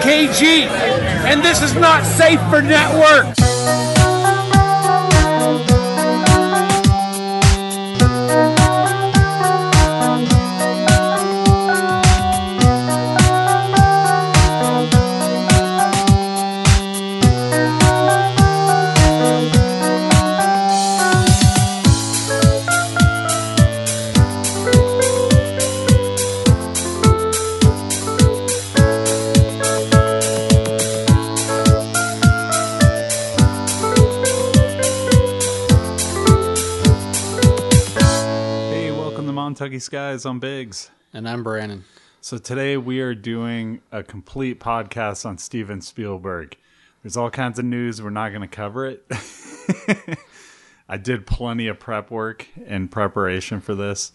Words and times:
KG, 0.00 0.66
and 1.26 1.42
this 1.42 1.62
is 1.62 1.74
not 1.74 2.04
safe 2.04 2.40
for 2.50 2.62
networks. 2.62 3.95
Montucky 39.76 39.82
Skies 39.82 40.24
on 40.24 40.38
Biggs. 40.38 40.90
And 41.12 41.28
I'm 41.28 41.42
Brandon. 41.42 41.84
So 42.22 42.38
today 42.38 42.78
we 42.78 43.00
are 43.00 43.14
doing 43.14 43.82
a 43.92 44.02
complete 44.02 44.58
podcast 44.58 45.26
on 45.26 45.36
Steven 45.36 45.82
Spielberg. 45.82 46.56
There's 47.02 47.16
all 47.16 47.30
kinds 47.30 47.58
of 47.58 47.66
news. 47.66 48.00
We're 48.00 48.10
not 48.10 48.30
going 48.30 48.40
to 48.40 48.48
cover 48.48 48.86
it. 48.86 49.04
I 50.88 50.96
did 50.96 51.26
plenty 51.26 51.68
of 51.68 51.78
prep 51.78 52.10
work 52.10 52.46
in 52.56 52.88
preparation 52.88 53.60
for 53.60 53.74
this. 53.74 54.12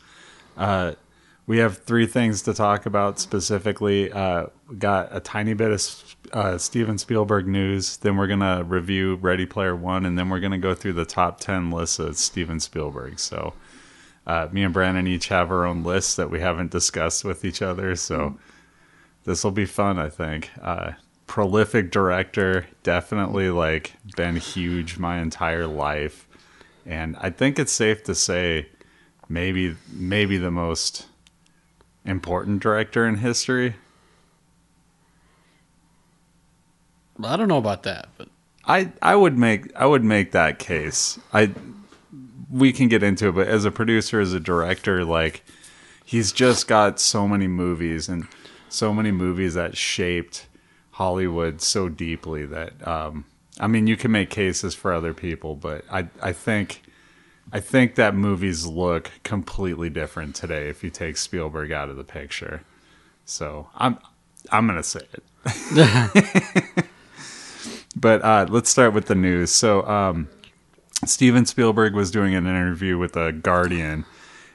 Uh, 0.58 0.94
we 1.46 1.60
have 1.60 1.78
three 1.80 2.08
things 2.08 2.42
to 2.44 2.54
talk 2.56 2.88
about 2.88 3.20
specifically. 3.20 4.12
Uh, 4.12 4.48
got 4.80 5.10
a 5.12 5.20
tiny 5.20 5.54
bit 5.54 5.72
of 5.72 6.16
uh, 6.34 6.58
Steven 6.58 6.98
Spielberg 6.98 7.48
news. 7.48 7.98
Then 7.98 8.18
we're 8.18 8.28
gonna 8.28 8.64
review 8.64 9.16
Ready 9.16 9.46
Player 9.46 9.76
One, 9.76 10.06
and 10.06 10.18
then 10.18 10.30
we're 10.30 10.40
gonna 10.40 10.58
go 10.58 10.74
through 10.74 10.94
the 10.94 11.06
top 11.06 11.40
ten 11.40 11.70
lists 11.70 12.00
of 12.00 12.18
Steven 12.18 12.60
Spielberg. 12.60 13.20
So 13.20 13.54
uh, 14.28 14.48
me 14.52 14.64
and 14.64 14.74
Brandon 14.74 15.08
each 15.08 15.28
have 15.30 15.52
our 15.52 15.66
own 15.66 15.84
lists 15.84 16.16
that 16.16 16.30
we 16.30 16.40
haven't 16.40 16.72
discussed 16.72 17.24
with 17.26 17.44
each 17.44 17.62
other. 17.62 17.96
So 17.96 18.38
this 19.24 19.44
will 19.44 19.52
be 19.52 19.66
fun, 19.66 20.00
I 20.00 20.10
think. 20.10 20.50
Uh, 20.62 20.92
prolific 21.28 21.92
director, 21.92 22.68
definitely 22.84 23.50
like 23.50 23.94
been 24.16 24.36
huge 24.36 24.98
my 24.98 25.20
entire 25.20 25.68
life, 25.68 26.28
and 26.86 27.16
I 27.22 27.30
think 27.30 27.58
it's 27.58 27.72
safe 27.72 28.04
to 28.04 28.16
say 28.16 28.68
maybe 29.30 29.78
maybe 29.90 30.38
the 30.38 30.52
most 30.52 31.08
important 32.04 32.62
director 32.62 33.08
in 33.08 33.16
history. 33.16 33.76
I 37.24 37.38
don't 37.38 37.48
know 37.48 37.58
about 37.58 37.84
that, 37.84 38.10
but 38.18 38.28
I 38.66 38.92
I 39.02 39.16
would 39.16 39.38
make 39.38 39.74
I 39.76 39.86
would 39.86 40.04
make 40.04 40.32
that 40.32 40.60
case. 40.60 41.20
I 41.34 41.52
we 42.52 42.74
can 42.74 42.88
get 42.88 43.02
into 43.02 43.30
it, 43.30 43.32
but 43.34 43.48
as 43.48 43.66
a 43.66 43.72
producer, 43.72 44.20
as 44.20 44.34
a 44.34 44.40
director, 44.40 45.06
like 45.06 45.44
he's 46.04 46.32
just 46.32 46.68
got 46.68 47.00
so 47.00 47.28
many 47.28 47.48
movies 47.48 48.10
and 48.10 48.28
so 48.70 48.94
many 48.94 49.12
movies 49.12 49.54
that 49.54 49.78
shaped 49.78 50.48
Hollywood 50.92 51.62
so 51.62 51.90
deeply 51.90 52.46
that 52.46 52.86
um, 52.88 53.26
I 53.60 53.68
mean, 53.68 53.88
you 53.88 53.98
can 53.98 54.12
make 54.12 54.30
cases 54.30 54.76
for 54.76 54.94
other 54.94 55.14
people, 55.14 55.56
but 55.56 55.86
I 55.92 56.08
I 56.22 56.34
think 56.34 56.84
I 57.52 57.60
think 57.60 57.96
that 57.96 58.16
movies 58.16 58.66
look 58.66 59.12
completely 59.24 59.90
different 59.90 60.36
today 60.36 60.70
if 60.70 60.84
you 60.84 60.90
take 60.90 61.18
Spielberg 61.18 61.72
out 61.72 61.90
of 61.90 61.98
the 61.98 62.04
picture. 62.04 62.62
So 63.26 63.70
I'm 63.76 63.98
I'm 64.52 64.68
gonna 64.68 64.84
say 64.84 65.02
it. 65.14 65.24
but 67.96 68.24
uh, 68.24 68.48
let's 68.50 68.70
start 68.70 68.94
with 68.94 69.08
the 69.08 69.16
news. 69.16 69.52
So 69.52 69.86
um, 69.88 70.30
Steven 71.06 71.46
Spielberg 71.46 71.96
was 71.96 72.12
doing 72.12 72.36
an 72.36 72.46
interview 72.46 72.98
with 72.98 73.14
the 73.14 73.32
Guardian, 73.32 74.06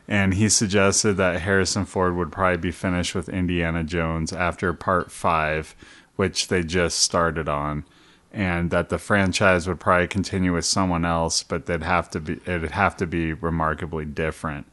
and 0.06 0.34
he 0.34 0.48
suggested 0.48 1.14
that 1.14 1.40
Harrison 1.40 1.84
Ford 1.84 2.14
would 2.14 2.30
probably 2.30 2.56
be 2.56 2.70
finished 2.70 3.16
with 3.16 3.28
Indiana 3.28 3.82
Jones 3.82 4.32
after 4.32 4.72
Part 4.72 5.10
Five, 5.10 5.74
which 6.14 6.46
they 6.46 6.62
just 6.62 7.00
started 7.00 7.48
on, 7.48 7.84
and 8.32 8.70
that 8.70 8.90
the 8.90 8.98
franchise 8.98 9.66
would 9.66 9.80
probably 9.80 10.06
continue 10.06 10.54
with 10.54 10.64
someone 10.64 11.04
else, 11.04 11.42
but 11.42 11.66
they'd 11.66 11.82
have 11.82 12.08
to 12.10 12.20
be 12.20 12.34
it'd 12.46 12.70
have 12.70 12.96
to 12.98 13.06
be 13.06 13.32
remarkably 13.32 14.04
different. 14.04 14.66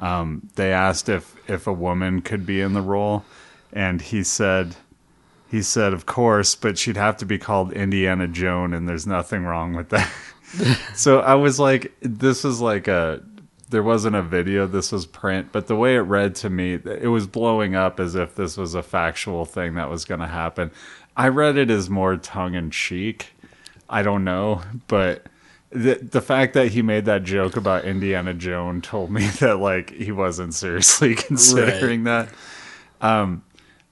Um, 0.00 0.48
they 0.56 0.72
asked 0.72 1.08
if 1.08 1.36
if 1.48 1.68
a 1.68 1.72
woman 1.72 2.20
could 2.20 2.44
be 2.44 2.60
in 2.60 2.72
the 2.72 2.82
role, 2.82 3.24
and 3.72 4.02
he 4.02 4.24
said. 4.24 4.76
He 5.48 5.60
said, 5.60 5.92
"Of 5.92 6.06
course, 6.06 6.54
but 6.54 6.78
she'd 6.78 6.96
have 6.96 7.18
to 7.18 7.26
be 7.26 7.36
called 7.36 7.74
Indiana 7.74 8.26
Joan, 8.26 8.72
and 8.72 8.88
there's 8.88 9.06
nothing 9.06 9.44
wrong 9.44 9.74
with 9.74 9.90
that." 9.90 10.10
so 10.94 11.20
I 11.20 11.34
was 11.34 11.58
like, 11.58 11.92
"This 12.00 12.44
is 12.44 12.60
like 12.60 12.88
a." 12.88 13.22
There 13.70 13.82
wasn't 13.82 14.16
a 14.16 14.22
video. 14.22 14.66
This 14.66 14.92
was 14.92 15.06
print, 15.06 15.48
but 15.50 15.66
the 15.66 15.76
way 15.76 15.96
it 15.96 16.00
read 16.00 16.34
to 16.36 16.50
me, 16.50 16.74
it 16.74 17.08
was 17.08 17.26
blowing 17.26 17.74
up 17.74 17.98
as 17.98 18.14
if 18.14 18.34
this 18.34 18.58
was 18.58 18.74
a 18.74 18.82
factual 18.82 19.46
thing 19.46 19.76
that 19.76 19.88
was 19.88 20.04
going 20.04 20.20
to 20.20 20.26
happen. 20.26 20.70
I 21.16 21.28
read 21.28 21.56
it 21.56 21.70
as 21.70 21.88
more 21.88 22.18
tongue 22.18 22.54
in 22.54 22.70
cheek. 22.70 23.28
I 23.88 24.02
don't 24.02 24.24
know, 24.24 24.60
but 24.88 25.26
the 25.72 25.94
the 25.94 26.20
fact 26.20 26.54
that 26.54 26.68
he 26.68 26.82
made 26.82 27.06
that 27.06 27.24
joke 27.24 27.56
about 27.56 27.84
Indiana 27.84 28.34
Joan 28.34 28.80
told 28.82 29.10
me 29.10 29.26
that 29.40 29.58
like 29.58 29.90
he 29.90 30.12
wasn't 30.12 30.54
seriously 30.54 31.14
considering 31.16 32.04
that. 32.04 32.28
Um, 33.00 33.42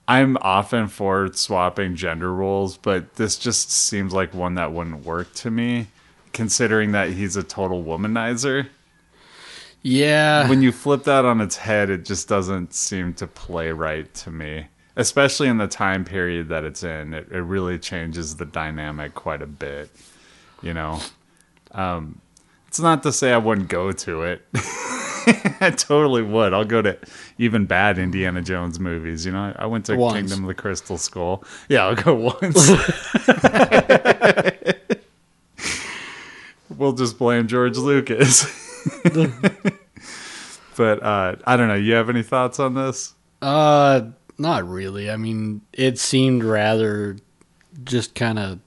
I'm 0.07 0.37
often 0.41 0.87
for 0.87 1.31
swapping 1.33 1.95
gender 1.95 2.33
roles, 2.33 2.77
but 2.77 3.15
this 3.15 3.37
just 3.37 3.71
seems 3.71 4.13
like 4.13 4.33
one 4.33 4.55
that 4.55 4.73
wouldn't 4.73 5.05
work 5.05 5.33
to 5.35 5.51
me, 5.51 5.87
considering 6.33 6.91
that 6.93 7.09
he's 7.09 7.35
a 7.35 7.43
total 7.43 7.83
womanizer. 7.83 8.67
yeah, 9.83 10.47
When 10.49 10.61
you 10.61 10.71
flip 10.71 11.03
that 11.05 11.25
on 11.25 11.41
its 11.41 11.57
head, 11.57 11.89
it 11.89 12.05
just 12.05 12.27
doesn't 12.27 12.73
seem 12.73 13.13
to 13.15 13.27
play 13.27 13.71
right 13.71 14.11
to 14.15 14.31
me, 14.31 14.67
especially 14.95 15.47
in 15.47 15.57
the 15.57 15.67
time 15.67 16.05
period 16.05 16.49
that 16.49 16.63
it's 16.63 16.83
in. 16.83 17.13
It, 17.13 17.27
it 17.31 17.41
really 17.41 17.79
changes 17.79 18.35
the 18.35 18.45
dynamic 18.45 19.13
quite 19.15 19.41
a 19.41 19.47
bit, 19.47 19.89
you 20.61 20.73
know. 20.73 20.99
Um, 21.71 22.21
it's 22.67 22.79
not 22.79 23.03
to 23.03 23.11
say 23.11 23.33
I 23.33 23.37
wouldn't 23.37 23.67
go 23.69 23.91
to 23.91 24.21
it. 24.23 24.41
I 25.61 25.71
totally 25.77 26.23
would. 26.23 26.51
I'll 26.53 26.65
go 26.65 26.81
to 26.81 26.97
even 27.37 27.65
bad 27.65 27.99
Indiana 27.99 28.41
Jones 28.41 28.79
movies. 28.79 29.25
You 29.25 29.31
know, 29.33 29.53
I 29.57 29.67
went 29.67 29.85
to 29.85 29.95
Once. 29.95 30.15
Kingdom 30.15 30.43
of 30.43 30.47
the 30.47 30.53
Crystal 30.55 30.97
Skull. 30.97 31.43
Yeah, 31.69 31.85
I'll 31.85 31.95
go 31.95 32.15
once. 32.41 32.69
we'll 36.81 36.93
just 36.93 37.17
blame 37.17 37.47
George 37.47 37.77
Lucas. 37.77 38.43
but 40.75 41.03
uh, 41.03 41.35
I 41.45 41.55
don't 41.55 41.67
know. 41.67 41.75
You 41.75 41.93
have 41.93 42.09
any 42.09 42.23
thoughts 42.23 42.59
on 42.59 42.73
this? 42.73 43.13
uh, 43.41 44.01
not 44.37 44.67
really. 44.67 45.09
I 45.11 45.17
mean, 45.17 45.61
it 45.71 45.99
seemed 45.99 46.43
rather 46.43 47.17
just 47.83 48.15
kind 48.15 48.39
of 48.39 48.59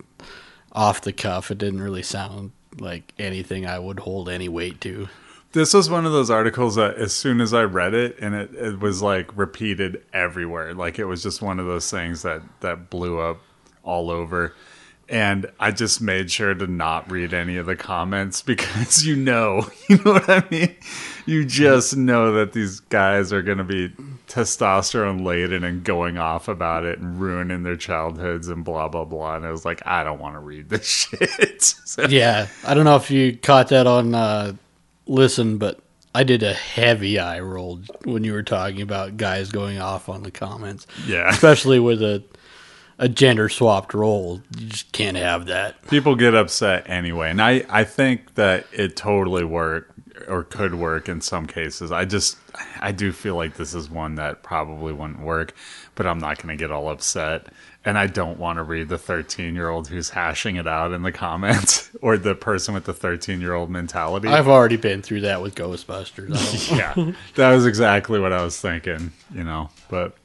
off 0.72 1.00
the 1.00 1.12
cuff. 1.12 1.50
It 1.50 1.58
didn't 1.58 1.82
really 1.82 2.04
sound 2.04 2.52
like 2.78 3.12
anything 3.18 3.66
I 3.66 3.80
would 3.80 4.00
hold 4.00 4.28
any 4.28 4.48
weight 4.48 4.80
to. 4.82 5.08
This 5.50 5.74
was 5.74 5.90
one 5.90 6.06
of 6.06 6.12
those 6.12 6.30
articles 6.30 6.76
that 6.76 6.96
as 6.96 7.12
soon 7.12 7.40
as 7.40 7.52
I 7.52 7.62
read 7.62 7.94
it 7.94 8.16
and 8.20 8.34
it, 8.34 8.54
it 8.54 8.80
was 8.80 9.02
like 9.02 9.36
repeated 9.36 10.04
everywhere. 10.12 10.74
Like 10.74 10.98
it 10.98 11.04
was 11.06 11.22
just 11.22 11.42
one 11.42 11.58
of 11.58 11.66
those 11.66 11.90
things 11.90 12.22
that, 12.22 12.42
that 12.60 12.90
blew 12.90 13.18
up 13.18 13.38
all 13.82 14.10
over. 14.10 14.54
And 15.08 15.50
I 15.60 15.70
just 15.70 16.00
made 16.00 16.30
sure 16.30 16.54
to 16.54 16.66
not 16.66 17.10
read 17.10 17.34
any 17.34 17.56
of 17.56 17.66
the 17.66 17.76
comments 17.76 18.40
because 18.46 19.04
you 19.04 19.16
know, 19.16 19.68
you 19.88 19.96
know 20.04 20.14
what 20.14 20.28
I 20.28 20.44
mean? 20.50 20.74
You 21.26 21.44
just 21.44 21.96
know 21.96 22.32
that 22.32 22.52
these 22.52 22.80
guys 22.80 23.32
are 23.32 23.42
going 23.42 23.58
to 23.58 23.64
be 23.64 23.90
testosterone 24.28 25.24
laden 25.24 25.64
and 25.64 25.84
going 25.84 26.18
off 26.18 26.48
about 26.48 26.84
it 26.84 26.98
and 26.98 27.20
ruining 27.20 27.62
their 27.62 27.76
childhoods 27.76 28.48
and 28.48 28.64
blah, 28.64 28.88
blah, 28.88 29.04
blah. 29.04 29.36
And 29.36 29.46
I 29.46 29.50
was 29.50 29.64
like, 29.64 29.86
I 29.86 30.04
don't 30.04 30.18
want 30.20 30.34
to 30.34 30.40
read 30.40 30.68
this 30.68 30.86
shit. 30.86 31.62
So- 31.62 32.04
Yeah, 32.04 32.48
I 32.66 32.74
don't 32.74 32.84
know 32.84 32.96
if 32.96 33.10
you 33.10 33.36
caught 33.36 33.68
that 33.68 33.86
on 33.86 34.14
uh, 34.14 34.54
listen, 35.06 35.58
but 35.58 35.80
I 36.14 36.24
did 36.24 36.42
a 36.42 36.52
heavy 36.52 37.18
eye 37.18 37.40
roll 37.40 37.80
when 38.04 38.22
you 38.22 38.32
were 38.32 38.42
talking 38.42 38.82
about 38.82 39.16
guys 39.16 39.50
going 39.50 39.78
off 39.80 40.08
on 40.08 40.22
the 40.22 40.30
comments, 40.30 40.86
yeah. 41.06 41.28
especially 41.28 41.80
with 41.80 42.02
a 42.02 42.22
a 42.98 43.08
gender 43.08 43.48
swapped 43.48 43.94
role. 43.94 44.40
You 44.58 44.66
just 44.68 44.92
can't 44.92 45.16
have 45.16 45.46
that. 45.46 45.80
people 45.88 46.14
get 46.16 46.34
upset 46.34 46.88
anyway 46.88 47.30
and 47.30 47.40
i 47.42 47.64
i 47.68 47.84
think 47.84 48.34
that 48.34 48.66
it 48.72 48.96
totally 48.96 49.44
worked 49.44 49.90
or 50.28 50.44
could 50.44 50.74
work 50.74 51.08
in 51.08 51.20
some 51.20 51.46
cases 51.46 51.90
i 51.92 52.04
just 52.04 52.36
i 52.80 52.92
do 52.92 53.10
feel 53.12 53.34
like 53.36 53.54
this 53.56 53.74
is 53.74 53.90
one 53.90 54.14
that 54.14 54.42
probably 54.42 54.92
wouldn't 54.92 55.20
work 55.20 55.54
but 55.96 56.06
i'm 56.06 56.18
not 56.18 56.40
going 56.40 56.56
to 56.56 56.62
get 56.62 56.70
all 56.70 56.88
upset 56.88 57.48
and 57.84 57.98
i 57.98 58.06
don't 58.06 58.38
want 58.38 58.56
to 58.56 58.62
read 58.62 58.88
the 58.88 58.96
13 58.96 59.54
year 59.54 59.68
old 59.68 59.88
who's 59.88 60.10
hashing 60.10 60.56
it 60.56 60.66
out 60.68 60.92
in 60.92 61.02
the 61.02 61.12
comments 61.12 61.90
or 62.00 62.16
the 62.16 62.34
person 62.34 62.72
with 62.74 62.84
the 62.84 62.94
13 62.94 63.40
year 63.40 63.54
old 63.54 63.68
mentality 63.70 64.28
I've 64.28 64.48
already 64.48 64.76
been 64.76 65.02
through 65.02 65.22
that 65.22 65.42
with 65.42 65.54
Ghostbusters. 65.56 66.70
Yeah 66.78 67.12
that 67.34 67.52
was 67.52 67.66
exactly 67.66 68.20
what 68.20 68.32
i 68.32 68.42
was 68.42 68.58
thinking 68.60 69.12
you 69.34 69.42
know 69.44 69.68
but 69.88 70.16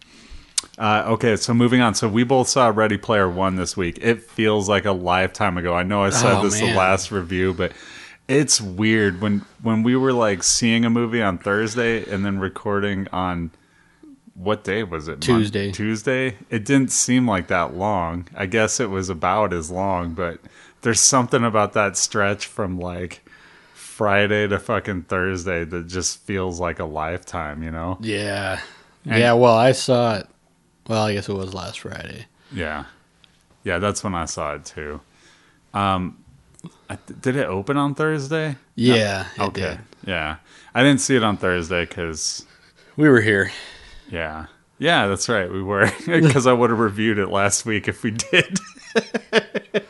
Uh, 0.79 1.03
okay, 1.07 1.35
so 1.35 1.53
moving 1.53 1.81
on. 1.81 1.93
So 1.93 2.07
we 2.07 2.23
both 2.23 2.47
saw 2.47 2.69
Ready 2.73 2.97
Player 2.97 3.29
One 3.29 3.57
this 3.57 3.75
week. 3.75 3.99
It 4.01 4.23
feels 4.23 4.69
like 4.69 4.85
a 4.85 4.93
lifetime 4.93 5.57
ago. 5.57 5.73
I 5.75 5.83
know 5.83 6.03
I 6.03 6.09
said 6.09 6.37
Oh, 6.37 6.43
this 6.43 6.61
man. 6.61 6.71
the 6.71 6.77
last 6.77 7.11
review, 7.11 7.53
but 7.53 7.73
it's 8.29 8.61
weird 8.61 9.19
when 9.19 9.43
when 9.61 9.83
we 9.83 9.97
were 9.97 10.13
like 10.13 10.41
seeing 10.41 10.85
a 10.85 10.89
movie 10.89 11.21
on 11.21 11.37
Thursday 11.37 12.09
and 12.09 12.25
then 12.25 12.39
recording 12.39 13.07
on 13.11 13.51
what 14.35 14.63
day 14.63 14.83
was 14.83 15.09
it? 15.09 15.27
Mon- 15.27 15.39
Tuesday. 15.39 15.69
Tuesday. 15.73 16.37
It 16.49 16.63
didn't 16.63 16.93
seem 16.93 17.27
like 17.27 17.47
that 17.47 17.75
long. 17.75 18.29
I 18.33 18.45
guess 18.45 18.79
it 18.79 18.89
was 18.89 19.09
about 19.09 19.51
as 19.51 19.69
long, 19.69 20.13
but 20.13 20.39
there's 20.81 21.01
something 21.01 21.43
about 21.43 21.73
that 21.73 21.97
stretch 21.97 22.45
from 22.45 22.79
like 22.79 23.21
Friday 23.73 24.47
to 24.47 24.57
fucking 24.59 25.01
Thursday 25.03 25.65
that 25.65 25.87
just 25.87 26.19
feels 26.19 26.57
like 26.61 26.79
a 26.79 26.85
lifetime. 26.85 27.63
You 27.63 27.71
know? 27.71 27.97
Yeah. 27.99 28.61
And- 29.03 29.19
yeah, 29.19 29.33
well, 29.33 29.57
I 29.57 29.73
saw 29.73 30.15
it. 30.19 30.27
Well, 30.89 31.03
I 31.03 31.13
guess 31.13 31.29
it 31.29 31.33
was 31.33 31.53
last 31.53 31.79
Friday. 31.79 32.25
Yeah, 32.51 32.83
yeah, 33.63 33.77
that's 33.79 34.03
when 34.03 34.13
I 34.15 34.25
saw 34.25 34.55
it 34.55 34.65
too. 34.65 34.99
Um, 35.73 36.17
I, 36.89 36.97
did 37.21 37.37
it 37.37 37.45
open 37.47 37.77
on 37.77 37.95
Thursday? 37.95 38.57
Yeah, 38.75 39.27
it 39.37 39.41
okay, 39.41 39.61
did. 39.61 39.79
yeah, 40.05 40.37
I 40.75 40.83
didn't 40.83 40.99
see 40.99 41.15
it 41.15 41.23
on 41.23 41.37
Thursday 41.37 41.85
because 41.85 42.45
We 42.97 43.07
were 43.07 43.21
here. 43.21 43.51
yeah, 44.11 44.47
yeah, 44.79 45.07
that's 45.07 45.29
right, 45.29 45.49
we 45.49 45.61
were 45.63 45.89
because 46.05 46.47
I 46.47 46.53
would 46.53 46.69
have 46.71 46.79
reviewed 46.79 47.19
it 47.19 47.29
last 47.29 47.65
week 47.65 47.87
if 47.87 48.03
we 48.03 48.11
did. 48.11 48.57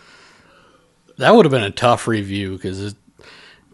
That 1.17 1.35
would 1.35 1.43
have 1.45 1.51
been 1.51 1.63
a 1.63 1.69
tough 1.71 2.07
review 2.07 2.53
because 2.53 2.81
it's 2.81 2.95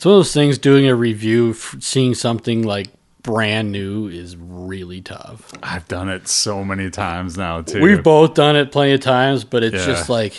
one 0.04 0.14
of 0.16 0.18
those 0.20 0.34
things. 0.34 0.58
Doing 0.58 0.88
a 0.88 0.96
review, 0.96 1.54
seeing 1.54 2.16
something 2.16 2.64
like 2.64 2.88
brand 3.26 3.72
new 3.72 4.08
is 4.08 4.38
really 4.38 5.02
tough. 5.02 5.52
I've 5.64 5.88
done 5.88 6.10
it 6.10 6.28
so 6.28 6.64
many 6.64 6.90
times 6.92 7.38
now 7.38 7.62
too. 7.62 7.82
We've 7.82 8.04
both 8.04 8.36
done 8.36 8.56
it 8.56 8.72
plenty 8.72 8.94
of 8.94 9.02
times, 9.02 9.44
but 9.44 9.64
it's 9.64 9.76
Yeah. 9.76 9.86
just 9.86 10.10
like 10.10 10.34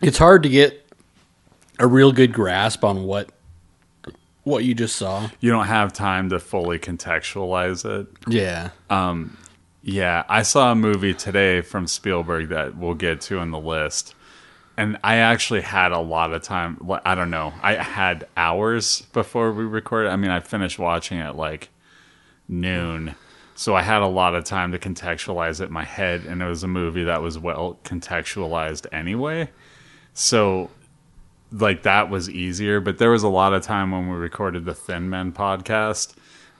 it's 0.00 0.18
hard 0.18 0.42
to 0.42 0.48
get 0.48 0.84
a 1.78 1.86
real 1.86 2.10
good 2.12 2.32
grasp 2.32 2.84
on 2.84 3.04
what 3.04 3.30
what 4.44 4.64
you 4.64 4.74
just 4.74 4.96
saw. 4.96 5.28
you 5.38 5.50
don't 5.52 5.66
have 5.68 5.92
time 5.92 6.28
to 6.30 6.40
fully 6.40 6.76
contextualize 6.76 7.84
it. 8.00 8.08
Yeah. 8.26 8.70
Um, 8.90 9.36
yeah, 9.84 10.24
I 10.28 10.42
saw 10.42 10.72
a 10.72 10.74
movie 10.74 11.14
today 11.14 11.60
from 11.60 11.86
Spielberg 11.86 12.48
that 12.48 12.76
we'll 12.76 12.94
get 12.94 13.20
to 13.22 13.38
in 13.38 13.52
the 13.52 13.60
list. 13.60 14.16
And 14.76 14.98
I 15.04 15.16
actually 15.16 15.60
had 15.60 15.92
a 15.92 16.00
lot 16.00 16.32
of 16.32 16.42
time. 16.42 16.78
I 17.04 17.14
don't 17.14 17.30
know. 17.30 17.52
I 17.62 17.74
had 17.74 18.26
hours 18.36 19.02
before 19.12 19.52
we 19.52 19.64
recorded. 19.64 20.10
I 20.10 20.16
mean, 20.16 20.30
I 20.32 20.40
finished 20.40 20.78
watching 20.78 21.18
it 21.18 21.36
like 21.36 21.68
noon. 22.48 23.14
So 23.54 23.74
I 23.74 23.82
had 23.82 24.02
a 24.02 24.06
lot 24.06 24.34
of 24.34 24.44
time 24.44 24.72
to 24.72 24.78
contextualize 24.78 25.60
it 25.60 25.64
in 25.64 25.72
my 25.72 25.84
head. 25.84 26.24
And 26.24 26.42
it 26.42 26.46
was 26.46 26.62
a 26.62 26.68
movie 26.68 27.04
that 27.04 27.22
was 27.22 27.38
well 27.38 27.78
contextualized 27.84 28.86
anyway. 28.92 29.50
So, 30.14 30.70
like, 31.50 31.82
that 31.82 32.10
was 32.10 32.28
easier. 32.28 32.80
But 32.80 32.98
there 32.98 33.10
was 33.10 33.22
a 33.22 33.28
lot 33.28 33.54
of 33.54 33.62
time 33.62 33.90
when 33.90 34.08
we 34.08 34.16
recorded 34.16 34.64
the 34.64 34.74
Thin 34.74 35.08
Men 35.10 35.32
podcast 35.32 36.14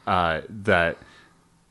uh, 0.07 0.43
that 0.49 0.99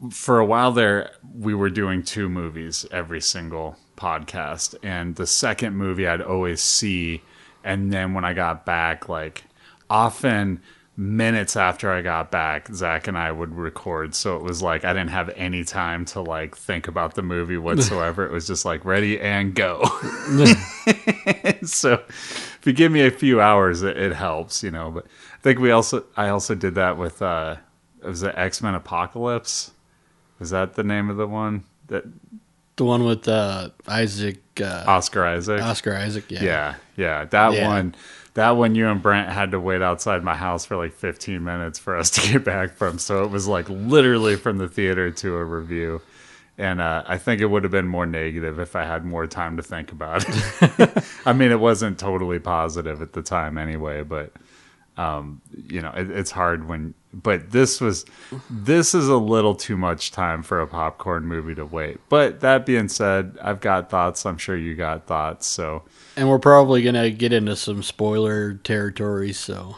for 0.10 0.40
a 0.40 0.46
while 0.46 0.72
there 0.72 1.12
we 1.36 1.54
were 1.54 1.69
doing 1.69 2.02
two 2.02 2.28
movies 2.28 2.86
every 2.92 3.22
single 3.22 3.78
podcast 3.96 4.74
and 4.81 5.16
the 5.16 5.28
second 5.28 5.75
movie 5.75 6.08
i'd 6.08 6.22
always 6.22 6.60
see 6.60 7.22
and 7.63 7.94
then 7.94 8.13
when 8.16 8.25
i 8.25 8.34
got 8.34 8.66
back 8.66 9.08
like 9.08 9.44
often 9.90 10.60
minutes 11.01 11.56
after 11.56 11.89
i 11.92 12.00
got 12.00 12.30
back 12.30 12.68
zach 12.71 13.07
and 13.07 13.18
i 13.18 13.31
would 13.31 13.56
record 13.56 14.13
so 14.13 14.36
it 14.36 14.44
was 14.44 14.62
like 14.62 14.86
i 14.86 14.94
didn't 14.94 15.09
have 15.09 15.30
any 15.36 15.63
time 15.63 16.06
to 16.06 16.21
like 16.21 16.56
think 16.56 16.88
about 16.88 17.15
the 17.15 17.24
movie 17.24 17.57
whatsoever 17.68 18.24
it 18.24 18.31
was 18.31 18.45
just 18.45 18.65
like 18.65 18.86
ready 18.86 19.19
and 19.19 19.56
go 19.56 19.81
so 21.63 21.94
if 21.94 22.62
you 22.65 22.74
give 22.74 22.92
me 22.92 23.01
a 23.01 23.12
few 23.12 23.42
hours 23.42 23.81
it, 23.83 23.98
it 23.98 24.13
helps 24.13 24.63
you 24.63 24.71
know 24.71 24.92
but 24.92 25.06
i 25.06 25.38
think 25.42 25.59
we 25.59 25.71
also 25.71 26.03
i 26.18 26.30
also 26.30 26.53
did 26.56 26.75
that 26.75 26.98
with 26.98 27.21
uh 27.21 27.56
it 28.03 28.07
was 28.07 28.21
the 28.21 28.38
x-men 28.39 28.75
apocalypse 28.75 29.71
is 30.39 30.50
that 30.51 30.75
the 30.75 30.83
name 30.83 31.09
of 31.09 31.18
the 31.18 31.27
one 31.27 31.63
that 31.88 32.03
The 32.75 32.86
one 32.86 33.03
with 33.06 33.27
uh, 33.27 33.69
Isaac 33.88 34.39
uh, 34.62 34.83
oscar 34.88 35.25
isaac 35.25 35.62
Oscar 35.62 35.95
Isaac. 35.95 36.25
Yeah. 36.30 36.44
yeah 36.44 36.75
yeah 36.95 37.25
that 37.25 37.53
Yeah. 37.53 37.68
one 37.68 37.95
that 38.33 38.51
one 38.51 38.75
you 38.75 38.88
and 38.88 39.01
brent 39.01 39.30
had 39.30 39.51
to 39.51 39.60
wait 39.60 39.81
outside 39.81 40.24
my 40.24 40.36
house 40.36 40.66
for 40.66 40.78
like 40.78 40.94
15 40.94 41.44
minutes 41.44 41.80
for 41.80 41.95
us 41.95 42.10
to 42.12 42.31
get 42.31 42.44
back 42.44 42.74
from 42.74 43.00
so 43.00 43.24
it 43.24 43.31
was 43.31 43.48
like 43.48 43.69
literally 43.69 44.36
from 44.36 44.57
the 44.57 44.68
theater 44.68 45.12
to 45.12 45.36
a 45.36 45.44
review 45.44 46.01
and 46.57 46.80
uh, 46.80 47.04
I 47.07 47.18
think 47.18 47.42
it 47.42 47.48
would 47.48 47.63
have 47.63 47.72
been 47.72 47.88
more 47.88 48.06
negative 48.06 48.60
if 48.60 48.75
I 48.75 48.83
had 48.83 49.04
more 49.04 49.25
time 49.25 49.57
to 49.57 49.63
think 49.63 49.92
about 49.92 50.25
it. 50.28 51.04
I 51.25 51.33
mean, 51.33 51.51
it 51.51 51.60
wasn't 51.60 51.98
totally 51.98 52.38
positive 52.38 53.01
at 53.01 53.13
the 53.13 53.24
time 53.24 53.57
anyway, 53.57 54.04
but 54.04 54.31
um, 54.98 55.42
you 55.68 55.81
know, 55.81 55.92
it, 55.95 56.12
it's 56.12 56.31
hard 56.31 56.68
when. 56.68 56.94
But 57.13 57.51
this 57.51 57.81
was, 57.81 58.06
this 58.50 58.94
is 58.94 59.10
a 59.10 59.18
little 59.18 59.56
too 59.56 59.75
much 59.75 60.12
time 60.12 60.44
for 60.44 60.62
a 60.62 60.68
popcorn 60.68 61.25
movie 61.25 61.56
to 61.56 61.66
wait. 61.66 62.00
But 62.07 62.39
that 62.39 62.66
being 62.66 62.88
said, 62.88 63.38
I've 63.42 63.60
got 63.60 63.89
thoughts. 63.89 64.25
I'm 64.25 64.38
sure 64.38 64.56
you 64.56 64.75
got 64.75 65.07
thoughts. 65.07 65.45
So 65.48 65.84
And 66.21 66.29
we're 66.29 66.38
probably 66.38 66.83
gonna 66.83 67.09
get 67.09 67.33
into 67.33 67.56
some 67.56 67.81
spoiler 67.81 68.53
territory. 68.53 69.33
So 69.33 69.77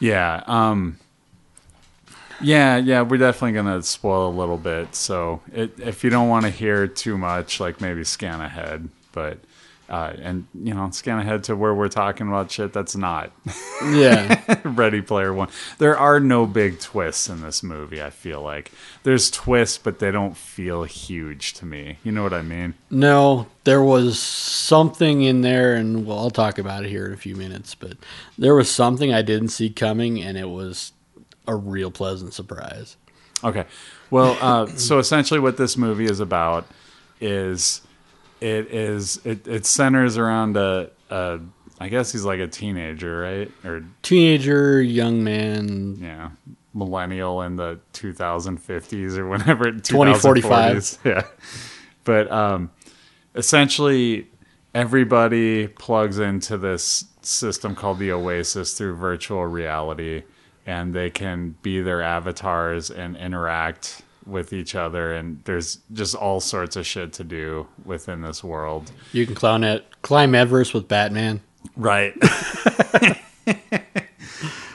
yeah, 0.00 0.42
um, 0.46 0.98
yeah, 2.40 2.78
yeah, 2.78 3.02
we're 3.02 3.18
definitely 3.18 3.52
gonna 3.52 3.82
spoil 3.82 4.26
a 4.26 4.32
little 4.32 4.56
bit. 4.56 4.94
So 4.94 5.42
it, 5.52 5.78
if 5.78 6.02
you 6.02 6.08
don't 6.08 6.30
want 6.30 6.46
to 6.46 6.50
hear 6.50 6.86
too 6.86 7.18
much, 7.18 7.60
like 7.60 7.82
maybe 7.82 8.04
scan 8.04 8.40
ahead. 8.40 8.88
But 9.12 9.40
uh, 9.92 10.16
and 10.22 10.46
you 10.54 10.72
know, 10.72 10.88
scan 10.90 11.18
ahead 11.18 11.44
to 11.44 11.54
where 11.54 11.74
we're 11.74 11.86
talking 11.86 12.26
about 12.26 12.50
shit 12.50 12.72
that's 12.72 12.96
not. 12.96 13.30
yeah, 13.84 14.40
Ready 14.64 15.02
Player 15.02 15.34
One. 15.34 15.50
There 15.76 15.98
are 15.98 16.18
no 16.18 16.46
big 16.46 16.80
twists 16.80 17.28
in 17.28 17.42
this 17.42 17.62
movie. 17.62 18.02
I 18.02 18.08
feel 18.08 18.40
like 18.40 18.72
there's 19.02 19.30
twists, 19.30 19.76
but 19.76 19.98
they 19.98 20.10
don't 20.10 20.34
feel 20.34 20.84
huge 20.84 21.52
to 21.54 21.66
me. 21.66 21.98
You 22.02 22.10
know 22.10 22.22
what 22.22 22.32
I 22.32 22.40
mean? 22.40 22.72
no, 22.90 23.48
there 23.64 23.82
was 23.82 24.18
something 24.18 25.22
in 25.22 25.42
there, 25.42 25.74
and 25.74 26.06
well, 26.06 26.20
I'll 26.20 26.30
talk 26.30 26.56
about 26.56 26.86
it 26.86 26.88
here 26.88 27.06
in 27.06 27.12
a 27.12 27.18
few 27.18 27.36
minutes. 27.36 27.74
But 27.74 27.98
there 28.38 28.54
was 28.54 28.70
something 28.70 29.12
I 29.12 29.20
didn't 29.20 29.48
see 29.48 29.68
coming, 29.68 30.22
and 30.22 30.38
it 30.38 30.48
was 30.48 30.92
a 31.46 31.54
real 31.54 31.90
pleasant 31.90 32.32
surprise. 32.32 32.96
Okay. 33.44 33.66
Well, 34.10 34.38
uh, 34.40 34.68
so 34.68 34.98
essentially, 34.98 35.38
what 35.38 35.58
this 35.58 35.76
movie 35.76 36.06
is 36.06 36.18
about 36.18 36.66
is 37.20 37.82
it 38.42 38.74
is 38.74 39.24
it, 39.24 39.46
it 39.46 39.64
centers 39.64 40.18
around 40.18 40.56
a, 40.56 40.90
a 41.10 41.40
I 41.78 41.88
guess 41.88 42.12
he's 42.12 42.24
like 42.24 42.40
a 42.40 42.48
teenager, 42.48 43.20
right? 43.20 43.50
Or 43.64 43.84
Teenager, 44.02 44.82
young 44.82 45.22
man, 45.22 45.96
yeah, 46.00 46.30
millennial 46.74 47.42
in 47.42 47.56
the 47.56 47.78
2050s 47.92 49.16
or 49.16 49.28
whenever 49.28 49.70
2045. 49.70 50.98
Yeah. 51.04 51.22
But 52.04 52.30
um, 52.32 52.70
essentially, 53.36 54.26
everybody 54.74 55.68
plugs 55.68 56.18
into 56.18 56.58
this 56.58 57.04
system 57.22 57.76
called 57.76 58.00
the 58.00 58.10
Oasis 58.10 58.76
through 58.76 58.96
virtual 58.96 59.46
reality, 59.46 60.24
and 60.66 60.92
they 60.92 61.10
can 61.10 61.54
be 61.62 61.80
their 61.80 62.02
avatars 62.02 62.90
and 62.90 63.16
interact 63.16 64.02
with 64.26 64.52
each 64.52 64.74
other. 64.74 65.12
And 65.12 65.42
there's 65.44 65.78
just 65.92 66.14
all 66.14 66.40
sorts 66.40 66.76
of 66.76 66.86
shit 66.86 67.12
to 67.14 67.24
do 67.24 67.66
within 67.84 68.22
this 68.22 68.42
world. 68.42 68.92
you 69.12 69.26
can 69.26 69.34
clown 69.34 69.64
it 69.64 69.86
climb 70.02 70.34
Everest 70.34 70.74
with 70.74 70.88
Batman. 70.88 71.40
Right. 71.76 72.14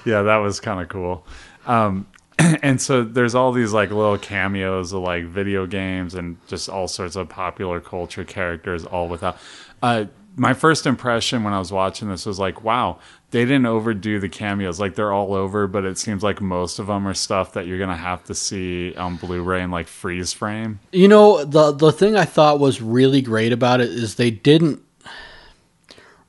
yeah, 0.06 0.22
that 0.24 0.38
was 0.38 0.60
kind 0.60 0.82
of 0.82 0.89
cool. 0.89 1.25
Um, 1.66 2.08
and 2.39 2.82
so 2.82 3.04
there's 3.04 3.36
all 3.36 3.51
these 3.51 3.74
like 3.74 3.89
little 3.89 4.18
cameos 4.18 4.94
of 4.94 5.01
like 5.01 5.25
video 5.25 5.66
games 5.68 6.16
and 6.16 6.38
just 6.48 6.70
all 6.70 6.88
sorts 6.88 7.16
of 7.16 7.30
popular 7.30 7.80
culture 7.80 8.24
characters 8.24 8.86
all 8.86 9.08
without. 9.08 9.38
Uh, 9.84 10.06
my 10.38 10.53
first 10.53 10.86
impression 10.86 11.44
when 11.44 11.51
I 11.51 11.60
was 11.60 11.72
watching 11.72 12.10
this 12.10 12.25
was 12.27 12.38
like, 12.38 12.63
wow, 12.63 13.00
they 13.32 13.44
didn't 13.44 13.65
overdo 13.65 14.20
the 14.20 14.29
cameos. 14.29 14.79
Like 14.79 14.94
they're 14.94 15.12
all 15.12 15.34
over, 15.34 15.65
but 15.65 15.84
it 15.84 15.98
seems 15.98 16.22
like 16.22 16.39
most 16.39 16.77
of 16.77 16.88
them 16.88 17.08
are 17.08 17.15
stuff 17.15 17.53
that 17.53 17.65
you're 17.65 17.79
gonna 17.79 17.98
have 17.98 18.24
to 18.25 18.36
see 18.36 18.96
on 18.96 19.17
Blu-ray 19.17 19.63
and 19.63 19.72
like 19.72 19.88
freeze 19.88 20.34
frame. 20.34 20.79
You 20.91 21.08
know, 21.08 21.44
the 21.44 21.72
the 21.72 21.91
thing 21.91 22.15
I 22.15 22.25
thought 22.25 22.60
was 22.60 22.82
really 22.82 23.22
great 23.22 23.51
about 23.51 23.82
it 23.82 23.89
is 23.89 24.15
they 24.15 24.29
didn't 24.29 24.82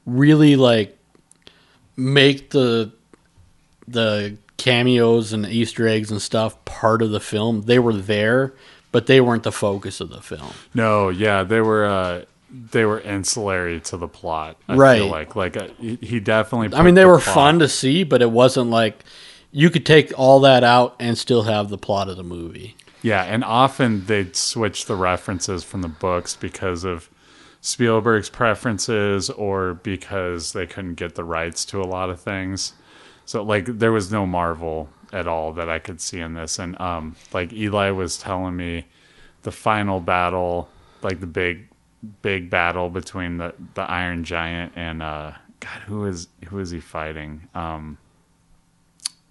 really 0.07 0.57
like 0.57 0.99
make 1.97 2.51
the 2.51 2.91
the 3.87 4.39
cameos 4.57 5.35
and 5.35 5.45
Easter 5.47 5.87
eggs 5.87 6.11
and 6.11 6.21
stuff 6.21 6.65
part 6.65 7.03
of 7.03 7.11
the 7.11 7.21
film. 7.21 7.63
They 7.63 7.79
were 7.79 7.93
there, 7.93 8.55
but 8.91 9.07
they 9.07 9.21
weren't 9.21 9.43
the 9.43 9.53
focus 9.53 10.01
of 10.01 10.09
the 10.09 10.23
film. 10.23 10.53
No, 10.73 11.11
yeah, 11.11 11.43
they 11.43 11.61
were 11.61 11.85
uh 11.85 12.25
they 12.51 12.85
were 12.85 13.01
ancillary 13.01 13.81
to 13.81 13.97
the 13.97 14.09
plot. 14.09 14.57
I 14.69 14.75
Right. 14.77 14.99
feel 14.99 15.09
like 15.09 15.37
like 15.37 15.57
uh, 15.57 15.69
he 15.79 15.99
he 16.01 16.21
definitely. 16.21 16.77
I 16.77 16.83
mean, 16.83 16.95
they 16.95 17.03
the 17.03 17.09
were 17.09 17.19
plot- 17.21 17.35
fun 17.35 17.59
to 17.61 17.69
see, 17.69 18.05
but 18.05 18.23
it 18.23 18.31
wasn't 18.31 18.71
like 18.71 19.05
you 19.51 19.71
could 19.71 19.85
take 19.87 20.13
all 20.19 20.41
that 20.41 20.63
out 20.65 20.95
and 20.99 21.17
still 21.17 21.43
have 21.45 21.69
the 21.71 21.79
plot 21.79 22.09
of 22.09 22.17
the 22.17 22.23
movie. 22.25 22.77
Yeah, 23.03 23.23
and 23.23 23.45
often 23.45 24.07
they'd 24.07 24.35
switch 24.37 24.87
the 24.87 24.97
references 24.97 25.63
from 25.65 25.83
the 25.83 25.89
books 25.89 26.35
because 26.37 26.85
of 26.85 27.09
Spielberg's 27.61 28.29
preferences 28.29 29.31
or 29.31 29.75
because 29.75 30.53
they 30.53 30.67
couldn't 30.67 30.95
get 30.95 31.15
the 31.15 31.25
rights 31.25 31.65
to 31.67 31.81
a 31.81 31.85
lot 31.85 32.11
of 32.11 32.21
things. 32.21 32.73
So 33.25 33.43
like 33.43 33.67
there 33.67 33.93
was 33.93 34.11
no 34.11 34.27
Marvel 34.27 34.89
at 35.13 35.27
all 35.27 35.53
that 35.55 35.69
I 35.69 35.79
could 35.79 36.01
see 36.01 36.21
in 36.21 36.35
this 36.35 36.59
and 36.59 36.79
um 36.81 37.17
like 37.33 37.53
Eli 37.53 37.91
was 37.91 38.19
telling 38.19 38.57
me 38.57 38.87
the 39.43 39.53
final 39.53 40.01
battle, 40.01 40.69
like 41.03 41.21
the 41.21 41.27
big 41.27 41.68
big 42.23 42.49
battle 42.51 42.91
between 42.91 43.39
the 43.39 43.55
the 43.75 43.83
Iron 43.83 44.25
Giant 44.25 44.73
and 44.77 45.03
uh 45.03 45.33
god 45.61 45.83
who 45.87 46.05
is 46.07 46.29
who 46.49 46.59
is 46.59 46.71
he 46.71 46.81
fighting? 46.81 47.49
Um 47.55 47.99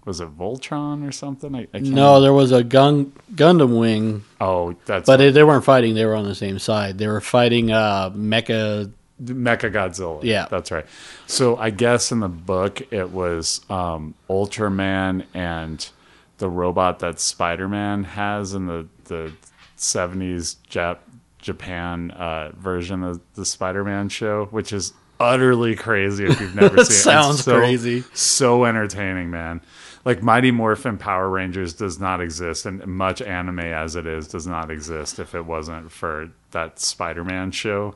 was 0.05 0.21
it 0.21 0.38
Voltron 0.38 1.05
or 1.05 1.12
something? 1.12 1.53
I, 1.53 1.62
I 1.62 1.65
can't 1.79 1.88
No, 1.88 2.21
there 2.21 2.31
was 2.33 2.51
a 2.53 2.63
gun 2.63 3.12
Gundam 3.36 3.77
wing, 3.77 4.24
Oh, 4.39 4.74
that's 4.86 5.05
but 5.05 5.17
they, 5.17 5.31
they 5.31 5.43
weren't 5.43 5.65
fighting. 5.65 5.95
They 5.95 6.05
were 6.05 6.15
on 6.15 6.24
the 6.24 6.36
same 6.36 6.59
side. 6.59 6.97
They 6.97 7.07
were 7.07 7.19
fighting 7.19 7.71
uh, 7.71 8.12
Mecha. 8.12 8.89
Mecha 9.21 9.69
Godzilla. 9.71 10.24
Yeah. 10.24 10.45
that's 10.50 10.71
right. 10.71 10.86
So 11.25 11.57
I 11.57 11.71
guess 11.71 12.12
in 12.13 12.21
the 12.21 12.29
book 12.29 12.81
it 12.93 13.09
was 13.12 13.62
um, 13.69 14.13
Ultraman 14.29 15.25
and 15.33 15.89
the 16.38 16.50
robot 16.50 17.00
that 17.00 17.19
Spider 17.19 17.67
Man 17.67 18.03
has 18.05 18.53
in 18.53 18.67
the 18.67 18.88
the 19.05 19.33
seventies 19.75 20.55
Jap- 20.69 21.00
Japan 21.48 22.12
uh, 22.12 22.51
version 22.58 23.04
of 23.04 23.22
the 23.36 23.46
Spider 23.46 23.86
Man 23.86 24.10
show, 24.10 24.48
which 24.51 24.74
is 24.74 24.92
utterly 25.18 25.77
crazy 25.77 26.25
if 26.25 26.42
you've 26.42 26.54
never 26.56 26.70
seen 26.75 26.77
it. 26.77 26.82
It's 26.82 26.96
Sounds 26.98 27.44
so- 27.46 27.58
crazy. 27.58 28.04
So 28.13 28.66
entertaining, 28.66 29.32
man. 29.32 29.62
Like 30.04 30.22
Mighty 30.22 30.51
Morphin 30.51 30.98
Power 30.98 31.30
Rangers 31.30 31.74
does 31.74 32.00
not 32.01 32.20
exist, 32.20 32.66
and 32.66 32.86
much 32.86 33.22
anime 33.22 33.60
as 33.60 33.96
it 33.96 34.06
is 34.06 34.27
does 34.27 34.46
not 34.46 34.70
exist 34.70 35.20
if 35.20 35.34
it 35.34 35.46
wasn't 35.46 35.89
for 35.89 36.30
that 36.51 36.80
Spider 36.80 37.24
Man 37.24 37.51
show 37.51 37.96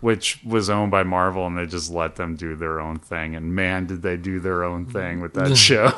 which 0.00 0.38
was 0.44 0.70
owned 0.70 0.92
by 0.92 1.02
Marvel, 1.02 1.44
and 1.44 1.58
they 1.58 1.66
just 1.66 1.90
let 1.90 2.14
them 2.14 2.36
do 2.36 2.54
their 2.54 2.78
own 2.80 3.00
thing. 3.00 3.34
And 3.34 3.52
man, 3.52 3.84
did 3.86 4.00
they 4.00 4.16
do 4.16 4.38
their 4.38 4.62
own 4.62 4.86
thing 4.86 5.20
with 5.20 5.34
that 5.34 5.56
show! 5.68 5.90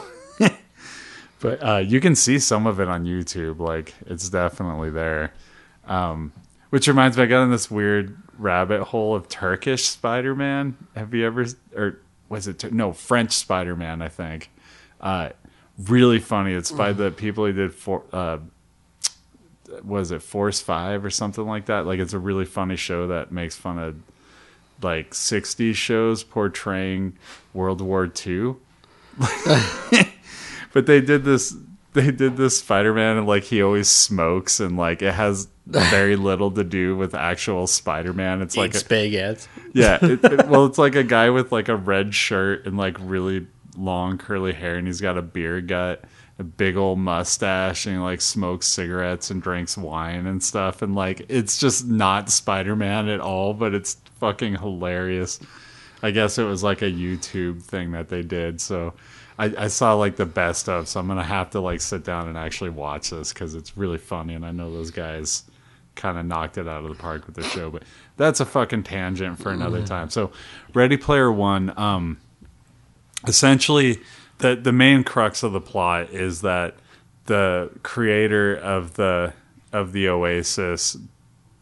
but 1.38 1.62
uh, 1.62 1.76
you 1.84 2.00
can 2.00 2.14
see 2.14 2.38
some 2.38 2.66
of 2.66 2.80
it 2.80 2.88
on 2.88 3.04
YouTube. 3.04 3.58
Like 3.58 3.92
it's 4.06 4.30
definitely 4.30 4.88
there. 4.88 5.34
Um, 5.86 6.32
which 6.70 6.88
reminds 6.88 7.16
me, 7.16 7.24
I 7.24 7.26
got 7.26 7.42
in 7.42 7.50
this 7.50 7.70
weird 7.70 8.16
rabbit 8.38 8.84
hole 8.84 9.14
of 9.14 9.28
Turkish 9.28 9.84
Spider 9.84 10.34
Man. 10.34 10.76
Have 10.96 11.12
you 11.14 11.26
ever, 11.26 11.46
or 11.74 11.98
was 12.28 12.48
it 12.48 12.72
no 12.72 12.92
French 12.92 13.32
Spider 13.32 13.76
Man? 13.76 14.00
I 14.02 14.08
think. 14.08 14.50
Uh, 15.00 15.30
really 15.78 16.18
funny. 16.18 16.52
It's 16.52 16.70
by 16.70 16.92
the 16.92 17.10
people 17.10 17.46
who 17.46 17.52
did 17.52 17.74
for. 17.74 18.04
Uh, 18.12 18.38
was 19.84 20.10
it 20.10 20.22
Force 20.22 20.60
Five 20.60 21.04
or 21.04 21.10
something 21.10 21.46
like 21.46 21.66
that? 21.66 21.86
Like 21.86 22.00
it's 22.00 22.12
a 22.12 22.18
really 22.18 22.44
funny 22.44 22.76
show 22.76 23.06
that 23.08 23.30
makes 23.30 23.56
fun 23.56 23.78
of 23.78 23.96
like 24.82 25.10
'60s 25.10 25.74
shows 25.74 26.24
portraying 26.24 27.16
World 27.52 27.80
War 27.80 28.10
II. 28.26 28.56
but 30.72 30.86
they 30.86 31.00
did 31.00 31.24
this. 31.24 31.54
They 31.92 32.10
did 32.12 32.36
this 32.36 32.58
Spider-Man 32.58 33.16
and 33.18 33.26
like 33.26 33.44
he 33.44 33.62
always 33.62 33.88
smokes 33.88 34.60
and 34.60 34.76
like 34.76 35.02
it 35.02 35.12
has 35.14 35.48
very 35.66 36.14
little 36.30 36.50
to 36.52 36.62
do 36.64 36.96
with 36.96 37.14
actual 37.14 37.66
Spider-Man. 37.66 38.42
It's 38.42 38.56
like 38.56 38.70
Eats 38.74 38.82
a, 38.82 38.84
baguettes. 38.86 39.48
yeah, 39.72 39.98
it, 40.00 40.24
it- 40.24 40.46
well, 40.48 40.66
it's 40.66 40.78
like 40.78 40.94
a 40.94 41.02
guy 41.04 41.30
with 41.30 41.50
like 41.52 41.68
a 41.68 41.76
red 41.76 42.14
shirt 42.14 42.66
and 42.66 42.76
like 42.76 42.96
really 43.00 43.46
long 43.76 44.18
curly 44.18 44.52
hair, 44.52 44.76
and 44.76 44.86
he's 44.86 45.00
got 45.00 45.18
a 45.18 45.22
beer 45.22 45.60
gut, 45.60 46.04
a 46.38 46.44
big 46.44 46.76
old 46.76 46.98
mustache, 46.98 47.86
and 47.86 47.96
he 47.96 48.00
like 48.00 48.20
smokes 48.20 48.66
cigarettes 48.66 49.30
and 49.30 49.42
drinks 49.42 49.76
wine 49.76 50.26
and 50.26 50.42
stuff. 50.42 50.82
And 50.82 50.94
like, 50.94 51.26
it's 51.28 51.58
just 51.58 51.86
not 51.86 52.30
Spider 52.30 52.76
Man 52.76 53.08
at 53.08 53.20
all, 53.20 53.52
but 53.54 53.74
it's 53.74 53.96
fucking 54.20 54.56
hilarious. 54.56 55.40
I 56.02 56.12
guess 56.12 56.38
it 56.38 56.44
was 56.44 56.62
like 56.62 56.82
a 56.82 56.90
YouTube 56.90 57.62
thing 57.62 57.92
that 57.92 58.08
they 58.08 58.22
did. 58.22 58.60
So 58.60 58.94
I, 59.40 59.64
I 59.64 59.68
saw 59.68 59.94
like 59.94 60.16
the 60.16 60.26
best 60.26 60.68
of, 60.68 60.86
so 60.86 61.00
I'm 61.00 61.08
gonna 61.08 61.24
have 61.24 61.48
to 61.50 61.60
like 61.60 61.80
sit 61.80 62.04
down 62.04 62.28
and 62.28 62.36
actually 62.36 62.70
watch 62.70 63.08
this 63.08 63.32
because 63.32 63.54
it's 63.54 63.74
really 63.74 63.96
funny, 63.96 64.34
and 64.34 64.44
I 64.44 64.52
know 64.52 64.70
those 64.70 64.90
guys 64.90 65.44
kind 65.96 66.18
of 66.18 66.26
knocked 66.26 66.58
it 66.58 66.68
out 66.68 66.84
of 66.84 66.90
the 66.90 66.94
park 66.94 67.26
with 67.26 67.36
the 67.36 67.42
show. 67.42 67.70
But 67.70 67.84
that's 68.18 68.40
a 68.40 68.44
fucking 68.44 68.82
tangent 68.82 69.38
for 69.38 69.50
another 69.50 69.84
time. 69.86 70.10
So 70.10 70.30
Ready 70.74 70.98
Player 70.98 71.32
One, 71.32 71.72
um, 71.78 72.18
essentially 73.26 74.00
the 74.38 74.56
the 74.56 74.72
main 74.72 75.04
crux 75.04 75.42
of 75.42 75.52
the 75.52 75.60
plot 75.60 76.10
is 76.10 76.42
that 76.42 76.74
the 77.24 77.70
creator 77.82 78.54
of 78.54 78.94
the 78.94 79.32
of 79.72 79.92
the 79.92 80.06
Oasis 80.06 80.98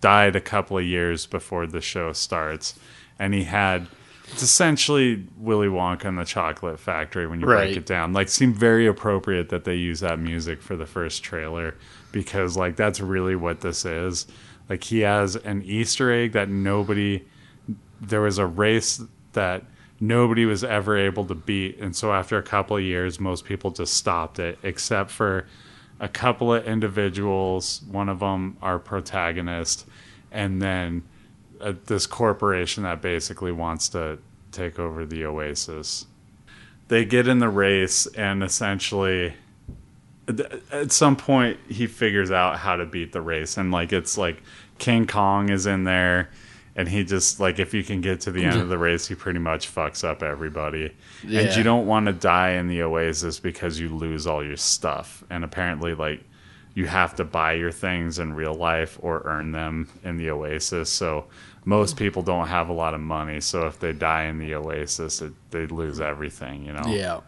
died 0.00 0.35
a 0.35 0.40
couple 0.40 0.78
of 0.78 0.85
years 0.85 1.26
before 1.26 1.64
the 1.68 1.80
show 1.80 2.12
starts, 2.12 2.76
and 3.20 3.35
he 3.35 3.44
had 3.44 3.87
it's 4.32 4.42
essentially 4.42 5.26
Willy 5.37 5.68
Wonka 5.68 6.04
and 6.04 6.18
the 6.18 6.25
Chocolate 6.25 6.78
Factory 6.78 7.26
when 7.26 7.40
you 7.40 7.47
Right. 7.47 7.66
break 7.68 7.76
it 7.76 7.87
down. 7.87 8.12
Like, 8.12 8.28
seemed 8.28 8.56
very 8.56 8.87
appropriate 8.87 9.49
that 9.49 9.64
they 9.64 9.75
use 9.75 10.00
that 10.00 10.18
music 10.18 10.62
for 10.62 10.76
the 10.76 10.87
first 10.87 11.23
trailer 11.23 11.75
because, 12.12 12.56
like, 12.56 12.76
that's 12.76 13.00
really 13.00 13.37
what 13.37 13.61
this 13.61 13.85
is. 13.85 14.26
Like, 14.68 14.85
he 14.85 15.00
has 15.00 15.37
an 15.37 15.62
Easter 15.62 16.12
egg 16.12 16.32
that 16.32 16.49
nobody. 16.49 17.25
There 18.00 18.20
was 18.20 18.38
a 18.38 18.47
race 18.47 19.02
that 19.32 19.64
nobody 20.00 20.44
was 20.44 20.62
ever 20.62 20.97
able 20.97 21.25
to 21.25 21.35
beat, 21.35 21.78
and 21.80 21.97
so 21.97 22.12
after 22.12 22.38
a 22.38 22.42
couple 22.42 22.76
of 22.76 22.82
years, 22.82 23.18
most 23.18 23.44
people 23.44 23.70
just 23.73 23.94
stopped 23.94 24.38
it, 24.38 24.58
except 24.62 25.11
for 25.11 25.47
a 25.99 26.08
couple 26.08 26.54
of 26.54 26.64
individuals. 26.66 27.82
One 27.90 28.08
of 28.08 28.20
them, 28.20 28.56
our 28.62 28.78
protagonist, 28.78 29.87
and 30.30 30.62
then 30.62 31.02
uh, 31.60 31.74
this 31.86 32.06
corporation 32.06 32.82
that 32.84 33.02
basically 33.02 33.52
wants 33.52 33.88
to 33.90 34.18
take 34.52 34.78
over 34.78 35.04
the 35.04 35.24
Oasis. 35.24 36.06
They 36.88 37.04
get 37.04 37.28
in 37.28 37.38
the 37.38 37.48
race, 37.48 38.06
and 38.06 38.42
essentially, 38.42 39.34
at 40.72 40.92
some 40.92 41.16
point, 41.16 41.58
he 41.68 41.86
figures 41.86 42.30
out 42.30 42.58
how 42.58 42.76
to 42.76 42.86
beat 42.86 43.12
the 43.12 43.20
race, 43.20 43.56
and 43.56 43.70
like 43.70 43.92
it's 43.92 44.16
like 44.16 44.42
King 44.78 45.06
Kong 45.06 45.50
is 45.50 45.66
in 45.66 45.84
there. 45.84 46.30
And 46.76 46.88
he 46.88 47.02
just 47.02 47.40
like 47.40 47.58
if 47.58 47.74
you 47.74 47.82
can 47.82 48.00
get 48.00 48.20
to 48.20 48.30
the 48.30 48.44
end 48.44 48.60
of 48.62 48.68
the 48.68 48.78
race, 48.78 49.08
he 49.08 49.16
pretty 49.16 49.40
much 49.40 49.74
fucks 49.74 50.04
up 50.04 50.22
everybody. 50.22 50.94
And 51.24 51.56
you 51.56 51.64
don't 51.64 51.88
want 51.88 52.06
to 52.06 52.12
die 52.12 52.50
in 52.50 52.68
the 52.68 52.82
Oasis 52.82 53.40
because 53.40 53.80
you 53.80 53.88
lose 53.88 54.28
all 54.28 54.44
your 54.44 54.56
stuff. 54.56 55.24
And 55.28 55.42
apparently, 55.42 55.94
like 55.94 56.22
you 56.74 56.86
have 56.86 57.16
to 57.16 57.24
buy 57.24 57.54
your 57.54 57.72
things 57.72 58.20
in 58.20 58.32
real 58.32 58.54
life 58.54 58.96
or 59.02 59.22
earn 59.24 59.50
them 59.50 59.88
in 60.04 60.16
the 60.18 60.30
Oasis. 60.30 60.88
So 60.88 61.24
most 61.68 61.98
people 61.98 62.22
don't 62.22 62.48
have 62.48 62.70
a 62.70 62.72
lot 62.72 62.94
of 62.94 63.00
money. 63.00 63.42
So 63.42 63.66
if 63.66 63.78
they 63.78 63.92
die 63.92 64.25
in 64.25 64.38
the 64.38 64.54
Oasis, 64.54 65.20
it, 65.20 65.34
they 65.50 65.66
lose 65.66 66.00
everything, 66.00 66.64
you 66.64 66.72
know? 66.72 66.87
Yeah. 66.87 67.20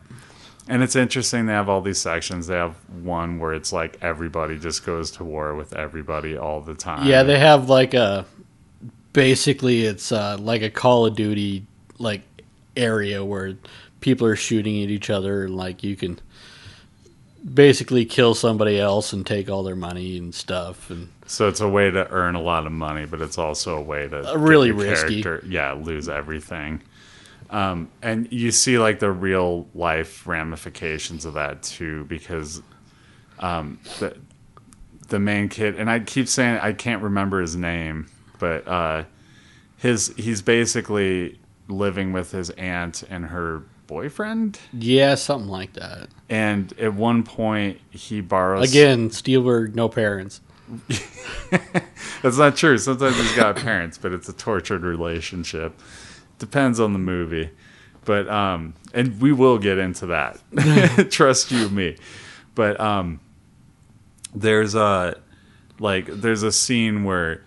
And 0.67 0.83
it's 0.83 0.97
interesting. 0.97 1.45
They 1.45 1.53
have 1.53 1.69
all 1.69 1.83
these 1.83 2.01
sections. 2.01 2.47
They 2.47 2.55
have 2.55 2.75
one 3.03 3.39
where 3.39 3.53
it's 3.53 3.71
like 3.71 3.99
everybody 4.01 4.59
just 4.59 4.87
goes 4.87 5.11
to 5.13 5.25
war 5.25 5.55
with 5.55 5.75
everybody 5.75 6.39
all 6.39 6.63
the 6.63 6.75
time. 6.75 7.07
Yeah, 7.07 7.23
they 7.23 7.39
have 7.39 7.69
like 7.69 7.93
a 7.93 8.25
basically 9.13 9.85
it's 9.85 10.11
uh, 10.11 10.39
like 10.41 10.63
a 10.63 10.71
Call 10.71 11.05
of 11.05 11.15
Duty 11.15 11.67
like 11.99 12.23
area 12.77 13.23
where 13.23 13.57
people 14.01 14.27
are 14.27 14.37
shooting 14.37 14.83
at 14.83 14.89
each 14.89 15.11
other 15.11 15.45
and 15.45 15.55
like 15.55 15.83
you 15.83 15.97
can 15.97 16.19
basically 17.53 18.07
kill 18.07 18.35
somebody 18.35 18.81
else 18.81 19.13
and 19.13 19.27
take 19.27 19.51
all 19.51 19.65
their 19.65 19.77
money 19.77 20.17
and 20.17 20.35
stuff 20.35 20.89
and 20.89 21.11
So 21.31 21.47
it's 21.47 21.61
a 21.61 21.69
way 21.69 21.91
to 21.93 22.11
earn 22.11 22.35
a 22.35 22.41
lot 22.43 22.67
of 22.67 22.73
money, 22.73 23.07
but 23.07 23.21
it's 23.21 23.39
also 23.39 23.77
a 23.77 23.81
way 23.81 24.09
to 24.09 24.33
Uh, 24.33 24.37
really 24.37 24.73
risky. 24.73 25.25
yeah, 25.47 25.73
lose 25.73 26.09
everything. 26.09 26.83
Um, 27.51 27.89
and 28.03 28.27
you 28.33 28.51
see 28.51 28.79
like 28.79 28.99
the 28.99 29.11
real 29.13 29.69
life 29.75 30.27
ramifications 30.27 31.25
of 31.25 31.35
that 31.35 31.63
too, 31.63 32.05
because 32.07 32.63
um, 33.39 33.79
the 34.01 34.17
the 35.09 35.19
main 35.21 35.49
kid, 35.49 35.77
and 35.77 35.89
I 35.91 36.01
keep 36.01 36.27
saying 36.29 36.59
I 36.63 36.73
can't 36.73 37.03
remember 37.03 37.41
his 37.41 37.55
name, 37.57 38.07
but 38.41 38.67
uh, 38.67 39.05
his 39.77 40.13
he's 40.17 40.43
basically 40.43 41.39
living 41.69 42.13
with 42.13 42.33
his 42.33 42.51
aunt 42.51 43.05
and 43.09 43.27
her 43.27 43.63
boyfriend, 43.87 44.59
yeah, 44.73 45.15
something 45.17 45.49
like 45.51 45.73
that. 45.75 46.09
and 46.29 46.73
at 46.79 46.95
one 46.95 47.23
point 47.25 47.81
he 47.91 48.21
borrows 48.21 48.69
Again, 48.71 49.11
Spielberg, 49.11 49.75
no 49.77 49.89
parents. 49.89 50.41
That's 52.23 52.39
not 52.39 52.57
true. 52.57 52.79
Sometimes 52.79 53.17
he's 53.17 53.35
got 53.37 53.57
parents, 53.57 53.99
but 53.99 54.13
it's 54.13 54.29
a 54.29 54.33
tortured 54.33 54.83
relationship. 54.83 55.79
Depends 56.39 56.79
on 56.81 56.93
the 56.93 56.99
movie. 56.99 57.51
But 58.05 58.29
um 58.29 58.75
and 58.95 59.21
we 59.21 59.33
will 59.33 59.59
get 59.59 59.79
into 59.79 60.07
that. 60.07 60.41
Trust 61.11 61.51
you 61.51 61.69
me. 61.69 61.97
But 62.55 62.79
um 62.81 63.21
there's 64.35 64.75
a 64.75 65.19
like 65.79 66.07
there's 66.07 66.43
a 66.43 66.53
scene 66.53 67.05
where 67.05 67.43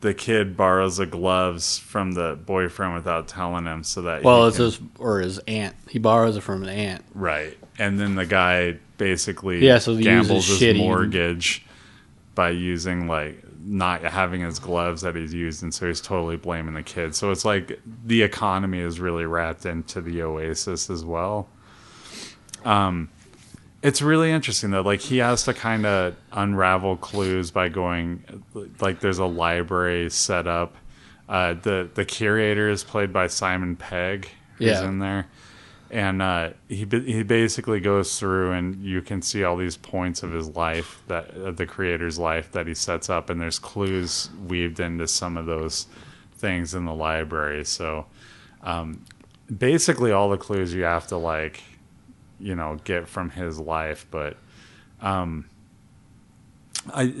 the 0.00 0.12
kid 0.14 0.56
borrows 0.56 0.98
the 0.98 1.06
gloves 1.06 1.78
from 1.78 2.12
the 2.12 2.38
boyfriend 2.44 2.94
without 2.94 3.28
telling 3.28 3.64
him 3.64 3.82
so 3.82 4.02
that 4.02 4.22
Well, 4.22 4.46
it's 4.46 4.56
can- 4.56 4.66
his 4.66 4.80
or 4.98 5.20
his 5.20 5.38
aunt. 5.40 5.74
He 5.88 5.98
borrows 5.98 6.36
it 6.36 6.42
from 6.42 6.62
an 6.62 6.68
aunt. 6.68 7.04
Right. 7.14 7.56
And 7.78 7.98
then 7.98 8.14
the 8.14 8.26
guy 8.26 8.76
basically 8.98 9.64
Yeah, 9.64 9.78
so 9.78 9.96
gambles 9.96 10.46
his 10.46 10.60
shitty- 10.60 10.78
mortgage 10.78 11.64
by 12.36 12.50
using 12.50 13.08
like 13.08 13.42
not 13.64 14.02
having 14.02 14.42
his 14.42 14.60
gloves 14.60 15.02
that 15.02 15.16
he's 15.16 15.34
used, 15.34 15.64
and 15.64 15.74
so 15.74 15.88
he's 15.88 16.00
totally 16.00 16.36
blaming 16.36 16.74
the 16.74 16.84
kid. 16.84 17.16
So 17.16 17.32
it's 17.32 17.44
like 17.44 17.80
the 18.04 18.22
economy 18.22 18.78
is 18.78 19.00
really 19.00 19.24
wrapped 19.26 19.66
into 19.66 20.00
the 20.00 20.22
Oasis 20.22 20.88
as 20.88 21.04
well. 21.04 21.48
Um, 22.64 23.08
it's 23.82 24.02
really 24.02 24.30
interesting 24.30 24.70
though. 24.70 24.82
Like 24.82 25.00
he 25.00 25.18
has 25.18 25.44
to 25.44 25.54
kind 25.54 25.86
of 25.86 26.14
unravel 26.32 26.96
clues 26.96 27.50
by 27.50 27.68
going, 27.68 28.22
like 28.80 29.00
there's 29.00 29.18
a 29.18 29.26
library 29.26 30.10
set 30.10 30.46
up. 30.46 30.76
Uh, 31.28 31.54
the 31.54 31.88
the 31.94 32.04
curator 32.04 32.68
is 32.68 32.84
played 32.84 33.12
by 33.12 33.26
Simon 33.26 33.74
Pegg, 33.76 34.28
who's 34.58 34.68
Yeah. 34.68 34.84
in 34.88 35.00
there, 35.00 35.26
and 35.90 36.20
uh, 36.20 36.50
he 36.68 36.84
he 36.84 37.22
basically 37.22 37.80
goes 37.80 38.18
through 38.18 38.52
and 38.52 38.82
you 38.82 39.00
can 39.02 39.22
see 39.22 39.44
all 39.44 39.56
these 39.56 39.76
points 39.76 40.22
of 40.22 40.32
his 40.32 40.48
life 40.56 41.02
that 41.06 41.56
the 41.56 41.66
creator's 41.66 42.18
life 42.18 42.50
that 42.52 42.66
he 42.66 42.74
sets 42.74 43.08
up, 43.08 43.30
and 43.30 43.40
there's 43.40 43.58
clues 43.58 44.30
weaved 44.46 44.80
into 44.80 45.06
some 45.06 45.36
of 45.36 45.46
those 45.46 45.86
things 46.34 46.74
in 46.74 46.84
the 46.84 46.94
library. 46.94 47.64
So 47.64 48.06
um, 48.62 49.04
basically, 49.56 50.12
all 50.12 50.28
the 50.28 50.36
clues 50.36 50.74
you 50.74 50.82
have 50.82 51.06
to 51.08 51.16
like 51.16 51.62
you 52.38 52.54
know 52.54 52.78
get 52.84 53.08
from 53.08 53.30
his 53.30 53.58
life. 53.58 54.06
But 54.10 54.36
um 55.00 55.48
i 56.92 57.14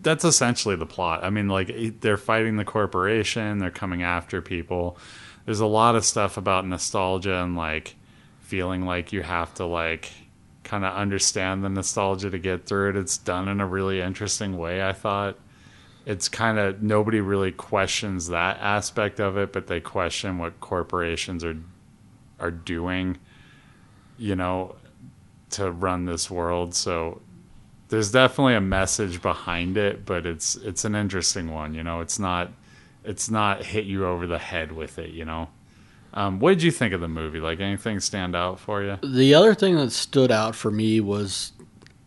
that's 0.00 0.24
essentially 0.24 0.76
the 0.76 0.86
plot. 0.86 1.24
I 1.24 1.30
mean 1.30 1.48
like 1.48 2.00
they're 2.00 2.16
fighting 2.16 2.56
the 2.56 2.64
corporation. 2.64 3.58
They're 3.58 3.70
coming 3.70 4.02
after 4.02 4.40
people 4.40 4.96
there's 5.44 5.60
a 5.60 5.66
lot 5.66 5.94
of 5.96 6.04
stuff 6.04 6.36
about 6.36 6.66
nostalgia 6.66 7.42
and 7.42 7.56
like 7.56 7.96
feeling 8.40 8.84
like 8.84 9.12
you 9.12 9.22
have 9.22 9.52
to 9.54 9.64
like 9.64 10.10
kind 10.62 10.84
of 10.84 10.94
understand 10.94 11.62
the 11.62 11.68
nostalgia 11.68 12.30
to 12.30 12.38
get 12.38 12.66
through 12.66 12.90
it 12.90 12.96
it's 12.96 13.18
done 13.18 13.48
in 13.48 13.60
a 13.60 13.66
really 13.66 14.00
interesting 14.00 14.56
way 14.56 14.82
i 14.82 14.92
thought 14.92 15.38
it's 16.06 16.28
kind 16.28 16.58
of 16.58 16.82
nobody 16.82 17.20
really 17.20 17.52
questions 17.52 18.28
that 18.28 18.58
aspect 18.60 19.20
of 19.20 19.36
it 19.36 19.52
but 19.52 19.66
they 19.66 19.80
question 19.80 20.38
what 20.38 20.58
corporations 20.60 21.44
are 21.44 21.56
are 22.40 22.50
doing 22.50 23.18
you 24.18 24.36
know, 24.36 24.76
to 25.50 25.70
run 25.70 26.04
this 26.04 26.30
world. 26.30 26.74
So 26.74 27.20
there's 27.88 28.10
definitely 28.10 28.54
a 28.54 28.60
message 28.60 29.22
behind 29.22 29.76
it, 29.76 30.04
but 30.04 30.26
it's 30.26 30.56
it's 30.56 30.84
an 30.84 30.94
interesting 30.94 31.52
one. 31.52 31.74
You 31.74 31.82
know, 31.82 32.00
it's 32.00 32.18
not 32.18 32.50
it's 33.04 33.30
not 33.30 33.64
hit 33.64 33.84
you 33.84 34.06
over 34.06 34.26
the 34.26 34.38
head 34.38 34.72
with 34.72 34.98
it. 34.98 35.10
You 35.10 35.24
know, 35.24 35.48
um, 36.12 36.38
what 36.40 36.50
did 36.50 36.62
you 36.62 36.70
think 36.70 36.92
of 36.94 37.00
the 37.00 37.08
movie? 37.08 37.40
Like 37.40 37.60
anything 37.60 38.00
stand 38.00 38.34
out 38.34 38.58
for 38.58 38.82
you? 38.82 38.98
The 39.02 39.34
other 39.34 39.54
thing 39.54 39.76
that 39.76 39.92
stood 39.92 40.30
out 40.30 40.54
for 40.54 40.70
me 40.70 41.00
was 41.00 41.52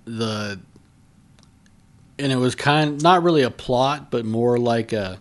the, 0.05 0.59
and 2.17 2.31
it 2.31 2.37
was 2.37 2.55
kind 2.55 3.01
not 3.01 3.23
really 3.23 3.43
a 3.43 3.51
plot, 3.51 4.09
but 4.09 4.25
more 4.25 4.57
like 4.57 4.93
a 4.93 5.19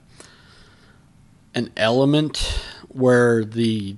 an 1.54 1.71
element 1.76 2.61
where 2.88 3.45
the 3.45 3.97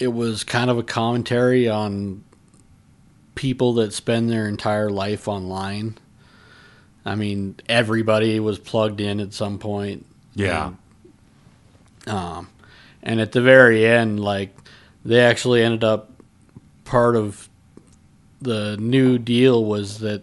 it 0.00 0.08
was 0.08 0.44
kind 0.44 0.70
of 0.70 0.78
a 0.78 0.82
commentary 0.82 1.68
on 1.68 2.24
people 3.34 3.74
that 3.74 3.92
spend 3.92 4.28
their 4.30 4.48
entire 4.48 4.90
life 4.90 5.28
online. 5.28 5.96
I 7.04 7.14
mean, 7.14 7.56
everybody 7.68 8.40
was 8.40 8.58
plugged 8.58 9.00
in 9.00 9.20
at 9.20 9.32
some 9.32 9.58
point. 9.58 10.06
Yeah, 10.36 10.72
Um, 12.06 12.48
and 13.02 13.20
at 13.20 13.32
the 13.32 13.40
very 13.40 13.86
end, 13.86 14.20
like 14.20 14.54
they 15.04 15.20
actually 15.20 15.62
ended 15.62 15.82
up 15.82 16.10
part 16.84 17.16
of 17.16 17.48
the 18.40 18.76
new 18.76 19.18
deal 19.18 19.64
was 19.64 19.98
that 20.00 20.22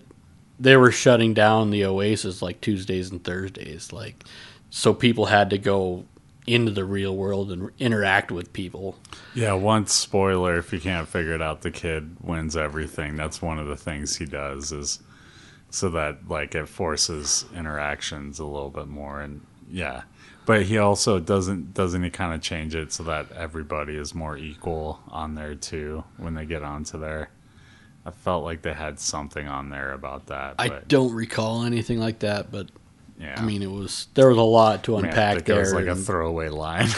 they 0.59 0.77
were 0.77 0.91
shutting 0.91 1.33
down 1.33 1.71
the 1.71 1.83
Oasis 1.83 2.41
like 2.41 2.61
Tuesdays 2.61 3.09
and 3.09 3.23
Thursdays, 3.23 3.91
like 3.91 4.23
so 4.69 4.93
people 4.93 5.25
had 5.25 5.49
to 5.49 5.57
go 5.57 6.05
into 6.45 6.71
the 6.71 6.85
real 6.85 7.15
world 7.15 7.51
and 7.51 7.71
interact 7.79 8.31
with 8.31 8.53
people. 8.53 8.97
yeah. 9.33 9.53
One 9.53 9.87
spoiler: 9.87 10.57
if 10.59 10.71
you 10.71 10.79
can't 10.79 11.07
figure 11.07 11.33
it 11.33 11.41
out, 11.41 11.61
the 11.61 11.71
kid 11.71 12.17
wins 12.21 12.55
everything. 12.55 13.15
That's 13.15 13.41
one 13.41 13.57
of 13.59 13.67
the 13.67 13.77
things 13.77 14.17
he 14.17 14.25
does 14.25 14.71
is 14.71 14.99
so 15.69 15.89
that 15.89 16.27
like 16.29 16.53
it 16.53 16.69
forces 16.69 17.45
interactions 17.55 18.37
a 18.39 18.45
little 18.45 18.69
bit 18.69 18.87
more 18.87 19.21
and 19.21 19.41
yeah 19.73 20.03
but 20.45 20.63
he 20.63 20.77
also 20.77 21.19
doesn't 21.19 21.73
doesn't 21.73 22.03
he 22.03 22.09
kind 22.09 22.33
of 22.33 22.41
change 22.41 22.75
it 22.75 22.93
so 22.93 23.03
that 23.03 23.31
everybody 23.33 23.95
is 23.95 24.13
more 24.13 24.37
equal 24.37 24.99
on 25.09 25.35
there 25.35 25.55
too 25.55 26.03
when 26.17 26.33
they 26.35 26.45
get 26.45 26.63
onto 26.63 26.99
there 26.99 27.29
i 28.05 28.11
felt 28.11 28.43
like 28.43 28.61
they 28.61 28.73
had 28.73 28.99
something 28.99 29.47
on 29.47 29.69
there 29.69 29.91
about 29.93 30.27
that 30.27 30.55
I 30.59 30.67
but 30.69 30.87
don't 30.87 31.13
recall 31.13 31.63
anything 31.63 31.99
like 31.99 32.19
that, 32.19 32.51
but 32.51 32.67
yeah 33.19 33.35
I 33.37 33.41
mean 33.43 33.61
it 33.61 33.71
was 33.71 34.07
there 34.13 34.27
was 34.29 34.37
a 34.37 34.41
lot 34.41 34.83
to 34.83 34.95
I 34.97 35.01
mean, 35.01 35.05
I 35.05 35.09
unpack 35.09 35.49
it 35.49 35.57
was 35.57 35.71
there 35.71 35.79
like 35.79 35.89
a 35.89 35.95
throwaway 35.95 36.49
line 36.49 36.89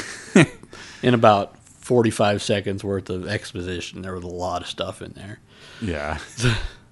in 1.03 1.13
about 1.13 1.57
45 1.59 2.41
seconds 2.41 2.83
worth 2.83 3.11
of 3.11 3.27
exposition. 3.27 4.01
There 4.01 4.15
was 4.15 4.23
a 4.23 4.27
lot 4.27 4.63
of 4.63 4.67
stuff 4.67 5.01
in 5.03 5.11
there. 5.11 5.39
yeah 5.81 6.17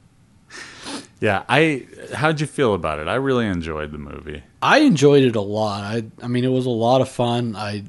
yeah 1.23 1.43
i 1.47 1.87
how'd 2.13 2.39
you 2.39 2.47
feel 2.47 2.73
about 2.73 2.99
it 2.99 3.07
i 3.07 3.15
really 3.15 3.47
enjoyed 3.47 3.91
the 3.91 3.97
movie 3.97 4.43
I 4.63 4.77
enjoyed 4.79 5.23
it 5.23 5.35
a 5.35 5.41
lot. 5.41 5.83
I 5.83 6.05
I 6.21 6.27
mean 6.29 6.45
it 6.45 6.49
was 6.49 6.65
a 6.65 6.69
lot 6.69 7.01
of 7.01 7.09
fun. 7.09 7.53
I 7.57 7.83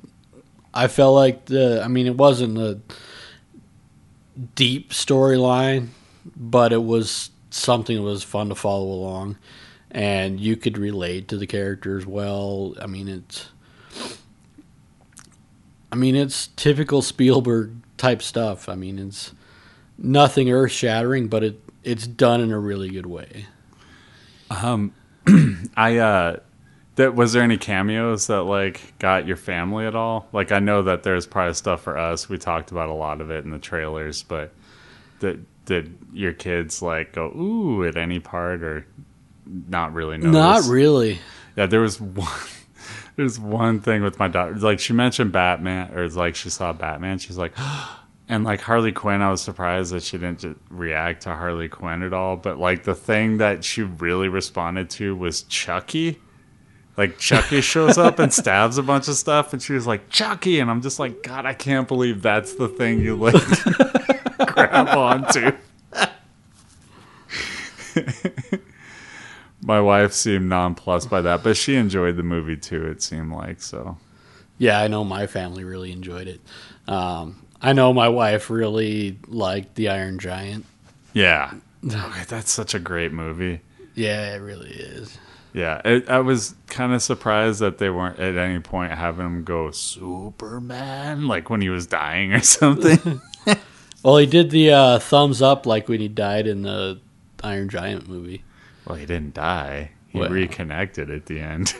I 0.74 0.88
felt 0.88 1.14
like 1.14 1.44
the 1.44 1.80
I 1.84 1.86
mean 1.86 2.08
it 2.08 2.16
wasn't 2.16 2.58
a 2.58 2.80
deep 4.56 4.90
storyline, 4.90 5.90
but 6.34 6.72
it 6.72 6.82
was 6.82 7.30
something 7.50 7.96
that 7.96 8.02
was 8.02 8.24
fun 8.24 8.48
to 8.48 8.56
follow 8.56 8.86
along 8.86 9.38
and 9.92 10.40
you 10.40 10.56
could 10.56 10.76
relate 10.76 11.28
to 11.28 11.36
the 11.36 11.46
characters 11.46 12.04
well. 12.04 12.74
I 12.82 12.86
mean 12.88 13.06
it's 13.06 13.50
I 15.92 15.94
mean 15.94 16.16
it's 16.16 16.48
typical 16.56 17.02
Spielberg 17.02 17.70
type 17.96 18.20
stuff. 18.20 18.68
I 18.68 18.74
mean 18.74 18.98
it's 18.98 19.32
nothing 19.96 20.50
earth-shattering, 20.50 21.28
but 21.28 21.44
it 21.44 21.60
it's 21.84 22.06
done 22.06 22.40
in 22.40 22.50
a 22.50 22.58
really 22.58 22.88
good 22.90 23.06
way. 23.06 23.46
I 25.76 25.98
uh 25.98 26.36
that 26.96 27.14
was 27.14 27.32
there 27.32 27.42
any 27.42 27.56
cameos 27.56 28.28
that 28.28 28.42
like 28.42 28.98
got 28.98 29.26
your 29.26 29.36
family 29.36 29.86
at 29.86 29.94
all? 29.94 30.28
Like 30.32 30.52
I 30.52 30.60
know 30.60 30.82
that 30.82 31.02
there's 31.02 31.26
probably 31.26 31.54
stuff 31.54 31.82
for 31.82 31.98
us. 31.98 32.28
We 32.28 32.38
talked 32.38 32.70
about 32.70 32.88
a 32.88 32.94
lot 32.94 33.20
of 33.20 33.30
it 33.30 33.44
in 33.44 33.50
the 33.50 33.58
trailers, 33.58 34.22
but 34.22 34.52
did 35.20 35.46
did 35.64 35.96
your 36.12 36.32
kids 36.32 36.82
like 36.82 37.12
go 37.12 37.26
ooh 37.26 37.84
at 37.86 37.96
any 37.96 38.20
part 38.20 38.62
or 38.62 38.86
not 39.68 39.92
really 39.92 40.18
notice? 40.18 40.32
Not 40.32 40.64
really. 40.64 41.18
Yeah, 41.56 41.66
there 41.66 41.80
was 41.80 42.00
one 42.00 42.28
there's 43.16 43.38
one 43.38 43.80
thing 43.80 44.02
with 44.02 44.18
my 44.18 44.28
daughter. 44.28 44.54
Like 44.54 44.78
she 44.80 44.92
mentioned 44.92 45.32
Batman 45.32 45.92
or 45.94 46.04
it's 46.04 46.16
like 46.16 46.36
she 46.36 46.50
saw 46.50 46.72
Batman, 46.72 47.18
she's 47.18 47.38
like 47.38 47.54
and 48.28 48.44
like 48.44 48.60
Harley 48.60 48.92
Quinn, 48.92 49.20
I 49.20 49.30
was 49.30 49.42
surprised 49.42 49.92
that 49.92 50.02
she 50.02 50.16
didn't 50.16 50.58
react 50.70 51.22
to 51.22 51.34
Harley 51.34 51.68
Quinn 51.68 52.02
at 52.02 52.12
all. 52.12 52.36
But 52.36 52.58
like 52.58 52.84
the 52.84 52.94
thing 52.94 53.38
that 53.38 53.64
she 53.64 53.82
really 53.82 54.28
responded 54.28 54.88
to 54.90 55.14
was 55.14 55.42
Chucky. 55.42 56.20
Like 56.96 57.18
Chucky 57.18 57.60
shows 57.60 57.98
up 57.98 58.18
and 58.18 58.32
stabs 58.32 58.78
a 58.78 58.82
bunch 58.82 59.08
of 59.08 59.16
stuff, 59.16 59.52
and 59.52 59.60
she 59.60 59.72
was 59.72 59.86
like 59.86 60.08
Chucky, 60.10 60.60
and 60.60 60.70
I'm 60.70 60.80
just 60.80 60.98
like, 60.98 61.22
God, 61.22 61.44
I 61.44 61.52
can't 61.52 61.88
believe 61.88 62.22
that's 62.22 62.54
the 62.54 62.68
thing 62.68 63.00
you 63.00 63.16
like 63.16 63.34
grab 64.54 64.88
onto. 64.96 65.52
My 69.62 69.80
wife 69.80 70.12
seemed 70.12 70.48
nonplussed 70.48 71.10
by 71.10 71.20
that, 71.22 71.42
but 71.42 71.56
she 71.56 71.74
enjoyed 71.74 72.16
the 72.16 72.22
movie 72.22 72.56
too. 72.56 72.86
It 72.86 73.02
seemed 73.02 73.32
like 73.32 73.60
so. 73.60 73.96
Yeah, 74.58 74.80
I 74.80 74.88
know 74.88 75.02
my 75.04 75.26
family 75.26 75.64
really 75.64 75.90
enjoyed 75.90 76.28
it. 76.28 76.40
Um, 76.86 77.43
I 77.64 77.72
know 77.72 77.92
my 77.92 78.08
wife 78.08 78.50
really 78.50 79.18
liked 79.26 79.74
The 79.74 79.88
Iron 79.88 80.18
Giant. 80.18 80.66
Yeah, 81.12 81.52
Okay, 81.84 82.24
that's 82.28 82.50
such 82.52 82.74
a 82.74 82.78
great 82.78 83.12
movie. 83.12 83.60
Yeah, 83.94 84.34
it 84.34 84.38
really 84.38 84.70
is. 84.70 85.18
Yeah, 85.52 85.80
it, 85.84 86.08
I 86.08 86.18
was 86.18 86.54
kind 86.66 86.92
of 86.92 87.00
surprised 87.02 87.60
that 87.60 87.78
they 87.78 87.88
weren't 87.90 88.18
at 88.18 88.36
any 88.36 88.58
point 88.60 88.92
having 88.92 89.24
him 89.26 89.44
go 89.44 89.70
Superman, 89.70 91.26
like 91.28 91.48
when 91.48 91.60
he 91.60 91.68
was 91.68 91.86
dying 91.86 92.32
or 92.32 92.40
something. 92.42 93.20
Well, 94.02 94.18
he 94.18 94.26
did 94.26 94.50
the 94.50 94.70
uh, 94.70 94.98
thumbs 94.98 95.40
up 95.40 95.64
like 95.64 95.88
when 95.88 95.98
he 95.98 96.08
died 96.08 96.46
in 96.46 96.60
the 96.60 97.00
Iron 97.42 97.70
Giant 97.70 98.06
movie. 98.06 98.44
well, 98.84 98.96
he 98.98 99.06
didn't 99.06 99.32
die; 99.32 99.92
he 100.10 100.18
Well. 100.18 100.28
reconnected 100.28 101.08
at 101.08 101.24
the 101.24 101.40
end. 101.40 101.72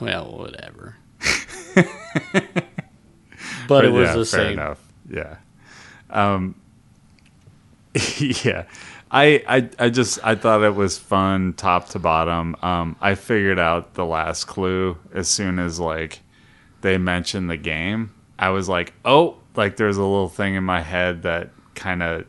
Well, 0.00 0.36
whatever. 0.36 0.96
But, 3.78 3.84
it 3.84 3.90
was 3.90 4.08
yeah, 4.08 4.14
the 4.14 4.24
fair 4.24 4.40
same. 4.40 4.52
enough. 4.52 4.80
Yeah. 5.10 5.36
Um. 6.10 6.54
yeah, 8.18 8.64
I, 9.10 9.42
I 9.46 9.68
I 9.78 9.90
just 9.90 10.18
I 10.24 10.34
thought 10.34 10.62
it 10.62 10.74
was 10.74 10.98
fun 10.98 11.52
top 11.54 11.90
to 11.90 11.98
bottom. 11.98 12.56
Um, 12.62 12.96
I 13.00 13.14
figured 13.14 13.58
out 13.58 13.94
the 13.94 14.06
last 14.06 14.44
clue 14.46 14.96
as 15.12 15.28
soon 15.28 15.58
as 15.58 15.78
like 15.78 16.20
they 16.80 16.96
mentioned 16.98 17.50
the 17.50 17.58
game. 17.58 18.14
I 18.38 18.48
was 18.50 18.68
like, 18.68 18.94
oh, 19.04 19.36
like 19.56 19.76
there's 19.76 19.98
a 19.98 20.02
little 20.02 20.28
thing 20.28 20.54
in 20.54 20.64
my 20.64 20.80
head 20.80 21.22
that 21.22 21.50
kind 21.74 22.02
of 22.02 22.26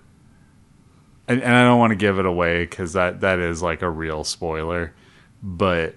and, 1.28 1.42
and 1.42 1.56
I 1.56 1.64
don't 1.64 1.80
want 1.80 1.92
to 1.92 1.96
give 1.96 2.20
it 2.20 2.26
away 2.26 2.64
because 2.66 2.94
that 2.94 3.22
that 3.22 3.40
is 3.40 3.62
like 3.62 3.82
a 3.82 3.90
real 3.90 4.24
spoiler, 4.24 4.94
but 5.42 5.96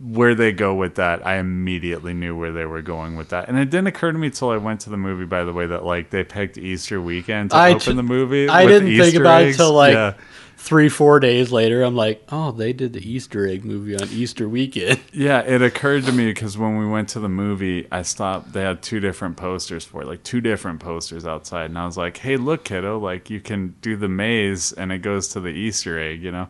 where 0.00 0.34
they 0.34 0.52
go 0.52 0.74
with 0.74 0.96
that, 0.96 1.24
I 1.26 1.36
immediately 1.36 2.14
knew 2.14 2.36
where 2.36 2.52
they 2.52 2.64
were 2.64 2.82
going 2.82 3.16
with 3.16 3.28
that, 3.30 3.48
and 3.48 3.58
it 3.58 3.70
didn't 3.70 3.86
occur 3.88 4.10
to 4.12 4.18
me 4.18 4.30
till 4.30 4.50
I 4.50 4.56
went 4.56 4.80
to 4.80 4.90
the 4.90 4.96
movie. 4.96 5.24
By 5.24 5.44
the 5.44 5.52
way, 5.52 5.66
that 5.66 5.84
like 5.84 6.10
they 6.10 6.24
picked 6.24 6.58
Easter 6.58 7.00
weekend 7.00 7.50
to 7.50 7.56
I 7.56 7.70
open 7.70 7.80
t- 7.80 7.92
the 7.94 8.02
movie. 8.02 8.48
I 8.48 8.66
didn't 8.66 8.88
think 8.88 9.00
Easter 9.08 9.20
about 9.20 9.42
it 9.42 9.46
eggs. 9.48 9.56
till 9.56 9.72
like 9.72 9.94
Yeah. 9.94 10.14
three, 10.56 10.88
four 10.88 11.20
days 11.20 11.52
later. 11.52 11.82
I'm 11.82 11.94
like, 11.94 12.24
oh, 12.30 12.50
they 12.50 12.72
did 12.72 12.92
the 12.92 13.08
Easter 13.08 13.46
egg 13.46 13.64
movie 13.64 13.94
on 13.94 14.08
Easter 14.10 14.48
weekend. 14.48 14.98
Yeah, 15.12 15.40
it 15.42 15.62
occurred 15.62 16.04
to 16.06 16.12
me 16.12 16.26
because 16.26 16.58
when 16.58 16.76
we 16.76 16.86
went 16.88 17.10
to 17.10 17.20
the 17.20 17.28
movie, 17.28 17.86
I 17.92 18.02
stopped. 18.02 18.52
They 18.52 18.62
had 18.62 18.82
two 18.82 18.98
different 18.98 19.36
posters 19.36 19.84
for 19.84 20.02
it, 20.02 20.08
like 20.08 20.24
two 20.24 20.40
different 20.40 20.80
posters 20.80 21.24
outside, 21.24 21.66
and 21.66 21.78
I 21.78 21.86
was 21.86 21.96
like, 21.96 22.16
"Hey, 22.16 22.36
look, 22.36 22.64
kiddo! 22.64 22.98
Like 22.98 23.30
you 23.30 23.38
can 23.40 23.76
do 23.80 23.96
the 23.96 24.08
maze, 24.08 24.72
and 24.72 24.90
it 24.90 24.98
goes 25.02 25.28
to 25.28 25.40
the 25.40 25.50
Easter 25.50 26.00
egg, 26.00 26.20
you 26.22 26.32
know." 26.32 26.48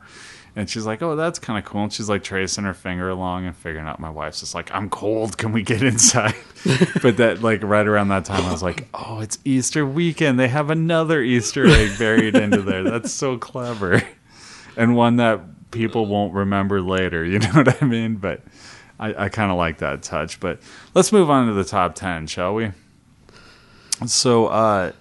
And 0.56 0.70
she's 0.70 0.86
like, 0.86 1.02
"Oh, 1.02 1.16
that's 1.16 1.38
kind 1.38 1.58
of 1.58 1.64
cool." 1.64 1.82
And 1.82 1.92
she's 1.92 2.08
like 2.08 2.22
tracing 2.22 2.64
her 2.64 2.74
finger 2.74 3.08
along 3.08 3.44
and 3.44 3.56
figuring 3.56 3.86
out. 3.86 3.98
My 3.98 4.10
wife's 4.10 4.40
just 4.40 4.54
like, 4.54 4.72
"I'm 4.72 4.88
cold. 4.88 5.36
Can 5.36 5.52
we 5.52 5.62
get 5.62 5.82
inside?" 5.92 6.34
but 7.02 7.16
that, 7.16 7.42
like, 7.42 7.62
right 7.62 7.86
around 7.86 8.08
that 8.08 8.24
time, 8.24 8.44
I 8.44 8.52
was 8.52 8.62
like, 8.62 8.86
"Oh, 8.94 9.20
it's 9.20 9.38
Easter 9.44 9.84
weekend. 9.84 10.38
They 10.38 10.48
have 10.48 10.70
another 10.70 11.22
Easter 11.22 11.66
egg 11.66 11.98
buried 11.98 12.36
into 12.36 12.62
there. 12.62 12.84
That's 12.84 13.12
so 13.12 13.36
clever." 13.36 14.02
and 14.76 14.96
one 14.96 15.16
that 15.16 15.70
people 15.70 16.06
won't 16.06 16.32
remember 16.34 16.80
later. 16.80 17.24
You 17.24 17.40
know 17.40 17.50
what 17.50 17.82
I 17.82 17.86
mean? 17.86 18.16
But 18.16 18.42
I, 19.00 19.24
I 19.24 19.28
kind 19.28 19.50
of 19.50 19.56
like 19.56 19.78
that 19.78 20.02
touch. 20.02 20.38
But 20.38 20.60
let's 20.94 21.10
move 21.10 21.30
on 21.30 21.48
to 21.48 21.52
the 21.52 21.64
top 21.64 21.96
ten, 21.96 22.28
shall 22.28 22.54
we? 22.54 22.70
So, 24.06 24.46
uh, 24.46 24.92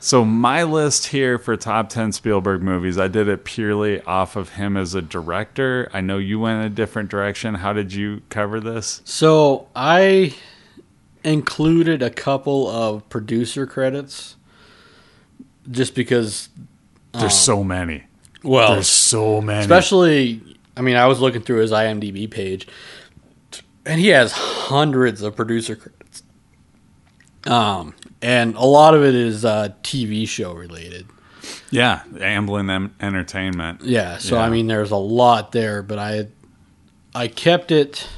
so 0.00 0.24
my 0.24 0.62
list 0.62 1.06
here 1.08 1.38
for 1.38 1.56
top 1.56 1.88
ten 1.88 2.12
Spielberg 2.12 2.62
movies, 2.62 2.98
I 2.98 3.08
did 3.08 3.28
it 3.28 3.44
purely 3.44 4.00
off 4.02 4.36
of 4.36 4.50
him 4.50 4.76
as 4.76 4.94
a 4.94 5.02
director. 5.02 5.88
I 5.92 6.00
know 6.00 6.18
you 6.18 6.38
went 6.40 6.64
a 6.64 6.68
different 6.70 7.10
direction. 7.10 7.54
How 7.56 7.72
did 7.72 7.92
you 7.92 8.22
cover 8.28 8.60
this? 8.60 9.02
So 9.04 9.68
I 9.74 10.34
included 11.24 12.02
a 12.02 12.10
couple 12.10 12.68
of 12.68 13.08
producer 13.08 13.66
credits 13.66 14.36
just 15.70 15.94
because, 15.94 16.48
There's 17.12 17.34
so 17.34 17.64
many. 17.64 18.04
well, 18.44 18.74
There's 18.74 18.86
so 18.88 19.40
many. 19.40 19.60
especially, 19.60 20.40
I 20.76 20.82
mean, 20.82 20.96
I 20.96 21.06
was 21.06 21.20
looking 21.20 21.42
through 21.42 21.60
his 21.62 21.72
IMDb 21.72 22.30
page 22.30 22.68
and 23.84 24.00
he 24.00 24.08
has 24.08 24.32
hundreds 24.32 25.22
of 25.22 25.34
producer 25.34 25.74
credits. 25.76 26.22
Um, 27.46 27.94
and 28.22 28.54
a 28.56 28.64
lot 28.64 28.94
of 28.94 29.04
it 29.04 29.14
is 29.14 29.44
uh, 29.44 29.68
TV 29.82 30.26
show 30.28 30.52
related. 30.52 31.06
yeah, 31.70 32.02
Amblin 32.14 32.70
em- 32.70 32.94
Entertainment. 33.00 33.82
Yeah, 33.82 34.18
so 34.18 34.36
Yeah. 34.36 34.42
I 34.42 34.50
mean, 34.50 34.66
there's 34.66 34.90
a 34.90 34.96
lot 34.96 35.52
there, 35.52 35.82
but 35.82 35.98
I, 35.98 36.28
I 37.14 37.28
kept 37.28 37.70
it. 37.70 38.08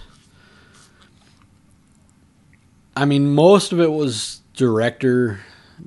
I 2.97 3.05
mean, 3.05 3.35
most 3.35 3.73
of 3.73 3.81
it 3.81 3.93
was 3.93 4.41
director 4.55 5.41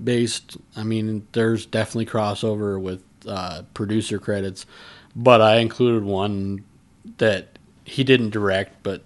based. 0.03 0.57
I 0.75 0.83
mean, 0.83 1.27
there's 1.33 1.65
definitely 1.65 2.05
crossover 2.05 2.79
with 2.81 3.03
uh, 3.27 3.63
producer 3.73 4.17
credits, 4.19 4.65
but 5.15 5.41
I 5.41 5.57
included 5.57 6.03
one 6.03 6.63
that 7.17 7.59
he 7.83 8.03
didn't 8.03 8.29
direct, 8.29 8.81
but 8.83 9.03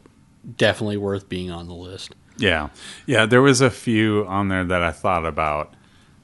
definitely 0.57 0.97
worth 0.97 1.27
being 1.27 1.49
on 1.49 1.67
the 1.67 1.73
list. 1.73 2.13
Yeah. 2.37 2.69
Yeah, 3.05 3.25
there 3.25 3.41
was 3.41 3.61
a 3.61 3.69
few 3.69 4.25
on 4.27 4.49
there 4.49 4.63
that 4.63 4.81
I 4.81 4.91
thought 4.91 5.25
about. 5.25 5.73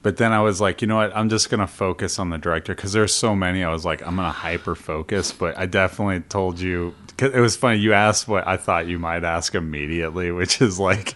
But 0.03 0.17
then 0.17 0.31
I 0.31 0.41
was 0.41 0.59
like, 0.59 0.81
you 0.81 0.87
know 0.87 0.95
what? 0.95 1.15
I'm 1.15 1.29
just 1.29 1.49
going 1.49 1.59
to 1.59 1.67
focus 1.67 2.17
on 2.17 2.31
the 2.31 2.37
director 2.37 2.73
because 2.73 2.91
there's 2.91 3.13
so 3.13 3.35
many. 3.35 3.63
I 3.63 3.71
was 3.71 3.85
like, 3.85 4.01
I'm 4.01 4.15
going 4.15 4.27
to 4.27 4.31
hyper 4.31 4.73
focus. 4.73 5.31
But 5.31 5.57
I 5.57 5.67
definitely 5.67 6.21
told 6.21 6.59
you, 6.59 6.95
cause 7.17 7.31
it 7.33 7.39
was 7.39 7.55
funny. 7.55 7.79
You 7.79 7.93
asked 7.93 8.27
what 8.27 8.47
I 8.47 8.57
thought 8.57 8.87
you 8.87 8.97
might 8.97 9.23
ask 9.23 9.53
immediately, 9.53 10.31
which 10.31 10.59
is 10.59 10.79
like, 10.79 11.15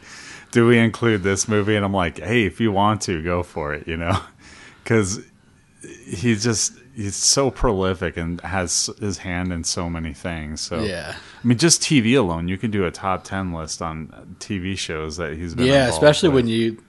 do 0.51 0.67
we 0.67 0.77
include 0.77 1.23
this 1.23 1.47
movie? 1.47 1.75
And 1.75 1.83
I'm 1.83 1.93
like, 1.93 2.19
hey, 2.19 2.45
if 2.45 2.61
you 2.61 2.71
want 2.71 3.01
to, 3.01 3.23
go 3.23 3.41
for 3.41 3.73
it, 3.73 3.87
you 3.87 3.97
know? 3.97 4.19
Because 4.83 5.19
he's 6.05 6.43
just, 6.43 6.73
he's 6.95 7.15
so 7.15 7.51
prolific 7.51 8.17
and 8.17 8.39
has 8.41 8.89
his 8.99 9.19
hand 9.19 9.51
in 9.51 9.63
so 9.63 9.89
many 9.89 10.13
things. 10.13 10.61
So, 10.61 10.81
Yeah. 10.83 11.15
I 11.15 11.47
mean, 11.47 11.57
just 11.57 11.81
TV 11.81 12.17
alone, 12.17 12.47
you 12.47 12.57
can 12.57 12.71
do 12.71 12.85
a 12.85 12.91
top 12.91 13.23
ten 13.23 13.53
list 13.53 13.81
on 13.81 14.35
TV 14.39 14.77
shows 14.77 15.17
that 15.17 15.35
he's 15.37 15.53
been. 15.55 15.67
Yeah, 15.67 15.87
especially 15.87 16.29
with. 16.29 16.45
when 16.45 16.47
you. 16.47 16.83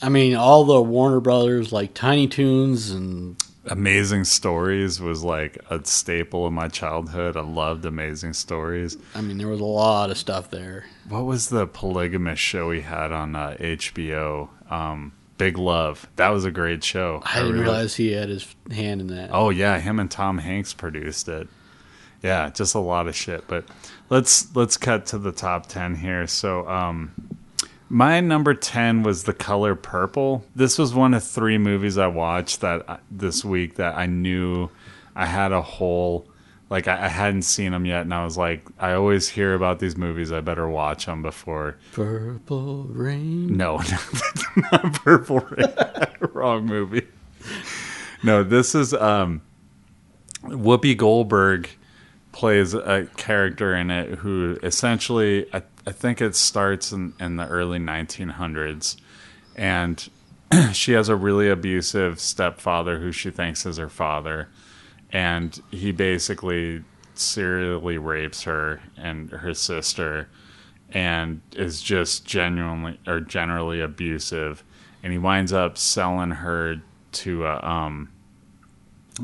I 0.00 0.08
mean, 0.08 0.36
all 0.36 0.64
the 0.64 0.80
Warner 0.80 1.20
Brothers, 1.20 1.72
like 1.72 1.92
Tiny 1.92 2.28
Toons 2.28 2.90
and 2.90 3.36
Amazing 3.66 4.24
Stories 4.24 5.00
was 5.00 5.24
like 5.24 5.58
a 5.70 5.84
staple 5.84 6.46
of 6.46 6.52
my 6.52 6.68
childhood. 6.68 7.36
I 7.36 7.40
loved 7.42 7.84
Amazing 7.84 8.34
Stories. 8.34 8.96
I 9.14 9.20
mean, 9.20 9.38
there 9.38 9.48
was 9.48 9.60
a 9.60 9.64
lot 9.64 10.10
of 10.10 10.16
stuff 10.16 10.50
there. 10.50 10.86
What 11.08 11.24
was 11.24 11.48
the 11.48 11.66
polygamous 11.66 12.38
show 12.38 12.70
he 12.70 12.80
had 12.82 13.10
on 13.12 13.34
uh, 13.34 13.56
HBO? 13.58 14.48
Um, 14.70 15.12
Big 15.38 15.56
Love. 15.56 16.06
That 16.16 16.28
was 16.30 16.44
a 16.44 16.50
great 16.50 16.84
show. 16.84 17.22
I 17.24 17.36
didn't 17.36 17.52
really- 17.52 17.62
realize 17.64 17.94
he 17.94 18.12
had 18.12 18.28
his 18.28 18.54
hand 18.70 19.00
in 19.00 19.06
that. 19.08 19.30
Oh 19.32 19.50
yeah, 19.50 19.78
him 19.80 19.98
and 19.98 20.10
Tom 20.10 20.38
Hanks 20.38 20.74
produced 20.74 21.28
it. 21.28 21.48
Yeah, 22.22 22.50
just 22.50 22.74
a 22.74 22.80
lot 22.80 23.06
of 23.06 23.14
shit. 23.16 23.44
But 23.46 23.64
let's 24.10 24.54
let's 24.54 24.76
cut 24.76 25.06
to 25.06 25.18
the 25.18 25.32
top 25.32 25.66
ten 25.66 25.94
here. 25.94 26.26
So 26.26 26.68
um 26.68 27.12
my 27.90 28.20
number 28.20 28.52
10 28.52 29.02
was 29.02 29.24
The 29.24 29.32
Color 29.32 29.74
Purple. 29.74 30.44
This 30.54 30.76
was 30.76 30.92
one 30.94 31.14
of 31.14 31.24
three 31.24 31.56
movies 31.56 31.96
I 31.96 32.06
watched 32.08 32.60
that 32.60 32.82
I- 32.86 32.98
this 33.10 33.42
week 33.46 33.76
that 33.76 33.96
I 33.96 34.04
knew 34.04 34.68
I 35.16 35.24
had 35.24 35.52
a 35.52 35.62
whole 35.62 36.27
like 36.70 36.86
I, 36.88 37.06
I 37.06 37.08
hadn't 37.08 37.42
seen 37.42 37.72
them 37.72 37.84
yet 37.86 38.02
and 38.02 38.12
I 38.12 38.24
was 38.24 38.36
like 38.36 38.66
I 38.78 38.92
always 38.92 39.28
hear 39.28 39.54
about 39.54 39.78
these 39.78 39.96
movies 39.96 40.32
I 40.32 40.40
better 40.40 40.68
watch 40.68 41.06
them 41.06 41.22
before 41.22 41.76
Purple 41.92 42.84
rain. 42.84 43.56
no, 43.56 43.80
not 44.72 44.92
Purple 44.94 45.40
Rain. 45.40 45.66
Wrong 46.32 46.66
movie. 46.66 47.06
No, 48.22 48.42
this 48.42 48.74
is 48.74 48.92
um, 48.94 49.42
Whoopi 50.42 50.96
Goldberg 50.96 51.68
plays 52.32 52.74
a 52.74 53.06
character 53.16 53.74
in 53.74 53.90
it 53.90 54.18
who 54.18 54.58
essentially, 54.62 55.46
I, 55.52 55.62
I 55.86 55.92
think 55.92 56.20
it 56.20 56.36
starts 56.36 56.92
in, 56.92 57.14
in 57.18 57.36
the 57.36 57.46
early 57.48 57.78
1900s, 57.78 58.96
and 59.56 60.08
she 60.72 60.92
has 60.92 61.08
a 61.08 61.16
really 61.16 61.48
abusive 61.48 62.20
stepfather 62.20 62.98
who 62.98 63.10
she 63.12 63.30
thinks 63.30 63.64
is 63.66 63.76
her 63.78 63.88
father, 63.88 64.48
and 65.10 65.60
he 65.70 65.92
basically 65.92 66.84
serially 67.14 67.98
rapes 67.98 68.42
her 68.42 68.80
and 68.96 69.30
her 69.30 69.54
sister 69.54 70.28
and 70.90 71.40
is 71.52 71.82
just 71.82 72.24
genuinely 72.24 72.98
or 73.06 73.20
generally 73.20 73.80
abusive. 73.80 74.62
And 75.02 75.12
he 75.12 75.18
winds 75.18 75.52
up 75.52 75.76
selling 75.78 76.30
her 76.30 76.82
to 77.10 77.46
uh, 77.46 77.60
um 77.62 78.10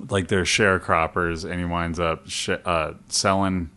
like 0.09 0.29
they're 0.29 0.43
sharecroppers 0.43 1.49
and 1.49 1.61
he 1.61 1.65
winds 1.65 2.01
up 2.01 2.29
sh- 2.29 2.51
uh, 2.65 2.95
selling 3.09 3.71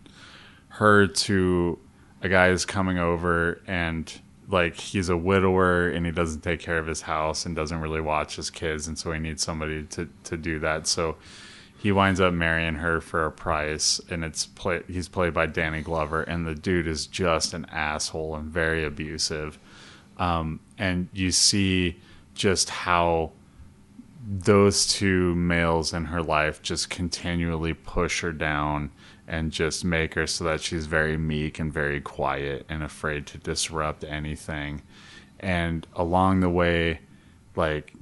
her 0.69 1.07
to 1.07 1.77
a 2.21 2.29
guy 2.29 2.49
who's 2.49 2.65
coming 2.65 2.97
over 2.97 3.61
and 3.67 4.19
like 4.49 4.75
he's 4.75 5.09
a 5.09 5.17
widower 5.17 5.89
and 5.89 6.05
he 6.05 6.11
doesn't 6.11 6.41
take 6.41 6.59
care 6.59 6.77
of 6.77 6.87
his 6.87 7.01
house 7.01 7.45
and 7.45 7.55
doesn't 7.55 7.81
really 7.81 8.01
watch 8.01 8.37
his 8.37 8.49
kids 8.49 8.87
and 8.87 8.97
so 8.97 9.11
he 9.11 9.19
needs 9.19 9.43
somebody 9.43 9.83
to 9.83 10.09
to 10.23 10.37
do 10.37 10.59
that. 10.59 10.87
So 10.87 11.17
he 11.77 11.91
winds 11.91 12.19
up 12.19 12.33
marrying 12.33 12.75
her 12.75 12.99
for 12.99 13.25
a 13.25 13.31
price 13.31 14.01
and 14.09 14.23
it's 14.23 14.45
play 14.45 14.81
he's 14.87 15.07
played 15.07 15.33
by 15.33 15.45
Danny 15.45 15.81
Glover 15.81 16.23
and 16.23 16.45
the 16.45 16.55
dude 16.55 16.87
is 16.87 17.05
just 17.07 17.53
an 17.53 17.65
asshole 17.65 18.35
and 18.35 18.51
very 18.51 18.83
abusive. 18.83 19.59
Um, 20.17 20.59
and 20.77 21.09
you 21.13 21.31
see 21.31 21.99
just 22.33 22.69
how 22.69 23.31
those 24.29 24.87
two 24.87 25.35
males 25.35 25.93
in 25.93 26.05
her 26.05 26.21
life 26.21 26.61
just 26.61 26.89
continually 26.89 27.73
push 27.73 28.21
her 28.21 28.31
down 28.31 28.91
and 29.27 29.51
just 29.51 29.85
make 29.85 30.15
her 30.15 30.25
so 30.25 30.43
that 30.43 30.61
she's 30.61 30.85
very 30.85 31.17
meek 31.17 31.59
and 31.59 31.71
very 31.71 32.01
quiet 32.01 32.65
and 32.67 32.83
afraid 32.83 33.27
to 33.27 33.37
disrupt 33.37 34.03
anything. 34.03 34.81
And 35.39 35.85
along 35.95 36.39
the 36.39 36.49
way 36.49 37.01
like 37.55 37.93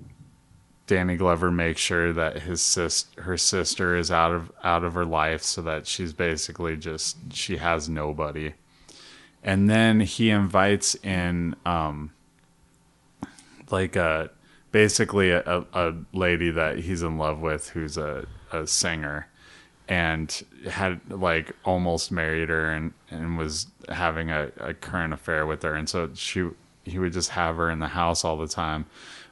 Danny 0.87 1.15
Glover 1.15 1.51
makes 1.51 1.81
sure 1.81 2.13
that 2.13 2.43
his 2.43 2.61
sis 2.61 3.05
her 3.17 3.37
sister 3.37 3.95
is 3.95 4.11
out 4.11 4.31
of 4.31 4.51
out 4.63 4.83
of 4.83 4.93
her 4.93 5.05
life 5.05 5.41
so 5.41 5.61
that 5.63 5.87
she's 5.87 6.13
basically 6.13 6.77
just 6.77 7.17
she 7.33 7.57
has 7.57 7.89
nobody. 7.89 8.53
And 9.43 9.69
then 9.69 10.01
he 10.01 10.29
invites 10.29 10.95
in 10.95 11.55
um 11.65 12.11
like 13.71 13.95
a 13.95 14.29
basically 14.71 15.31
a, 15.31 15.65
a 15.73 15.93
lady 16.13 16.51
that 16.51 16.79
he's 16.79 17.01
in 17.01 17.17
love 17.17 17.39
with 17.39 17.69
who's 17.69 17.97
a, 17.97 18.27
a 18.51 18.67
singer 18.67 19.27
and 19.87 20.43
had 20.69 20.99
like 21.09 21.53
almost 21.63 22.11
married 22.11 22.49
her 22.49 22.71
and, 22.71 22.93
and 23.09 23.37
was 23.37 23.67
having 23.87 24.29
a, 24.29 24.51
a 24.59 24.73
current 24.73 25.13
affair 25.13 25.45
with 25.45 25.63
her 25.63 25.75
and 25.75 25.87
so 25.87 26.09
she 26.13 26.49
he 26.83 26.99
would 26.99 27.13
just 27.13 27.29
have 27.29 27.55
her 27.55 27.71
in 27.71 27.79
the 27.79 27.87
house 27.87 28.25
all 28.25 28.37
the 28.37 28.47
time 28.47 28.85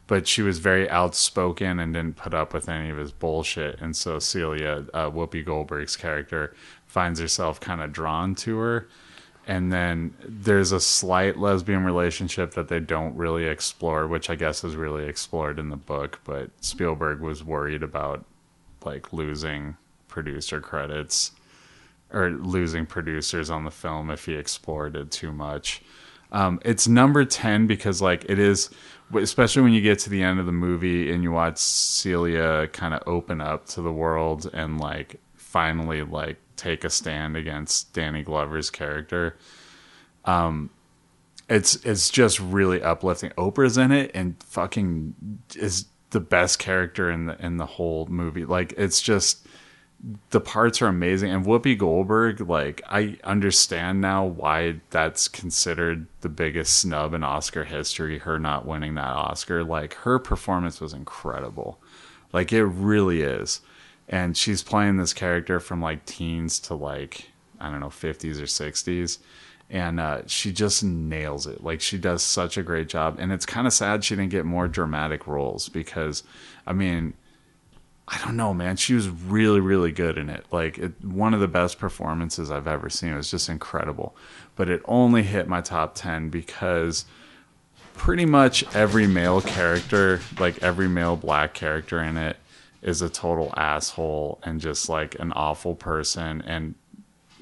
but 0.08 0.28
she 0.28 0.42
was 0.42 0.60
very 0.60 0.90
outspoken 0.90 1.80
and 1.80 1.94
didn't 1.94 2.18
put 2.18 2.34
up 2.34 2.54
with 2.54 2.68
any 2.68 2.90
of 2.90 2.98
his 2.98 3.12
bullshit. 3.12 3.80
And 3.80 3.96
so 3.96 4.20
Celia, 4.20 4.86
uh, 4.94 5.10
Whoopi 5.10 5.46
Goldberg's 5.46 5.96
character, 5.96 6.54
finds 6.86 7.20
herself 7.20 7.60
kind 7.60 7.82
of 7.82 7.94
drawn 7.94 8.36
to 8.36 8.58
her. 8.58 8.88
And 9.46 9.74
then 9.74 10.14
there's 10.26 10.72
a 10.72 10.80
slight 10.80 11.38
lesbian 11.38 11.84
relationship 11.84 12.54
that 12.54 12.70
they 12.70 12.80
don't 12.80 13.16
really 13.16 13.46
explore, 13.46 14.08
which 14.08 14.30
I 14.30 14.36
guess 14.36 14.64
is 14.64 14.76
really 14.76 15.06
explored 15.06 15.60
in 15.60 15.70
the 15.70 15.76
book. 15.78 16.20
But 16.24 16.52
Spielberg 16.62 17.20
was 17.20 17.44
worried 17.44 17.84
about 17.84 18.26
like 18.86 19.12
losing 19.12 19.78
producer 20.08 20.62
credits 20.62 21.32
or 22.12 22.30
losing 22.30 22.86
producers 22.86 23.50
on 23.50 23.64
the 23.64 23.72
film 23.72 24.12
if 24.12 24.26
he 24.26 24.36
explored 24.36 24.96
it 24.96 25.12
too 25.12 25.32
much. 25.32 25.82
Um, 26.32 26.60
it's 26.64 26.88
number 26.88 27.26
10 27.26 27.68
because 27.68 28.02
like 28.02 28.26
it 28.30 28.40
is 28.40 28.70
especially 29.16 29.62
when 29.62 29.74
you 29.74 29.82
get 29.82 30.00
to 30.00 30.10
the 30.10 30.24
end 30.24 30.40
of 30.40 30.46
the 30.46 30.52
movie 30.52 31.12
and 31.12 31.24
you 31.24 31.32
watch 31.32 31.58
Celia 31.58 32.68
kind 32.68 32.94
of 32.94 33.02
open 33.08 33.42
up 33.42 33.66
to 33.68 33.82
the 33.82 33.92
world 33.92 34.50
and 34.54 34.80
like 34.80 35.20
finally 35.36 36.04
like 36.04 36.38
take 36.56 36.84
a 36.84 36.90
stand 36.90 37.36
against 37.38 37.94
Danny 37.94 38.24
Glover's 38.24 38.70
character. 38.70 39.38
Um 40.26 40.70
it's 41.50 41.76
it's 41.86 42.10
just 42.10 42.40
really 42.40 42.82
uplifting. 42.82 43.32
Oprah's 43.32 43.78
in 43.78 43.92
it 43.92 44.12
and 44.14 44.42
fucking 44.44 45.14
is 45.56 45.86
the 46.12 46.20
best 46.20 46.60
character 46.60 47.12
in 47.12 47.26
the 47.26 47.46
in 47.46 47.58
the 47.58 47.66
whole 47.66 48.06
movie. 48.08 48.46
Like 48.46 48.74
it's 48.78 49.02
just 49.02 49.46
the 50.32 50.42
parts 50.42 50.82
are 50.82 50.88
amazing. 50.88 51.32
And 51.32 51.46
Whoopi 51.46 51.78
Goldberg 51.78 52.42
like 52.42 52.82
I 52.88 53.18
understand 53.24 54.02
now 54.02 54.26
why 54.26 54.82
that's 54.90 55.28
considered 55.28 56.08
the 56.22 56.30
biggest 56.30 56.78
snub 56.78 57.14
in 57.14 57.24
Oscar 57.24 57.64
history 57.64 58.20
her 58.20 58.38
not 58.38 58.66
winning 58.66 58.96
that 58.96 59.14
Oscar. 59.14 59.64
Like 59.64 59.94
her 59.96 60.20
performance 60.20 60.82
was 60.82 60.94
incredible. 60.94 61.80
Like 62.34 62.52
it 62.52 62.66
really 62.66 63.22
is. 63.22 63.62
And 64.10 64.36
she's 64.36 64.62
playing 64.62 64.98
this 64.98 65.14
character 65.14 65.60
from 65.60 65.82
like 65.82 66.06
teens 66.06 66.60
to 66.62 66.76
like 66.76 67.30
I 67.60 67.70
don't 67.70 67.80
know 67.80 67.88
50s 67.88 68.40
or 68.40 68.46
60s 68.46 69.20
and 69.70 70.00
uh, 70.00 70.22
she 70.28 70.52
just 70.52 70.84
nails 70.84 71.48
it. 71.48 71.64
Like 71.64 71.80
she 71.80 71.98
does 71.98 72.22
such 72.22 72.58
a 72.58 72.64
great 72.64 72.90
job. 72.90 73.18
And 73.20 73.32
it's 73.32 73.46
kind 73.46 73.66
of 73.66 73.74
sad 73.74 74.04
she 74.04 74.16
didn't 74.16 74.32
get 74.32 74.46
more 74.46 74.68
dramatic 74.68 75.26
roles 75.28 75.70
because 75.70 76.24
I 76.68 76.74
mean 76.74 77.14
I 78.14 78.24
don't 78.24 78.38
know, 78.38 78.54
man. 78.54 78.76
She 78.76 78.94
was 78.94 79.10
really, 79.10 79.60
really 79.60 79.92
good 79.92 80.18
in 80.18 80.30
it. 80.30 80.46
Like 80.52 80.78
it, 80.78 81.04
one 81.04 81.34
of 81.34 81.40
the 81.40 81.48
best 81.48 81.80
performances 81.80 82.52
I've 82.52 82.68
ever 82.68 82.90
seen. 82.90 83.14
It 83.14 83.18
was 83.18 83.32
just 83.32 83.50
incredible. 83.50 84.16
But 84.56 84.70
it 84.70 84.82
only 84.86 85.24
hit 85.24 85.48
my 85.48 85.62
top 85.62 85.96
ten 85.96 86.30
because 86.30 87.06
pretty 87.96 88.26
much 88.26 88.64
every 88.76 89.08
male 89.08 89.42
character, 89.42 90.22
like 90.40 90.62
every 90.62 90.88
male 90.88 91.16
black 91.16 91.54
character 91.54 92.04
in 92.04 92.18
it, 92.18 92.38
is 92.84 93.02
a 93.02 93.10
total 93.10 93.52
asshole 93.58 94.40
and 94.44 94.62
just 94.62 94.90
like 94.90 95.18
an 95.20 95.32
awful 95.34 95.74
person. 95.74 96.42
And 96.42 96.76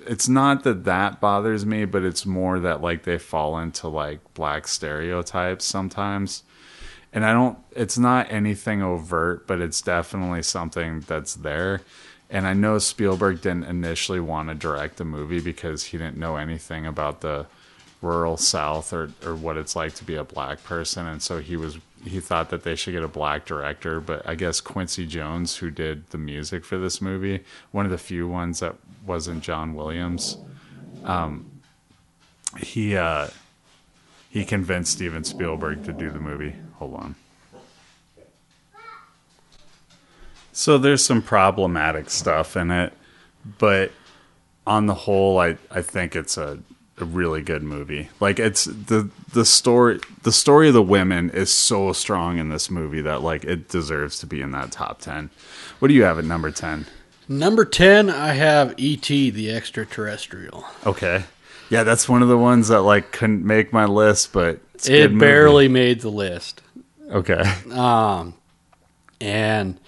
it's 0.06 0.30
not 0.30 0.64
that 0.64 0.86
that 0.86 1.20
bothers 1.20 1.66
me, 1.66 1.84
but 1.84 2.04
it's 2.04 2.26
more 2.26 2.60
that 2.60 2.82
like 2.82 3.04
they 3.04 3.18
fall 3.18 3.58
into 3.58 3.90
like 3.90 4.20
black 4.36 4.68
stereotypes 4.70 5.66
sometimes 5.66 6.44
and 7.14 7.26
I 7.26 7.34
don't 7.34 7.58
it's 7.72 7.98
not 7.98 8.32
anything 8.32 8.82
overt, 8.82 9.48
but 9.48 9.60
it's 9.60 9.82
definitely 9.82 10.44
something 10.44 11.02
that's 11.02 11.36
there. 11.36 11.82
And 12.30 12.48
I 12.48 12.54
know 12.54 12.80
Spielberg 12.80 13.42
didn't 13.42 13.66
initially 13.66 14.22
want 14.22 14.50
to 14.50 14.56
direct 14.56 14.98
the 14.98 15.06
movie 15.06 15.42
because 15.42 15.86
he 15.86 15.98
didn't 15.98 16.18
know 16.18 16.38
anything 16.38 16.86
about 16.86 17.22
the 17.22 17.46
rural 18.02 18.38
south 18.38 18.94
or, 18.94 19.12
or 19.26 19.36
what 19.36 19.58
it's 19.58 19.76
like 19.76 19.94
to 19.96 20.04
be 20.04 20.16
a 20.16 20.24
black 20.24 20.64
person 20.64 21.06
and 21.06 21.22
so 21.22 21.40
he 21.40 21.56
was 21.56 21.78
he 22.04 22.20
thought 22.20 22.50
that 22.50 22.64
they 22.64 22.76
should 22.76 22.94
get 22.94 23.04
a 23.04 23.08
black 23.08 23.46
director 23.46 24.00
but 24.00 24.28
i 24.28 24.34
guess 24.34 24.60
quincy 24.60 25.06
jones 25.06 25.58
who 25.58 25.70
did 25.70 26.10
the 26.10 26.18
music 26.18 26.66
for 26.66 26.80
this 26.80 27.00
movie 27.00 27.44
one 27.72 27.86
of 27.86 27.92
the 27.92 27.98
few 28.00 28.28
ones 28.28 28.60
that 28.60 28.76
wasn't 29.06 29.44
john 29.44 29.76
williams 29.76 30.38
um, 31.04 31.50
he 32.58 32.96
uh, 32.96 33.28
he 34.32 34.44
convinced 34.44 34.94
steven 34.94 35.24
spielberg 35.24 35.84
to 35.84 35.94
do 35.94 36.10
the 36.10 36.20
movie 36.20 36.56
hold 36.76 36.96
on 36.96 37.16
so 40.52 40.78
there's 40.78 41.06
some 41.06 41.22
problematic 41.22 42.10
stuff 42.10 42.58
in 42.58 42.72
it 42.72 42.94
but 43.60 43.92
on 44.66 44.88
the 44.88 44.96
whole 44.96 45.40
i, 45.40 45.58
I 45.70 45.82
think 45.82 46.16
it's 46.16 46.38
a 46.38 46.60
a 47.02 47.06
really 47.06 47.42
good 47.42 47.64
movie. 47.64 48.10
Like 48.20 48.40
it's 48.40 48.66
the 48.66 49.10
the 49.34 49.44
story 49.44 50.00
the 50.24 50.32
story 50.32 50.68
of 50.68 50.74
the 50.74 50.84
women 50.84 51.30
is 51.32 51.54
so 51.54 51.92
strong 51.94 52.38
in 52.38 52.50
this 52.50 52.70
movie 52.70 53.02
that 53.02 53.22
like 53.22 53.44
it 53.44 53.68
deserves 53.68 54.20
to 54.20 54.28
be 54.28 54.42
in 54.42 54.52
that 54.52 54.72
top 54.72 55.02
10. 55.02 55.30
What 55.80 55.88
do 55.88 55.94
you 55.94 56.04
have 56.04 56.20
at 56.20 56.26
number 56.26 56.52
10? 56.52 56.86
Number 57.28 57.66
10, 57.66 58.10
I 58.10 58.34
have 58.34 58.74
E.T. 58.78 59.30
the 59.30 59.52
extraterrestrial. 59.54 60.66
Okay. 60.86 61.24
Yeah, 61.72 61.84
that's 61.84 62.10
one 62.10 62.22
of 62.22 62.28
the 62.28 62.38
ones 62.38 62.68
that 62.68 62.82
like 62.82 63.14
couldn't 63.14 63.46
make 63.46 63.72
my 63.72 63.86
list, 63.86 64.34
but 64.34 64.60
It 64.86 65.18
barely 65.18 65.70
made 65.70 66.02
the 66.02 66.10
list. 66.10 66.62
Okay. 67.10 67.44
Um, 67.72 68.34
and 69.22 69.80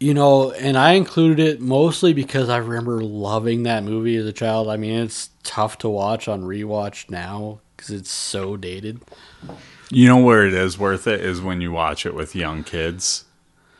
you 0.00 0.14
know, 0.14 0.52
and 0.52 0.78
I 0.78 0.92
included 0.92 1.38
it 1.38 1.60
mostly 1.60 2.14
because 2.14 2.48
I 2.48 2.56
remember 2.56 3.02
loving 3.02 3.64
that 3.64 3.84
movie 3.84 4.16
as 4.16 4.24
a 4.24 4.32
child. 4.32 4.68
I 4.68 4.78
mean, 4.78 5.00
it's 5.00 5.28
tough 5.42 5.76
to 5.78 5.88
watch 5.90 6.28
on 6.28 6.42
rewatch 6.42 7.10
now 7.10 7.60
because 7.76 7.90
it's 7.90 8.10
so 8.10 8.56
dated. 8.56 9.02
You 9.90 10.08
know 10.08 10.18
where 10.18 10.46
it 10.46 10.54
is 10.54 10.78
worth 10.78 11.06
it 11.06 11.20
is 11.20 11.42
when 11.42 11.60
you 11.60 11.72
watch 11.72 12.06
it 12.06 12.14
with 12.14 12.34
young 12.34 12.64
kids. 12.64 13.24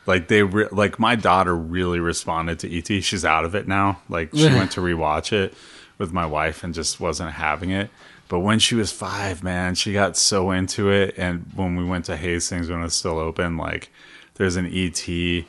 Like 0.05 0.29
they 0.29 0.43
re- 0.43 0.69
like 0.71 0.99
my 0.99 1.17
daughter 1.17 1.57
really 1.57 1.99
responded 1.99 2.59
to 2.59 2.79
ET. 2.79 3.03
She's 3.03 3.25
out 3.25 3.47
of 3.47 3.55
it 3.55 3.67
now. 3.67 4.01
Like 4.11 4.35
she 4.35 4.47
went 4.49 4.73
to 4.73 4.81
rewatch 4.83 5.33
it 5.33 5.55
with 5.99 6.13
my 6.13 6.27
wife 6.27 6.63
and 6.63 6.75
just 6.75 7.01
wasn't 7.01 7.33
having 7.33 7.71
it. 7.71 7.91
But 8.29 8.41
when 8.41 8.59
she 8.59 8.75
was 8.75 8.91
5, 8.91 9.43
man, 9.45 9.75
she 9.75 9.93
got 9.93 10.17
so 10.17 10.51
into 10.51 10.91
it 10.91 11.15
and 11.17 11.51
when 11.55 11.77
we 11.77 11.85
went 11.85 12.07
to 12.07 12.17
Hastings 12.17 12.69
when 12.69 12.81
it 12.81 12.85
was 12.85 12.95
still 12.95 13.19
open, 13.19 13.57
like 13.57 13.91
there's 14.35 14.57
an 14.57 14.67
ET 14.67 15.45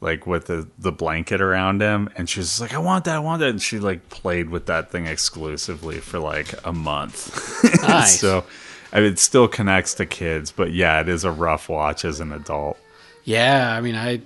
like 0.00 0.26
with 0.26 0.46
the 0.46 0.66
the 0.78 0.90
blanket 0.90 1.40
around 1.40 1.80
him 1.80 2.08
and 2.16 2.28
she's 2.28 2.60
like 2.60 2.74
I 2.74 2.78
want 2.78 3.04
that, 3.04 3.16
I 3.16 3.20
want 3.20 3.38
that 3.38 3.50
and 3.50 3.62
she 3.62 3.78
like 3.78 4.08
played 4.08 4.50
with 4.50 4.66
that 4.66 4.90
thing 4.90 5.06
exclusively 5.06 5.98
for 5.98 6.18
like 6.18 6.54
a 6.64 6.72
month. 6.72 7.60
Nice. 7.82 8.20
so 8.20 8.44
I 8.92 9.00
mean, 9.00 9.12
it 9.12 9.18
still 9.18 9.48
connects 9.48 9.94
to 9.94 10.06
kids, 10.06 10.52
but 10.52 10.72
yeah, 10.72 11.00
it 11.00 11.08
is 11.08 11.24
a 11.24 11.30
rough 11.30 11.68
watch 11.68 12.04
as 12.04 12.20
an 12.20 12.30
adult. 12.30 12.78
Yeah, 13.24 13.74
I 13.74 13.80
mean, 13.80 13.94
I 13.94 14.20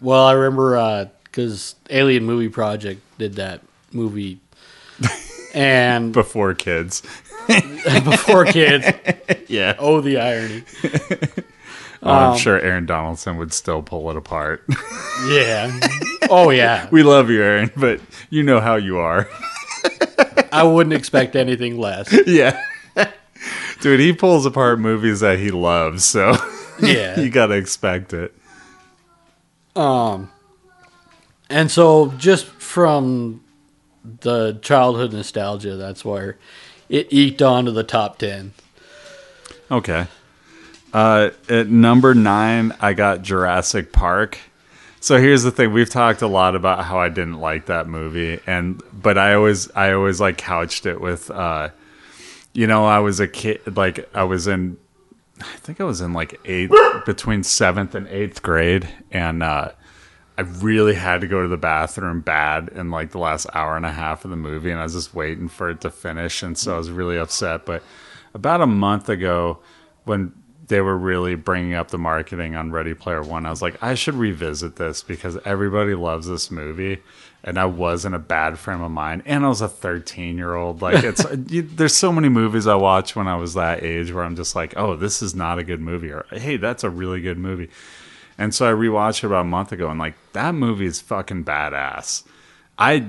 well, 0.00 0.26
I 0.26 0.32
remember 0.32 0.76
uh, 0.76 1.06
because 1.24 1.74
Alien 1.90 2.24
Movie 2.24 2.48
Project 2.48 3.00
did 3.18 3.34
that 3.34 3.60
movie, 3.92 4.40
and 5.54 6.12
Before 6.12 6.54
kids. 6.54 7.02
before 8.04 8.44
kids. 8.46 8.86
Yeah. 9.48 9.76
Oh, 9.78 10.00
the 10.00 10.18
irony. 10.18 10.64
Oh, 12.02 12.12
I'm 12.12 12.36
sure 12.38 12.58
Aaron 12.60 12.84
Donaldson 12.86 13.36
would 13.38 13.52
still 13.52 13.80
pull 13.80 14.10
it 14.10 14.16
apart. 14.16 14.64
Yeah. 15.28 15.78
Oh, 16.28 16.50
yeah. 16.50 16.88
we 16.90 17.04
love 17.04 17.30
you, 17.30 17.42
Aaron, 17.42 17.70
but 17.76 18.00
you 18.28 18.42
know 18.42 18.58
how 18.60 18.74
you 18.74 18.98
are. 18.98 19.28
I 20.52 20.64
wouldn't 20.64 20.94
expect 20.94 21.36
anything 21.36 21.78
less. 21.78 22.12
yeah. 22.26 22.60
Dude, 23.80 24.00
he 24.00 24.12
pulls 24.12 24.46
apart 24.46 24.80
movies 24.80 25.20
that 25.20 25.38
he 25.38 25.50
loves, 25.52 26.04
so 26.04 26.36
Yeah. 26.80 27.18
you 27.20 27.30
gotta 27.30 27.54
expect 27.54 28.12
it. 28.12 28.34
Um, 29.76 30.30
and 31.48 31.70
so 31.70 32.12
just 32.18 32.46
from 32.46 33.44
the 34.20 34.58
childhood 34.62 35.12
nostalgia, 35.12 35.76
that's 35.76 36.04
where 36.04 36.38
it 36.88 37.08
eked 37.10 37.42
onto 37.42 37.70
the 37.70 37.84
top 37.84 38.18
ten. 38.18 38.52
Okay. 39.70 40.06
Uh, 40.92 41.30
at 41.48 41.68
number 41.68 42.14
nine, 42.14 42.72
I 42.80 42.92
got 42.94 43.22
Jurassic 43.22 43.92
Park. 43.92 44.38
So 45.00 45.18
here's 45.18 45.42
the 45.42 45.50
thing: 45.50 45.72
we've 45.72 45.90
talked 45.90 46.22
a 46.22 46.26
lot 46.26 46.56
about 46.56 46.84
how 46.84 46.98
I 46.98 47.08
didn't 47.08 47.40
like 47.40 47.66
that 47.66 47.86
movie, 47.86 48.40
and 48.46 48.82
but 48.92 49.18
I 49.18 49.34
always, 49.34 49.70
I 49.72 49.92
always 49.92 50.20
like 50.20 50.38
couched 50.38 50.86
it 50.86 51.00
with, 51.00 51.30
uh, 51.30 51.70
you 52.52 52.66
know, 52.66 52.86
I 52.86 53.00
was 53.00 53.20
a 53.20 53.28
kid, 53.28 53.76
like 53.76 54.08
I 54.14 54.24
was 54.24 54.46
in, 54.46 54.78
I 55.40 55.56
think 55.58 55.80
I 55.80 55.84
was 55.84 56.00
in 56.00 56.12
like 56.12 56.40
eighth, 56.44 56.72
between 57.04 57.42
seventh 57.42 57.94
and 57.94 58.08
eighth 58.08 58.42
grade, 58.42 58.88
and 59.10 59.42
uh, 59.42 59.72
I 60.38 60.42
really 60.42 60.94
had 60.94 61.22
to 61.22 61.26
go 61.26 61.42
to 61.42 61.48
the 61.48 61.56
bathroom 61.56 62.20
bad 62.20 62.68
in 62.68 62.90
like 62.90 63.10
the 63.10 63.18
last 63.18 63.46
hour 63.54 63.76
and 63.76 63.86
a 63.86 63.92
half 63.92 64.24
of 64.24 64.30
the 64.30 64.36
movie, 64.36 64.70
and 64.70 64.80
I 64.80 64.84
was 64.84 64.94
just 64.94 65.14
waiting 65.14 65.48
for 65.48 65.70
it 65.70 65.80
to 65.82 65.90
finish, 65.90 66.42
and 66.42 66.56
so 66.58 66.74
I 66.74 66.78
was 66.78 66.90
really 66.90 67.18
upset. 67.18 67.64
But 67.64 67.82
about 68.34 68.60
a 68.60 68.66
month 68.66 69.08
ago, 69.08 69.58
when 70.04 70.32
they 70.68 70.80
were 70.80 70.96
really 70.96 71.34
bringing 71.34 71.74
up 71.74 71.88
the 71.88 71.98
marketing 71.98 72.56
on 72.56 72.72
Ready 72.72 72.94
Player 72.94 73.22
One. 73.22 73.46
I 73.46 73.50
was 73.50 73.62
like, 73.62 73.80
I 73.82 73.94
should 73.94 74.14
revisit 74.14 74.76
this 74.76 75.02
because 75.02 75.38
everybody 75.44 75.94
loves 75.94 76.26
this 76.26 76.50
movie, 76.50 77.02
and 77.44 77.58
I 77.58 77.66
was 77.66 78.04
in 78.04 78.14
a 78.14 78.18
bad 78.18 78.58
frame 78.58 78.82
of 78.82 78.90
mind, 78.90 79.22
and 79.26 79.44
I 79.44 79.48
was 79.48 79.60
a 79.60 79.68
13 79.68 80.36
year 80.36 80.54
old. 80.54 80.82
Like, 80.82 81.04
it's 81.04 81.24
you, 81.48 81.62
there's 81.62 81.96
so 81.96 82.12
many 82.12 82.28
movies 82.28 82.66
I 82.66 82.74
watched 82.74 83.14
when 83.14 83.28
I 83.28 83.36
was 83.36 83.54
that 83.54 83.82
age 83.82 84.12
where 84.12 84.24
I'm 84.24 84.36
just 84.36 84.56
like, 84.56 84.74
oh, 84.76 84.96
this 84.96 85.22
is 85.22 85.34
not 85.34 85.58
a 85.58 85.64
good 85.64 85.80
movie, 85.80 86.10
or 86.10 86.26
hey, 86.30 86.56
that's 86.56 86.84
a 86.84 86.90
really 86.90 87.20
good 87.20 87.38
movie. 87.38 87.70
And 88.38 88.54
so 88.54 88.68
I 88.68 88.72
rewatched 88.72 89.24
it 89.24 89.26
about 89.26 89.42
a 89.42 89.44
month 89.44 89.72
ago, 89.72 89.88
and 89.88 89.98
like 89.98 90.14
that 90.32 90.54
movie 90.54 90.86
is 90.86 91.00
fucking 91.00 91.44
badass. 91.44 92.24
I 92.78 93.06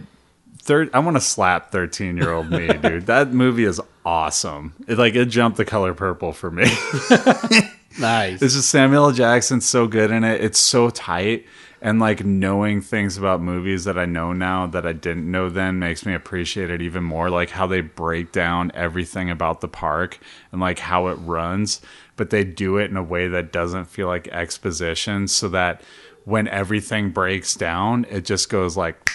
third, 0.62 0.90
I 0.94 1.00
want 1.00 1.18
to 1.18 1.22
slap 1.22 1.72
13 1.72 2.18
year 2.18 2.32
old 2.32 2.50
me, 2.50 2.68
dude. 2.82 3.08
That 3.08 3.34
movie 3.34 3.66
is 3.66 3.82
awesome. 4.06 4.74
It 4.88 4.98
like 4.98 5.16
it 5.16 5.26
jumped 5.26 5.58
the 5.58 5.66
color 5.66 5.94
purple 5.94 6.34
for 6.34 6.52
me. 6.52 6.66
Nice. 8.00 8.42
It's 8.42 8.54
just 8.54 8.70
Samuel 8.70 9.06
L. 9.06 9.12
Jackson's 9.12 9.66
so 9.66 9.88
good 9.88 10.12
in 10.12 10.24
it. 10.24 10.44
It's 10.44 10.60
so 10.60 10.90
tight. 10.90 11.46
And 11.80 12.00
like 12.00 12.26
knowing 12.26 12.82
things 12.82 13.18
about 13.18 13.40
movies 13.40 13.84
that 13.84 14.00
I 14.00 14.06
know 14.06 14.34
now 14.34 14.66
that 14.68 14.86
I 14.86 14.94
didn't 14.94 15.30
know 15.30 15.50
then 15.50 15.78
makes 15.78 16.06
me 16.06 16.14
appreciate 16.14 16.72
it 16.72 16.82
even 16.82 17.04
more. 17.04 17.30
Like 17.30 17.52
how 17.52 17.68
they 17.68 17.82
break 17.82 18.32
down 18.32 18.72
everything 18.74 19.30
about 19.30 19.62
the 19.62 19.68
park 19.68 20.20
and 20.52 20.60
like 20.60 20.80
how 20.80 21.08
it 21.08 21.16
runs, 21.16 21.82
but 22.18 22.32
they 22.32 22.44
do 22.44 22.78
it 22.78 22.92
in 22.92 22.98
a 22.98 23.04
way 23.04 23.28
that 23.30 23.52
doesn't 23.52 23.86
feel 23.86 24.08
like 24.08 24.28
exposition 24.28 25.28
so 25.28 25.48
that 25.50 25.82
when 26.26 26.48
everything 26.50 27.12
breaks 27.12 27.56
down, 27.56 28.06
it 28.10 28.26
just 28.26 28.50
goes 28.50 28.76
like 28.76 29.12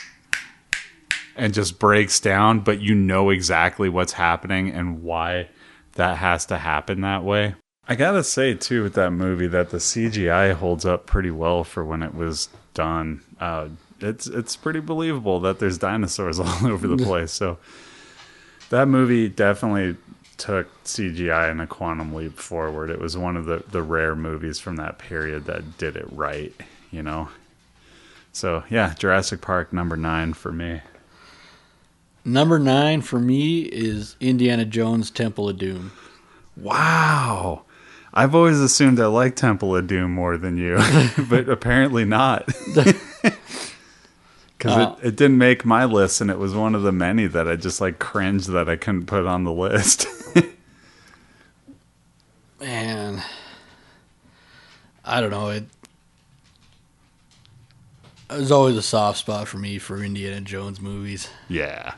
and 1.37 1.53
just 1.53 1.79
breaks 1.79 2.21
down, 2.21 2.61
but 2.61 2.81
you 2.81 2.95
know 2.95 3.31
exactly 3.31 3.89
what's 3.89 4.15
happening 4.15 4.71
and 4.71 5.03
why 5.03 5.49
that 5.95 6.19
has 6.19 6.47
to 6.47 6.59
happen 6.59 7.03
that 7.03 7.25
way. 7.25 7.55
I 7.89 7.97
gotta 7.97 8.23
say 8.25 8.55
too 8.55 8.83
with 8.83 8.95
that 8.95 9.11
movie 9.11 9.49
that 9.49 9.71
the 9.71 9.79
CGI 9.79 10.55
holds 10.55 10.87
up 10.87 11.07
pretty 11.07 11.31
well 11.31 11.65
for 11.65 11.85
when 11.85 12.03
it 12.03 12.15
was 12.15 12.49
done. 12.75 13.23
Uh, 13.41 13.69
it's 14.01 14.27
it's 14.27 14.57
pretty 14.57 14.81
believable 14.81 15.41
that 15.41 15.59
there's 15.59 15.79
dinosaurs 15.79 16.39
all 16.41 16.67
over 16.67 16.87
the 16.87 16.97
place. 16.97 17.33
So 17.33 17.59
that 18.71 18.89
movie 18.89 19.29
definitely 19.29 19.97
took 20.43 20.83
CGI 20.83 21.53
in 21.53 21.61
a 21.61 21.69
quantum 21.69 22.13
leap 22.13 22.37
forward. 22.37 22.91
It 22.91 22.99
was 22.99 23.17
one 23.17 23.37
of 23.37 23.47
the 23.47 23.63
the 23.71 23.83
rare 23.83 24.17
movies 24.17 24.59
from 24.59 24.75
that 24.77 24.99
period 24.99 25.45
that 25.45 25.79
did 25.79 25.97
it 25.97 26.07
right. 26.11 26.53
You 26.91 27.05
know. 27.05 27.29
So 28.33 28.65
yeah, 28.69 28.95
Jurassic 28.99 29.41
Park 29.41 29.73
number 29.73 29.97
nine 29.97 30.33
for 30.33 30.51
me. 30.51 30.81
Number 32.25 32.59
nine 32.59 33.03
for 33.03 33.21
me 33.21 33.61
is 33.63 34.17
Indiana 34.19 34.65
Jones 34.65 35.13
Temple 35.13 35.49
of 35.49 35.59
Doom. 35.59 35.93
Wow. 36.57 37.63
I've 38.13 38.35
always 38.35 38.59
assumed 38.59 38.99
I 38.99 39.07
like 39.07 39.37
Temple 39.37 39.77
of 39.77 39.87
Doom 39.87 40.13
more 40.13 40.37
than 40.37 40.57
you, 40.57 40.79
but 41.29 41.49
apparently 41.49 42.05
not. 42.05 42.49
Because 44.63 44.77
Uh, 44.77 44.97
it, 45.03 45.09
it 45.09 45.17
didn't 45.17 45.39
make 45.39 45.65
my 45.65 45.85
list, 45.85 46.21
and 46.21 46.31
it 46.31 46.39
was 46.39 46.55
one 46.55 46.77
of 46.77 46.83
the 46.83 46.93
many 46.93 47.27
that 47.27 47.49
I 47.49 47.57
just 47.57 47.81
like 47.81 47.99
cringed 47.99 48.49
that 48.51 48.69
I 48.69 48.77
couldn't 48.77 49.07
put 49.07 49.27
on 49.27 49.43
the 49.43 49.53
list. 49.53 50.07
Man, 52.61 53.23
I 55.05 55.21
don't 55.21 55.31
know. 55.31 55.49
It, 55.49 55.65
it 58.31 58.39
was 58.39 58.53
always 58.53 58.77
a 58.77 58.83
soft 58.83 59.19
spot 59.19 59.49
for 59.49 59.59
me 59.59 59.79
for 59.79 60.03
Indiana 60.03 60.41
Jones 60.41 60.81
movies. 60.81 61.29
yeah. 61.49 61.95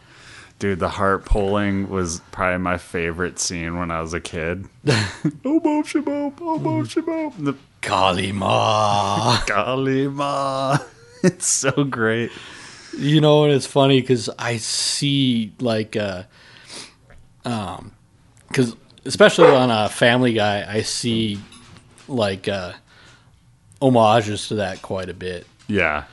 Dude, 0.60 0.78
the 0.78 0.88
heart 0.88 1.24
pulling 1.26 1.90
was 1.90 2.20
probably 2.30 2.58
my 2.58 2.78
favorite 2.78 3.40
scene 3.40 3.76
when 3.76 3.90
I 3.90 4.00
was 4.00 4.14
a 4.14 4.20
kid. 4.20 4.64
oh, 4.86 5.60
boom, 5.60 5.82
shaboom, 5.82 6.32
oh, 6.40 6.58
boom, 6.60 6.86
shaboom. 6.86 7.44
The 7.44 7.54
Kalima. 7.82 9.44
golly 9.46 10.08
ma. 10.08 10.78
It's 11.24 11.46
so 11.48 11.84
great. 11.84 12.30
You 12.98 13.20
know, 13.20 13.44
and 13.44 13.52
it's 13.52 13.66
funny 13.66 14.00
because 14.00 14.28
I 14.38 14.56
see 14.58 15.52
like, 15.60 15.96
uh, 15.96 16.24
um, 17.44 17.92
because 18.48 18.76
especially 19.04 19.48
on 19.48 19.70
a 19.70 19.88
Family 19.88 20.32
Guy, 20.32 20.64
I 20.68 20.82
see 20.82 21.38
like 22.08 22.48
uh, 22.48 22.72
homages 23.80 24.48
to 24.48 24.56
that 24.56 24.82
quite 24.82 25.08
a 25.08 25.14
bit. 25.14 25.46
Yeah. 25.66 26.04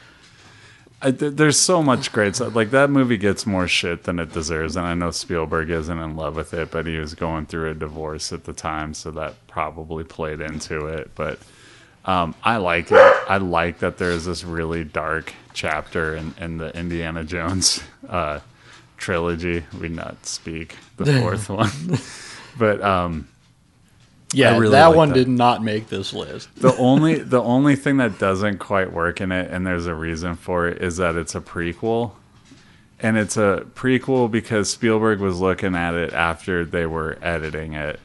I, 1.03 1.11
th- 1.11 1.33
there's 1.33 1.57
so 1.57 1.81
much 1.81 2.11
great 2.11 2.35
stuff. 2.35 2.55
Like 2.55 2.71
that 2.71 2.89
movie 2.91 3.17
gets 3.17 3.47
more 3.47 3.67
shit 3.67 4.03
than 4.03 4.19
it 4.19 4.31
deserves, 4.33 4.75
and 4.75 4.85
I 4.85 4.93
know 4.93 5.09
Spielberg 5.09 5.71
isn't 5.71 5.97
in 5.97 6.15
love 6.15 6.35
with 6.35 6.53
it, 6.53 6.69
but 6.69 6.85
he 6.85 6.97
was 6.97 7.15
going 7.15 7.47
through 7.47 7.71
a 7.71 7.73
divorce 7.73 8.31
at 8.31 8.43
the 8.43 8.53
time, 8.53 8.93
so 8.93 9.09
that 9.11 9.47
probably 9.47 10.03
played 10.03 10.41
into 10.41 10.85
it. 10.85 11.11
But 11.15 11.39
um, 12.05 12.33
I 12.43 12.57
like 12.57 12.91
it. 12.91 12.97
I 13.29 13.37
like 13.37 13.79
that 13.79 13.97
there's 13.97 14.25
this 14.25 14.43
really 14.43 14.83
dark 14.83 15.33
chapter 15.53 16.15
in, 16.15 16.33
in 16.39 16.57
the 16.57 16.75
Indiana 16.77 17.23
Jones 17.23 17.81
uh, 18.09 18.39
trilogy. 18.97 19.63
We 19.79 19.89
not 19.89 20.25
speak 20.25 20.75
the 20.97 21.05
fourth 21.19 21.49
one, 21.49 21.69
but 22.57 22.81
um, 22.81 23.27
Yeah, 24.33 24.57
really 24.57 24.71
that 24.71 24.87
like 24.87 24.97
one 24.97 25.09
that. 25.09 25.15
did 25.15 25.27
not 25.27 25.63
make 25.63 25.89
this 25.89 26.13
list. 26.13 26.49
the 26.55 26.75
only 26.77 27.15
the 27.15 27.41
only 27.41 27.75
thing 27.75 27.97
that 27.97 28.17
doesn't 28.19 28.57
quite 28.59 28.91
work 28.93 29.21
in 29.21 29.31
it, 29.31 29.51
and 29.51 29.65
there's 29.67 29.87
a 29.87 29.95
reason 29.95 30.35
for 30.35 30.67
it, 30.67 30.81
is 30.81 30.97
that 30.97 31.15
it's 31.15 31.35
a 31.35 31.41
prequel. 31.41 32.13
And 33.03 33.17
it's 33.17 33.35
a 33.35 33.65
prequel 33.73 34.29
because 34.29 34.69
Spielberg 34.69 35.19
was 35.19 35.39
looking 35.39 35.73
at 35.75 35.95
it 35.95 36.13
after 36.13 36.63
they 36.63 36.85
were 36.85 37.17
editing 37.23 37.73
it. 37.73 37.99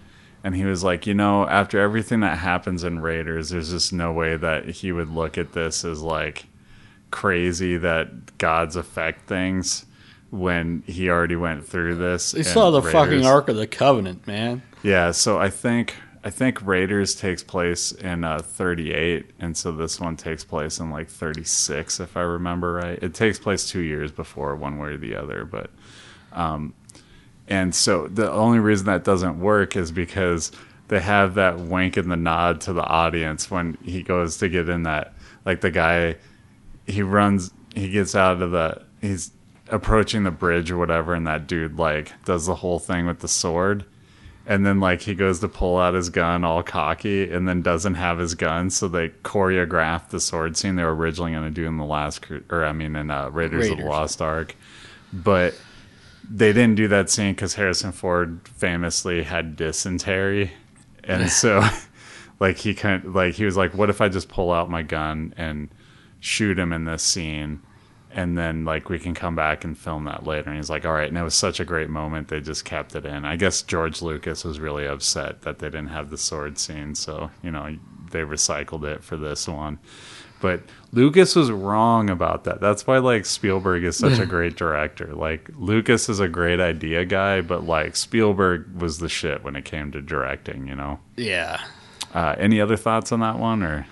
And 0.46 0.54
he 0.54 0.64
was 0.64 0.84
like, 0.84 1.08
you 1.08 1.14
know, 1.14 1.44
after 1.48 1.80
everything 1.80 2.20
that 2.20 2.38
happens 2.38 2.84
in 2.84 3.00
Raiders, 3.00 3.48
there's 3.48 3.70
just 3.70 3.92
no 3.92 4.12
way 4.12 4.36
that 4.36 4.66
he 4.66 4.92
would 4.92 5.10
look 5.10 5.36
at 5.36 5.54
this 5.54 5.84
as 5.84 6.02
like 6.02 6.46
crazy 7.10 7.76
that 7.78 8.38
gods 8.38 8.76
affect 8.76 9.26
things 9.26 9.86
when 10.30 10.84
he 10.86 11.10
already 11.10 11.34
went 11.34 11.66
through 11.66 11.96
this. 11.96 12.30
He 12.30 12.44
saw 12.44 12.70
the 12.70 12.80
fucking 12.80 13.26
Ark 13.26 13.48
of 13.48 13.56
the 13.56 13.66
Covenant, 13.66 14.28
man. 14.28 14.62
Yeah, 14.84 15.10
so 15.10 15.36
I 15.36 15.50
think 15.50 15.96
I 16.22 16.30
think 16.30 16.64
Raiders 16.64 17.16
takes 17.16 17.42
place 17.42 17.90
in 17.90 18.22
uh, 18.22 18.38
38, 18.38 19.28
and 19.40 19.56
so 19.56 19.72
this 19.72 19.98
one 19.98 20.16
takes 20.16 20.44
place 20.44 20.78
in 20.78 20.92
like 20.92 21.08
36, 21.08 21.98
if 21.98 22.16
I 22.16 22.20
remember 22.20 22.74
right. 22.74 23.02
It 23.02 23.14
takes 23.14 23.40
place 23.40 23.68
two 23.68 23.80
years 23.80 24.12
before, 24.12 24.54
one 24.54 24.78
way 24.78 24.90
or 24.90 24.96
the 24.96 25.16
other, 25.16 25.44
but 25.44 25.70
um, 26.32 26.72
and 27.48 27.74
so 27.74 28.08
the 28.08 28.30
only 28.30 28.58
reason 28.58 28.86
that 28.86 29.04
doesn't 29.04 29.40
work 29.40 29.76
is 29.76 29.92
because 29.92 30.52
they 30.88 31.00
have 31.00 31.34
that 31.34 31.58
wink 31.58 31.96
and 31.96 32.10
the 32.10 32.16
nod 32.16 32.60
to 32.62 32.72
the 32.72 32.84
audience 32.84 33.50
when 33.50 33.76
he 33.82 34.02
goes 34.02 34.38
to 34.38 34.48
get 34.48 34.68
in 34.68 34.84
that 34.84 35.12
like 35.44 35.60
the 35.60 35.70
guy 35.70 36.16
he 36.86 37.02
runs 37.02 37.50
he 37.74 37.90
gets 37.90 38.14
out 38.14 38.40
of 38.40 38.50
the 38.50 38.82
he's 39.00 39.30
approaching 39.68 40.22
the 40.22 40.30
bridge 40.30 40.70
or 40.70 40.76
whatever 40.76 41.14
and 41.14 41.26
that 41.26 41.46
dude 41.46 41.78
like 41.78 42.12
does 42.24 42.46
the 42.46 42.54
whole 42.54 42.78
thing 42.78 43.06
with 43.06 43.20
the 43.20 43.28
sword. 43.28 43.84
And 44.48 44.64
then 44.64 44.78
like 44.78 45.02
he 45.02 45.14
goes 45.16 45.40
to 45.40 45.48
pull 45.48 45.76
out 45.76 45.94
his 45.94 46.08
gun 46.08 46.44
all 46.44 46.62
cocky 46.62 47.28
and 47.28 47.48
then 47.48 47.62
doesn't 47.62 47.94
have 47.94 48.18
his 48.18 48.36
gun 48.36 48.70
so 48.70 48.86
they 48.86 49.08
choreographed 49.08 50.10
the 50.10 50.20
sword 50.20 50.56
scene 50.56 50.76
they 50.76 50.84
were 50.84 50.94
originally 50.94 51.32
going 51.32 51.42
to 51.42 51.50
do 51.50 51.66
in 51.66 51.78
the 51.78 51.84
last 51.84 52.24
or 52.48 52.64
i 52.64 52.72
mean 52.72 52.94
in 52.94 53.10
uh, 53.10 53.28
raiders, 53.30 53.68
of 53.68 53.78
the 53.78 53.84
lost 53.84 54.22
ark. 54.22 54.54
But 55.12 55.54
they 56.28 56.52
didn't 56.52 56.76
do 56.76 56.88
that 56.88 57.10
scene 57.10 57.34
because 57.34 57.54
harrison 57.54 57.92
ford 57.92 58.40
famously 58.48 59.22
had 59.22 59.56
dysentery. 59.56 60.52
And 61.04 61.30
so 61.30 61.62
like 62.40 62.58
he 62.58 62.74
couldn't 62.74 63.14
like 63.14 63.34
he 63.34 63.44
was 63.44 63.56
like 63.56 63.74
what 63.74 63.90
if 63.90 64.00
i 64.00 64.08
just 64.08 64.28
pull 64.28 64.52
out 64.52 64.70
my 64.70 64.82
gun 64.82 65.34
and 65.36 65.68
shoot 66.20 66.58
him 66.58 66.72
in 66.72 66.84
this 66.84 67.02
scene? 67.02 67.60
And 68.10 68.36
then 68.36 68.64
like 68.64 68.88
we 68.88 68.98
can 68.98 69.14
come 69.14 69.36
back 69.36 69.62
and 69.62 69.76
film 69.76 70.04
that 70.04 70.26
later. 70.26 70.48
And 70.48 70.56
he's 70.56 70.70
like 70.70 70.84
all 70.84 70.92
right. 70.92 71.08
And 71.08 71.18
it 71.18 71.22
was 71.22 71.34
such 71.34 71.60
a 71.60 71.64
great 71.64 71.90
moment. 71.90 72.28
They 72.28 72.40
just 72.40 72.64
kept 72.64 72.94
it 72.96 73.04
in. 73.04 73.24
I 73.24 73.36
guess 73.36 73.62
george 73.62 74.02
lucas 74.02 74.44
was 74.44 74.58
really 74.58 74.86
upset 74.86 75.42
that 75.42 75.58
they 75.58 75.68
didn't 75.68 75.88
have 75.88 76.10
the 76.10 76.18
sword 76.18 76.58
scene. 76.58 76.94
So 76.94 77.30
you 77.42 77.50
know 77.50 77.76
they 78.10 78.20
recycled 78.20 78.84
it 78.84 79.04
for 79.04 79.16
this 79.16 79.46
one 79.46 79.78
but 80.40 80.60
lucas 80.92 81.34
was 81.36 81.50
wrong 81.50 82.08
about 82.10 82.44
that 82.44 82.60
that's 82.60 82.86
why 82.86 82.98
like 82.98 83.24
spielberg 83.26 83.84
is 83.84 83.96
such 83.96 84.18
a 84.18 84.26
great 84.26 84.56
director 84.56 85.14
like 85.14 85.48
lucas 85.56 86.08
is 86.08 86.20
a 86.20 86.28
great 86.28 86.60
idea 86.60 87.04
guy 87.04 87.40
but 87.40 87.64
like 87.64 87.96
spielberg 87.96 88.66
was 88.80 88.98
the 88.98 89.08
shit 89.08 89.42
when 89.44 89.56
it 89.56 89.64
came 89.64 89.90
to 89.92 90.00
directing 90.02 90.66
you 90.68 90.74
know 90.74 90.98
Yeah. 91.16 91.60
uh, 92.14 92.34
any 92.38 92.60
other 92.60 92.76
thoughts 92.76 93.12
on 93.12 93.20
that 93.20 93.38
one 93.38 93.62
or 93.62 93.86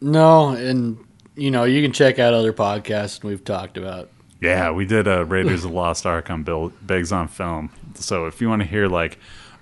No, 0.00 0.50
and 0.50 0.98
you 1.34 1.50
know, 1.50 1.64
you 1.64 1.82
can 1.82 1.92
check 1.92 2.18
out 2.18 2.32
other 2.34 2.52
podcasts 2.52 3.22
we've 3.22 3.44
talked 3.44 3.76
about. 3.76 4.10
Yeah, 4.40 4.70
we 4.70 4.84
did 4.86 5.06
a 5.06 5.24
Raiders 5.24 5.64
of 5.64 5.70
the 5.70 5.76
Lost 5.76 6.06
Ark 6.06 6.30
on 6.30 6.42
Bill 6.44 6.70
Biggs 6.86 7.12
on 7.12 7.28
film. 7.28 7.70
So 7.94 8.26
if 8.26 8.40
you 8.40 8.48
want 8.48 8.62
to 8.62 8.68
hear 8.68 8.88
like 8.88 9.18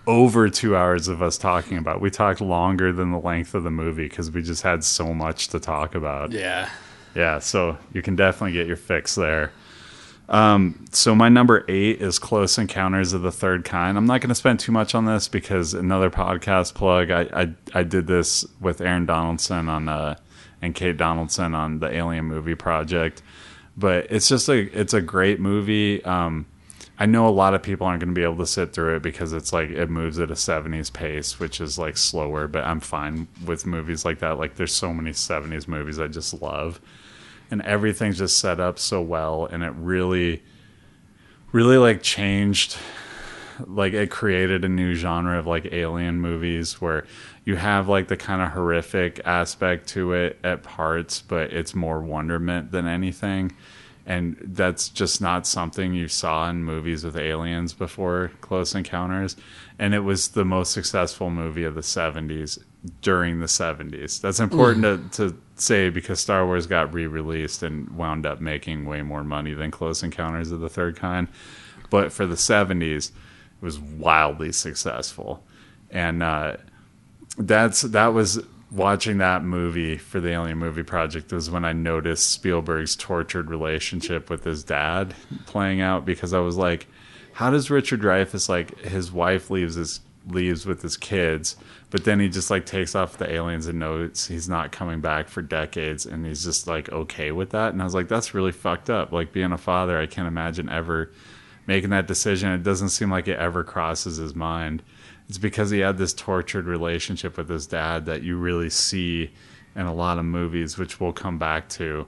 over 0.07 0.49
two 0.49 0.77
hours 0.77 1.09
of 1.09 1.23
us 1.23 1.39
talking 1.39 1.79
about, 1.79 2.01
we 2.01 2.11
talked 2.11 2.41
longer 2.41 2.93
than 2.93 3.11
the 3.11 3.19
length 3.19 3.55
of 3.55 3.63
the 3.63 3.71
movie 3.71 4.09
because 4.09 4.31
we 4.31 4.43
just 4.43 4.63
had 4.63 4.85
so 4.85 5.15
much 5.15 5.49
to 5.49 5.61
talk 5.61 5.95
about. 5.95 6.33
Yeah. 6.33 6.69
Yeah, 7.15 7.39
so 7.39 7.79
you 7.93 8.03
can 8.03 8.17
definitely 8.17 8.53
get 8.53 8.67
your 8.67 8.77
fix 8.77 9.15
there. 9.15 9.53
So 10.93 11.15
my 11.15 11.29
number 11.29 11.65
eight 11.69 12.01
is 12.01 12.19
Close 12.19 12.59
Encounters 12.59 13.13
of 13.13 13.23
the 13.23 13.31
Third 13.31 13.65
Kind. 13.65 13.99
I'm 13.99 14.07
not 14.07 14.21
going 14.21 14.31
to 14.31 14.35
spend 14.35 14.59
too 14.59 14.73
much 14.73 14.95
on 14.95 15.05
this 15.05 15.29
because 15.29 15.75
another 15.75 16.11
podcast 16.11 16.75
plug. 16.75 17.11
I 17.11 17.23
I, 17.35 17.55
I 17.75 17.83
did 17.83 18.07
this 18.07 18.45
with 18.61 18.81
Aaron 18.81 19.07
Donaldson 19.07 19.69
on 19.69 19.89
uh, 19.89 20.17
and 20.63 20.75
Kate 20.75 20.97
Donaldson 20.97 21.55
on 21.55 21.81
the 21.81 21.95
Alien 21.95 22.25
Movie 22.25 22.55
Project, 22.55 23.23
but 23.77 24.07
it's 24.11 24.29
just 24.29 24.49
a 24.49 24.61
it's 24.79 24.95
a 24.95 25.01
great 25.03 25.41
movie. 25.41 26.03
Um, 26.05 26.47
I 26.99 27.07
know 27.07 27.27
a 27.27 27.31
lot 27.31 27.55
of 27.55 27.63
people 27.63 27.87
aren't 27.87 28.01
going 28.01 28.15
to 28.15 28.19
be 28.19 28.23
able 28.23 28.37
to 28.37 28.47
sit 28.47 28.73
through 28.73 28.97
it 28.97 29.03
because 29.03 29.33
it's 29.33 29.53
like 29.53 29.71
it 29.71 29.91
moves 29.91 30.19
at 30.21 30.31
a 30.31 30.35
70s 30.35 30.93
pace, 30.93 31.41
which 31.41 31.61
is 31.61 31.79
like 31.79 31.97
slower. 31.97 32.47
But 32.47 32.65
I'm 32.65 32.79
fine 32.79 33.27
with 33.45 33.67
movies 33.67 34.05
like 34.05 34.21
that. 34.21 34.39
Like 34.39 34.55
there's 34.55 34.73
so 34.73 34.95
many 34.95 35.11
70s 35.11 35.67
movies 35.67 35.99
I 35.99 36.07
just 36.07 36.41
love 36.41 36.81
and 37.51 37.63
everything's 37.63 38.19
just 38.19 38.39
set 38.39 38.61
up 38.61 38.79
so 38.79 39.01
well 39.01 39.47
and 39.47 39.63
it 39.63 39.73
really 39.77 40.43
really 41.53 41.79
like 41.79 42.03
changed 42.03 42.77
like 43.67 43.93
it 43.93 44.11
created 44.11 44.65
a 44.65 44.69
new 44.69 44.95
genre 44.95 45.39
of 45.39 45.47
like 45.47 45.73
alien 45.73 46.21
movies 46.21 46.81
where 46.81 47.07
you 47.45 47.55
have 47.57 47.89
like 47.89 48.09
the 48.09 48.17
kind 48.17 48.43
of 48.43 48.49
horrific 48.49 49.21
aspect 49.25 49.89
to 49.89 50.13
it 50.13 50.39
at 50.43 50.63
parts 50.63 51.21
but 51.21 51.53
it's 51.53 51.75
more 51.75 52.01
wonderment 52.01 52.73
than 52.73 52.87
anything 52.87 53.53
and 54.07 54.37
that's 54.43 54.89
just 54.89 55.21
not 55.21 55.47
something 55.47 55.95
you 55.95 56.09
saw 56.09 56.49
in 56.51 56.63
movies 56.63 57.05
with 57.05 57.17
aliens 57.17 57.73
before 57.73 58.33
close 58.43 58.75
encounters. 58.75 59.35
And 59.79 59.95
it 59.95 60.01
was 60.01 60.29
the 60.29 60.45
most 60.45 60.73
successful 60.73 61.31
movie 61.31 61.65
of 61.65 61.75
the 61.75 61.81
70s 61.81 62.63
during 63.01 63.41
the 63.41 63.47
70s 63.47 64.21
that's 64.21 64.41
important 64.41 65.11
to, 65.15 65.31
to 65.31 65.37
say 65.57 65.89
because 65.89 66.21
star 66.21 66.45
wars 66.45 66.67
got 66.67 66.93
re-released 66.93 67.63
and 67.63 67.89
wound 67.97 68.27
up 68.27 68.43
making 68.43 68.85
way 68.85 69.01
more 69.01 69.25
money 69.25 69.55
than 69.55 69.71
close 69.71 70.03
encounters 70.03 70.51
of 70.51 70.61
the 70.61 70.69
third 70.69 70.97
kind. 70.97 71.27
But 71.89 72.13
for 72.13 72.27
the 72.27 72.35
70s 72.35 73.09
it 73.09 73.13
was 73.63 73.79
wildly 73.79 74.53
successful. 74.53 75.43
And 75.91 76.23
uh, 76.23 76.59
that's 77.39 77.83
that 77.83 78.09
was 78.09 78.45
watching 78.75 79.19
that 79.19 79.45
movie 79.45 79.97
for 79.97 80.21
the 80.21 80.31
Alien 80.31 80.59
Movie 80.59 80.83
Project 80.83 81.33
was 81.33 81.49
when 81.49 81.65
I 81.65 81.73
noticed 81.73 82.31
Spielberg's 82.31 82.97
tortured 82.97 83.49
relationship 83.49 84.29
with 84.29 84.43
his 84.45 84.65
dad 84.65 85.15
playing 85.47 85.81
out 85.81 86.05
because 86.05 86.35
I 86.35 86.41
was 86.41 86.57
like, 86.57 86.89
how 87.33 87.51
does 87.51 87.71
Richard 87.71 88.01
Dreyfuss 88.03 88.49
like 88.49 88.81
his 88.81 89.13
wife 89.13 89.49
leaves 89.49 89.77
his 89.77 90.01
leaves 90.27 90.67
with 90.67 90.83
his 90.83 90.97
kids, 90.97 91.57
but 91.91 92.05
then 92.05 92.19
he 92.19 92.29
just 92.29 92.51
like 92.51 92.67
takes 92.67 92.95
off 92.95 93.19
the 93.19 93.31
aliens 93.31 93.67
and 93.67 93.79
knows 93.79 94.27
he's 94.27 94.49
not 94.49 94.73
coming 94.73 95.01
back 95.01 95.29
for 95.29 95.43
decades 95.43 96.07
and 96.07 96.27
he's 96.27 96.43
just 96.43 96.67
like 96.67 96.91
okay 96.91 97.31
with 97.31 97.51
that 97.51 97.73
and 97.73 97.81
I 97.83 97.85
was 97.85 97.95
like 97.95 98.09
that's 98.09 98.35
really 98.35 98.53
fucked 98.53 98.91
up. 98.91 99.13
Like 99.13 99.33
being 99.33 99.53
a 99.53 99.59
father, 99.59 99.99
I 99.99 100.07
can't 100.07 100.29
imagine 100.29 100.69
ever 100.69 101.13
making 101.67 101.91
that 101.91 102.09
decision. 102.09 102.51
It 102.51 102.63
doesn't 102.63 102.89
seem 102.89 103.11
like 103.11 103.29
it 103.29 103.39
ever 103.39 103.63
crosses 103.63 104.17
his 104.17 104.35
mind 104.35 104.83
it's 105.29 105.39
because 105.39 105.71
he 105.71 105.81
had 105.81 105.99
this 105.99 106.13
tortured 106.13 106.67
relationship 106.67 107.37
with 107.37 107.49
his 107.49 107.67
dad 107.67 108.07
that 108.07 108.23
you 108.23 108.37
really 108.37 108.71
see 108.71 109.31
in 109.75 109.87
a 109.87 109.95
lot 109.95 110.19
of 110.19 110.25
movies, 110.25 110.79
which 110.79 111.01
we'll 111.01 111.13
come 111.13 111.39
back 111.39 111.69
to. 111.69 112.07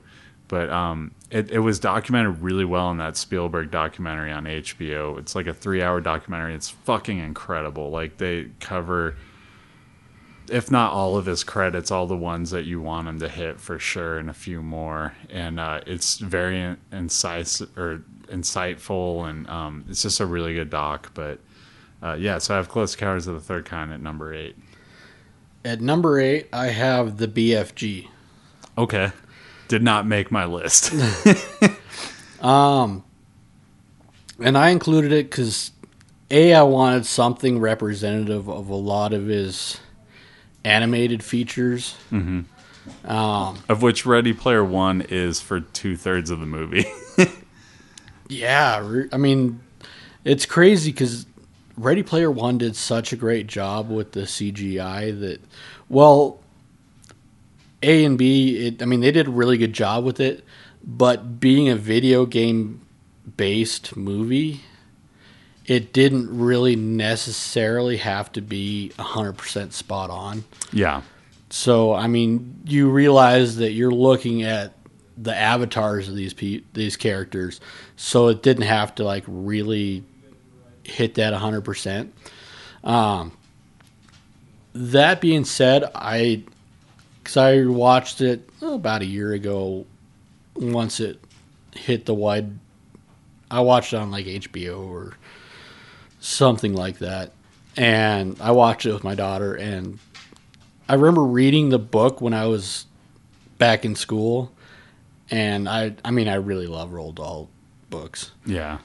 But 0.48 0.70
um, 0.70 1.12
it, 1.30 1.50
it 1.50 1.58
was 1.58 1.80
documented 1.80 2.40
really 2.40 2.64
well 2.64 2.90
in 2.90 2.98
that 2.98 3.16
Spielberg 3.16 3.70
documentary 3.70 4.30
on 4.30 4.44
HBO. 4.44 5.18
It's 5.18 5.34
like 5.34 5.46
a 5.46 5.54
three 5.54 5.82
hour 5.82 6.00
documentary. 6.00 6.54
It's 6.54 6.68
fucking 6.70 7.18
incredible. 7.18 7.90
Like 7.90 8.18
they 8.18 8.50
cover, 8.60 9.16
if 10.48 10.70
not 10.70 10.92
all 10.92 11.16
of 11.16 11.26
his 11.26 11.42
credits, 11.42 11.90
all 11.90 12.06
the 12.06 12.16
ones 12.16 12.50
that 12.52 12.64
you 12.64 12.80
want 12.80 13.08
him 13.08 13.18
to 13.20 13.28
hit 13.28 13.60
for 13.60 13.80
sure, 13.80 14.18
and 14.18 14.30
a 14.30 14.34
few 14.34 14.62
more. 14.62 15.14
And 15.30 15.58
uh, 15.58 15.80
it's 15.84 16.18
very 16.18 16.76
incisive 16.92 17.76
or 17.76 18.04
insightful, 18.28 19.28
and 19.28 19.48
um, 19.48 19.84
it's 19.88 20.02
just 20.02 20.20
a 20.20 20.26
really 20.26 20.54
good 20.54 20.70
doc. 20.70 21.10
But 21.14 21.40
uh, 22.02 22.16
yeah, 22.18 22.38
so 22.38 22.54
I 22.54 22.56
have 22.58 22.68
Close 22.68 22.94
Encounters 22.94 23.26
of 23.26 23.34
the 23.34 23.40
Third 23.40 23.64
Kind 23.64 23.92
at 23.92 24.00
number 24.00 24.32
eight. 24.34 24.56
At 25.64 25.80
number 25.80 26.20
eight, 26.20 26.48
I 26.52 26.66
have 26.66 27.16
the 27.16 27.26
BFG. 27.26 28.08
Okay. 28.78 29.10
Did 29.68 29.82
not 29.82 30.06
make 30.06 30.30
my 30.30 30.44
list. 30.44 30.94
Um, 32.40 33.04
and 34.38 34.56
I 34.56 34.70
included 34.70 35.12
it 35.12 35.30
because 35.30 35.72
a 36.30 36.54
I 36.54 36.62
wanted 36.62 37.06
something 37.06 37.58
representative 37.58 38.48
of 38.48 38.68
a 38.68 38.74
lot 38.74 39.12
of 39.12 39.26
his 39.26 39.80
animated 40.64 41.22
features. 41.22 41.96
Mm-hmm. 42.12 43.10
Um, 43.10 43.58
of 43.68 43.82
which 43.82 44.06
Ready 44.06 44.32
Player 44.32 44.64
One 44.64 45.00
is 45.02 45.40
for 45.40 45.60
two 45.60 45.96
thirds 45.96 46.30
of 46.30 46.38
the 46.38 46.46
movie. 46.46 46.86
yeah, 48.28 49.06
I 49.12 49.16
mean, 49.16 49.60
it's 50.24 50.46
crazy 50.46 50.92
because 50.92 51.26
Ready 51.76 52.02
Player 52.02 52.30
One 52.30 52.58
did 52.58 52.76
such 52.76 53.12
a 53.12 53.16
great 53.16 53.46
job 53.46 53.90
with 53.90 54.12
the 54.12 54.22
CGI 54.22 55.18
that, 55.20 55.40
well, 55.88 56.40
A 57.82 58.04
and 58.04 58.16
B, 58.16 58.66
it, 58.66 58.82
I 58.82 58.86
mean, 58.86 59.00
they 59.00 59.12
did 59.12 59.26
a 59.26 59.30
really 59.30 59.58
good 59.58 59.72
job 59.72 60.04
with 60.04 60.20
it, 60.20 60.44
but 60.82 61.38
being 61.40 61.68
a 61.68 61.76
video 61.76 62.24
game 62.26 62.80
based 63.36 63.96
movie, 63.96 64.62
it 65.66 65.92
didn't 65.92 66.36
really 66.36 66.76
necessarily 66.76 67.98
have 67.98 68.32
to 68.32 68.40
be 68.40 68.92
100% 68.98 69.72
spot 69.72 70.10
on. 70.10 70.44
yeah. 70.72 71.02
So, 71.48 71.94
I 71.94 72.08
mean, 72.08 72.60
you 72.66 72.90
realize 72.90 73.56
that 73.56 73.70
you're 73.70 73.92
looking 73.92 74.42
at 74.42 74.72
the 75.16 75.34
avatars 75.34 76.08
of 76.08 76.16
these 76.16 76.34
pe- 76.34 76.62
these 76.74 76.96
characters, 76.96 77.60
so 77.94 78.26
it 78.26 78.42
didn't 78.42 78.64
have 78.64 78.96
to 78.96 79.04
like 79.04 79.22
really 79.28 80.02
hit 80.86 81.14
that 81.14 81.34
100%. 81.34 82.10
Um, 82.84 83.32
that 84.74 85.20
being 85.20 85.44
said, 85.44 85.84
I 85.94 86.44
cuz 87.24 87.36
I 87.36 87.64
watched 87.64 88.20
it 88.20 88.48
oh, 88.62 88.74
about 88.74 89.02
a 89.02 89.06
year 89.06 89.32
ago 89.32 89.86
once 90.54 91.00
it 91.00 91.20
hit 91.74 92.06
the 92.06 92.14
wide 92.14 92.58
I 93.50 93.60
watched 93.60 93.92
it 93.92 93.96
on 93.96 94.10
like 94.10 94.26
HBO 94.26 94.88
or 94.88 95.16
something 96.20 96.74
like 96.74 96.98
that. 96.98 97.32
And 97.76 98.36
I 98.40 98.52
watched 98.52 98.86
it 98.86 98.92
with 98.92 99.04
my 99.04 99.14
daughter 99.14 99.54
and 99.54 99.98
I 100.88 100.94
remember 100.94 101.24
reading 101.24 101.70
the 101.70 101.78
book 101.78 102.20
when 102.20 102.32
I 102.32 102.46
was 102.46 102.86
back 103.58 103.84
in 103.84 103.96
school, 103.96 104.52
and 105.30 105.68
I 105.68 105.94
I 106.04 106.10
mean 106.10 106.28
I 106.28 106.34
really 106.34 106.66
love 106.66 106.90
Roald 106.90 107.16
Dahl 107.16 107.48
books. 107.90 108.30
Yeah. 108.44 108.78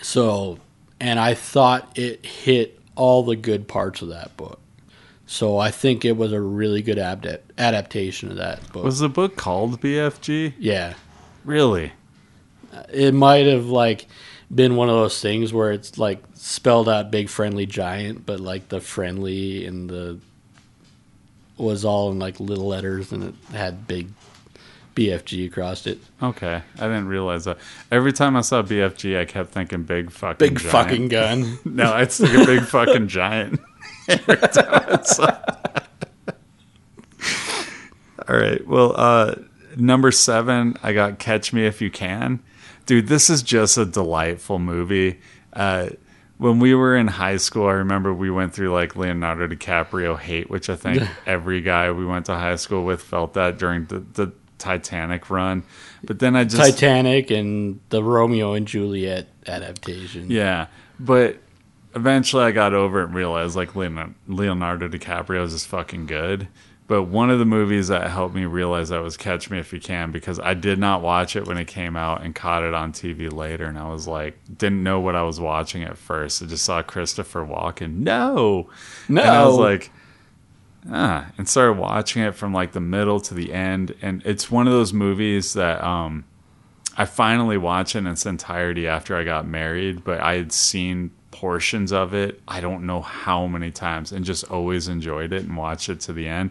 So, 0.00 0.58
and 1.00 1.18
I 1.18 1.34
thought 1.34 1.96
it 1.98 2.24
hit 2.24 2.78
all 2.96 3.22
the 3.22 3.36
good 3.36 3.68
parts 3.68 4.02
of 4.02 4.08
that 4.08 4.36
book. 4.36 4.60
So 5.26 5.58
I 5.58 5.70
think 5.70 6.04
it 6.04 6.16
was 6.16 6.32
a 6.32 6.40
really 6.40 6.80
good 6.82 6.96
abda- 6.98 7.40
adaptation 7.58 8.30
of 8.30 8.36
that 8.38 8.72
book. 8.72 8.84
Was 8.84 8.98
the 9.00 9.08
book 9.10 9.36
called 9.36 9.80
BFG? 9.80 10.54
yeah, 10.58 10.94
Really? 11.44 11.92
Uh, 12.72 12.82
it 12.92 13.12
might 13.14 13.46
have 13.46 13.66
like 13.66 14.06
been 14.54 14.76
one 14.76 14.88
of 14.88 14.94
those 14.94 15.20
things 15.20 15.52
where 15.52 15.72
it's 15.72 15.96
like 15.98 16.22
spelled 16.34 16.88
out 16.88 17.10
big 17.10 17.28
friendly 17.28 17.66
giant, 17.66 18.26
but 18.26 18.40
like 18.40 18.68
the 18.68 18.80
friendly 18.80 19.64
and 19.66 19.88
the 19.88 20.18
was 21.56 21.84
all 21.84 22.10
in 22.12 22.18
like 22.18 22.38
little 22.38 22.66
letters 22.68 23.10
and 23.12 23.24
it 23.24 23.34
had 23.54 23.86
big 23.86 24.08
BFG 24.98 25.46
across 25.46 25.86
it. 25.86 25.98
Okay. 26.22 26.60
I 26.76 26.80
didn't 26.82 27.06
realize 27.08 27.44
that. 27.44 27.58
Every 27.92 28.12
time 28.12 28.36
I 28.36 28.40
saw 28.40 28.62
BFG, 28.62 29.18
I 29.18 29.24
kept 29.24 29.50
thinking 29.52 29.84
big 29.84 30.10
fucking 30.10 30.38
Big 30.48 30.58
giant. 30.58 30.72
fucking 30.72 31.08
gun. 31.08 31.58
No, 31.64 31.92
I 31.94 32.04
think 32.04 32.34
a 32.34 32.44
big 32.44 32.62
fucking 32.64 33.06
giant. 33.08 33.60
Every 34.08 34.36
time 34.36 34.66
I 34.68 35.02
saw- 35.02 35.38
All 38.28 38.36
right. 38.36 38.66
Well, 38.66 38.92
uh, 38.96 39.34
number 39.76 40.10
seven, 40.10 40.76
I 40.82 40.92
got 40.92 41.18
Catch 41.18 41.52
Me 41.52 41.64
If 41.66 41.80
You 41.80 41.90
Can. 41.90 42.40
Dude, 42.86 43.06
this 43.06 43.30
is 43.30 43.42
just 43.42 43.78
a 43.78 43.84
delightful 43.84 44.58
movie. 44.58 45.20
Uh, 45.52 45.90
when 46.38 46.58
we 46.58 46.74
were 46.74 46.96
in 46.96 47.06
high 47.06 47.36
school, 47.36 47.66
I 47.66 47.72
remember 47.72 48.12
we 48.12 48.30
went 48.30 48.52
through 48.54 48.72
like 48.72 48.96
Leonardo 48.96 49.46
DiCaprio 49.48 50.18
hate, 50.18 50.50
which 50.50 50.68
I 50.70 50.76
think 50.76 51.02
every 51.26 51.60
guy 51.60 51.90
we 51.90 52.04
went 52.06 52.26
to 52.26 52.34
high 52.34 52.56
school 52.56 52.84
with 52.84 53.02
felt 53.02 53.34
that 53.34 53.58
during 53.58 53.86
the, 53.86 54.00
the 54.00 54.32
Titanic 54.58 55.30
run. 55.30 55.62
But 56.04 56.18
then 56.18 56.36
I 56.36 56.44
just 56.44 56.56
Titanic 56.56 57.30
and 57.30 57.80
the 57.90 58.02
Romeo 58.02 58.52
and 58.54 58.66
Juliet 58.66 59.28
adaptation. 59.46 60.30
Yeah, 60.30 60.66
but 61.00 61.38
eventually 61.94 62.44
I 62.44 62.50
got 62.52 62.74
over 62.74 63.00
it 63.00 63.06
and 63.06 63.14
realized 63.14 63.56
like 63.56 63.74
Leonardo, 63.74 64.88
DiCaprio 64.88 65.42
is 65.44 65.52
just 65.52 65.66
fucking 65.68 66.06
good. 66.06 66.48
But 66.86 67.02
one 67.02 67.28
of 67.28 67.38
the 67.38 67.44
movies 67.44 67.88
that 67.88 68.10
helped 68.10 68.34
me 68.34 68.46
realize 68.46 68.88
that 68.88 69.02
was 69.02 69.18
Catch 69.18 69.50
Me 69.50 69.58
If 69.58 69.74
You 69.74 69.80
Can 69.80 70.10
because 70.10 70.40
I 70.40 70.54
did 70.54 70.78
not 70.78 71.02
watch 71.02 71.36
it 71.36 71.46
when 71.46 71.58
it 71.58 71.66
came 71.66 71.96
out 71.96 72.22
and 72.22 72.34
caught 72.34 72.62
it 72.62 72.72
on 72.72 72.92
TV 72.94 73.30
later, 73.30 73.66
and 73.66 73.78
I 73.78 73.90
was 73.90 74.06
like, 74.08 74.38
didn't 74.56 74.82
know 74.82 74.98
what 74.98 75.14
I 75.14 75.22
was 75.22 75.38
watching 75.38 75.82
at 75.82 75.98
first. 75.98 76.42
I 76.42 76.46
just 76.46 76.64
saw 76.64 76.80
Christopher 76.80 77.44
Walken. 77.44 77.96
No, 77.98 78.70
No. 79.06 79.20
and 79.20 79.30
I 79.30 79.44
was 79.46 79.58
like, 79.58 79.90
ah, 80.90 81.30
and 81.36 81.48
started 81.48 81.74
watching 81.74 82.22
it 82.22 82.34
from 82.34 82.52
like 82.52 82.72
the 82.72 82.80
middle 82.80 83.20
to 83.20 83.34
the 83.34 83.52
end, 83.52 83.94
and 84.02 84.22
it's 84.24 84.50
one 84.50 84.66
of 84.66 84.72
those 84.72 84.92
movies 84.92 85.54
that 85.54 85.82
um, 85.82 86.24
I 86.96 87.04
finally 87.04 87.56
watched 87.56 87.96
in 87.96 88.06
its 88.06 88.26
entirety 88.26 88.86
after 88.86 89.16
I 89.16 89.24
got 89.24 89.46
married, 89.46 90.04
but 90.04 90.20
I 90.20 90.34
had 90.34 90.52
seen 90.52 91.10
portions 91.30 91.92
of 91.92 92.14
it. 92.14 92.40
I 92.48 92.60
don't 92.60 92.86
know 92.86 93.00
how 93.00 93.46
many 93.46 93.70
times, 93.70 94.12
and 94.12 94.24
just 94.24 94.44
always 94.50 94.88
enjoyed 94.88 95.32
it 95.32 95.44
and 95.44 95.56
watched 95.56 95.88
it 95.88 96.00
to 96.00 96.12
the 96.12 96.26
end. 96.26 96.50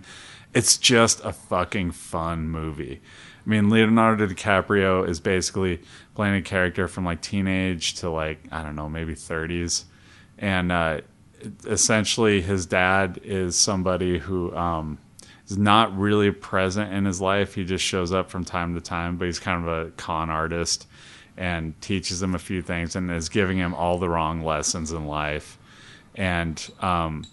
It's 0.54 0.78
just 0.78 1.24
a 1.24 1.34
fucking 1.34 1.92
fun 1.92 2.50
movie. 2.50 3.02
I 3.46 3.50
mean, 3.50 3.70
Leonardo 3.70 4.28
DiCaprio 4.28 5.08
is 5.08 5.20
basically 5.20 5.82
playing 6.16 6.36
a 6.36 6.42
character 6.42 6.88
from 6.88 7.06
like 7.06 7.22
teenage 7.22 7.96
to 7.96 8.10
like 8.10 8.40
I 8.52 8.62
don't 8.64 8.76
know, 8.76 8.90
maybe 8.90 9.14
30s, 9.14 9.86
and 10.38 10.72
uh, 10.72 11.02
essentially 11.66 12.42
his 12.42 12.66
dad 12.66 13.20
is 13.24 13.56
somebody 13.56 14.18
who 14.18 14.56
um, 14.56 14.98
is 15.48 15.58
not 15.58 15.98
really 15.98 16.32
present 16.32 16.94
in 16.94 17.06
his 17.06 17.22
life. 17.22 17.54
He 17.54 17.64
just 17.64 17.84
shows 17.84 18.12
up 18.12 18.30
from 18.30 18.44
time 18.46 18.76
to 18.76 18.82
time, 18.82 19.18
but 19.18 19.26
he's 19.26 19.40
kind 19.40 19.68
of 19.68 19.88
a 19.88 19.92
con 19.92 20.30
artist 20.30 20.88
and 21.38 21.80
teaches 21.82 22.22
him 22.22 22.34
a 22.36 22.40
few 22.40 22.62
things 22.62 22.96
and 22.96 23.12
is 23.12 23.30
giving 23.30 23.58
him 23.58 23.74
all 23.74 24.00
the 24.00 24.10
wrong 24.10 24.44
lessons 24.44 24.92
in 24.92 25.06
life. 25.06 25.58
And 26.16 26.70
um, 26.82 27.26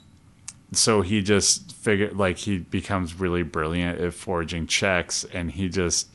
so 0.73 1.01
he 1.01 1.23
just 1.23 1.73
figured 1.73 2.17
like 2.17 2.37
he 2.37 2.59
becomes 2.59 3.19
really 3.19 3.43
brilliant 3.43 4.01
at 4.01 4.15
forging 4.15 4.67
checks 4.67 5.25
and 5.33 5.51
he 5.51 5.69
just 5.69 6.09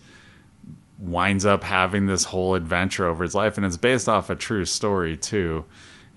winds 0.99 1.45
up 1.45 1.63
having 1.63 2.05
this 2.05 2.25
whole 2.25 2.55
adventure 2.55 3.05
over 3.05 3.23
his 3.23 3.33
life 3.33 3.57
and 3.57 3.65
it's 3.65 3.77
based 3.77 4.09
off 4.09 4.29
a 4.29 4.35
true 4.35 4.65
story 4.65 5.15
too 5.15 5.63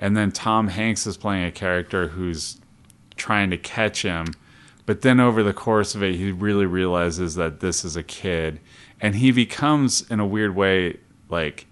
and 0.03 0.17
then 0.17 0.33
tom 0.33 0.67
hanks 0.67 1.07
is 1.07 1.17
playing 1.17 1.45
a 1.45 1.53
character 1.53 2.09
who's 2.09 2.61
trying 3.17 3.51
to 3.51 3.57
catch 3.57 4.03
him. 4.03 4.27
But 4.85 5.03
then 5.03 5.21
over 5.21 5.45
the 5.45 5.53
course 5.53 5.95
of 5.95 6.03
it 6.03 6.17
he 6.17 6.33
really 6.33 6.67
realizes 6.67 7.37
that 7.37 7.61
this 7.61 7.85
is 7.85 7.97
a 7.97 8.03
kid. 8.03 8.59
And 9.01 9.15
he 9.15 9.31
becomes 9.31 10.09
in 10.11 10.19
a 10.19 10.27
weird 10.27 10.57
way 10.57 10.99
like 11.29 11.67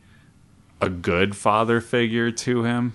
a 0.80 0.88
good 0.88 1.36
father 1.36 1.80
figure 1.80 2.30
to 2.30 2.62
him. 2.62 2.94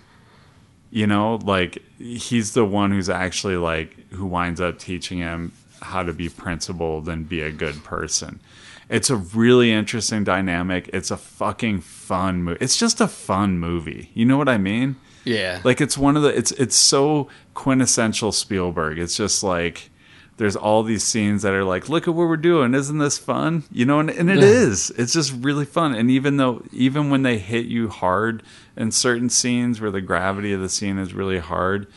You 0.89 1.05
know 1.05 1.35
like 1.35 1.83
he's 1.97 2.53
the 2.53 2.63
one 2.63 2.91
who's 2.91 3.09
actually 3.09 3.57
like 3.57 4.11
who 4.11 4.25
winds 4.25 4.61
up 4.61 4.79
teaching 4.79 5.17
him 5.17 5.51
how 5.81 6.03
to 6.03 6.13
be 6.13 6.29
principled 6.29 7.09
and 7.09 7.27
be 7.27 7.41
a 7.41 7.51
good 7.51 7.83
person. 7.83 8.39
It's 8.87 9.09
a 9.09 9.17
really 9.17 9.73
interesting 9.73 10.23
dynamic. 10.23 10.89
It's 10.93 11.11
a 11.11 11.17
fucking 11.17 11.81
fun 11.81 12.43
movie 12.43 12.59
it's 12.61 12.77
just 12.77 13.01
a 13.01 13.07
fun 13.09 13.59
movie. 13.59 14.11
You 14.13 14.23
know 14.23 14.37
what 14.37 14.47
i 14.47 14.57
mean 14.57 14.95
Yeah. 15.25 15.59
like 15.63 15.81
it's 15.81 15.97
one 15.97 16.15
of 16.15 16.23
the 16.23 16.29
it's 16.29 16.51
it's 16.51 16.75
so 16.75 17.27
quintessential 17.53 18.31
spielberg. 18.31 18.99
It's 18.99 19.17
just 19.17 19.43
like 19.43 19.89
there's 20.37 20.55
all 20.55 20.83
these 20.83 21.03
scenes 21.03 21.41
that 21.41 21.53
are 21.53 21.63
like 21.63 21.89
look 21.89 22.07
at 22.07 22.13
what 22.13 22.27
we're 22.27 22.37
doing. 22.37 22.73
Isn't 22.73 22.99
this 22.99 23.17
fun? 23.17 23.63
You 23.71 23.85
know 23.85 23.99
and, 23.99 24.09
and 24.09 24.29
it 24.29 24.43
is. 24.43 24.91
It's 24.91 25.13
just 25.13 25.33
really 25.33 25.65
fun. 25.65 25.95
And 25.95 26.09
even 26.11 26.37
though 26.37 26.63
even 26.71 27.09
when 27.09 27.23
they 27.23 27.37
hit 27.37 27.65
you 27.65 27.89
hard 27.89 28.43
in 28.77 28.91
certain 28.91 29.29
scenes 29.29 29.81
where 29.81 29.91
the 29.91 30.01
gravity 30.01 30.53
of 30.53 30.61
the 30.61 30.69
scene 30.69 30.97
is 30.97 31.13
really 31.13 31.39
hard 31.39 31.87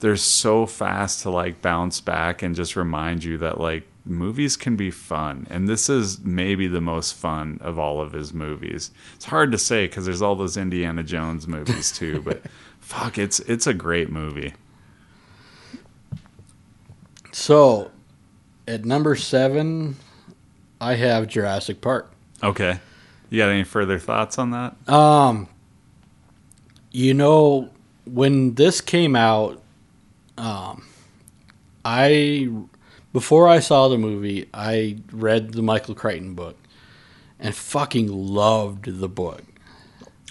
they're 0.00 0.16
so 0.16 0.66
fast 0.66 1.22
to 1.22 1.30
like 1.30 1.62
bounce 1.62 2.00
back 2.00 2.42
and 2.42 2.54
just 2.54 2.76
remind 2.76 3.24
you 3.24 3.38
that 3.38 3.58
like 3.60 3.86
movies 4.04 4.56
can 4.56 4.76
be 4.76 4.90
fun. 4.90 5.46
And 5.50 5.68
this 5.68 5.88
is 5.88 6.20
maybe 6.20 6.68
the 6.68 6.80
most 6.80 7.14
fun 7.14 7.58
of 7.60 7.78
all 7.78 8.00
of 8.00 8.12
his 8.12 8.32
movies. 8.32 8.90
It's 9.14 9.24
hard 9.24 9.52
to 9.52 9.58
say 9.58 9.86
because 9.86 10.04
there's 10.04 10.22
all 10.22 10.36
those 10.36 10.56
indiana 10.56 11.02
jones 11.02 11.48
movies 11.48 11.92
too 11.92 12.20
but 12.20 12.42
fuck 12.86 13.18
it's 13.18 13.40
it's 13.40 13.66
a 13.66 13.74
great 13.74 14.10
movie 14.10 14.54
So, 17.32 17.90
at 18.66 18.86
number 18.86 19.14
seven, 19.14 19.96
I 20.80 20.94
have 20.94 21.26
Jurassic 21.26 21.80
Park. 21.80 22.12
okay 22.42 22.78
you 23.28 23.38
got 23.38 23.48
any 23.48 23.64
further 23.64 23.98
thoughts 23.98 24.38
on 24.38 24.52
that 24.52 24.76
Um, 24.88 25.48
you 26.92 27.12
know, 27.12 27.70
when 28.04 28.54
this 28.54 28.80
came 28.80 29.16
out, 29.16 29.60
um, 30.38 30.86
I 31.84 32.48
before 33.12 33.48
I 33.48 33.58
saw 33.58 33.88
the 33.88 33.98
movie, 33.98 34.48
I 34.54 34.98
read 35.10 35.54
the 35.54 35.62
Michael 35.62 35.94
Crichton 35.96 36.34
book 36.34 36.56
and 37.40 37.52
fucking 37.54 38.06
loved 38.12 39.00
the 39.00 39.08
book. 39.08 39.42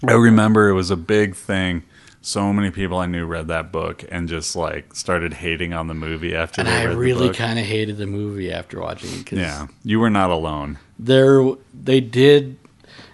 i 0.07 0.13
remember 0.13 0.69
it 0.69 0.73
was 0.73 0.89
a 0.89 0.95
big 0.97 1.35
thing 1.35 1.83
so 2.25 2.51
many 2.51 2.71
people 2.71 2.97
i 2.97 3.05
knew 3.05 3.23
read 3.23 3.47
that 3.49 3.71
book 3.71 4.03
and 4.09 4.27
just 4.27 4.55
like 4.55 4.95
started 4.95 5.31
hating 5.31 5.73
on 5.73 5.85
the 5.87 5.93
movie 5.93 6.35
after 6.35 6.61
And 6.61 6.69
I 6.69 6.83
really 6.85 7.31
kind 7.31 7.59
of 7.59 7.65
hated 7.65 7.97
the 7.97 8.07
movie 8.07 8.51
after 8.51 8.81
watching 8.81 9.11
it 9.13 9.19
because 9.19 9.37
yeah. 9.39 9.67
You 9.83 9.99
were 9.99 10.09
not 10.09 10.31
alone. 10.31 10.79
There 10.97 11.43
they 11.73 11.99
did 12.01 12.57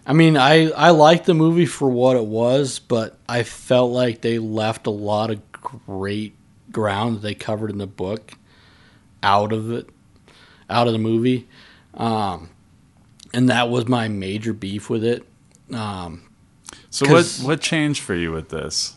i 0.07 0.14
mean 0.14 0.38
i 0.38 0.70
i 0.72 0.89
liked 0.91 1.26
the 1.26 1.34
movie 1.34 1.66
for 1.66 1.89
what 1.89 2.16
it 2.16 2.26
was 2.26 2.80
but 2.80 3.18
i 3.30 3.43
felt 3.43 3.91
like 3.91 4.22
they 4.22 4.39
left 4.39 4.88
a 4.88 4.91
lot 4.91 5.30
of 5.30 5.39
great 5.51 6.34
ground 6.72 7.18
that 7.18 7.22
they 7.22 7.36
covered 7.36 7.70
in 7.70 7.78
the 7.80 7.86
book 7.88 8.34
out 9.22 9.51
of 9.51 9.72
it 9.72 9.88
out 10.70 10.88
of 10.88 10.93
the 10.93 10.99
movie. 10.99 11.47
Um 11.93 12.49
and 13.34 13.49
that 13.49 13.70
was 13.70 13.88
my 13.88 14.07
major 14.07 14.53
beef 14.53 14.89
with 14.89 15.03
it. 15.03 15.28
Um 15.74 16.24
so 16.89 17.05
what 17.05 17.12
'Cause- 17.14 17.43
what 17.43 17.59
changed 17.62 18.01
for 18.01 18.16
you 18.16 18.32
with 18.32 18.47
this 18.49 18.95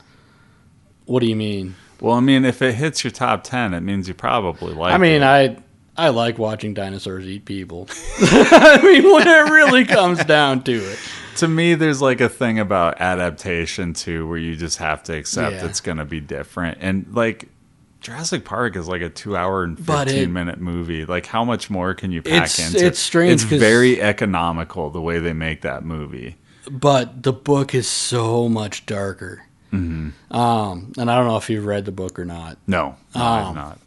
what 1.07 1.21
do 1.21 1.27
you 1.27 1.37
mean 1.37 1.75
Well, 2.01 2.15
I 2.17 2.21
mean, 2.21 2.45
if 2.45 2.61
it 2.63 2.75
hits 2.75 3.05
your 3.05 3.11
top 3.11 3.45
ten, 3.45 3.75
it 3.75 3.81
means 3.81 4.09
you 4.09 4.15
probably 4.15 4.75
like. 4.75 4.93
i 4.95 4.99
mean 4.99 5.23
it. 5.23 5.27
i 5.27 5.57
i 5.97 6.09
like 6.09 6.39
watching 6.39 6.75
dinosaurs 6.75 7.25
eat 7.27 7.45
people 7.45 7.89
i 8.21 8.81
mean 8.83 9.05
when 9.13 9.27
it 9.29 9.51
really 9.51 9.85
comes 9.85 10.25
down 10.25 10.63
to 10.65 10.73
it 10.73 10.99
to 11.37 11.49
me, 11.49 11.75
there's 11.75 12.01
like 12.01 12.21
a 12.21 12.29
thing 12.29 12.61
about 12.61 13.01
adaptation 13.01 13.93
too, 13.93 14.29
where 14.29 14.39
you 14.39 14.55
just 14.55 14.79
have 14.79 15.03
to 15.03 15.17
accept 15.17 15.57
Yeah. 15.57 15.67
it's 15.67 15.81
going 15.81 15.97
to 15.99 16.05
be 16.05 16.21
different. 16.21 16.79
And 16.81 17.07
like 17.13 17.49
Jurassic 18.01 18.45
Park 18.45 18.77
is 18.77 18.87
like 18.87 19.03
a 19.03 19.09
two-hour 19.09 19.65
and 19.65 19.85
But 19.85 20.07
it- 20.07 20.13
fifteen-minute 20.13 20.61
movie. 20.61 21.05
Like, 21.05 21.27
how 21.27 21.45
much 21.45 21.71
more 21.71 21.93
can 21.93 22.13
you 22.13 22.23
pack 22.23 22.35
It's- 22.45 22.73
into? 22.73 22.87
it's 22.87 23.01
strange 23.01 23.43
It's 23.43 23.51
very 23.51 24.01
economical 24.01 24.91
the 24.91 25.01
way 25.01 25.19
they 25.19 25.33
make 25.33 25.63
that 25.63 25.85
movie. 25.85 26.37
but 26.71 27.25
the 27.25 27.33
book 27.33 27.75
is 27.75 27.89
so 27.89 28.49
much 28.49 28.87
darker. 28.87 29.43
Mm-hmm. 29.75 30.37
Um, 30.37 30.93
and 30.99 31.11
I 31.11 31.17
don't 31.17 31.27
know 31.27 31.37
if 31.37 31.51
you've 31.51 31.67
read 31.67 31.85
the 31.85 31.93
book 31.93 32.19
or 32.19 32.25
not, 32.25 32.57
No, 32.67 32.97
no 33.15 33.21
Oh. 33.21 33.23
I've 33.23 33.55
not. 33.55 33.79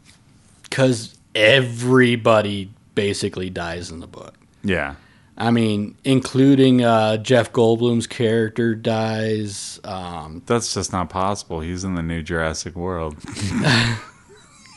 because 0.64 1.16
everybody 1.34 2.70
basically 2.94 3.50
dies 3.50 3.90
in 3.90 4.00
the 4.00 4.06
book. 4.06 4.34
Yeah, 4.64 4.96
I 5.36 5.50
mean, 5.52 5.96
including 6.04 6.82
uh, 6.84 7.16
Jeff 7.18 7.52
Goldblum's 7.52 8.06
character 8.08 8.74
dies. 8.74 9.78
Um, 9.84 10.42
that's 10.46 10.74
just 10.74 10.92
not 10.92 11.08
possible. 11.10 11.60
He's 11.60 11.84
in 11.84 11.94
the 11.94 12.02
new 12.02 12.22
Jurassic 12.22 12.74
World. 12.74 13.16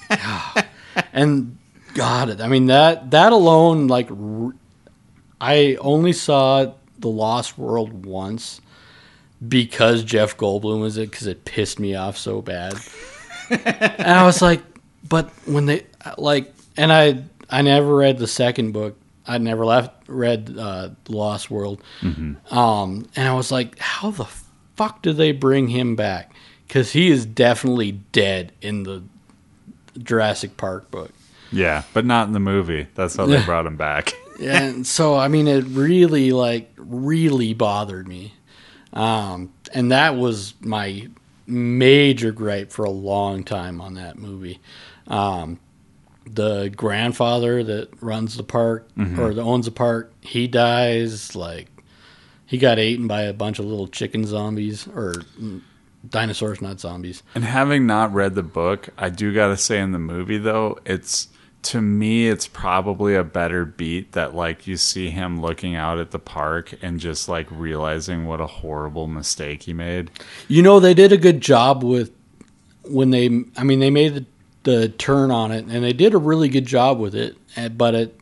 and 1.14 1.57
God, 1.93 2.30
it 2.30 2.41
I 2.41 2.47
mean 2.47 2.68
that 2.68 3.12
that 3.12 3.32
alone, 3.34 3.88
like, 3.88 4.09
r- 4.12 4.53
I 5.39 5.76
only 5.82 6.14
saw 6.14 6.74
the 6.99 7.07
Lost 7.09 7.57
World 7.57 8.05
once 8.05 8.62
because 9.48 10.04
Jeff 10.04 10.38
Goldblum 10.38 10.82
was 10.82 10.98
it 10.98 11.12
because 11.12 11.28
it 11.28 11.46
pissed 11.46 11.80
me 11.80 11.96
off 11.96 12.18
so 12.18 12.42
bad, 12.42 12.76
and 13.50 14.12
I 14.12 14.24
was 14.26 14.42
like, 14.42 14.62
but 15.08 15.30
when 15.46 15.66
they 15.66 15.86
like, 16.18 16.54
and 16.78 16.92
I 16.92 17.24
I 17.50 17.62
never 17.62 17.96
read 17.96 18.18
the 18.18 18.28
second 18.28 18.72
book. 18.72 18.98
I 19.28 19.38
never 19.38 19.66
left 19.66 19.92
read 20.08 20.56
uh, 20.58 20.89
the 21.06 21.16
Lost 21.16 21.52
World, 21.52 21.82
um, 22.50 23.08
and 23.16 23.28
I 23.28 23.34
was 23.34 23.52
like, 23.52 23.78
how 23.78 24.12
the 24.12 24.26
fuck 24.76 25.04
did 25.04 25.18
they 25.18 25.32
bring 25.32 25.68
him 25.68 25.96
back? 25.96 26.34
Because 26.68 26.92
he 26.92 27.12
is 27.12 27.26
definitely 27.26 27.92
dead 27.92 28.52
in 28.62 28.84
the 28.84 29.04
Jurassic 30.00 30.58
Park 30.58 30.89
book. 30.89 31.12
Yeah, 31.52 31.84
but 31.94 32.06
not 32.06 32.28
in 32.28 32.34
the 32.34 32.39
movie. 32.39 32.88
That's 32.96 33.16
how 33.16 33.26
they 33.26 33.44
brought 33.44 33.66
him 33.66 33.76
back. 33.78 34.14
and 34.42 34.88
so 34.88 35.16
I 35.16 35.28
mean 35.28 35.48
it 35.48 35.66
really 35.66 36.32
like 36.32 36.72
really 36.78 37.54
bothered 37.54 38.08
me. 38.08 38.34
Um 38.94 39.52
and 39.74 39.92
that 39.92 40.16
was 40.16 40.54
my 40.60 41.08
major 41.48 42.32
gripe 42.32 42.72
for 42.72 42.84
a 42.86 42.89
long 42.89 43.44
time 43.44 43.82
on 43.82 43.96
that 43.96 44.18
movie. 44.18 44.60
Um 45.08 45.60
the 46.26 46.70
grandfather 46.76 47.64
that 47.64 47.89
runs 48.02 48.38
the 48.38 48.44
park 48.44 48.88
or 49.20 49.34
that 49.34 49.42
owns 49.42 49.66
the 49.66 49.72
park, 49.72 50.14
he 50.22 50.48
dies 50.48 51.36
like 51.36 51.68
he 52.46 52.58
got 52.58 52.80
eaten 52.80 53.08
by 53.08 53.24
a 53.24 53.34
bunch 53.34 53.60
of 53.60 53.66
little 53.66 53.88
chicken 53.88 54.26
zombies 54.26 54.88
or 54.88 55.14
dinosaurs, 56.08 56.62
not 56.62 56.80
zombies. 56.80 57.24
And 57.34 57.44
having 57.44 57.86
not 57.88 58.14
read 58.14 58.36
the 58.36 58.44
book, 58.44 58.89
I 58.98 59.10
do 59.10 59.34
got 59.34 59.48
to 59.48 59.58
say 59.58 59.80
in 59.80 59.92
the 59.94 60.00
movie 60.00 60.38
though, 60.38 60.80
it's 60.86 61.28
to 61.64 61.82
me 61.82 62.28
it's 62.28 62.47
probably 62.47 63.14
a 63.16 63.24
better 63.24 63.66
beat 63.66 64.14
that 64.14 64.34
like 64.34 64.66
you 64.66 64.78
see 64.78 65.09
him 65.12 65.39
looking 65.41 65.76
out 65.76 65.99
at 65.99 66.12
the 66.12 66.18
park 66.20 66.74
and 66.82 66.99
just 66.99 67.30
like 67.30 67.47
realizing 67.51 68.26
what 68.26 68.41
a 68.41 68.47
horrible 68.47 69.07
mistake 69.07 69.64
he 69.64 69.74
made. 69.74 70.09
You 70.47 70.62
know, 70.64 70.80
they 70.80 70.93
did 70.93 71.12
a 71.12 71.18
good 71.18 71.39
job 71.41 71.84
with 71.84 72.12
when 72.84 73.12
they. 73.12 73.43
I 73.57 73.64
mean, 73.64 73.80
they 73.80 73.91
made 73.91 74.16
the, 74.16 74.26
the 74.64 74.89
turn 74.89 75.30
on 75.30 75.51
it, 75.51 75.66
and 75.66 75.84
they 75.84 75.93
did 75.93 76.14
a 76.16 76.18
really 76.18 76.49
good 76.49 76.66
job 76.66 76.99
with 76.99 77.14
it. 77.14 77.38
eh, 77.55 77.68
But 77.70 77.93
it, 77.95 78.20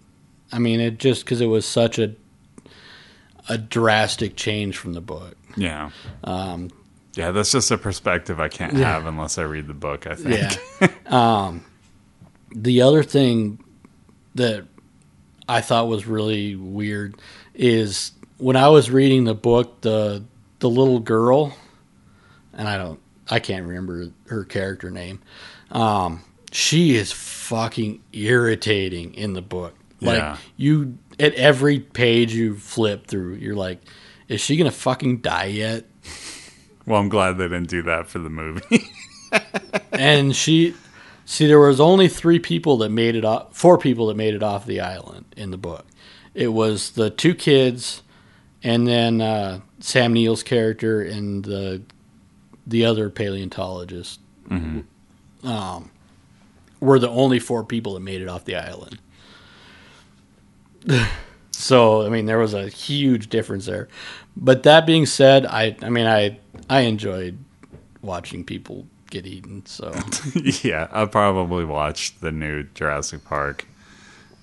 I 0.52 0.60
mean, 0.60 0.80
it 0.82 0.98
just 1.00 1.24
because 1.24 1.40
it 1.40 1.46
was 1.48 1.66
such 1.66 1.98
a 1.98 2.14
a 3.48 3.58
drastic 3.58 4.36
change 4.36 4.78
from 4.78 4.94
the 4.94 5.02
book. 5.02 5.36
Yeah. 5.56 5.90
Um, 6.24 6.70
Yeah, 7.16 7.32
that's 7.32 7.52
just 7.52 7.72
a 7.72 7.78
perspective 7.78 8.40
I 8.40 8.48
can't 8.50 8.74
have 8.78 9.06
unless 9.08 9.38
I 9.38 9.44
read 9.44 9.68
the 9.68 9.74
book, 9.74 10.06
I 10.06 10.16
think. 10.16 10.60
Yeah. 10.82 10.88
um, 11.08 11.64
the 12.54 12.82
other 12.82 13.04
thing 13.04 13.64
that 14.36 14.66
I 15.48 15.62
thought 15.62 15.88
was 15.88 16.06
really 16.06 16.56
weird 16.56 17.16
is 17.54 18.12
when 18.38 18.56
I 18.56 18.70
was 18.70 18.90
reading 18.90 19.24
the 19.26 19.36
book, 19.36 19.82
the 19.82 20.24
the 20.60 20.70
little 20.70 21.00
girl, 21.00 21.56
and 22.54 22.68
I 22.68 22.78
don't, 22.78 23.00
I 23.30 23.40
can't 23.40 23.66
remember 23.66 24.10
her 24.28 24.44
character 24.44 24.92
name. 24.92 25.22
Um, 25.72 26.22
she 26.52 26.96
is 26.96 27.12
fucking 27.12 28.02
irritating 28.12 29.14
in 29.14 29.34
the 29.34 29.42
book. 29.42 29.76
Like 30.02 30.18
Yeah. 30.18 30.38
you, 30.58 30.98
at 31.20 31.34
every 31.36 31.80
page 31.80 32.34
you 32.34 32.56
flip 32.56 33.08
through, 33.08 33.36
you're 33.36 33.56
like, 33.56 33.82
is 34.28 34.42
she 34.42 34.58
gonna 34.58 34.72
fucking 34.72 35.18
die 35.20 35.46
yet? 35.46 35.86
Well, 36.86 37.00
I'm 37.00 37.10
glad 37.10 37.38
they 37.38 37.44
didn't 37.44 37.70
do 37.70 37.84
that 37.84 38.08
for 38.08 38.18
the 38.18 38.32
movie. 38.32 38.88
and 39.92 40.36
she 40.36 40.74
see 41.30 41.46
there 41.46 41.60
was 41.60 41.80
only 41.80 42.08
three 42.08 42.40
people 42.40 42.78
that 42.78 42.90
made 42.90 43.16
it 43.16 43.24
off 43.24 43.56
four 43.56 43.78
people 43.78 44.08
that 44.08 44.18
made 44.18 44.34
it 44.34 44.42
off 44.42 44.66
the 44.66 44.80
island 44.80 45.26
in 45.38 45.52
the 45.52 45.58
book. 45.58 45.86
It 46.34 46.48
was 46.48 46.92
the 46.92 47.12
two 47.12 47.36
kids 47.36 48.02
and 48.64 48.88
then 48.88 49.22
uh, 49.22 49.60
sam 49.80 50.12
neill's 50.14 50.42
character 50.42 51.02
and 51.02 51.46
the 51.46 51.84
the 52.66 52.84
other 52.84 53.12
paleontologist 53.12 54.20
um, 55.44 55.92
were 56.80 56.98
the 56.98 57.10
only 57.10 57.40
four 57.40 57.64
people 57.64 57.94
that 57.94 58.00
made 58.00 58.22
it 58.22 58.28
off 58.28 58.46
the 58.46 58.56
island. 58.56 59.00
So 61.52 62.06
i 62.06 62.10
mean 62.10 62.26
there 62.26 62.38
was 62.40 62.54
a 62.54 62.70
huge 62.70 63.28
difference 63.28 63.66
there. 63.66 63.90
But 64.38 64.64
that 64.64 64.86
being 64.88 65.06
said 65.06 65.46
i 65.46 65.76
i 65.84 65.90
mean 65.90 66.08
i 66.08 66.40
i 66.70 66.82
enjoyed 66.82 67.38
watching 68.02 68.46
people 68.46 68.88
get 69.10 69.26
eaten 69.26 69.66
so 69.66 69.94
yeah, 70.64 70.88
I'll 70.92 71.08
probably 71.08 71.66
watched 71.66 72.22
the 72.22 72.32
new 72.32 72.64
Jurassic 72.64 73.26
Park. 73.26 73.66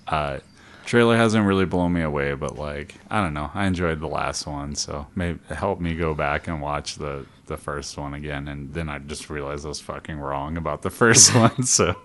Uh, 0.07 0.39
trailer 0.85 1.17
hasn't 1.17 1.47
really 1.47 1.64
blown 1.64 1.93
me 1.93 2.03
away, 2.03 2.35
but 2.35 2.57
like 2.57 2.95
I 3.11 3.23
don't 3.23 3.35
know, 3.35 3.51
I 3.55 3.67
enjoyed 3.67 4.01
the 4.01 4.09
last 4.09 4.47
one, 4.47 4.75
so 4.75 5.07
maybe 5.14 5.39
help 5.51 5.81
me 5.81 5.95
go 5.95 6.14
back 6.14 6.49
and 6.49 6.62
watch 6.62 6.97
the 6.97 7.27
the 7.47 7.57
first 7.57 7.97
one 7.99 8.14
again, 8.14 8.49
and 8.49 8.73
then 8.75 8.89
I 8.89 8.99
just 8.99 9.31
realized 9.31 9.64
I 9.64 9.69
was 9.69 9.81
fucking 9.81 10.19
wrong 10.19 10.57
about 10.57 10.83
the 10.83 10.91
first 11.03 11.35
one. 11.35 11.64
So, 11.64 11.97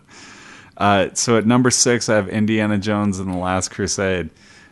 uh, 0.77 1.09
so 1.13 1.37
at 1.37 1.45
number 1.45 1.71
six, 1.71 2.09
I 2.09 2.15
have 2.15 2.27
Indiana 2.29 2.77
Jones 2.77 3.19
and 3.19 3.31
the 3.31 3.37
Last 3.37 3.69
Crusade. 3.69 4.29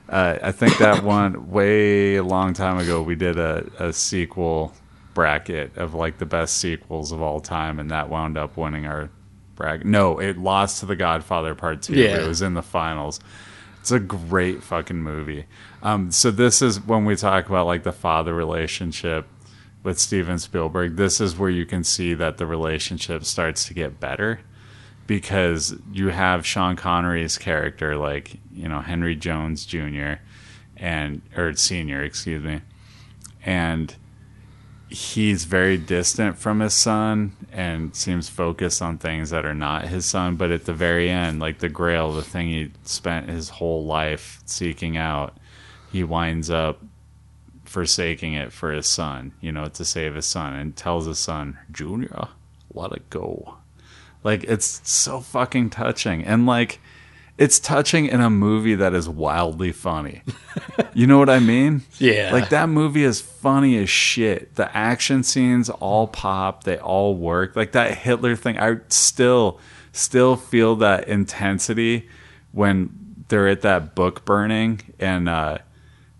Uh, 0.07 0.39
I 0.41 0.51
think 0.51 0.77
that 0.79 1.03
one 1.03 1.51
way 1.51 2.15
a 2.15 2.23
long 2.23 2.53
time 2.53 2.79
ago 2.79 3.01
we 3.01 3.15
did 3.15 3.37
a, 3.37 3.69
a 3.77 3.93
sequel 3.93 4.73
bracket 5.19 5.75
of 5.75 5.93
like 5.93 6.17
the 6.17 6.25
best 6.25 6.55
sequels 6.59 7.11
of 7.11 7.21
all 7.21 7.41
time, 7.41 7.77
and 7.77 7.91
that 7.91 8.07
wound 8.07 8.37
up 8.37 8.55
winning 8.55 8.85
our 8.85 9.09
bracket. 9.57 9.85
No, 9.85 10.17
it 10.17 10.37
lost 10.37 10.79
to 10.79 10.85
The 10.85 10.95
Godfather 10.95 11.55
Part 11.55 11.81
Two. 11.81 11.95
Yeah. 11.95 12.21
It 12.21 12.25
was 12.25 12.41
in 12.41 12.53
the 12.53 12.61
finals. 12.61 13.19
It's 13.81 13.91
a 13.91 13.99
great 13.99 14.63
fucking 14.63 15.03
movie. 15.03 15.45
Um, 15.83 16.09
so 16.13 16.31
this 16.31 16.61
is 16.61 16.79
when 16.79 17.03
we 17.03 17.17
talk 17.17 17.49
about 17.49 17.65
like 17.65 17.83
the 17.83 17.91
father 17.91 18.33
relationship 18.33 19.27
with 19.83 19.99
Steven 19.99 20.39
Spielberg. 20.39 20.95
This 20.95 21.19
is 21.19 21.37
where 21.37 21.49
you 21.49 21.65
can 21.65 21.83
see 21.83 22.13
that 22.13 22.37
the 22.37 22.45
relationship 22.45 23.25
starts 23.25 23.65
to 23.65 23.73
get 23.73 23.99
better 23.99 24.39
because 25.05 25.75
you 25.91 26.09
have 26.09 26.45
Sean 26.45 26.77
Connery's 26.77 27.37
character, 27.37 27.97
like 27.97 28.37
you 28.53 28.69
know 28.69 28.79
Henry 28.79 29.17
Jones 29.17 29.65
Jr. 29.65 30.13
and 30.77 31.21
or 31.35 31.53
Senior, 31.55 32.03
excuse 32.03 32.41
me, 32.41 32.61
and 33.45 33.93
he's 34.89 35.45
very 35.45 35.77
distant 35.77 36.37
from 36.37 36.59
his 36.59 36.73
son 36.73 37.35
and 37.51 37.95
seems 37.95 38.27
focused 38.27 38.81
on 38.81 38.97
things 38.97 39.29
that 39.29 39.45
are 39.45 39.53
not 39.53 39.87
his 39.87 40.05
son. 40.05 40.35
But 40.35 40.51
at 40.51 40.65
the 40.65 40.73
very 40.73 41.09
end, 41.09 41.39
like 41.39 41.59
the 41.59 41.69
Grail, 41.69 42.11
the 42.11 42.23
thing 42.23 42.47
he 42.47 42.71
spent 42.83 43.29
his 43.29 43.49
whole 43.49 43.85
life 43.85 44.41
seeking 44.45 44.97
out, 44.97 45.37
he 45.91 46.03
winds 46.03 46.49
up 46.49 46.81
forsaking 47.65 48.33
it 48.33 48.51
for 48.51 48.71
his 48.71 48.87
son, 48.87 49.31
you 49.39 49.51
know, 49.51 49.67
to 49.67 49.85
save 49.85 50.15
his 50.15 50.25
son, 50.25 50.55
and 50.55 50.75
tells 50.75 51.05
his 51.05 51.19
son, 51.19 51.59
Junior, 51.71 52.29
let 52.73 52.91
it 52.91 53.09
go. 53.11 53.57
Like, 54.23 54.43
it's 54.45 54.81
so 54.89 55.19
fucking 55.19 55.69
touching. 55.69 56.23
And, 56.23 56.45
like, 56.45 56.79
it's 57.39 57.57
touching 57.57 58.05
in 58.05 58.19
a 58.19 58.29
movie 58.29 58.75
that 58.75 58.93
is 58.93 59.07
wildly 59.07 59.71
funny. 59.71 60.21
you 60.93 61.07
know 61.07 61.17
what 61.17 61.29
I 61.29 61.39
mean? 61.39 61.81
Yeah. 61.97 62.31
Like 62.31 62.49
that 62.49 62.69
movie 62.69 63.03
is 63.03 63.19
funny 63.21 63.77
as 63.77 63.89
shit. 63.89 64.55
The 64.55 64.75
action 64.75 65.23
scenes 65.23 65.69
all 65.69 66.07
pop, 66.07 66.63
they 66.65 66.77
all 66.77 67.15
work. 67.15 67.55
Like 67.55 67.71
that 67.71 67.97
Hitler 67.97 68.35
thing, 68.35 68.59
I 68.59 68.77
still 68.89 69.59
still 69.91 70.35
feel 70.35 70.75
that 70.77 71.07
intensity 71.07 72.07
when 72.51 72.89
they're 73.29 73.47
at 73.47 73.61
that 73.61 73.95
book 73.95 74.25
burning 74.25 74.81
and 74.99 75.27
uh 75.29 75.57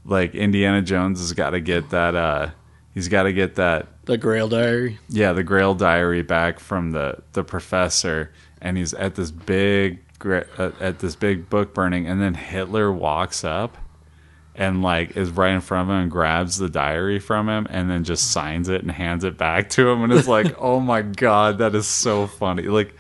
like 0.06 0.34
Indiana 0.36 0.82
Jones 0.82 1.20
has 1.20 1.34
got 1.34 1.52
to 1.52 1.60
get 1.60 1.90
that 1.92 2.16
uh 2.16 2.50
he's 2.94 3.08
got 3.10 3.24
to 3.24 3.34
get 3.34 3.56
that 3.56 3.88
the 4.06 4.18
grail 4.18 4.48
diary 4.48 4.98
yeah, 5.10 5.34
the 5.34 5.44
Grail 5.44 5.76
diary 5.76 6.24
back 6.24 6.60
from 6.60 6.92
the 6.92 7.20
the 7.34 7.44
professor, 7.44 8.32
and 8.62 8.78
he's 8.78 8.94
at 8.94 9.16
this 9.16 9.32
big 9.32 10.00
Uh, 10.26 10.72
at 10.80 11.00
this 11.00 11.16
big 11.16 11.50
book 11.50 11.74
burning, 11.74 12.08
and 12.08 12.22
then 12.22 12.34
Hitler 12.34 12.92
walks 12.92 13.44
up 13.44 13.78
and 14.54 14.82
like 14.82 15.16
is 15.16 15.30
right 15.32 15.54
in 15.54 15.62
front 15.62 15.90
of 15.90 15.96
him 15.96 16.02
and 16.02 16.12
grabs 16.12 16.58
the 16.58 16.70
diary 16.70 17.20
from 17.20 17.48
him, 17.48 17.68
and 17.70 17.90
then 17.90 18.04
just 18.04 18.32
signs 18.32 18.68
it 18.68 18.82
and 18.82 18.92
hands 18.92 19.24
it 19.24 19.38
back 19.38 19.70
to 19.70 19.88
him, 19.90 20.04
and 20.04 20.12
it's 20.12 20.28
like, 20.28 20.56
oh 20.60 20.80
my 20.80 21.02
god, 21.02 21.60
that 21.60 21.76
is 21.76 21.88
so 21.88 22.28
funny, 22.28 22.64
like. 22.64 22.94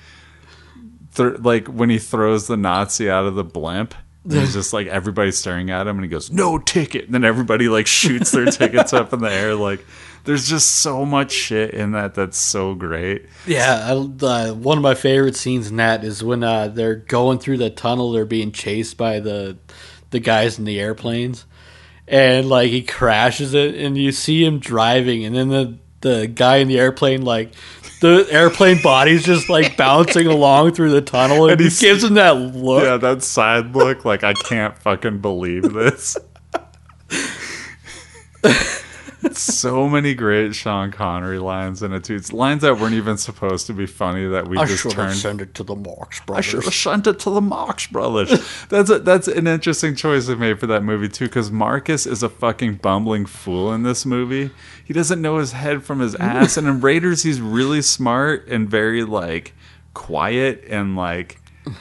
Th- 1.15 1.39
like 1.39 1.67
when 1.67 1.89
he 1.89 1.97
throws 1.97 2.45
the 2.45 2.55
Nazi 2.55 3.09
out 3.09 3.25
of 3.25 3.33
the 3.33 3.43
blimp, 3.43 3.95
he's 4.29 4.53
just 4.53 4.73
like 4.73 4.87
everybody's 4.87 5.37
staring 5.37 5.71
at 5.71 5.87
him, 5.87 5.97
and 5.97 6.03
he 6.05 6.09
goes, 6.09 6.31
"No 6.31 6.59
ticket." 6.59 7.05
And 7.05 7.13
then 7.13 7.23
everybody 7.23 7.67
like 7.67 7.87
shoots 7.87 8.31
their 8.31 8.45
tickets 8.51 8.93
up 8.93 9.11
in 9.11 9.19
the 9.19 9.31
air. 9.31 9.55
Like, 9.55 9.85
there's 10.25 10.47
just 10.47 10.67
so 10.77 11.05
much 11.05 11.31
shit 11.31 11.71
in 11.73 11.91
that 11.93 12.13
that's 12.15 12.37
so 12.37 12.75
great. 12.75 13.25
yeah 13.47 13.93
uh, 14.21 14.53
one 14.53 14.77
of 14.77 14.83
my 14.83 14.95
favorite 14.95 15.35
scenes 15.35 15.69
in 15.69 15.77
that 15.77 16.03
is 16.03 16.23
when 16.23 16.43
uh, 16.43 16.67
they're 16.67 16.95
going 16.95 17.39
through 17.39 17.57
the 17.57 17.69
tunnel 17.69 18.11
they're 18.11 18.25
being 18.25 18.51
chased 18.51 18.97
by 18.97 19.19
the 19.19 19.57
the 20.11 20.19
guys 20.19 20.57
in 20.59 20.65
the 20.65 20.79
airplanes 20.79 21.45
and 22.07 22.49
like 22.49 22.69
he 22.69 22.81
crashes 22.81 23.53
it 23.53 23.75
and 23.75 23.97
you 23.97 24.11
see 24.11 24.43
him 24.43 24.59
driving 24.59 25.23
and 25.25 25.35
then 25.35 25.49
the 25.49 25.77
the 26.01 26.27
guy 26.27 26.57
in 26.57 26.67
the 26.67 26.79
airplane 26.79 27.21
like 27.23 27.51
the 28.01 28.25
airplane 28.31 28.79
body's 28.83 29.23
just 29.23 29.49
like 29.49 29.75
bouncing 29.75 30.25
along 30.27 30.71
through 30.71 30.91
the 30.91 31.01
tunnel 31.01 31.43
and, 31.49 31.59
And 31.59 31.61
he 31.61 31.69
gives 31.69 32.03
him 32.03 32.13
that 32.15 32.31
look 32.37 32.83
Yeah, 32.83 32.97
that 32.97 33.21
side 33.23 33.75
look, 33.75 34.05
like 34.05 34.23
I 34.23 34.33
can't 34.33 34.77
fucking 34.77 35.19
believe 35.19 35.73
this. 35.73 36.17
so 39.33 39.89
many 39.89 40.13
great 40.13 40.55
Sean 40.55 40.91
Connery 40.91 41.39
lines 41.39 41.83
in 41.83 41.93
it 41.93 42.03
too. 42.03 42.15
It's 42.15 42.31
lines 42.31 42.61
that 42.61 42.79
weren't 42.79 42.93
even 42.93 43.17
supposed 43.17 43.67
to 43.67 43.73
be 43.73 43.85
funny 43.85 44.27
that 44.27 44.47
we 44.47 44.57
I 44.57 44.65
just 44.65 44.89
turned. 44.89 45.15
sent 45.15 45.41
it 45.41 45.53
to 45.55 45.63
the 45.63 45.75
Marx 45.75 46.19
Brothers. 46.21 46.45
I 46.45 46.49
should 46.49 46.63
have 46.63 46.73
sent 46.73 47.07
it 47.07 47.19
to 47.19 47.29
the 47.29 47.41
Marx 47.41 47.87
Brothers. 47.87 48.29
That's 48.69 48.89
a, 48.89 48.99
that's 48.99 49.27
an 49.27 49.47
interesting 49.47 49.95
choice 49.95 50.27
they 50.27 50.35
made 50.35 50.59
for 50.59 50.67
that 50.67 50.83
movie 50.83 51.09
too, 51.09 51.25
because 51.25 51.51
Marcus 51.51 52.05
is 52.05 52.23
a 52.23 52.29
fucking 52.29 52.75
bumbling 52.75 53.25
fool 53.25 53.73
in 53.73 53.83
this 53.83 54.05
movie. 54.05 54.51
He 54.83 54.93
doesn't 54.93 55.21
know 55.21 55.37
his 55.37 55.51
head 55.51 55.83
from 55.83 55.99
his 55.99 56.15
ass, 56.15 56.57
and 56.57 56.67
in 56.67 56.81
Raiders 56.81 57.23
he's 57.23 57.41
really 57.41 57.81
smart 57.81 58.47
and 58.47 58.69
very 58.69 59.03
like 59.03 59.53
quiet 59.93 60.63
and 60.67 60.95
like 60.95 61.38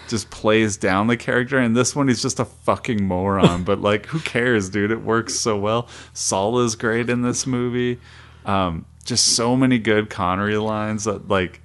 just 0.09 0.31
plays 0.31 0.77
down 0.77 1.07
the 1.07 1.17
character. 1.17 1.59
And 1.59 1.77
this 1.77 1.95
one 1.95 2.09
he's 2.09 2.23
just 2.23 2.41
a 2.41 2.45
fucking 2.45 3.05
moron. 3.05 3.65
but 3.65 3.81
like, 3.81 4.07
who 4.07 4.21
cares, 4.21 4.71
dude? 4.71 4.91
It 4.91 5.03
works 5.03 5.35
so 5.35 5.59
well. 5.59 5.89
Saul 6.13 6.61
is 6.61 6.77
great 6.77 7.11
in 7.11 7.23
this 7.23 7.47
movie. 7.47 7.99
Um, 8.45 8.87
just 9.05 9.35
so 9.35 9.57
many 9.57 9.79
good 9.79 10.11
Connery 10.11 10.59
lines 10.59 11.05
that 11.05 11.29
like 11.29 11.61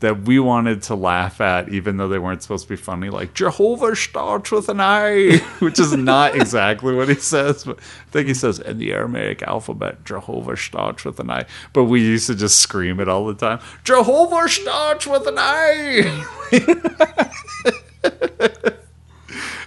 that 0.00 0.22
we 0.22 0.38
wanted 0.38 0.82
to 0.82 0.94
laugh 0.94 1.40
at, 1.40 1.70
even 1.70 1.96
though 1.96 2.08
they 2.08 2.20
weren't 2.20 2.42
supposed 2.42 2.64
to 2.64 2.68
be 2.68 2.76
funny. 2.76 3.10
Like 3.10 3.34
Jehovah 3.34 3.96
starts 3.96 4.52
with 4.52 4.68
an 4.68 4.80
I, 4.80 5.38
which 5.58 5.80
is 5.80 5.96
not 5.96 6.36
exactly 6.36 6.94
what 6.94 7.08
he 7.08 7.16
says, 7.16 7.64
but 7.64 7.78
I 7.78 8.10
think 8.10 8.28
he 8.28 8.34
says 8.34 8.60
in 8.60 8.78
the 8.78 8.92
Aramaic 8.92 9.42
alphabet, 9.42 10.04
Jehovah 10.04 10.56
starts 10.56 11.04
with 11.04 11.18
an 11.18 11.30
I. 11.30 11.46
But 11.72 11.84
we 11.84 12.00
used 12.00 12.28
to 12.28 12.36
just 12.36 12.60
scream 12.60 13.00
it 13.00 13.08
all 13.08 13.26
the 13.26 13.34
time. 13.34 13.58
Jehovah 13.82 14.48
starts 14.48 15.06
with 15.06 15.26
an 15.26 15.38
I. 15.38 16.24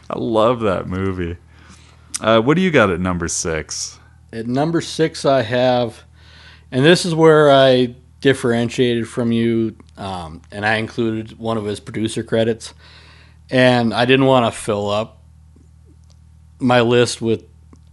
I 0.10 0.18
love 0.18 0.62
that 0.62 0.88
movie. 0.88 1.38
Uh, 2.22 2.42
what 2.42 2.56
do 2.56 2.62
you 2.62 2.72
got 2.72 2.90
at 2.90 3.00
number 3.00 3.28
six? 3.28 4.00
At 4.32 4.48
number 4.48 4.80
six, 4.80 5.26
I 5.26 5.42
have, 5.42 6.04
and 6.72 6.86
this 6.86 7.06
is 7.06 7.14
where 7.14 7.52
I 7.52 7.96
differentiated 8.22 9.10
from 9.10 9.32
you, 9.32 9.76
um, 10.02 10.42
and 10.52 10.66
I 10.66 10.76
included 10.76 11.38
one 11.38 11.58
of 11.58 11.66
his 11.66 11.80
producer 11.80 12.24
credits, 12.24 12.74
and 13.50 13.94
I 13.94 14.06
didn't 14.06 14.26
want 14.26 14.52
to 14.52 14.60
fill 14.60 14.90
up 14.90 15.22
my 16.60 16.82
list 16.82 17.22
with 17.22 17.44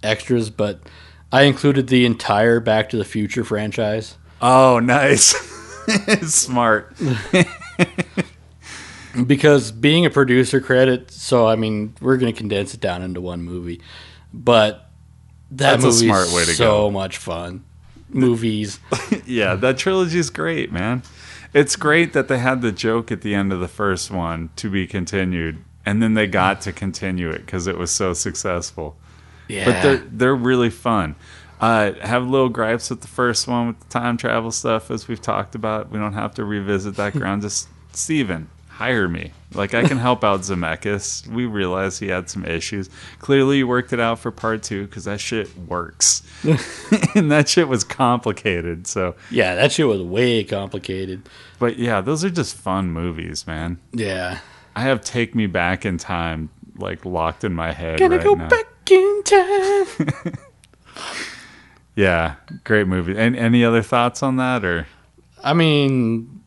extras, 0.03 0.51
but 0.51 0.81
I 1.31 1.43
included 1.43 1.89
the 1.89 2.07
entire 2.07 2.61
Back 2.61 2.89
to 2.91 2.97
the 2.97 3.05
Future 3.05 3.45
franchise 3.45 4.17
Oh, 4.41 4.79
nice. 4.83 5.35
Smart. 6.23 6.95
because 9.27 9.73
being 9.73 10.07
a 10.07 10.11
producer 10.11 10.61
credit. 10.61 11.11
So 11.11 11.49
I 11.49 11.57
mean, 11.57 11.95
we're 12.01 12.17
going 12.17 12.33
to 12.33 12.39
condense 12.39 12.75
it 12.75 12.81
down 12.81 13.03
into 13.03 13.21
one 13.21 13.43
movie, 13.43 13.81
but 14.33 14.91
that 15.51 15.81
That's 15.81 15.85
a 15.85 15.93
smart 15.93 16.29
way 16.33 16.45
to 16.45 16.53
so 16.53 16.87
go. 16.87 16.91
much 16.91 17.17
fun. 17.17 17.65
Movies, 18.11 18.81
Yeah, 19.27 19.55
that 19.57 19.77
trilogy 19.77 20.19
is 20.19 20.31
great, 20.31 20.73
man. 20.73 21.03
It's 21.55 21.77
great 21.77 22.13
that 22.13 22.29
they 22.29 22.39
had 22.39 22.63
the 22.63 22.73
joke 22.73 23.11
at 23.11 23.23
the 23.23 23.35
end 23.35 23.53
of 23.53 23.61
the 23.61 23.69
first 23.69 24.11
one 24.11 24.51
to 24.57 24.71
be 24.71 24.87
continued, 24.87 25.65
and 25.87 26.03
then 26.03 26.15
they 26.15 26.27
got 26.27 26.61
to 26.63 26.73
continue 26.73 27.31
it 27.31 27.47
because 27.47 27.67
it 27.67 27.79
was 27.79 27.91
so 27.91 28.13
successful. 28.13 28.97
yeah. 29.49 29.65
But 29.65 29.83
they're 29.83 29.97
they're 29.97 30.35
really 30.37 30.71
fun. 30.71 31.17
Uh, 31.61 31.93
have 32.03 32.25
little 32.27 32.49
gripes 32.51 32.89
with 32.91 33.01
the 33.01 33.09
first 33.09 33.49
one 33.49 33.67
with 33.69 33.81
the 33.81 33.87
time 33.87 34.17
travel 34.17 34.53
stuff, 34.53 34.91
as 34.91 35.09
we've 35.09 35.23
talked 35.23 35.55
about. 35.55 35.91
We 35.91 35.99
don't 35.99 36.13
have 36.13 36.35
to 36.35 36.45
revisit 36.45 36.95
that 36.97 37.13
ground. 37.19 37.43
Just 37.43 37.69
Steven, 37.93 38.49
hire 38.79 39.09
me. 39.09 39.33
Like 39.55 39.75
I 39.75 39.83
can 39.83 39.99
help 39.99 40.23
out 40.23 40.41
Zemeckis. 40.41 41.27
We 41.27 41.47
realized 41.47 41.99
he 41.99 42.09
had 42.09 42.31
some 42.31 42.45
issues. 42.45 42.89
Clearly, 43.19 43.59
you 43.59 43.67
worked 43.67 43.93
it 43.93 43.99
out 43.99 44.21
for 44.21 44.31
part 44.31 44.63
two 44.63 44.87
because 44.87 45.05
that 45.05 45.21
shit 45.21 45.49
works, 45.59 46.23
and 47.15 47.31
that 47.33 47.49
shit 47.49 47.67
was 47.67 47.83
complicated. 47.83 48.87
So, 48.87 49.17
yeah, 49.31 49.57
that 49.57 49.73
shit 49.73 49.89
was 49.89 50.01
way 50.01 50.45
complicated. 50.45 51.29
but 51.59 51.77
yeah, 51.79 52.01
those 52.01 52.25
are 52.25 52.31
just 52.31 52.57
fun 52.57 52.91
movies, 52.93 53.47
man. 53.47 53.79
Yeah, 53.93 54.39
I 54.77 54.83
have 54.83 55.03
Take 55.03 55.35
Me 55.35 55.47
Back 55.47 55.85
in 55.85 55.99
Time 55.99 56.51
like 56.77 57.05
locked 57.05 57.43
in 57.43 57.55
my 57.55 57.73
head. 57.73 57.99
gonna 57.99 58.17
right 58.19 58.25
go 58.25 58.35
now. 58.35 58.49
back 58.49 58.67
in 58.91 59.23
time. 59.25 59.87
Yeah, 61.95 62.37
great 62.63 62.87
movie. 62.87 63.19
And 63.19 63.35
any 63.35 63.65
other 63.65 63.83
thoughts 63.83 64.23
on 64.23 64.37
that 64.37 64.65
or? 64.65 64.87
I 65.43 65.53
mean, 65.53 66.45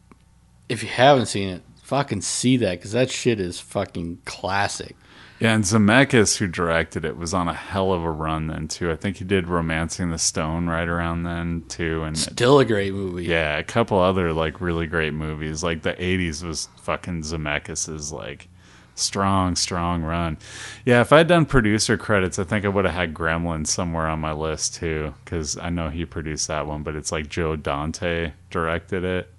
if 0.69 0.82
you 0.82 0.88
haven't 0.88 1.25
seen 1.25 1.49
it, 1.49 1.61
fucking 1.91 2.21
see 2.21 2.55
that 2.55 2.79
because 2.79 2.93
that 2.93 3.11
shit 3.11 3.37
is 3.41 3.59
fucking 3.59 4.19
classic. 4.23 4.95
Yeah, 5.41 5.55
and 5.55 5.65
Zemeckis, 5.65 6.37
who 6.37 6.47
directed 6.47 7.03
it, 7.03 7.17
was 7.17 7.33
on 7.33 7.49
a 7.49 7.53
hell 7.53 7.91
of 7.91 8.01
a 8.01 8.09
run 8.11 8.47
then 8.47 8.69
too. 8.69 8.89
I 8.91 8.95
think 8.95 9.17
he 9.17 9.25
did 9.25 9.47
*Romancing 9.49 10.09
the 10.09 10.17
Stone* 10.17 10.67
right 10.67 10.87
around 10.87 11.23
then 11.23 11.63
too, 11.67 12.03
and 12.03 12.17
Still 12.17 12.59
a 12.59 12.65
great 12.65 12.93
movie. 12.93 13.25
yeah, 13.25 13.57
a 13.57 13.63
couple 13.63 13.99
other 13.99 14.31
like 14.31 14.61
really 14.61 14.87
great 14.87 15.13
movies. 15.13 15.63
Like 15.65 15.81
the 15.81 15.93
'80s 15.95 16.43
was 16.45 16.69
fucking 16.83 17.23
Zemeckis's 17.23 18.13
like 18.13 18.47
strong, 18.95 19.55
strong 19.57 20.03
run. 20.03 20.37
Yeah, 20.85 21.01
if 21.01 21.11
I'd 21.11 21.27
done 21.27 21.45
producer 21.45 21.97
credits, 21.97 22.39
I 22.39 22.43
think 22.45 22.63
I 22.63 22.69
would 22.69 22.85
have 22.85 22.93
had 22.93 23.13
*Gremlins* 23.13 23.67
somewhere 23.67 24.07
on 24.07 24.19
my 24.21 24.31
list 24.31 24.75
too, 24.75 25.13
because 25.25 25.57
I 25.57 25.71
know 25.71 25.89
he 25.89 26.05
produced 26.05 26.47
that 26.47 26.67
one. 26.67 26.83
But 26.83 26.95
it's 26.95 27.11
like 27.11 27.27
Joe 27.29 27.55
Dante 27.57 28.31
directed 28.49 29.03
it. 29.03 29.29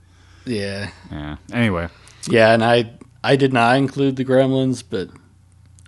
yeah, 0.45 0.91
Yeah. 1.13 1.37
Anyway, 1.53 1.89
yeah. 2.29 2.53
And 2.53 2.65
I, 2.65 2.93
I 3.25 3.37
did 3.37 3.53
not 3.53 3.77
include 3.77 4.17
the 4.17 4.25
Gremlins, 4.25 4.83
but 4.89 5.11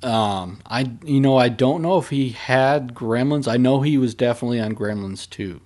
um, 0.06 0.60
I, 0.66 0.90
you 1.04 1.20
know, 1.20 1.36
I 1.36 1.48
don't 1.48 1.82
know 1.82 1.98
if 1.98 2.10
he 2.10 2.30
had 2.30 2.94
Gremlins. 2.94 3.48
I 3.48 3.56
know 3.56 3.80
he 3.80 3.98
was 3.98 4.14
definitely 4.14 4.60
on 4.60 4.74
Gremlins 4.74 5.28
too. 5.28 5.60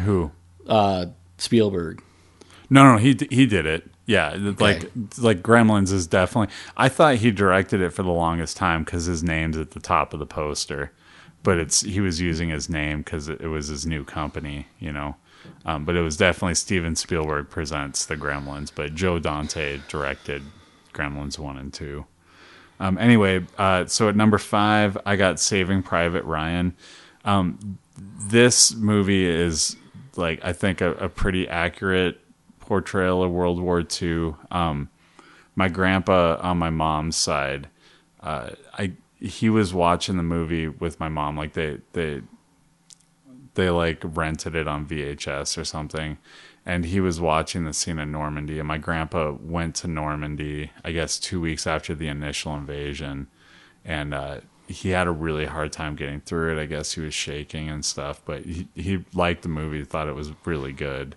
who? 0.00 0.30
Uh, 0.66 1.06
Spielberg. 1.38 2.02
No, 2.70 2.92
no, 2.92 2.98
he 2.98 3.16
he 3.30 3.46
did 3.46 3.64
it. 3.64 3.88
Yeah, 4.04 4.36
like 4.58 4.90
like 5.18 5.42
Gremlins 5.42 5.92
is 5.92 6.06
definitely. 6.06 6.54
I 6.76 6.88
thought 6.88 7.16
he 7.16 7.30
directed 7.30 7.80
it 7.80 7.90
for 7.90 8.02
the 8.02 8.10
longest 8.10 8.56
time 8.56 8.84
because 8.84 9.06
his 9.06 9.22
name's 9.22 9.56
at 9.56 9.70
the 9.70 9.80
top 9.80 10.12
of 10.12 10.18
the 10.18 10.26
poster, 10.26 10.92
but 11.42 11.58
it's 11.58 11.80
he 11.82 12.00
was 12.00 12.20
using 12.20 12.50
his 12.50 12.68
name 12.68 12.98
because 12.98 13.28
it, 13.28 13.40
it 13.40 13.48
was 13.48 13.68
his 13.68 13.86
new 13.86 14.04
company, 14.04 14.66
you 14.78 14.92
know. 14.92 15.16
Um, 15.64 15.84
but 15.84 15.96
it 15.96 16.02
was 16.02 16.16
definitely 16.16 16.54
Steven 16.54 16.96
Spielberg 16.96 17.50
presents 17.50 18.06
the 18.06 18.16
Gremlins, 18.16 18.70
but 18.74 18.94
Joe 18.94 19.18
Dante 19.18 19.80
directed 19.88 20.42
Gremlins 20.94 21.38
one 21.38 21.58
and 21.58 21.72
two. 21.72 22.06
Um, 22.80 22.96
anyway, 22.98 23.44
uh, 23.58 23.86
so 23.86 24.08
at 24.08 24.16
number 24.16 24.38
five, 24.38 24.96
I 25.04 25.16
got 25.16 25.40
Saving 25.40 25.82
Private 25.82 26.24
Ryan. 26.24 26.76
Um, 27.24 27.78
this 27.96 28.74
movie 28.74 29.26
is 29.26 29.76
like 30.16 30.40
I 30.44 30.52
think 30.52 30.80
a, 30.80 30.92
a 30.92 31.08
pretty 31.08 31.48
accurate 31.48 32.20
portrayal 32.60 33.22
of 33.22 33.30
World 33.30 33.60
War 33.60 33.84
II. 34.00 34.34
Um, 34.50 34.90
my 35.54 35.68
grandpa 35.68 36.38
on 36.40 36.58
my 36.58 36.70
mom's 36.70 37.16
side, 37.16 37.68
uh, 38.20 38.50
I 38.76 38.92
he 39.20 39.50
was 39.50 39.74
watching 39.74 40.16
the 40.16 40.22
movie 40.22 40.68
with 40.68 41.00
my 41.00 41.08
mom. 41.08 41.36
Like 41.36 41.54
they 41.54 41.78
they 41.92 42.22
they 43.58 43.70
like 43.70 43.98
rented 44.04 44.54
it 44.54 44.68
on 44.68 44.86
VHS 44.86 45.58
or 45.58 45.64
something, 45.64 46.16
and 46.64 46.84
he 46.84 47.00
was 47.00 47.20
watching 47.20 47.64
the 47.64 47.72
scene 47.72 47.98
in 47.98 48.12
Normandy. 48.12 48.60
And 48.60 48.68
my 48.68 48.78
grandpa 48.78 49.32
went 49.32 49.74
to 49.76 49.88
Normandy, 49.88 50.70
I 50.84 50.92
guess, 50.92 51.18
two 51.18 51.40
weeks 51.40 51.66
after 51.66 51.92
the 51.92 52.06
initial 52.06 52.54
invasion, 52.54 53.26
and 53.84 54.14
uh, 54.14 54.40
he 54.68 54.90
had 54.90 55.08
a 55.08 55.10
really 55.10 55.46
hard 55.46 55.72
time 55.72 55.96
getting 55.96 56.20
through 56.20 56.56
it. 56.56 56.62
I 56.62 56.66
guess 56.66 56.92
he 56.92 57.00
was 57.00 57.14
shaking 57.14 57.68
and 57.68 57.84
stuff, 57.84 58.22
but 58.24 58.44
he 58.44 58.68
he 58.76 59.04
liked 59.12 59.42
the 59.42 59.48
movie, 59.48 59.82
thought 59.84 60.06
it 60.06 60.14
was 60.14 60.30
really 60.44 60.72
good, 60.72 61.16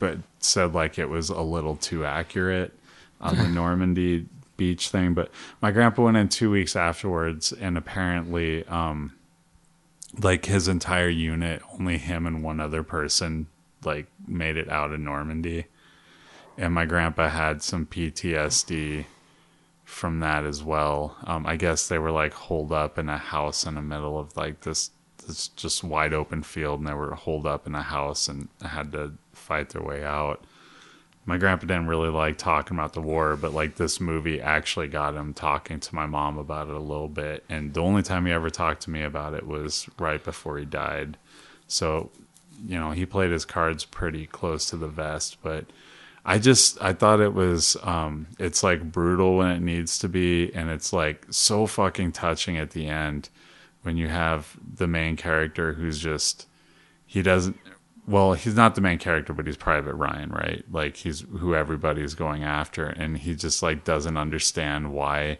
but 0.00 0.18
said 0.40 0.74
like 0.74 0.98
it 0.98 1.08
was 1.08 1.30
a 1.30 1.40
little 1.40 1.76
too 1.76 2.04
accurate 2.04 2.76
on 3.20 3.36
the 3.36 3.48
Normandy 3.60 4.26
beach 4.56 4.88
thing. 4.88 5.14
But 5.14 5.30
my 5.62 5.70
grandpa 5.70 6.02
went 6.02 6.16
in 6.16 6.28
two 6.28 6.50
weeks 6.50 6.74
afterwards, 6.74 7.52
and 7.52 7.78
apparently, 7.78 8.66
um, 8.66 9.12
like 10.18 10.46
his 10.46 10.68
entire 10.68 11.08
unit, 11.08 11.62
only 11.78 11.98
him 11.98 12.26
and 12.26 12.42
one 12.42 12.60
other 12.60 12.82
person 12.82 13.46
like 13.84 14.06
made 14.26 14.56
it 14.56 14.68
out 14.68 14.92
of 14.92 15.00
Normandy. 15.00 15.66
And 16.58 16.74
my 16.74 16.84
grandpa 16.84 17.28
had 17.28 17.62
some 17.62 17.86
PTSD 17.86 19.06
from 19.84 20.20
that 20.20 20.44
as 20.44 20.62
well. 20.62 21.16
Um, 21.24 21.46
I 21.46 21.56
guess 21.56 21.88
they 21.88 21.98
were 21.98 22.10
like 22.10 22.32
holed 22.32 22.72
up 22.72 22.98
in 22.98 23.08
a 23.08 23.18
house 23.18 23.64
in 23.64 23.74
the 23.74 23.82
middle 23.82 24.18
of 24.18 24.36
like 24.36 24.60
this 24.60 24.90
this 25.26 25.48
just 25.48 25.84
wide 25.84 26.14
open 26.14 26.42
field 26.42 26.80
and 26.80 26.88
they 26.88 26.94
were 26.94 27.14
holed 27.14 27.46
up 27.46 27.66
in 27.66 27.74
a 27.74 27.82
house 27.82 28.26
and 28.28 28.48
had 28.62 28.92
to 28.92 29.12
fight 29.32 29.70
their 29.70 29.82
way 29.82 30.02
out. 30.04 30.44
My 31.30 31.38
grandpa 31.38 31.66
didn't 31.66 31.86
really 31.86 32.08
like 32.08 32.38
talking 32.38 32.76
about 32.76 32.92
the 32.92 33.00
war, 33.00 33.36
but 33.36 33.54
like 33.54 33.76
this 33.76 34.00
movie 34.00 34.40
actually 34.40 34.88
got 34.88 35.14
him 35.14 35.32
talking 35.32 35.78
to 35.78 35.94
my 35.94 36.04
mom 36.04 36.38
about 36.38 36.66
it 36.68 36.74
a 36.74 36.80
little 36.80 37.06
bit. 37.06 37.44
And 37.48 37.72
the 37.72 37.82
only 37.82 38.02
time 38.02 38.26
he 38.26 38.32
ever 38.32 38.50
talked 38.50 38.82
to 38.82 38.90
me 38.90 39.04
about 39.04 39.34
it 39.34 39.46
was 39.46 39.88
right 39.96 40.24
before 40.24 40.58
he 40.58 40.64
died. 40.64 41.16
So, 41.68 42.10
you 42.66 42.76
know, 42.80 42.90
he 42.90 43.06
played 43.06 43.30
his 43.30 43.44
cards 43.44 43.84
pretty 43.84 44.26
close 44.26 44.66
to 44.70 44.76
the 44.76 44.88
vest, 44.88 45.36
but 45.40 45.66
I 46.24 46.40
just 46.40 46.82
I 46.82 46.94
thought 46.94 47.20
it 47.20 47.32
was 47.32 47.76
um 47.84 48.26
it's 48.40 48.64
like 48.64 48.90
brutal 48.90 49.36
when 49.36 49.52
it 49.52 49.60
needs 49.60 50.00
to 50.00 50.08
be 50.08 50.52
and 50.52 50.68
it's 50.68 50.92
like 50.92 51.26
so 51.30 51.68
fucking 51.68 52.10
touching 52.10 52.56
at 52.56 52.72
the 52.72 52.88
end 52.88 53.28
when 53.82 53.96
you 53.96 54.08
have 54.08 54.56
the 54.74 54.88
main 54.88 55.14
character 55.14 55.74
who's 55.74 56.00
just 56.00 56.48
he 57.06 57.22
doesn't 57.22 57.56
well 58.10 58.32
he's 58.34 58.56
not 58.56 58.74
the 58.74 58.80
main 58.80 58.98
character 58.98 59.32
but 59.32 59.46
he's 59.46 59.56
private 59.56 59.94
ryan 59.94 60.30
right? 60.30 60.64
Like 60.70 60.96
he's 60.96 61.20
who 61.20 61.54
everybody's 61.54 62.14
going 62.14 62.42
after 62.42 62.86
and 62.86 63.18
he 63.18 63.34
just 63.34 63.62
like 63.62 63.84
doesn't 63.84 64.16
understand 64.16 64.92
why 64.92 65.38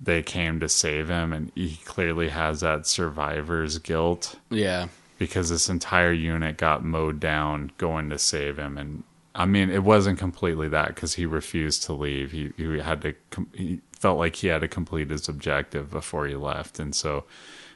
they 0.00 0.22
came 0.22 0.60
to 0.60 0.68
save 0.68 1.08
him 1.08 1.32
and 1.32 1.50
he 1.54 1.76
clearly 1.84 2.28
has 2.28 2.60
that 2.60 2.86
survivor's 2.86 3.78
guilt. 3.78 4.36
Yeah, 4.48 4.88
because 5.18 5.50
this 5.50 5.68
entire 5.68 6.12
unit 6.12 6.56
got 6.56 6.84
mowed 6.84 7.18
down 7.18 7.72
going 7.78 8.08
to 8.10 8.18
save 8.18 8.58
him 8.58 8.78
and 8.78 9.02
i 9.34 9.44
mean 9.44 9.68
it 9.68 9.82
wasn't 9.82 10.18
completely 10.18 10.68
that 10.68 10.88
because 10.88 11.14
he 11.14 11.26
refused 11.26 11.82
to 11.84 11.92
leave. 11.92 12.32
He, 12.32 12.52
he 12.56 12.78
had 12.78 13.02
to 13.02 13.14
he 13.52 13.80
felt 13.92 14.18
like 14.18 14.36
he 14.36 14.46
had 14.46 14.60
to 14.60 14.68
complete 14.68 15.10
his 15.10 15.28
objective 15.28 15.90
before 15.90 16.28
he 16.28 16.36
left 16.36 16.78
and 16.78 16.94
so 16.94 17.24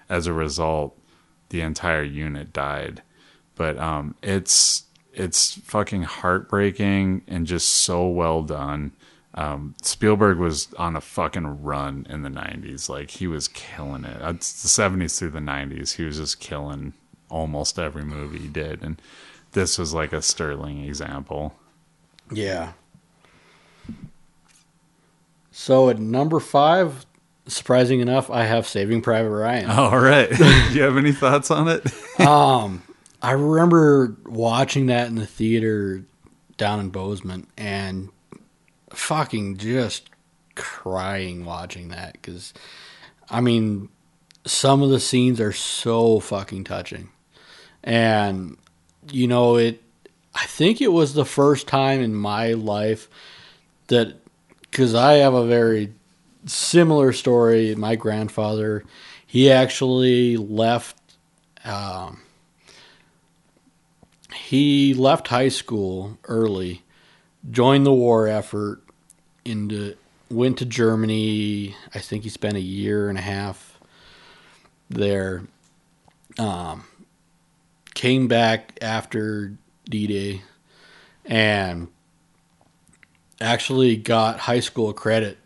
as 0.08 0.28
a 0.28 0.32
result 0.32 0.96
the 1.48 1.60
entire 1.60 2.04
unit 2.04 2.52
died 2.52 3.02
but 3.57 3.78
um 3.78 4.14
it's 4.22 4.84
it's 5.12 5.55
fucking 5.61 6.03
heartbreaking 6.03 7.22
and 7.26 7.46
just 7.46 7.68
so 7.68 8.07
well 8.07 8.42
done 8.42 8.92
um, 9.34 9.74
Spielberg 9.82 10.38
was 10.38 10.72
on 10.74 10.94
a 10.94 11.00
fucking 11.00 11.62
run 11.62 12.07
in 12.11 12.22
the 12.22 12.28
90s. 12.28 12.88
Like, 12.88 13.11
he 13.11 13.26
was 13.26 13.48
killing 13.48 14.05
it. 14.05 14.18
It's 14.20 14.62
the 14.62 14.68
70s 14.68 15.18
through 15.18 15.30
the 15.30 15.38
90s. 15.38 15.94
He 15.94 16.05
was 16.05 16.18
just 16.18 16.38
killing 16.38 16.92
almost 17.30 17.78
every 17.78 18.05
movie 18.05 18.38
he 18.38 18.48
did. 18.48 18.82
And 18.82 19.00
this 19.53 19.78
was 19.78 19.94
like 19.94 20.12
a 20.12 20.22
sterling 20.22 20.84
example. 20.84 21.55
yeah. 22.30 22.72
So 25.55 25.90
at 25.90 25.98
number 25.98 26.40
five, 26.40 27.05
surprising 27.46 28.00
enough, 28.00 28.30
I 28.30 28.44
have 28.44 28.66
Saving 28.66 29.03
Private 29.03 29.30
Ryan. 29.30 29.70
All 29.70 29.98
right. 29.98 30.30
Do 30.36 30.44
you 30.72 30.82
have 30.82 30.96
any 30.96 31.12
thoughts 31.12 31.50
on 31.50 31.68
it? 31.68 31.84
Um, 32.20 32.82
I 33.22 33.32
remember 33.32 34.16
watching 34.26 34.86
that 34.86 35.06
in 35.06 35.14
the 35.14 35.26
theater 35.26 36.04
down 36.56 36.80
in 36.80 36.90
Bozeman 36.90 37.46
and 37.56 38.10
fucking 38.90 39.58
just 39.58 40.10
crying 40.56 41.44
watching 41.44 41.88
that 41.88 42.14
because, 42.14 42.52
I 43.30 43.40
mean, 43.40 43.88
some 44.44 44.82
of 44.82 44.90
the 44.90 45.00
scenes 45.00 45.40
are 45.40 45.52
so 45.52 46.18
fucking 46.20 46.64
touching. 46.64 47.08
and 47.84 48.56
you 49.10 49.26
know 49.26 49.56
it. 49.56 49.82
I 50.34 50.46
think 50.46 50.80
it 50.80 50.92
was 50.92 51.14
the 51.14 51.24
first 51.24 51.66
time 51.66 52.00
in 52.00 52.14
my 52.14 52.52
life 52.52 53.08
that 53.88 54.16
because 54.62 54.94
I 54.94 55.14
have 55.14 55.34
a 55.34 55.46
very 55.46 55.92
similar 56.46 57.12
story. 57.12 57.74
My 57.74 57.96
grandfather, 57.96 58.84
he 59.26 59.50
actually 59.50 60.36
left. 60.36 60.96
Um, 61.64 62.20
he 64.53 64.92
left 64.92 65.28
high 65.28 65.48
school 65.48 66.18
early, 66.24 66.82
joined 67.50 67.86
the 67.86 67.92
war 67.92 68.28
effort, 68.28 68.82
into 69.46 69.96
went 70.30 70.59
to 70.59 70.66
Germany. 70.66 71.74
I 71.94 71.98
think 72.00 72.24
he 72.24 72.28
spent 72.28 72.57
a 72.57 72.61
year 72.61 73.09
and 73.09 73.16
a 73.16 73.22
half 73.22 73.80
there. 74.90 75.44
Um, 76.38 76.84
came 77.94 78.28
back 78.28 78.78
after 78.82 79.55
D 79.88 80.07
Day 80.07 80.42
and 81.24 81.88
actually 83.40 83.96
got 83.96 84.40
high 84.40 84.61
school 84.61 84.92
credit 84.92 85.38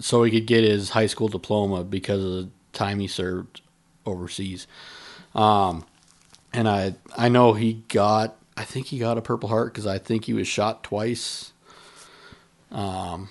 so 0.00 0.24
he 0.24 0.32
could 0.32 0.48
get 0.48 0.64
his 0.64 0.90
high 0.90 1.06
school 1.06 1.28
diploma 1.28 1.84
because 1.84 2.24
of 2.24 2.30
the 2.32 2.48
time 2.72 2.98
he 2.98 3.06
served 3.06 3.60
overseas. 4.04 4.66
Um, 5.32 5.84
and 6.52 6.68
I 6.68 6.94
I 7.16 7.28
know 7.28 7.52
he 7.52 7.84
got 7.88 8.36
I 8.56 8.64
think 8.64 8.86
he 8.86 8.98
got 8.98 9.18
a 9.18 9.22
Purple 9.22 9.48
Heart 9.48 9.72
because 9.72 9.86
I 9.86 9.98
think 9.98 10.26
he 10.26 10.34
was 10.34 10.46
shot 10.46 10.84
twice. 10.84 11.52
Um, 12.70 13.28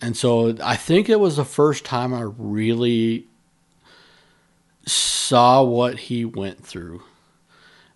and 0.00 0.16
so 0.16 0.56
I 0.62 0.76
think 0.76 1.08
it 1.08 1.20
was 1.20 1.36
the 1.36 1.44
first 1.44 1.84
time 1.84 2.12
I 2.12 2.22
really 2.36 3.26
saw 4.84 5.62
what 5.62 5.98
he 5.98 6.24
went 6.24 6.64
through. 6.64 7.02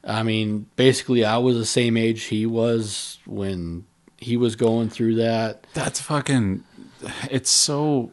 I 0.03 0.23
mean, 0.23 0.67
basically, 0.77 1.25
I 1.25 1.39
was 1.39 1.57
the 1.57 1.67
same 1.67 1.97
age 1.97 2.25
he 2.25 2.47
was 2.47 3.19
when 3.27 3.85
he 4.19 4.37
was 4.37 4.57
going 4.57 4.89
through 4.89 5.17
that. 5.17 5.67
That's 5.75 6.01
fucking. 6.01 6.65
It's 7.31 7.51
so. 7.51 8.13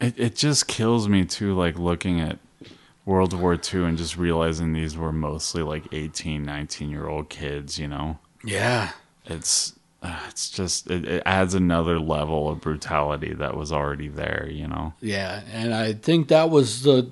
It 0.00 0.14
it 0.18 0.36
just 0.36 0.68
kills 0.68 1.08
me 1.08 1.24
too. 1.24 1.54
Like 1.54 1.78
looking 1.78 2.20
at 2.20 2.38
World 3.06 3.32
War 3.32 3.54
II 3.54 3.84
and 3.84 3.96
just 3.96 4.18
realizing 4.18 4.72
these 4.72 4.96
were 4.96 5.12
mostly 5.12 5.62
like 5.62 5.84
18, 5.92 6.44
19 6.44 6.90
year 6.90 7.08
old 7.08 7.30
kids. 7.30 7.78
You 7.78 7.88
know. 7.88 8.18
Yeah. 8.44 8.90
It's. 9.24 9.72
Uh, 10.02 10.20
it's 10.28 10.50
just 10.50 10.90
it, 10.90 11.06
it 11.06 11.22
adds 11.24 11.54
another 11.54 11.98
level 11.98 12.50
of 12.50 12.60
brutality 12.60 13.32
that 13.32 13.56
was 13.56 13.72
already 13.72 14.08
there. 14.08 14.46
You 14.50 14.68
know. 14.68 14.92
Yeah, 15.00 15.40
and 15.50 15.72
I 15.72 15.94
think 15.94 16.28
that 16.28 16.50
was 16.50 16.82
the 16.82 17.10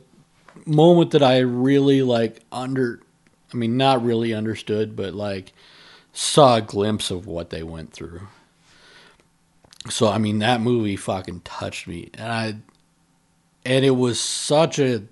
moment 0.67 1.13
that 1.13 1.23
I 1.23 1.39
really 1.39 2.03
like 2.03 2.41
under. 2.53 3.01
I 3.53 3.57
mean, 3.57 3.77
not 3.77 4.05
really 4.05 4.35
understood, 4.35 4.97
but 4.97 5.15
like 5.15 5.53
saw 6.13 6.57
a 6.57 6.61
glimpse 6.61 7.11
of 7.11 7.27
what 7.27 7.51
they 7.51 7.63
went 7.63 7.93
through. 7.93 8.23
So 9.89 10.09
I 10.09 10.19
mean, 10.19 10.39
that 10.39 10.61
movie 10.61 10.97
fucking 10.97 11.41
touched 11.41 11.87
me, 11.87 12.11
and 12.15 12.33
I, 12.33 12.55
and 13.65 13.85
it 13.85 13.97
was 13.97 14.21
such 14.21 14.79
a 14.79 15.05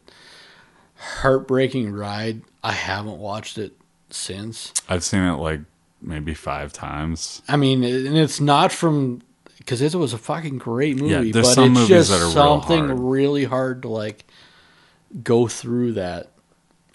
heartbreaking 1.03 1.93
ride. 1.93 2.43
I 2.63 2.73
haven't 2.73 3.19
watched 3.19 3.59
it 3.59 3.73
since. 4.11 4.73
I've 4.89 5.03
seen 5.05 5.23
it 5.23 5.35
like 5.37 5.61
maybe 6.01 6.35
five 6.35 6.73
times. 6.73 7.43
I 7.49 7.57
mean, 7.57 7.83
and 7.85 8.17
it's 8.17 8.41
not 8.41 8.73
from 8.73 9.23
because 9.59 9.81
it 9.83 9.95
was 9.95 10.13
a 10.13 10.19
fucking 10.19 10.59
great 10.59 10.97
movie, 10.97 11.13
Yeah, 11.29 11.33
there's 11.33 11.49
but 11.49 11.55
some 11.55 11.65
it's 11.73 11.75
movies 11.75 11.89
just 11.89 12.11
that 12.11 12.21
are 12.21 12.25
real 12.25 12.33
something 12.33 12.87
hard. 12.89 12.99
really 13.01 13.45
hard 13.45 13.83
to 13.83 13.89
like 13.89 14.25
go 15.23 15.47
through 15.49 15.93
that. 15.95 16.31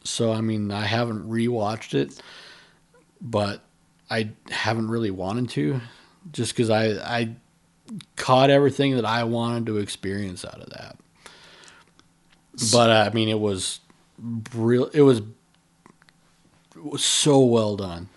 So 0.03 0.31
I 0.31 0.41
mean, 0.41 0.71
I 0.71 0.85
haven't 0.85 1.29
rewatched 1.29 1.93
it, 1.93 2.21
but 3.21 3.61
I 4.09 4.29
haven't 4.49 4.89
really 4.89 5.11
wanted 5.11 5.49
to, 5.51 5.81
just 6.31 6.53
because 6.53 6.69
I 6.69 6.91
I 7.19 7.35
caught 8.15 8.49
everything 8.49 8.95
that 8.95 9.05
I 9.05 9.25
wanted 9.25 9.65
to 9.67 9.77
experience 9.79 10.45
out 10.45 10.61
of 10.61 10.69
that. 10.69 10.97
But 12.71 12.89
I 12.89 13.09
mean, 13.13 13.29
it 13.29 13.39
was 13.39 13.79
real. 14.17 14.85
It 14.93 15.01
was, 15.01 15.19
it 15.19 16.83
was 16.83 17.03
so 17.03 17.39
well 17.39 17.75
done. 17.75 18.09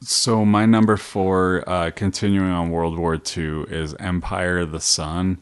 So 0.00 0.44
my 0.44 0.66
number 0.66 0.98
four, 0.98 1.64
uh, 1.66 1.90
continuing 1.90 2.50
on 2.50 2.70
World 2.70 2.98
War 2.98 3.14
II, 3.14 3.64
is 3.70 3.94
Empire 3.94 4.58
of 4.58 4.72
the 4.72 4.80
Sun. 4.80 5.38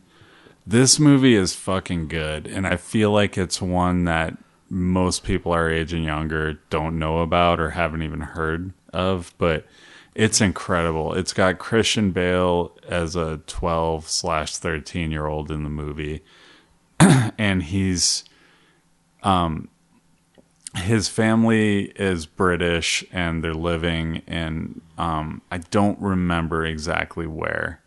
This 0.65 1.01
movie 1.01 1.35
is 1.35 1.55
fucking 1.55 2.07
good, 2.07 2.47
and 2.47 2.65
I 2.65 2.77
feel 2.77 3.11
like 3.11 3.37
it's 3.37 3.61
one 3.61 4.05
that 4.05 4.39
most 4.69 5.25
people 5.25 5.51
our 5.53 5.69
age 5.69 5.93
and 5.93 6.05
younger 6.05 6.55
don't 6.71 6.99
know 6.99 7.19
about 7.19 7.59
or 7.59 7.71
haven't 7.71 8.03
even 8.03 8.21
heard 8.21 8.73
of, 8.93 9.35
but 9.37 9.67
it's 10.15 10.41
incredible. 10.41 11.15
It's 11.15 11.33
got 11.33 11.59
Christian 11.59 12.13
Bale 12.13 12.77
as 12.87 13.17
a 13.17 13.41
12 13.49 14.09
slash 14.09 14.57
13 14.57 15.11
year 15.11 15.27
old 15.27 15.51
in 15.51 15.65
the 15.65 15.71
movie, 15.71 16.23
and 17.01 17.65
he's 17.65 18.25
his 20.77 21.09
family 21.09 21.93
is 21.97 22.27
British 22.27 23.05
and 23.13 23.45
they're 23.45 23.55
living 23.55 24.17
in 24.27 24.81
um 24.99 25.43
I 25.51 25.59
don't 25.59 26.01
remember 26.01 26.65
exactly 26.65 27.27
where, 27.27 27.81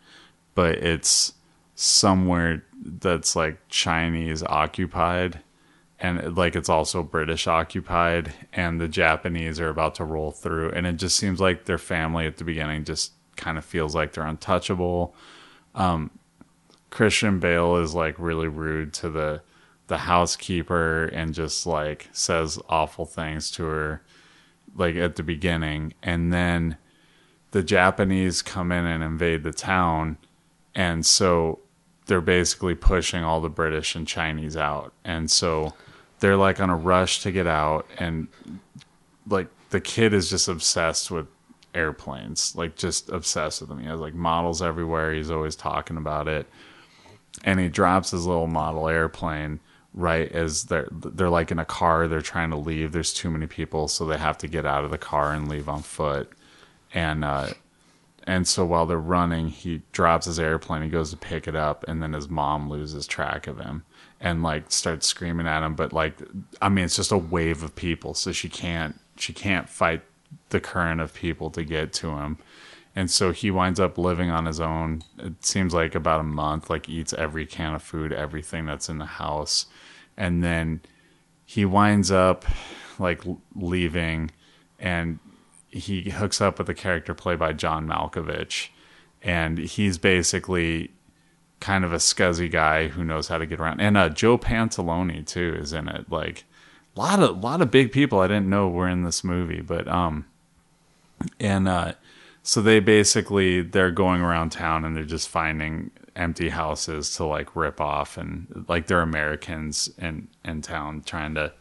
but 0.54 0.76
it's 0.76 1.32
somewhere 1.74 2.64
that's 2.82 3.34
like 3.34 3.58
Chinese 3.68 4.42
occupied 4.44 5.40
and 5.98 6.36
like 6.36 6.54
it's 6.54 6.68
also 6.68 7.02
British 7.02 7.46
occupied 7.46 8.32
and 8.52 8.80
the 8.80 8.88
Japanese 8.88 9.58
are 9.58 9.68
about 9.68 9.96
to 9.96 10.04
roll 10.04 10.30
through 10.30 10.70
and 10.70 10.86
it 10.86 10.96
just 10.96 11.16
seems 11.16 11.40
like 11.40 11.64
their 11.64 11.78
family 11.78 12.26
at 12.26 12.36
the 12.36 12.44
beginning 12.44 12.84
just 12.84 13.12
kind 13.36 13.58
of 13.58 13.64
feels 13.64 13.94
like 13.94 14.12
they're 14.12 14.26
untouchable. 14.26 15.14
Um 15.74 16.10
Christian 16.90 17.40
Bale 17.40 17.76
is 17.76 17.94
like 17.94 18.14
really 18.18 18.48
rude 18.48 18.94
to 18.94 19.10
the 19.10 19.42
the 19.88 19.98
housekeeper 19.98 21.04
and 21.06 21.34
just 21.34 21.66
like 21.66 22.08
says 22.12 22.58
awful 22.68 23.06
things 23.06 23.50
to 23.52 23.64
her 23.64 24.02
like 24.74 24.96
at 24.96 25.16
the 25.16 25.22
beginning. 25.22 25.94
And 26.02 26.32
then 26.32 26.76
the 27.52 27.62
Japanese 27.62 28.42
come 28.42 28.72
in 28.72 28.84
and 28.84 29.02
invade 29.02 29.42
the 29.42 29.52
town 29.52 30.18
and 30.74 31.06
so 31.06 31.60
they're 32.06 32.20
basically 32.20 32.74
pushing 32.74 33.24
all 33.24 33.40
the 33.40 33.48
British 33.48 33.96
and 33.96 34.06
Chinese 34.06 34.56
out. 34.56 34.92
And 35.04 35.30
so 35.30 35.74
they're 36.20 36.36
like 36.36 36.60
on 36.60 36.70
a 36.70 36.76
rush 36.76 37.22
to 37.22 37.32
get 37.32 37.46
out 37.46 37.86
and 37.98 38.28
like 39.28 39.48
the 39.70 39.80
kid 39.80 40.12
is 40.12 40.30
just 40.30 40.48
obsessed 40.48 41.10
with 41.10 41.26
airplanes 41.74 42.56
like 42.56 42.74
just 42.76 43.08
obsessed 43.10 43.60
with 43.60 43.68
them. 43.68 43.80
He 43.80 43.86
has 43.86 44.00
like 44.00 44.14
models 44.14 44.62
everywhere. 44.62 45.12
He's 45.12 45.30
always 45.30 45.56
talking 45.56 45.96
about 45.96 46.26
it. 46.26 46.46
And 47.44 47.60
he 47.60 47.68
drops 47.68 48.10
his 48.10 48.26
little 48.26 48.46
model 48.46 48.88
airplane 48.88 49.60
right 49.96 50.30
as 50.32 50.64
they're 50.64 50.88
they're 50.92 51.30
like 51.30 51.50
in 51.50 51.58
a 51.58 51.64
car 51.64 52.06
they're 52.06 52.20
trying 52.20 52.50
to 52.50 52.56
leave 52.56 52.92
there's 52.92 53.14
too 53.14 53.30
many 53.30 53.46
people 53.46 53.88
so 53.88 54.04
they 54.04 54.18
have 54.18 54.36
to 54.36 54.46
get 54.46 54.66
out 54.66 54.84
of 54.84 54.90
the 54.90 54.98
car 54.98 55.32
and 55.32 55.48
leave 55.48 55.68
on 55.68 55.82
foot. 55.82 56.30
And 56.94 57.24
uh 57.24 57.48
and 58.26 58.46
so 58.46 58.66
while 58.66 58.84
they're 58.86 58.98
running 58.98 59.48
he 59.48 59.82
drops 59.92 60.26
his 60.26 60.38
airplane 60.38 60.82
he 60.82 60.88
goes 60.88 61.10
to 61.10 61.16
pick 61.16 61.48
it 61.48 61.56
up 61.56 61.84
and 61.88 62.02
then 62.02 62.12
his 62.12 62.28
mom 62.28 62.68
loses 62.68 63.06
track 63.06 63.46
of 63.46 63.58
him 63.58 63.84
and 64.20 64.42
like 64.42 64.70
starts 64.70 65.06
screaming 65.06 65.46
at 65.46 65.64
him. 65.64 65.74
But 65.74 65.94
like 65.94 66.20
i 66.60 66.68
mean 66.68 66.84
it's 66.84 66.96
just 66.96 67.12
a 67.12 67.18
wave 67.18 67.62
of 67.62 67.74
people 67.74 68.12
so 68.12 68.32
she 68.32 68.50
can't 68.50 69.00
she 69.16 69.32
can't 69.32 69.68
fight 69.68 70.02
the 70.50 70.60
current 70.60 71.00
of 71.00 71.14
people 71.14 71.50
to 71.50 71.64
get 71.64 71.92
to 71.94 72.10
him 72.10 72.36
and 72.96 73.10
so 73.10 73.30
he 73.30 73.50
winds 73.50 73.78
up 73.78 73.98
living 73.98 74.30
on 74.30 74.46
his 74.46 74.58
own 74.58 75.02
it 75.18 75.44
seems 75.44 75.74
like 75.74 75.94
about 75.94 76.20
a 76.20 76.24
month 76.24 76.70
like 76.70 76.88
eats 76.88 77.12
every 77.12 77.44
can 77.44 77.74
of 77.74 77.82
food 77.82 78.10
everything 78.10 78.64
that's 78.64 78.88
in 78.88 78.96
the 78.96 79.04
house. 79.04 79.66
And 80.16 80.42
then 80.42 80.80
he 81.44 81.66
winds 81.66 82.10
up 82.10 82.46
like 82.98 83.22
leaving 83.54 84.30
and 84.80 85.18
he 85.68 86.08
hooks 86.08 86.40
up 86.40 86.58
with 86.58 86.70
a 86.70 86.74
character 86.74 87.12
played 87.12 87.38
by 87.38 87.52
John 87.52 87.86
Malkovich. 87.86 88.68
And 89.22 89.58
he's 89.58 89.98
basically 89.98 90.90
kind 91.60 91.84
of 91.84 91.92
a 91.92 91.96
scuzzy 91.96 92.50
guy 92.50 92.88
who 92.88 93.04
knows 93.04 93.28
how 93.28 93.36
to 93.36 93.44
get 93.44 93.60
around. 93.60 93.80
And 93.80 93.98
uh 93.98 94.08
Joe 94.08 94.38
Pantoliano 94.38 95.24
too 95.26 95.54
is 95.60 95.74
in 95.74 95.88
it. 95.88 96.10
Like 96.10 96.44
a 96.96 97.00
lot 97.00 97.20
of 97.20 97.44
lot 97.44 97.60
of 97.60 97.70
big 97.70 97.92
people 97.92 98.20
I 98.20 98.26
didn't 98.26 98.48
know 98.48 98.70
were 98.70 98.88
in 98.88 99.02
this 99.02 99.22
movie 99.22 99.60
but 99.60 99.86
um 99.86 100.24
and 101.38 101.68
uh 101.68 101.92
so 102.46 102.62
they 102.62 102.78
basically 102.78 103.60
they're 103.60 103.90
going 103.90 104.20
around 104.20 104.50
town 104.50 104.84
and 104.84 104.96
they're 104.96 105.02
just 105.02 105.28
finding 105.28 105.90
empty 106.14 106.50
houses 106.50 107.12
to 107.16 107.24
like 107.24 107.56
rip 107.56 107.80
off 107.80 108.16
and 108.16 108.64
like 108.68 108.86
they're 108.86 109.00
Americans 109.00 109.90
in 109.98 110.28
in 110.44 110.62
town 110.62 111.02
trying 111.04 111.34
to 111.34 111.52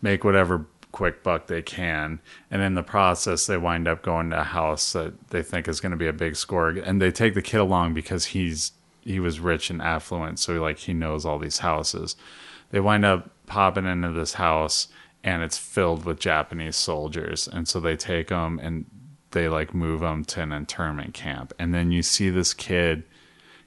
make 0.00 0.24
whatever 0.24 0.64
quick 0.92 1.22
buck 1.22 1.46
they 1.46 1.60
can. 1.60 2.20
And 2.50 2.62
in 2.62 2.72
the 2.72 2.82
process 2.82 3.44
they 3.44 3.58
wind 3.58 3.86
up 3.86 4.00
going 4.00 4.30
to 4.30 4.40
a 4.40 4.44
house 4.44 4.94
that 4.94 5.28
they 5.28 5.42
think 5.42 5.68
is 5.68 5.78
going 5.78 5.92
to 5.92 5.98
be 5.98 6.06
a 6.06 6.12
big 6.14 6.36
score. 6.36 6.70
And 6.70 7.02
they 7.02 7.10
take 7.10 7.34
the 7.34 7.42
kid 7.42 7.60
along 7.60 7.92
because 7.92 8.24
he's 8.24 8.72
he 9.02 9.20
was 9.20 9.40
rich 9.40 9.68
and 9.68 9.82
affluent 9.82 10.38
so 10.38 10.54
like 10.54 10.78
he 10.78 10.94
knows 10.94 11.26
all 11.26 11.38
these 11.38 11.58
houses. 11.58 12.16
They 12.70 12.80
wind 12.80 13.04
up 13.04 13.28
popping 13.46 13.84
into 13.84 14.10
this 14.10 14.32
house 14.32 14.88
and 15.22 15.42
it's 15.42 15.58
filled 15.58 16.06
with 16.06 16.18
Japanese 16.18 16.76
soldiers. 16.76 17.46
And 17.46 17.68
so 17.68 17.78
they 17.78 17.94
take 17.94 18.28
them 18.28 18.58
and 18.58 18.86
they 19.34 19.48
like 19.48 19.74
move 19.74 20.02
him 20.02 20.24
to 20.24 20.40
an 20.40 20.52
internment 20.52 21.12
camp. 21.12 21.52
And 21.58 21.74
then 21.74 21.92
you 21.92 22.02
see 22.02 22.30
this 22.30 22.54
kid. 22.54 23.04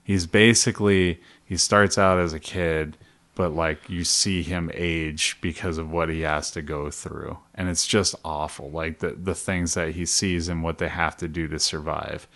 He's 0.04 0.26
basically 0.26 1.22
he 1.46 1.58
starts 1.58 1.98
out 1.98 2.18
as 2.18 2.34
a 2.34 2.40
kid, 2.40 2.98
but 3.36 3.54
like 3.54 3.88
you 3.88 4.04
see 4.04 4.42
him 4.42 4.72
age 4.74 5.38
because 5.42 5.78
of 5.78 5.92
what 5.92 6.10
he 6.10 6.22
has 6.22 6.50
to 6.52 6.64
go 6.64 6.90
through. 6.90 7.38
And 7.54 7.70
it's 7.70 7.86
just 7.86 8.16
awful. 8.26 8.72
Like 8.72 9.00
the 9.00 9.12
the 9.12 9.36
things 9.36 9.76
that 9.76 9.90
he 9.92 10.06
sees 10.08 10.48
and 10.50 10.64
what 10.64 10.80
they 10.80 10.88
have 10.88 11.16
to 11.18 11.28
do 11.28 11.48
to 11.50 11.60
survive. 11.60 12.28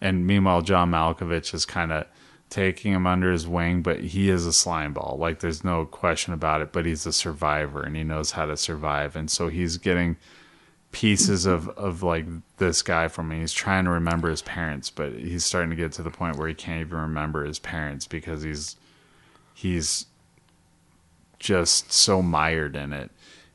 And 0.00 0.26
meanwhile 0.26 0.62
John 0.62 0.90
Malkovich 0.92 1.52
is 1.52 1.66
kind 1.66 1.92
of 1.92 2.06
taking 2.48 2.92
him 2.92 3.06
under 3.06 3.32
his 3.32 3.46
wing, 3.46 3.82
but 3.82 4.00
he 4.00 4.30
is 4.30 4.46
a 4.46 4.52
slime 4.52 4.92
ball. 4.92 5.16
Like 5.18 5.40
there's 5.40 5.64
no 5.64 5.84
question 5.84 6.32
about 6.32 6.60
it, 6.60 6.72
but 6.72 6.86
he's 6.86 7.04
a 7.04 7.12
survivor 7.12 7.82
and 7.82 7.96
he 7.96 8.04
knows 8.04 8.30
how 8.32 8.46
to 8.46 8.56
survive. 8.56 9.16
And 9.16 9.30
so 9.30 9.48
he's 9.48 9.76
getting 9.78 10.16
pieces 10.96 11.44
of 11.44 11.68
of 11.76 12.02
like 12.02 12.24
this 12.56 12.80
guy 12.80 13.06
from 13.06 13.28
me. 13.28 13.40
He's 13.40 13.52
trying 13.52 13.84
to 13.84 13.90
remember 13.90 14.30
his 14.30 14.40
parents, 14.40 14.88
but 14.88 15.12
he's 15.12 15.44
starting 15.44 15.68
to 15.68 15.76
get 15.76 15.92
to 15.92 16.02
the 16.02 16.10
point 16.10 16.36
where 16.36 16.48
he 16.48 16.54
can't 16.54 16.80
even 16.80 16.96
remember 16.96 17.44
his 17.44 17.58
parents 17.58 18.06
because 18.06 18.42
he's 18.42 18.76
he's 19.52 20.06
just 21.38 21.92
so 21.92 22.22
mired 22.22 22.76
in 22.76 22.94
it. 22.94 23.10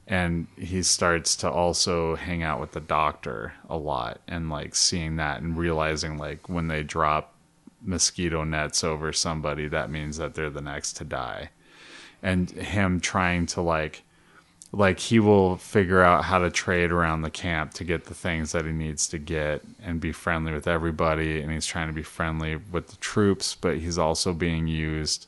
And 0.06 0.46
he 0.56 0.84
starts 0.84 1.36
to 1.38 1.50
also 1.50 2.16
hang 2.16 2.44
out 2.44 2.60
with 2.60 2.74
the 2.74 2.80
doctor 2.80 3.54
a 3.68 3.76
lot 3.76 4.22
and 4.28 4.52
like 4.52 4.76
seeing 4.76 5.16
that 5.16 5.42
and 5.42 5.58
realizing 5.58 6.20
like 6.20 6.48
when 6.48 6.68
they 6.68 6.84
drop 6.84 7.34
mosquito 7.82 8.44
nets 8.44 8.84
over 8.84 9.12
somebody, 9.12 9.68
that 9.68 9.89
means 9.89 10.18
that 10.18 10.36
they're 10.36 10.52
the 10.52 10.62
next 10.62 10.94
to 10.98 11.04
die. 11.04 11.50
And 12.22 12.52
him 12.52 13.00
trying 13.00 13.48
to 13.48 13.62
like 13.62 14.04
like 14.74 14.99
he 14.99 15.19
will 15.19 15.57
figure 15.57 16.01
out 16.01 16.24
how 16.24 16.39
to 16.39 16.49
trade 16.49 16.91
around 16.91 17.22
the 17.22 17.30
camp 17.30 17.74
to 17.74 17.84
get 17.84 18.05
the 18.05 18.13
things 18.13 18.53
that 18.53 18.65
he 18.65 18.72
needs 18.72 19.05
to 19.07 19.17
get 19.17 19.61
and 19.84 19.99
be 19.99 20.11
friendly 20.11 20.53
with 20.53 20.67
everybody 20.67 21.41
and 21.41 21.51
he's 21.51 21.65
trying 21.65 21.88
to 21.88 21.93
be 21.93 22.03
friendly 22.03 22.55
with 22.55 22.88
the 22.88 22.95
troops 22.97 23.55
but 23.55 23.78
he's 23.78 23.97
also 23.97 24.34
being 24.34 24.67
used. 24.67 25.28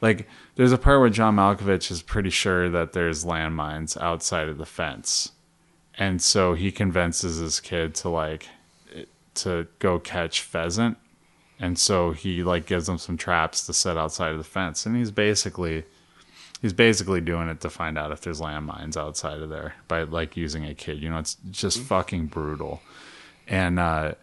Like 0.00 0.28
there's 0.54 0.72
a 0.72 0.78
part 0.78 1.00
where 1.00 1.10
John 1.10 1.36
Malkovich 1.36 1.90
is 1.90 2.02
pretty 2.02 2.30
sure 2.30 2.68
that 2.68 2.92
there's 2.92 3.24
landmines 3.24 4.00
outside 4.00 4.48
of 4.48 4.58
the 4.58 4.66
fence. 4.66 5.32
And 5.98 6.22
so 6.22 6.54
he 6.54 6.70
convinces 6.70 7.38
his 7.38 7.58
kid 7.58 7.94
to 7.96 8.08
like 8.08 8.46
to 9.36 9.66
go 9.78 9.98
catch 9.98 10.42
pheasant. 10.42 10.96
And 11.58 11.78
so 11.78 12.12
he 12.12 12.44
like 12.44 12.66
gives 12.66 12.88
him 12.88 12.98
some 12.98 13.16
traps 13.16 13.66
to 13.66 13.72
set 13.72 13.96
outside 13.96 14.32
of 14.32 14.38
the 14.38 14.44
fence. 14.44 14.86
And 14.86 14.94
he's 14.94 15.10
basically 15.10 15.84
he's 16.66 16.72
basically 16.72 17.20
doing 17.20 17.48
it 17.48 17.60
to 17.60 17.70
find 17.70 17.96
out 17.96 18.10
if 18.10 18.22
there's 18.22 18.40
landmines 18.40 18.96
outside 18.96 19.40
of 19.40 19.48
there 19.48 19.76
by 19.86 20.02
like 20.02 20.36
using 20.36 20.64
a 20.64 20.74
kid. 20.74 21.00
You 21.00 21.08
know, 21.08 21.18
it's 21.18 21.36
just 21.52 21.78
fucking 21.78 22.26
brutal. 22.26 22.82
And 23.46 23.78
uh 23.78 24.14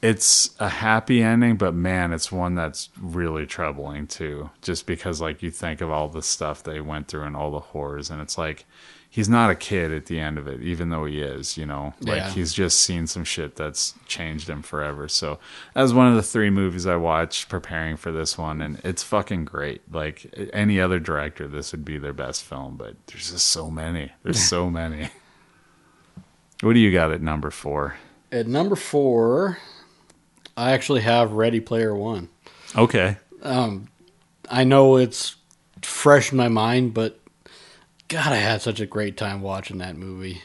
it's 0.00 0.56
a 0.58 0.70
happy 0.70 1.22
ending, 1.22 1.56
but 1.56 1.74
man, 1.74 2.14
it's 2.14 2.32
one 2.32 2.54
that's 2.54 2.88
really 2.98 3.44
troubling 3.44 4.06
too. 4.06 4.48
Just 4.62 4.86
because 4.86 5.20
like 5.20 5.42
you 5.42 5.50
think 5.50 5.82
of 5.82 5.90
all 5.90 6.08
the 6.08 6.22
stuff 6.22 6.62
they 6.62 6.80
went 6.80 7.08
through 7.08 7.24
and 7.24 7.36
all 7.36 7.50
the 7.50 7.60
horrors 7.60 8.08
and 8.08 8.22
it's 8.22 8.38
like 8.38 8.64
he's 9.12 9.28
not 9.28 9.50
a 9.50 9.56
kid 9.56 9.90
at 9.92 10.06
the 10.06 10.20
end 10.20 10.38
of 10.38 10.46
it, 10.46 10.62
even 10.62 10.88
though 10.90 11.04
he 11.04 11.20
is, 11.20 11.58
you 11.58 11.66
know. 11.66 11.92
Like 12.00 12.16
Yeah. 12.18 12.30
he's 12.30 12.54
just 12.54 12.78
seen 12.80 13.06
some 13.08 13.24
shit 13.24 13.56
that's 13.56 13.94
changed 14.06 14.48
him 14.48 14.62
forever. 14.62 15.08
So 15.08 15.40
that 15.74 15.82
was 15.82 15.92
one 15.92 16.06
of 16.06 16.14
the 16.14 16.22
three 16.22 16.48
movies 16.50 16.86
I 16.86 16.94
watched 16.96 17.48
preparing 17.48 17.96
for 17.96 18.12
this 18.12 18.38
one, 18.38 18.60
and 18.62 18.80
it's 18.84 19.02
fucking 19.02 19.44
great. 19.46 19.82
Like 19.92 20.32
any 20.52 20.80
other 20.80 20.98
director, 21.00 21.48
this 21.48 21.72
would 21.72 21.84
be 21.84 21.98
their 21.98 22.12
best 22.12 22.44
film, 22.44 22.76
but 22.76 22.94
there's 23.08 23.32
just 23.32 23.46
so 23.48 23.70
many. 23.70 24.12
There's 24.22 24.42
so 24.42 24.70
many. 24.80 25.10
What 26.62 26.74
do 26.74 26.78
you 26.80 26.92
got 26.92 27.10
at 27.10 27.22
number 27.22 27.50
four? 27.50 27.96
At 28.32 28.46
number 28.46 28.76
four, 28.76 29.58
I 30.56 30.72
actually 30.72 31.00
have 31.00 31.32
Ready 31.32 31.58
Player 31.60 31.94
One. 31.94 32.28
Okay. 32.76 33.16
Um, 33.42 33.88
I 34.50 34.64
know 34.64 34.96
it's 34.96 35.36
fresh 35.82 36.30
in 36.32 36.36
my 36.36 36.48
mind, 36.48 36.92
but 36.94 37.18
God, 38.10 38.32
I 38.32 38.36
had 38.38 38.60
such 38.60 38.80
a 38.80 38.86
great 38.86 39.16
time 39.16 39.40
watching 39.40 39.78
that 39.78 39.96
movie. 39.96 40.42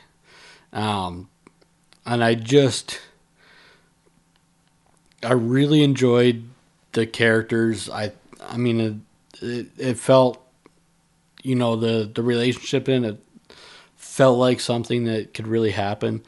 Um, 0.71 1.29
and 2.05 2.23
I 2.23 2.35
just, 2.35 3.01
I 5.23 5.33
really 5.33 5.81
enjoyed 5.81 6.43
the 6.91 7.07
characters. 7.07 7.89
I, 7.89 8.11
I 8.39 8.57
mean, 8.57 8.79
it, 8.79 9.43
it, 9.43 9.67
it 9.79 9.97
felt, 9.97 10.39
you 11.41 11.55
know, 11.55 11.75
the 11.75 12.09
the 12.13 12.21
relationship 12.21 12.87
in 12.87 13.03
it 13.03 13.19
felt 13.95 14.37
like 14.37 14.59
something 14.59 15.05
that 15.05 15.33
could 15.33 15.47
really 15.47 15.71
happen, 15.71 16.23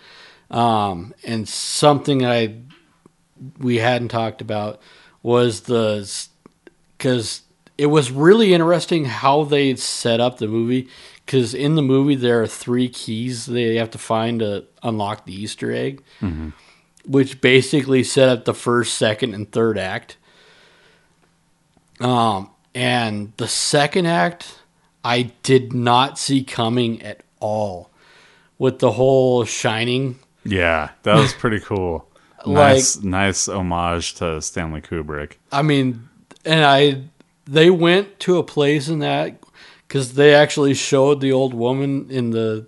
um, 0.49 1.13
and 1.23 1.47
something 1.47 2.25
I 2.25 2.55
we 3.59 3.77
hadn't 3.77 4.09
talked 4.09 4.41
about 4.41 4.81
was 5.21 5.61
the 5.61 6.27
because 6.97 7.43
it 7.77 7.87
was 7.87 8.11
really 8.11 8.53
interesting 8.53 9.05
how 9.05 9.43
they 9.43 9.75
set 9.75 10.19
up 10.19 10.39
the 10.39 10.47
movie. 10.47 10.87
Because 11.27 11.53
in 11.53 11.75
the 11.75 11.81
movie 11.81 12.15
there 12.15 12.41
are 12.41 12.47
three 12.47 12.87
keys 12.87 13.45
they 13.47 13.75
have 13.75 13.91
to 13.91 13.97
find 13.97 14.39
to 14.39 14.63
unlock 14.81 15.25
the 15.25 15.33
Easter 15.33 15.73
egg, 15.73 16.01
which 17.05 17.41
basically 17.41 18.01
set 18.03 18.29
up 18.29 18.45
the 18.45 18.53
first, 18.53 18.95
second, 18.95 19.33
and 19.33 19.51
third 19.51 19.77
act. 19.77 20.15
Um, 21.99 22.49
and 22.73 23.33
the 23.37 23.47
second 23.49 24.05
act, 24.05 24.59
I 25.03 25.31
did 25.43 25.73
not 25.73 26.17
see 26.17 26.43
coming 26.45 27.01
at 27.01 27.23
all, 27.41 27.89
with 28.57 28.79
the 28.79 28.91
whole 28.91 29.43
Shining 29.43 30.19
Yeah, 30.45 30.91
that 31.03 31.15
was 31.15 31.33
pretty 31.37 31.59
cool. 31.59 32.07
nice, 32.45 33.01
nice 33.03 33.49
homage 33.49 34.15
to 34.15 34.41
Stanley 34.41 34.79
Kubrick. 34.81 35.33
I 35.51 35.61
mean, 35.61 36.07
and 36.45 36.63
I 36.63 37.01
they 37.45 37.69
went 37.69 38.19
to 38.21 38.37
a 38.37 38.43
place 38.43 38.87
in 38.87 38.99
that 38.99 39.37
because 39.87 40.13
they 40.13 40.33
actually 40.35 40.73
showed 40.73 41.21
the 41.21 41.31
old 41.31 41.53
woman 41.53 42.07
in 42.09 42.31
the 42.31 42.65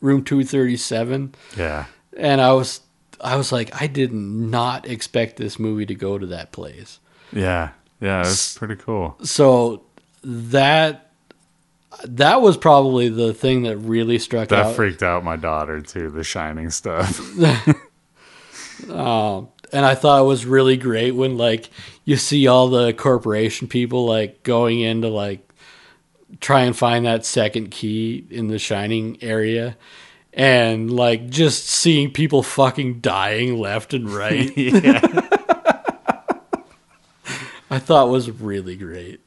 room 0.00 0.24
two 0.24 0.44
thirty 0.44 0.76
seven, 0.76 1.34
Yeah. 1.56 1.86
and 2.16 2.40
I 2.40 2.52
was 2.52 2.80
I 3.20 3.36
was 3.36 3.50
like, 3.52 3.80
I 3.80 3.86
did 3.86 4.12
not 4.12 4.86
expect 4.88 5.36
this 5.36 5.58
movie 5.58 5.86
to 5.86 5.94
go 5.94 6.18
to 6.18 6.26
that 6.26 6.52
place. 6.52 7.00
Yeah. 7.32 7.70
Yeah, 8.00 8.18
it 8.20 8.26
was 8.26 8.56
pretty 8.58 8.76
cool. 8.76 9.16
So 9.22 9.84
that 10.22 11.10
that 12.04 12.42
was 12.42 12.58
probably 12.58 13.08
the 13.08 13.32
thing 13.32 13.62
that 13.62 13.78
really 13.78 14.18
struck 14.18 14.48
That 14.48 14.66
out. 14.66 14.74
freaked 14.76 15.02
out 15.02 15.24
my 15.24 15.36
daughter 15.36 15.80
too, 15.80 16.10
the 16.10 16.22
shining 16.24 16.68
stuff. 16.70 17.18
Um, 18.90 19.48
and 19.72 19.86
I 19.86 19.94
thought 19.94 20.20
it 20.20 20.26
was 20.26 20.44
really 20.44 20.76
great 20.76 21.12
when 21.12 21.38
like 21.38 21.70
you 22.04 22.16
see 22.16 22.46
all 22.46 22.68
the 22.68 22.92
corporation 22.92 23.68
people 23.68 24.04
like 24.06 24.42
going 24.42 24.80
into 24.80 25.08
like 25.08 25.45
try 26.40 26.62
and 26.62 26.76
find 26.76 27.06
that 27.06 27.24
second 27.24 27.70
key 27.70 28.26
in 28.30 28.48
the 28.48 28.58
shining 28.58 29.18
area 29.22 29.76
and 30.32 30.90
like 30.90 31.28
just 31.30 31.66
seeing 31.66 32.12
people 32.12 32.42
fucking 32.42 33.00
dying 33.00 33.58
left 33.58 33.94
and 33.94 34.10
right. 34.10 34.52
I 37.70 37.78
thought 37.78 38.10
was 38.10 38.30
really 38.30 38.76
great. 38.76 39.20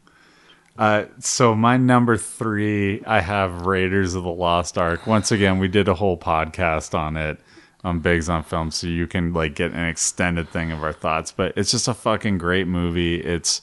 Uh, 0.77 1.05
so 1.19 1.53
my 1.55 1.75
number 1.75 2.15
three, 2.15 3.03
I 3.05 3.19
have 3.19 3.65
Raiders 3.65 4.15
of 4.15 4.23
the 4.23 4.31
Lost 4.31 4.77
Ark. 4.77 5.05
Once 5.05 5.29
again, 5.29 5.59
we 5.59 5.67
did 5.67 5.89
a 5.89 5.93
whole 5.93 6.17
podcast 6.17 6.97
on 6.97 7.17
it 7.17 7.37
on 7.83 7.99
Bigs 7.99 8.29
on 8.29 8.43
Film, 8.43 8.71
so 8.71 8.87
you 8.87 9.05
can 9.05 9.33
like 9.33 9.55
get 9.55 9.73
an 9.73 9.85
extended 9.85 10.47
thing 10.49 10.71
of 10.71 10.81
our 10.81 10.93
thoughts. 10.93 11.33
But 11.33 11.53
it's 11.57 11.71
just 11.71 11.89
a 11.89 11.93
fucking 11.93 12.37
great 12.37 12.65
movie. 12.65 13.19
It's 13.19 13.61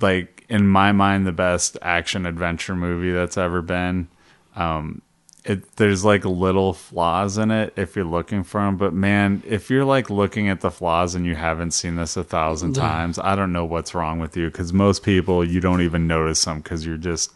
like 0.00 0.41
in 0.52 0.68
my 0.68 0.92
mind 0.92 1.26
the 1.26 1.32
best 1.32 1.78
action 1.80 2.26
adventure 2.26 2.76
movie 2.76 3.10
that's 3.10 3.38
ever 3.38 3.62
been. 3.62 4.06
Um, 4.54 5.00
it 5.44 5.76
there's 5.76 6.04
like 6.04 6.26
little 6.26 6.74
flaws 6.74 7.38
in 7.38 7.50
it 7.50 7.72
if 7.74 7.96
you're 7.96 8.04
looking 8.04 8.44
for 8.44 8.60
them, 8.60 8.76
but 8.76 8.92
man, 8.92 9.42
if 9.46 9.70
you're 9.70 9.86
like 9.86 10.10
looking 10.10 10.50
at 10.50 10.60
the 10.60 10.70
flaws 10.70 11.14
and 11.14 11.24
you 11.24 11.34
haven't 11.34 11.70
seen 11.70 11.96
this 11.96 12.18
a 12.18 12.22
thousand 12.22 12.74
times, 12.74 13.18
I 13.18 13.34
don't 13.34 13.50
know 13.50 13.64
what's 13.64 13.94
wrong 13.94 14.20
with 14.20 14.36
you. 14.36 14.48
Because 14.48 14.74
most 14.74 15.02
people 15.02 15.42
you 15.42 15.58
don't 15.58 15.80
even 15.80 16.06
notice 16.06 16.44
them 16.44 16.58
because 16.58 16.84
you're 16.84 16.98
just 16.98 17.32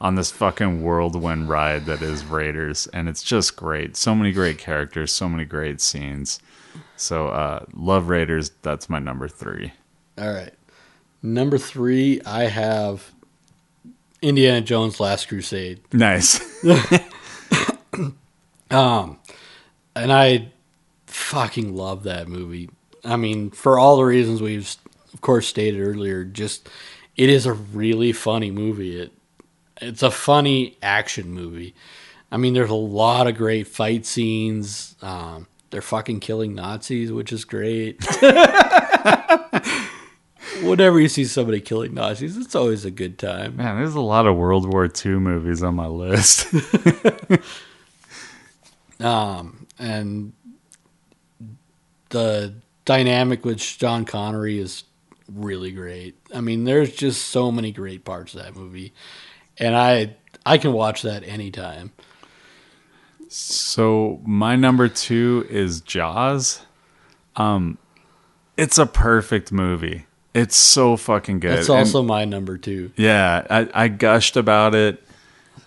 on 0.00 0.14
this 0.14 0.30
fucking 0.30 0.80
whirlwind 0.80 1.48
ride 1.48 1.86
that 1.86 2.02
is 2.02 2.24
Raiders, 2.24 2.86
and 2.92 3.08
it's 3.08 3.24
just 3.24 3.56
great. 3.56 3.96
So 3.96 4.14
many 4.14 4.30
great 4.30 4.58
characters, 4.58 5.12
so 5.12 5.28
many 5.28 5.44
great 5.44 5.80
scenes. 5.80 6.38
So 6.96 7.28
uh, 7.28 7.64
love 7.74 8.08
Raiders. 8.08 8.52
That's 8.62 8.88
my 8.88 9.00
number 9.00 9.26
three. 9.26 9.72
All 10.16 10.32
right. 10.32 10.52
Number 11.22 11.58
3 11.58 12.22
I 12.24 12.44
have 12.44 13.12
Indiana 14.22 14.60
Jones 14.60 15.00
Last 15.00 15.28
Crusade. 15.28 15.80
Nice. 15.92 16.40
Um, 18.70 19.18
and 19.96 20.12
I 20.12 20.50
fucking 21.06 21.74
love 21.74 22.04
that 22.04 22.28
movie. 22.28 22.70
I 23.04 23.16
mean, 23.16 23.50
for 23.50 23.78
all 23.78 23.96
the 23.96 24.04
reasons 24.04 24.40
we've, 24.40 24.76
of 25.12 25.20
course, 25.20 25.48
stated 25.48 25.80
earlier, 25.80 26.24
just 26.24 26.68
it 27.16 27.28
is 27.28 27.46
a 27.46 27.52
really 27.52 28.12
funny 28.12 28.50
movie. 28.50 29.00
It 29.00 29.12
it's 29.80 30.02
a 30.02 30.10
funny 30.10 30.76
action 30.82 31.32
movie. 31.32 31.74
I 32.30 32.36
mean, 32.36 32.54
there's 32.54 32.70
a 32.70 32.74
lot 32.74 33.26
of 33.26 33.36
great 33.36 33.66
fight 33.66 34.06
scenes. 34.06 34.94
Um, 35.02 35.48
they're 35.70 35.82
fucking 35.82 36.20
killing 36.20 36.54
Nazis, 36.54 37.10
which 37.10 37.32
is 37.32 37.44
great. 37.44 37.98
Whenever 40.70 41.00
you 41.00 41.08
see 41.08 41.24
somebody 41.24 41.60
killing 41.60 41.94
Nazis, 41.94 42.36
it's 42.36 42.54
always 42.54 42.84
a 42.84 42.90
good 42.90 43.18
time. 43.18 43.56
Man, 43.56 43.76
there's 43.76 43.94
a 43.94 44.00
lot 44.00 44.26
of 44.26 44.36
World 44.36 44.72
War 44.72 44.84
II 44.86 45.12
movies 45.14 45.62
on 45.62 45.74
my 45.74 45.86
list. 45.86 46.46
Um, 49.00 49.66
and 49.78 50.32
the 52.10 52.54
dynamic 52.84 53.44
with 53.44 53.60
Sean 53.60 54.04
Connery 54.04 54.58
is 54.58 54.84
really 55.32 55.70
great. 55.72 56.16
I 56.34 56.40
mean, 56.40 56.64
there's 56.64 56.94
just 56.94 57.28
so 57.28 57.50
many 57.50 57.72
great 57.72 58.04
parts 58.04 58.34
of 58.34 58.42
that 58.42 58.54
movie, 58.54 58.92
and 59.58 59.74
I 59.74 60.16
I 60.44 60.58
can 60.58 60.72
watch 60.72 61.02
that 61.02 61.26
anytime. 61.26 61.92
so 63.28 64.20
my 64.24 64.56
number 64.56 64.88
two 64.88 65.46
is 65.48 65.80
Jaws. 65.80 66.60
Um, 67.36 67.78
it's 68.56 68.76
a 68.76 68.86
perfect 68.86 69.50
movie. 69.50 70.04
It's 70.34 70.56
so 70.56 70.96
fucking 70.96 71.40
good. 71.40 71.58
And- 71.58 71.70
also 71.70 72.02
my 72.02 72.24
number 72.24 72.56
two. 72.56 72.92
Yeah, 72.96 73.46
I, 73.50 73.68
I 73.74 73.88
gushed 73.88 74.36
about 74.36 74.74
it 74.74 75.02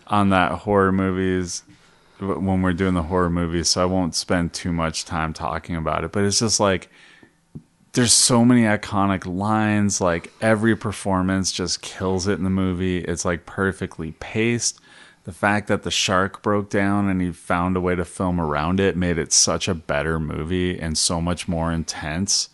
on 0.07 0.29
that 0.29 0.51
horror 0.51 0.91
movies 0.91 1.63
when 2.19 2.61
we're 2.61 2.73
doing 2.73 2.93
the 2.93 3.03
horror 3.03 3.29
movies, 3.29 3.69
so 3.69 3.81
I 3.81 3.85
won't 3.85 4.15
spend 4.15 4.53
too 4.53 4.71
much 4.71 5.05
time 5.05 5.33
talking 5.33 5.75
about 5.75 6.03
it. 6.03 6.11
But 6.11 6.23
it's 6.23 6.39
just 6.39 6.59
like 6.59 6.89
there's 7.93 8.13
so 8.13 8.45
many 8.45 8.61
iconic 8.63 9.25
lines. 9.25 9.99
Like 9.99 10.31
every 10.41 10.75
performance 10.75 11.51
just 11.51 11.81
kills 11.81 12.27
it 12.27 12.33
in 12.37 12.43
the 12.43 12.49
movie. 12.49 12.99
It's 12.99 13.25
like 13.25 13.45
perfectly 13.45 14.11
paced. 14.19 14.79
The 15.25 15.31
fact 15.31 15.67
that 15.67 15.83
the 15.83 15.91
shark 15.91 16.41
broke 16.41 16.69
down 16.69 17.07
and 17.07 17.21
he 17.21 17.31
found 17.31 17.77
a 17.77 17.81
way 17.81 17.95
to 17.95 18.03
film 18.03 18.41
around 18.41 18.79
it 18.81 18.97
made 18.97 19.17
it 19.17 19.31
such 19.31 19.67
a 19.69 19.73
better 19.73 20.19
movie 20.19 20.77
and 20.77 20.97
so 20.97 21.21
much 21.21 21.47
more 21.47 21.71
intense. 21.71 22.49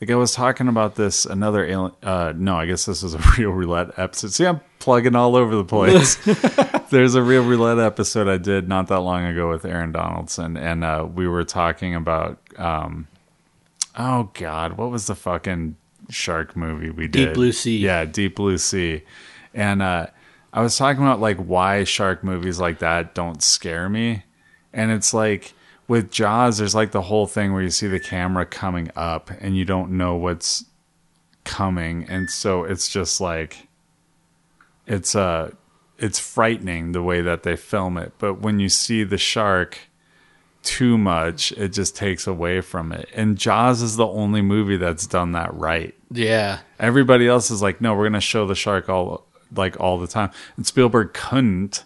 Like 0.00 0.10
I 0.10 0.14
was 0.14 0.32
talking 0.32 0.68
about 0.68 0.94
this 0.94 1.24
another 1.24 1.64
alien. 1.64 1.92
Uh, 2.02 2.34
no, 2.36 2.56
I 2.56 2.66
guess 2.66 2.84
this 2.84 3.02
is 3.02 3.14
a 3.14 3.18
real 3.38 3.50
roulette 3.50 3.98
episode. 3.98 4.32
See, 4.32 4.46
I'm 4.46 4.60
plugging 4.78 5.16
all 5.16 5.36
over 5.36 5.56
the 5.56 5.64
place. 5.64 6.16
There's 6.90 7.14
a 7.14 7.22
real 7.22 7.42
roulette 7.42 7.78
episode 7.78 8.28
I 8.28 8.36
did 8.36 8.68
not 8.68 8.88
that 8.88 9.00
long 9.00 9.24
ago 9.24 9.48
with 9.48 9.64
Aaron 9.64 9.92
Donaldson, 9.92 10.56
and 10.56 10.84
uh, 10.84 11.06
we 11.12 11.26
were 11.26 11.44
talking 11.44 11.94
about. 11.94 12.38
Um, 12.58 13.08
oh 13.96 14.30
God, 14.34 14.76
what 14.76 14.90
was 14.90 15.06
the 15.06 15.14
fucking 15.14 15.76
shark 16.10 16.56
movie 16.56 16.90
we 16.90 17.08
did? 17.08 17.26
Deep 17.26 17.34
Blue 17.34 17.52
Sea. 17.52 17.78
Yeah, 17.78 18.04
Deep 18.04 18.36
Blue 18.36 18.58
Sea, 18.58 19.02
and 19.54 19.80
uh, 19.80 20.08
I 20.52 20.60
was 20.60 20.76
talking 20.76 21.02
about 21.02 21.20
like 21.20 21.38
why 21.38 21.84
shark 21.84 22.22
movies 22.22 22.60
like 22.60 22.80
that 22.80 23.14
don't 23.14 23.42
scare 23.42 23.88
me, 23.88 24.24
and 24.74 24.90
it's 24.90 25.14
like 25.14 25.54
with 25.88 26.10
Jaws, 26.10 26.58
there's 26.58 26.74
like 26.74 26.90
the 26.90 27.02
whole 27.02 27.26
thing 27.26 27.52
where 27.52 27.62
you 27.62 27.70
see 27.70 27.86
the 27.86 28.00
camera 28.00 28.44
coming 28.46 28.90
up 28.96 29.30
and 29.40 29.56
you 29.56 29.64
don't 29.64 29.90
know 29.92 30.16
what's 30.16 30.64
coming, 31.44 32.04
and 32.08 32.28
so 32.28 32.64
it's 32.64 32.88
just 32.88 33.20
like 33.20 33.68
it's 34.86 35.14
uh 35.14 35.50
it's 35.98 36.18
frightening 36.18 36.92
the 36.92 37.02
way 37.02 37.20
that 37.20 37.42
they 37.42 37.56
film 37.56 37.96
it. 37.96 38.12
But 38.18 38.40
when 38.40 38.58
you 38.60 38.68
see 38.68 39.04
the 39.04 39.18
shark 39.18 39.78
too 40.62 40.98
much, 40.98 41.52
it 41.52 41.68
just 41.68 41.96
takes 41.96 42.26
away 42.26 42.60
from 42.60 42.92
it. 42.92 43.08
And 43.14 43.38
Jaws 43.38 43.80
is 43.82 43.96
the 43.96 44.06
only 44.06 44.42
movie 44.42 44.76
that's 44.76 45.06
done 45.06 45.32
that 45.32 45.54
right. 45.54 45.94
Yeah, 46.10 46.58
Everybody 46.78 47.26
else 47.26 47.50
is 47.50 47.62
like, 47.62 47.80
no, 47.80 47.94
we're 47.94 48.04
gonna 48.04 48.20
show 48.20 48.46
the 48.46 48.54
shark 48.54 48.88
all 48.88 49.26
like 49.54 49.78
all 49.80 49.98
the 49.98 50.06
time. 50.06 50.30
And 50.56 50.66
Spielberg 50.66 51.14
couldn't. 51.14 51.84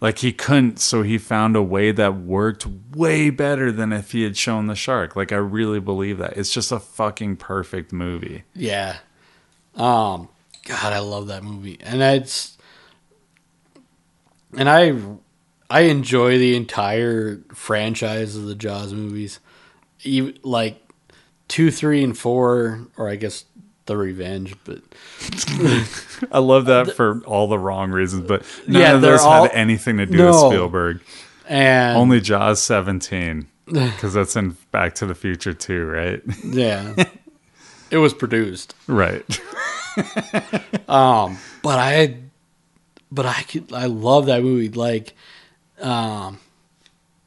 Like 0.00 0.18
he 0.18 0.32
couldn't, 0.32 0.78
so 0.78 1.02
he 1.02 1.16
found 1.16 1.56
a 1.56 1.62
way 1.62 1.90
that 1.90 2.16
worked 2.16 2.66
way 2.94 3.30
better 3.30 3.72
than 3.72 3.92
if 3.92 4.12
he 4.12 4.22
had 4.22 4.36
shown 4.36 4.66
the 4.66 4.74
shark. 4.74 5.16
Like 5.16 5.32
I 5.32 5.36
really 5.36 5.80
believe 5.80 6.18
that. 6.18 6.36
It's 6.36 6.52
just 6.52 6.70
a 6.70 6.78
fucking 6.78 7.36
perfect 7.36 7.92
movie. 7.92 8.44
yeah. 8.54 8.98
Um, 9.74 10.30
God, 10.64 10.92
I 10.92 11.00
love 11.00 11.26
that 11.28 11.44
movie, 11.44 11.78
and 11.80 12.00
it's 12.02 12.56
and 14.56 14.68
I 14.68 14.94
I 15.68 15.82
enjoy 15.82 16.38
the 16.38 16.56
entire 16.56 17.42
franchise 17.52 18.36
of 18.36 18.46
the 18.46 18.54
Jaws 18.54 18.92
movies, 18.92 19.38
even 20.02 20.38
like 20.42 20.80
two, 21.48 21.70
three, 21.70 22.02
and 22.02 22.16
four, 22.16 22.88
or 22.96 23.08
I 23.08 23.16
guess 23.16 23.44
the 23.86 23.96
Revenge, 23.96 24.54
but 24.64 24.80
I 26.32 26.38
love 26.38 26.66
that 26.66 26.92
for 26.96 27.22
all 27.26 27.46
the 27.48 27.58
wrong 27.58 27.90
reasons, 27.90 28.26
but 28.26 28.42
none 28.66 28.82
Yeah, 28.82 28.94
of 28.94 29.00
those 29.00 29.20
all- 29.20 29.44
had 29.44 29.52
anything 29.52 29.96
to 29.98 30.06
do 30.06 30.16
No. 30.18 30.26
with 30.30 30.52
Spielberg. 30.52 31.00
and 31.48 31.96
Only 31.96 32.20
Jaws 32.20 32.62
17. 32.62 33.46
Because 33.66 34.14
that's 34.14 34.36
in 34.36 34.56
Back 34.70 34.94
to 34.96 35.06
the 35.06 35.14
Future 35.16 35.52
too, 35.52 35.86
right? 35.86 36.22
yeah, 36.44 36.94
it 37.90 37.98
was 37.98 38.14
produced. 38.14 38.74
right. 38.86 39.24
Um, 40.88 41.38
but 41.62 41.78
I, 41.78 42.16
but 43.10 43.26
I 43.26 43.42
could, 43.42 43.72
I 43.72 43.86
love 43.86 44.26
that 44.26 44.42
movie. 44.42 44.68
Like, 44.68 45.14
um, 45.80 46.38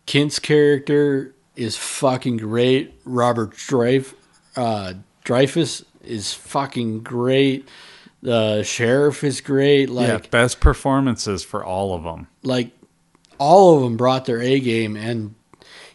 Quint's 0.09 0.39
character 0.39 1.33
is 1.57 1.75
fucking 1.75 2.37
great. 2.37 2.93
Robert 3.03 3.51
Dreif, 3.51 4.13
uh, 4.55 4.93
Dreyfuss 5.25 5.83
is 6.03 6.33
fucking 6.33 7.01
great. 7.01 7.67
The 8.21 8.63
sheriff 8.63 9.23
is 9.23 9.39
great. 9.41 9.89
yeah, 9.89 10.13
Like, 10.13 10.29
best 10.31 10.59
performances 10.59 11.43
for 11.43 11.63
all 11.63 11.93
of 11.93 12.03
them. 12.03 12.27
like 12.43 12.71
all 13.37 13.77
of 13.77 13.83
them 13.83 13.95
brought 13.95 14.25
their 14.25 14.41
A 14.41 14.59
game, 14.59 14.97
and 14.97 15.35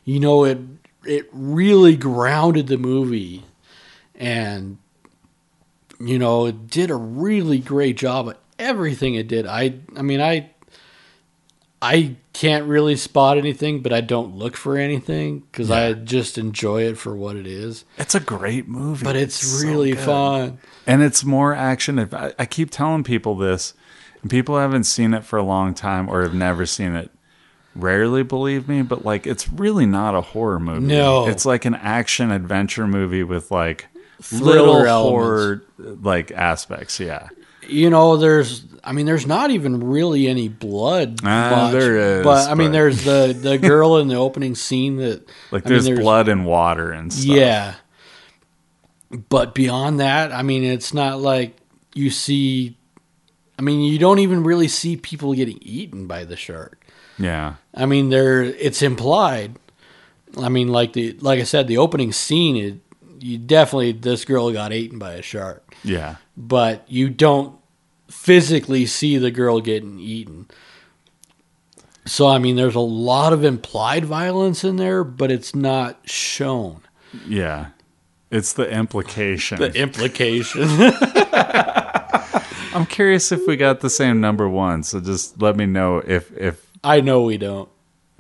you 0.05 0.19
know 0.21 0.45
it. 0.45 0.59
It 1.05 1.29
really 1.33 1.97
grounded 1.97 2.67
the 2.69 2.79
movie, 2.79 3.43
and 4.15 4.79
you 6.01 6.19
know 6.19 6.47
it 6.47 6.69
did 6.69 6.91
a 6.91 6.95
really 6.97 7.59
great 7.59 7.99
job 7.99 8.29
of 8.29 8.37
everything 8.59 9.15
it 9.15 9.29
did. 9.29 9.47
I, 9.47 9.75
I 9.95 10.01
mean, 10.01 10.23
I, 10.23 10.49
I 11.83 12.17
can't 12.35 12.67
really 12.67 12.97
spot 12.97 13.39
anything, 13.39 13.81
but 13.81 13.93
I 13.93 14.01
don't 14.01 14.37
look 14.37 14.57
for 14.57 14.77
anything 14.77 15.41
because 15.41 15.71
I 15.71 15.93
just 15.95 16.37
enjoy 16.37 16.83
it 16.83 16.99
for 16.99 17.17
what 17.17 17.37
it 17.37 17.47
is. 17.47 17.85
It's 17.97 18.17
a 18.17 18.21
great 18.21 18.69
movie. 18.69 19.05
But 19.05 19.17
it's, 19.17 19.37
so 19.37 19.67
really 19.67 19.93
good. 19.93 20.01
fun. 20.01 20.59
And 20.87 21.01
it's 21.01 21.25
more 21.25 21.55
action. 21.55 21.99
If 21.99 22.13
I, 22.13 22.35
I 22.37 22.45
keep 22.45 22.71
telling 22.71 23.05
people 23.05 23.37
this, 23.37 23.73
and 24.21 24.31
people 24.31 24.59
haven't 24.59 24.85
seen 24.85 25.15
it 25.15 25.25
for 25.25 25.39
a 25.39 25.45
long 25.45 25.75
time 25.75 26.09
or 26.09 26.23
have 26.23 26.35
never 26.35 26.67
seen 26.67 26.97
it, 26.97 27.13
rarely 27.77 28.25
believe 28.25 28.69
me, 28.69 28.83
but 28.83 29.05
like 29.05 29.27
it's 29.29 29.49
really 29.49 29.87
not 29.87 30.17
a 30.17 30.21
horror 30.21 30.59
movie. 30.59 30.87
No. 30.87 31.29
It's 31.29 31.47
like 31.47 31.65
an 31.65 31.77
action 31.77 32.33
adventure 32.33 32.89
movie 32.89 33.23
with 33.23 33.53
like 33.53 33.87
Thriller 34.21 34.45
little 34.45 34.75
elements. 34.77 35.09
horror 35.09 35.65
like 35.79 36.33
aspects. 36.33 36.99
Yeah. 36.99 37.29
You 37.69 37.91
know, 37.91 38.17
there's, 38.17 38.65
I 38.83 38.93
mean, 38.93 39.07
there's 39.07 39.27
not 39.27 39.51
even 39.51 39.81
really 39.85 40.27
any 40.29 40.49
blood. 40.49 41.21
Ah, 41.25 41.51
much, 41.67 41.73
there 41.73 42.19
is, 42.19 42.25
but 42.25 42.49
I 42.51 42.55
mean, 42.55 42.69
but- 42.69 42.73
there's 42.73 43.05
the 43.05 43.37
the 43.39 43.59
girl 43.71 43.99
in 43.99 44.09
the 44.09 44.17
opening 44.17 44.55
scene 44.55 44.97
that, 44.97 45.27
Like 45.51 45.67
I 45.67 45.71
mean, 45.71 45.85
there's, 45.85 45.99
blood 46.01 46.29
and 46.29 46.45
water 46.47 46.93
and 46.93 47.13
stuff. 47.13 47.25
yeah. 47.37 47.75
But 49.29 49.55
beyond 49.55 50.01
that, 50.01 50.33
I 50.33 50.43
mean, 50.43 50.65
it's 50.65 50.93
not 50.93 51.21
like 51.21 51.57
you 51.95 52.11
see. 52.11 52.77
I 53.59 53.63
mean, 53.63 53.81
you 53.83 53.99
don't 53.99 54.19
even 54.19 54.43
really 54.43 54.67
see 54.67 54.97
people 54.97 55.33
getting 55.35 55.59
eaten 55.63 56.07
by 56.09 56.25
the 56.25 56.35
shark. 56.37 56.85
Yeah. 57.19 57.55
I 57.73 57.87
mean, 57.87 58.09
there 58.11 58.43
it's 58.43 58.83
implied. 58.83 59.57
I 60.37 60.49
mean, 60.49 60.67
like 60.69 60.95
the 60.95 61.13
like 61.21 61.39
I 61.39 61.45
said, 61.45 61.69
the 61.69 61.79
opening 61.79 62.11
scene, 62.11 62.57
it, 62.57 62.81
you 63.25 63.39
definitely 63.39 63.93
this 63.93 64.25
girl 64.25 64.51
got 64.53 64.73
eaten 64.73 64.99
by 64.99 65.13
a 65.13 65.23
shark 65.23 65.77
Yeah. 65.85 66.17
But 66.37 66.85
you 66.89 67.09
don't 67.09 67.59
physically 68.09 68.87
see 68.87 69.19
the 69.19 69.31
girl 69.31 69.61
getting 69.61 69.99
eaten. 69.99 70.47
So 72.07 72.27
I 72.27 72.39
mean, 72.39 72.57
there's 72.57 72.75
a 72.75 72.81
lot 72.81 73.33
of 73.33 73.45
implied 73.45 74.05
violence 74.05 74.65
in 74.65 74.77
there, 74.77 75.05
but 75.05 75.31
it's 75.31 75.55
not 75.55 76.09
shown. 76.09 76.81
Yeah. 77.27 77.69
It's 78.31 78.53
the 78.53 78.69
implication. 78.69 79.59
The 79.59 79.73
implication. 79.75 80.63
I'm 82.75 82.87
curious 82.87 83.31
if 83.31 83.47
we 83.47 83.57
got 83.57 83.81
the 83.81 83.91
same 83.91 84.21
number 84.21 84.49
one. 84.49 84.83
So 84.83 85.01
just 85.01 85.41
let 85.41 85.57
me 85.57 85.67
know 85.67 85.99
if 85.99 86.37
if 86.37 86.67
I 86.83 87.01
know 87.01 87.23
we 87.23 87.39
don't. 87.39 87.69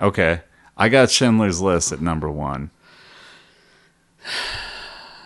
okay. 0.01 0.43
I 0.77 0.89
got 0.89 1.11
Schindler's 1.11 1.61
List 1.61 1.93
at 1.93 2.01
number 2.01 2.29
one. 2.29 2.71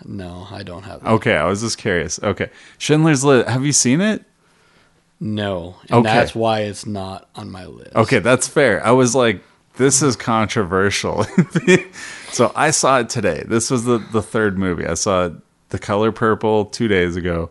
No, 0.04 0.46
I 0.50 0.62
don't 0.62 0.84
have 0.84 1.02
that. 1.02 1.10
Okay, 1.12 1.36
I 1.36 1.44
was 1.44 1.60
just 1.60 1.78
curious. 1.78 2.20
Okay, 2.22 2.50
Schindler's 2.78 3.24
List. 3.24 3.48
Have 3.48 3.64
you 3.64 3.72
seen 3.72 4.00
it? 4.00 4.24
No, 5.20 5.76
and 5.90 6.06
Okay. 6.06 6.14
that's 6.14 6.34
why 6.34 6.60
it's 6.60 6.86
not 6.86 7.28
on 7.34 7.50
my 7.50 7.66
list. 7.66 7.94
Okay, 7.96 8.20
that's 8.20 8.46
fair. 8.46 8.84
I 8.86 8.92
was 8.92 9.14
like, 9.16 9.42
this 9.76 10.00
is 10.02 10.14
controversial. 10.16 11.24
so 12.30 12.52
I 12.54 12.70
saw 12.70 13.00
it 13.00 13.08
today. 13.08 13.42
This 13.46 13.70
was 13.70 13.84
the 13.84 13.98
the 14.12 14.22
third 14.22 14.58
movie. 14.58 14.86
I 14.86 14.94
saw 14.94 15.30
The 15.70 15.78
Color 15.78 16.12
Purple 16.12 16.66
two 16.66 16.86
days 16.88 17.16
ago. 17.16 17.50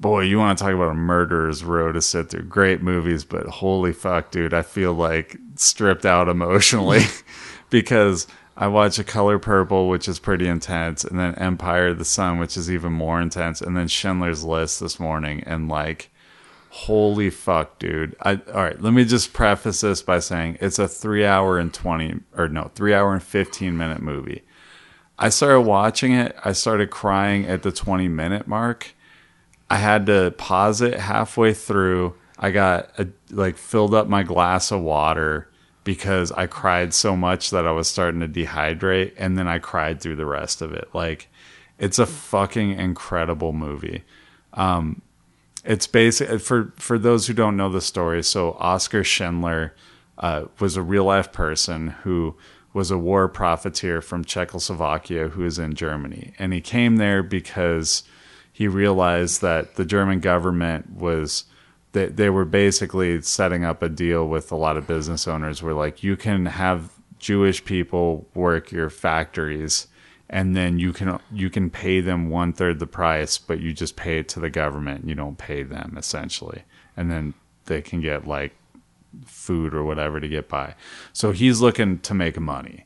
boy, 0.00 0.20
you 0.22 0.38
want 0.38 0.56
to 0.56 0.64
talk 0.64 0.72
about 0.72 0.90
a 0.92 0.94
murderer's 0.94 1.64
row 1.64 1.90
to 1.90 2.00
sit 2.00 2.30
through. 2.30 2.42
Great 2.44 2.80
movies, 2.82 3.24
but 3.24 3.46
holy 3.46 3.92
fuck, 3.92 4.30
dude, 4.30 4.54
I 4.54 4.62
feel 4.62 4.92
like 4.94 5.36
stripped 5.56 6.06
out 6.06 6.28
emotionally 6.28 7.02
because 7.70 8.28
I 8.60 8.66
watch 8.66 8.98
A 8.98 9.04
Color 9.04 9.38
Purple, 9.38 9.88
which 9.88 10.08
is 10.08 10.18
pretty 10.18 10.48
intense, 10.48 11.04
and 11.04 11.16
then 11.16 11.36
Empire 11.36 11.88
of 11.88 11.98
the 11.98 12.04
Sun, 12.04 12.40
which 12.40 12.56
is 12.56 12.68
even 12.68 12.92
more 12.92 13.20
intense, 13.20 13.60
and 13.60 13.76
then 13.76 13.86
Schindler's 13.86 14.42
List 14.42 14.80
this 14.80 14.98
morning, 14.98 15.44
and 15.46 15.68
like, 15.68 16.10
holy 16.70 17.30
fuck, 17.30 17.78
dude. 17.78 18.16
I 18.20 18.40
all 18.52 18.64
right. 18.64 18.82
Let 18.82 18.92
me 18.94 19.04
just 19.04 19.32
preface 19.32 19.82
this 19.82 20.02
by 20.02 20.18
saying 20.18 20.58
it's 20.60 20.80
a 20.80 20.88
three 20.88 21.24
hour 21.24 21.56
and 21.56 21.72
twenty 21.72 22.16
or 22.36 22.48
no, 22.48 22.72
three 22.74 22.94
hour 22.94 23.12
and 23.12 23.22
fifteen 23.22 23.76
minute 23.76 24.02
movie. 24.02 24.42
I 25.20 25.28
started 25.28 25.60
watching 25.60 26.12
it. 26.12 26.34
I 26.44 26.50
started 26.52 26.90
crying 26.90 27.46
at 27.46 27.62
the 27.62 27.70
twenty 27.70 28.08
minute 28.08 28.48
mark. 28.48 28.92
I 29.70 29.76
had 29.76 30.06
to 30.06 30.32
pause 30.32 30.80
it 30.82 30.98
halfway 30.98 31.54
through. 31.54 32.16
I 32.40 32.50
got 32.50 32.90
a, 32.98 33.06
like 33.30 33.56
filled 33.56 33.94
up 33.94 34.08
my 34.08 34.24
glass 34.24 34.72
of 34.72 34.80
water 34.80 35.48
because 35.88 36.30
I 36.32 36.46
cried 36.46 36.92
so 36.92 37.16
much 37.16 37.48
that 37.48 37.66
I 37.66 37.72
was 37.72 37.88
starting 37.88 38.20
to 38.20 38.28
dehydrate 38.28 39.14
and 39.16 39.38
then 39.38 39.48
I 39.48 39.58
cried 39.58 40.02
through 40.02 40.16
the 40.16 40.26
rest 40.26 40.60
of 40.60 40.74
it. 40.74 40.86
Like 40.92 41.28
it's 41.78 41.98
a 41.98 42.04
fucking 42.04 42.72
incredible 42.72 43.54
movie. 43.54 44.04
Um 44.52 45.00
it's 45.64 45.86
basic 45.86 46.42
for 46.42 46.74
for 46.76 46.98
those 46.98 47.26
who 47.26 47.32
don't 47.32 47.56
know 47.56 47.70
the 47.70 47.80
story. 47.80 48.22
So 48.22 48.50
Oskar 48.60 49.02
Schindler 49.02 49.74
uh, 50.18 50.44
was 50.58 50.76
a 50.76 50.82
real 50.82 51.04
life 51.04 51.32
person 51.32 51.88
who 52.02 52.36
was 52.74 52.90
a 52.90 52.98
war 52.98 53.26
profiteer 53.26 54.02
from 54.02 54.26
Czechoslovakia 54.26 55.28
who 55.28 55.42
is 55.42 55.58
in 55.58 55.72
Germany, 55.72 56.34
and 56.38 56.52
he 56.52 56.60
came 56.60 56.96
there 56.96 57.22
because 57.22 58.02
he 58.52 58.68
realized 58.68 59.40
that 59.40 59.76
the 59.76 59.86
German 59.86 60.20
government 60.20 60.90
was 60.92 61.44
they, 61.98 62.06
they 62.06 62.30
were 62.30 62.44
basically 62.44 63.20
setting 63.22 63.64
up 63.64 63.82
a 63.82 63.88
deal 63.88 64.28
with 64.28 64.52
a 64.52 64.56
lot 64.56 64.76
of 64.76 64.86
business 64.86 65.26
owners 65.26 65.62
where 65.62 65.74
like 65.74 66.02
you 66.02 66.16
can 66.16 66.46
have 66.46 66.92
Jewish 67.18 67.64
people 67.64 68.28
work 68.34 68.70
your 68.70 68.90
factories 68.90 69.88
and 70.30 70.56
then 70.56 70.78
you 70.78 70.92
can 70.92 71.18
you 71.32 71.50
can 71.50 71.70
pay 71.70 72.00
them 72.00 72.28
one 72.28 72.52
third 72.52 72.78
the 72.78 72.86
price, 72.86 73.38
but 73.38 73.60
you 73.60 73.72
just 73.72 73.96
pay 73.96 74.18
it 74.18 74.28
to 74.28 74.40
the 74.40 74.50
government. 74.50 75.08
You 75.08 75.14
don't 75.14 75.38
pay 75.38 75.62
them 75.62 75.96
essentially, 75.96 76.64
and 76.96 77.10
then 77.10 77.34
they 77.64 77.80
can 77.80 78.00
get 78.00 78.26
like 78.26 78.54
food 79.24 79.74
or 79.74 79.84
whatever 79.84 80.20
to 80.20 80.28
get 80.28 80.48
by. 80.48 80.74
So 81.12 81.32
he's 81.32 81.60
looking 81.60 81.98
to 82.00 82.14
make 82.14 82.38
money, 82.38 82.84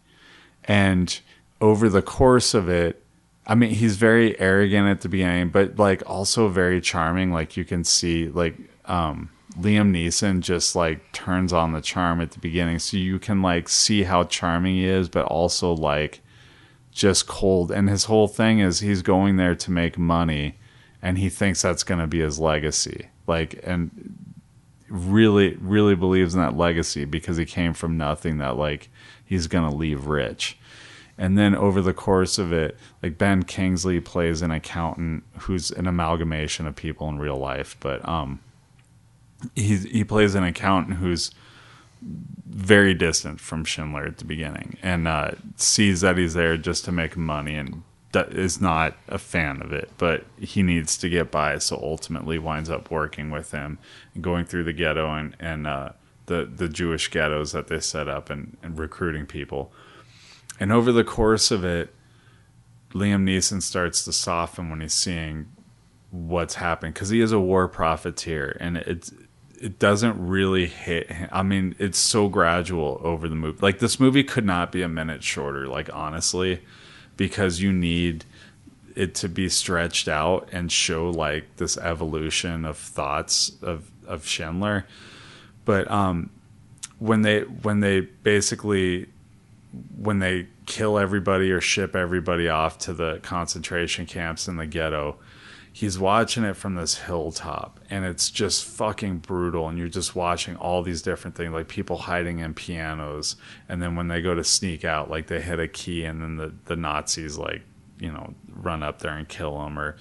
and 0.64 1.18
over 1.60 1.88
the 1.88 2.02
course 2.02 2.54
of 2.54 2.68
it, 2.68 3.02
I 3.44 3.56
mean, 3.56 3.70
he's 3.70 3.96
very 3.96 4.38
arrogant 4.38 4.86
at 4.86 5.00
the 5.00 5.08
beginning, 5.08 5.48
but 5.48 5.80
like 5.80 6.08
also 6.08 6.46
very 6.46 6.80
charming. 6.80 7.32
Like 7.32 7.56
you 7.56 7.64
can 7.64 7.82
see, 7.82 8.28
like 8.28 8.56
um, 8.86 9.30
Liam 9.58 9.90
Neeson 9.90 10.40
just 10.40 10.74
like 10.74 11.12
turns 11.12 11.52
on 11.52 11.72
the 11.72 11.80
charm 11.80 12.20
at 12.20 12.30
the 12.30 12.38
beginning, 12.38 12.78
so 12.78 12.96
you 12.96 13.18
can 13.18 13.42
like 13.42 13.68
see 13.68 14.04
how 14.04 14.24
charming 14.24 14.76
he 14.76 14.86
is, 14.86 15.08
but 15.08 15.26
also 15.26 15.72
like 15.72 16.20
just 16.90 17.26
cold. 17.26 17.70
And 17.70 17.88
his 17.88 18.04
whole 18.04 18.28
thing 18.28 18.60
is 18.60 18.80
he's 18.80 19.02
going 19.02 19.36
there 19.36 19.54
to 19.54 19.70
make 19.70 19.98
money, 19.98 20.58
and 21.00 21.18
he 21.18 21.28
thinks 21.28 21.62
that's 21.62 21.84
going 21.84 22.00
to 22.00 22.06
be 22.06 22.20
his 22.20 22.38
legacy. 22.38 23.08
Like, 23.26 23.60
and 23.64 24.16
really, 24.88 25.56
really 25.60 25.94
believes 25.94 26.34
in 26.34 26.40
that 26.40 26.56
legacy 26.56 27.04
because 27.04 27.36
he 27.36 27.44
came 27.44 27.74
from 27.74 27.96
nothing. 27.96 28.38
That 28.38 28.56
like 28.56 28.88
he's 29.24 29.46
going 29.46 29.68
to 29.68 29.76
leave 29.76 30.06
rich. 30.06 30.58
And 31.18 31.36
then 31.36 31.54
over 31.54 31.82
the 31.82 31.92
course 31.92 32.38
of 32.38 32.52
it, 32.52 32.76
like 33.02 33.18
Ben 33.18 33.42
Kingsley 33.42 34.00
plays 34.00 34.40
an 34.40 34.50
accountant 34.50 35.24
who's 35.40 35.70
an 35.70 35.86
amalgamation 35.86 36.66
of 36.66 36.74
people 36.74 37.08
in 37.08 37.18
real 37.18 37.36
life, 37.36 37.76
but 37.80 38.06
um, 38.08 38.40
he 39.54 39.76
he 39.76 40.04
plays 40.04 40.34
an 40.34 40.44
accountant 40.44 40.98
who's 40.98 41.30
very 42.02 42.94
distant 42.94 43.40
from 43.40 43.64
Schindler 43.64 44.04
at 44.04 44.18
the 44.18 44.24
beginning 44.24 44.76
and 44.82 45.06
uh, 45.06 45.32
sees 45.56 46.00
that 46.00 46.18
he's 46.18 46.34
there 46.34 46.56
just 46.56 46.84
to 46.84 46.92
make 46.92 47.16
money 47.16 47.54
and 47.54 47.82
is 48.14 48.60
not 48.60 48.94
a 49.08 49.18
fan 49.18 49.62
of 49.62 49.72
it, 49.72 49.90
but 49.96 50.26
he 50.38 50.62
needs 50.62 50.98
to 50.98 51.08
get 51.08 51.30
by, 51.30 51.58
so 51.58 51.78
ultimately 51.82 52.38
winds 52.38 52.68
up 52.68 52.90
working 52.90 53.30
with 53.30 53.52
him 53.52 53.78
and 54.14 54.22
going 54.22 54.44
through 54.44 54.64
the 54.64 54.72
ghetto 54.72 55.14
and 55.14 55.36
and 55.40 55.66
uh, 55.66 55.90
the 56.26 56.44
the 56.44 56.68
Jewish 56.68 57.08
ghettos 57.08 57.52
that 57.52 57.68
they 57.68 57.80
set 57.80 58.08
up 58.08 58.30
and, 58.30 58.56
and 58.62 58.78
recruiting 58.78 59.26
people. 59.26 59.72
And 60.60 60.70
over 60.70 60.92
the 60.92 61.04
course 61.04 61.50
of 61.50 61.64
it, 61.64 61.94
Liam 62.92 63.24
Neeson 63.24 63.62
starts 63.62 64.04
to 64.04 64.12
soften 64.12 64.68
when 64.68 64.80
he's 64.80 64.94
seeing 64.94 65.46
what's 66.10 66.56
happening 66.56 66.92
because 66.92 67.08
he 67.08 67.22
is 67.22 67.32
a 67.32 67.40
war 67.40 67.66
profiteer, 67.66 68.56
and 68.60 68.76
it's 68.76 69.12
it 69.62 69.78
doesn't 69.78 70.26
really 70.26 70.66
hit. 70.66 71.08
I 71.30 71.44
mean, 71.44 71.76
it's 71.78 71.98
so 71.98 72.28
gradual 72.28 73.00
over 73.04 73.28
the 73.28 73.36
movie. 73.36 73.60
Like 73.62 73.78
this 73.78 74.00
movie 74.00 74.24
could 74.24 74.44
not 74.44 74.72
be 74.72 74.82
a 74.82 74.88
minute 74.88 75.22
shorter. 75.22 75.68
Like 75.68 75.88
honestly, 75.94 76.62
because 77.16 77.60
you 77.60 77.72
need 77.72 78.24
it 78.96 79.14
to 79.14 79.28
be 79.28 79.48
stretched 79.48 80.08
out 80.08 80.48
and 80.50 80.70
show 80.70 81.08
like 81.10 81.56
this 81.56 81.78
evolution 81.78 82.64
of 82.64 82.76
thoughts 82.76 83.52
of 83.62 83.88
of 84.04 84.26
Schindler. 84.26 84.84
But 85.64 85.88
um, 85.88 86.30
when 86.98 87.22
they 87.22 87.42
when 87.42 87.78
they 87.78 88.00
basically 88.00 89.06
when 89.96 90.18
they 90.18 90.48
kill 90.66 90.98
everybody 90.98 91.52
or 91.52 91.60
ship 91.60 91.94
everybody 91.94 92.48
off 92.48 92.78
to 92.78 92.92
the 92.92 93.20
concentration 93.22 94.06
camps 94.06 94.48
in 94.48 94.56
the 94.56 94.66
ghetto 94.66 95.18
he's 95.72 95.98
watching 95.98 96.44
it 96.44 96.54
from 96.54 96.74
this 96.74 96.98
hilltop 96.98 97.80
and 97.88 98.04
it's 98.04 98.30
just 98.30 98.64
fucking 98.64 99.18
brutal 99.18 99.68
and 99.68 99.78
you're 99.78 99.88
just 99.88 100.14
watching 100.14 100.54
all 100.56 100.82
these 100.82 101.00
different 101.02 101.34
things 101.34 101.52
like 101.52 101.66
people 101.66 101.96
hiding 101.96 102.40
in 102.40 102.52
pianos 102.52 103.36
and 103.68 103.82
then 103.82 103.96
when 103.96 104.08
they 104.08 104.20
go 104.20 104.34
to 104.34 104.44
sneak 104.44 104.84
out 104.84 105.10
like 105.10 105.26
they 105.28 105.40
hit 105.40 105.58
a 105.58 105.66
key 105.66 106.04
and 106.04 106.20
then 106.20 106.36
the, 106.36 106.52
the 106.66 106.76
nazis 106.76 107.38
like 107.38 107.62
you 107.98 108.12
know 108.12 108.34
run 108.54 108.82
up 108.82 109.00
there 109.00 109.16
and 109.16 109.28
kill 109.28 109.58
them 109.58 109.78
or 109.78 109.96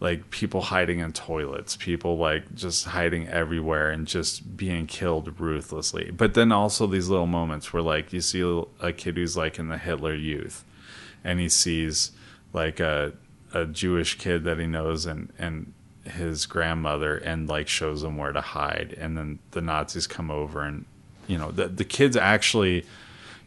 like 0.00 0.30
people 0.30 0.60
hiding 0.60 1.00
in 1.00 1.12
toilets 1.12 1.76
people 1.76 2.16
like 2.16 2.54
just 2.54 2.84
hiding 2.84 3.26
everywhere 3.28 3.90
and 3.90 4.06
just 4.06 4.56
being 4.56 4.86
killed 4.86 5.40
ruthlessly. 5.40 6.12
But 6.12 6.34
then 6.34 6.52
also 6.52 6.86
these 6.86 7.08
little 7.08 7.26
moments 7.26 7.72
where 7.72 7.82
like 7.82 8.12
you 8.12 8.20
see 8.20 8.64
a 8.80 8.92
kid 8.92 9.16
who's 9.16 9.36
like 9.36 9.58
in 9.58 9.68
the 9.68 9.78
hitler 9.78 10.14
youth 10.14 10.64
and 11.24 11.40
he 11.40 11.48
sees 11.48 12.12
like 12.52 12.78
a 12.78 13.12
a 13.52 13.64
Jewish 13.64 14.18
kid 14.18 14.44
that 14.44 14.58
he 14.58 14.66
knows 14.66 15.06
and 15.06 15.32
and 15.38 15.72
his 16.04 16.46
grandmother 16.46 17.16
and 17.16 17.48
like 17.48 17.68
shows 17.68 18.02
him 18.02 18.16
where 18.16 18.32
to 18.32 18.40
hide. 18.40 18.94
And 18.98 19.16
then 19.16 19.38
the 19.50 19.60
Nazis 19.60 20.06
come 20.06 20.30
over 20.30 20.62
and 20.62 20.84
you 21.26 21.38
know 21.38 21.50
the 21.50 21.68
the 21.68 21.84
kids 21.84 22.16
actually 22.16 22.84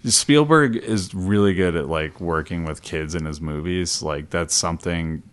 Spielberg 0.06 0.76
is 0.76 1.14
really 1.14 1.53
good 1.53 1.76
at 1.76 1.88
like 1.88 2.19
working 2.19 2.65
with 2.65 2.82
kids 2.82 3.14
in 3.15 3.26
his 3.26 3.40
movies. 3.40 4.02
Like 4.02 4.30
that's 4.30 4.56
something 4.56 5.23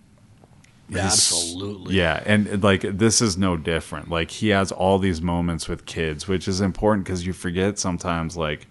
yeah, 0.90 1.06
absolutely. 1.06 1.96
Yeah. 1.96 2.22
And 2.24 2.62
like 2.62 2.82
this 2.82 3.20
is 3.20 3.36
no 3.36 3.56
different. 3.56 4.10
Like 4.10 4.30
he 4.30 4.48
has 4.48 4.72
all 4.72 4.98
these 4.98 5.20
moments 5.20 5.68
with 5.68 5.86
kids 5.86 6.28
which 6.28 6.48
is 6.48 6.60
important 6.60 7.06
because 7.06 7.26
you 7.26 7.32
forget 7.32 7.78
sometimes 7.78 8.36
like 8.36 8.66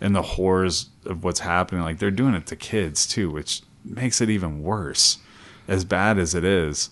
in 0.00 0.12
the 0.12 0.22
horrors 0.22 0.90
of 1.04 1.24
what's 1.24 1.40
happening 1.40 1.82
like 1.82 1.98
they're 1.98 2.10
doing 2.10 2.34
it 2.34 2.46
to 2.46 2.56
kids 2.56 3.06
too 3.06 3.30
which 3.30 3.62
makes 3.84 4.20
it 4.20 4.28
even 4.28 4.62
worse 4.62 5.18
as 5.68 5.84
bad 5.84 6.18
as 6.18 6.34
it 6.34 6.44
is. 6.44 6.90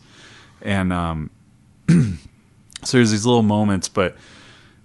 And 0.62 0.92
um, 0.92 1.30
so 1.88 2.96
there's 2.96 3.10
these 3.10 3.26
little 3.26 3.42
moments, 3.42 3.88
but 3.88 4.16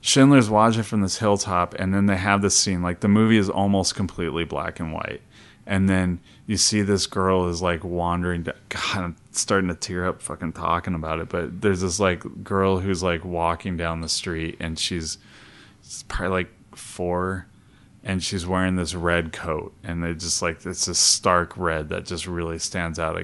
Schindler's 0.01 0.49
watching 0.49 0.83
from 0.83 1.01
this 1.01 1.17
hilltop, 1.17 1.73
and 1.75 1.93
then 1.93 2.05
they 2.05 2.17
have 2.17 2.41
this 2.41 2.57
scene. 2.57 2.81
Like 2.81 3.01
the 3.01 3.07
movie 3.07 3.37
is 3.37 3.49
almost 3.49 3.95
completely 3.95 4.45
black 4.45 4.79
and 4.79 4.93
white, 4.93 5.21
and 5.65 5.89
then 5.89 6.19
you 6.45 6.57
see 6.57 6.81
this 6.81 7.05
girl 7.05 7.47
is 7.49 7.61
like 7.61 7.83
wandering. 7.83 8.43
God, 8.43 8.55
I'm 8.95 9.15
starting 9.31 9.67
to 9.69 9.75
tear 9.75 10.07
up 10.07 10.21
fucking 10.21 10.53
talking 10.53 10.95
about 10.95 11.19
it. 11.19 11.29
But 11.29 11.61
there's 11.61 11.81
this 11.81 11.99
like 11.99 12.43
girl 12.43 12.79
who's 12.79 13.03
like 13.03 13.25
walking 13.25 13.75
down 13.75 14.01
the 14.01 14.09
street, 14.09 14.57
and 14.59 14.79
she's 14.79 15.17
probably 16.07 16.43
like 16.43 16.75
four, 16.75 17.47
and 18.03 18.23
she's 18.23 18.47
wearing 18.47 18.77
this 18.77 18.95
red 18.95 19.33
coat, 19.33 19.73
and 19.83 20.01
they 20.01 20.13
just 20.13 20.41
like 20.41 20.65
it's 20.65 20.87
a 20.87 20.95
stark 20.95 21.57
red 21.57 21.89
that 21.89 22.05
just 22.05 22.25
really 22.25 22.59
stands 22.59 22.99
out 22.99 23.17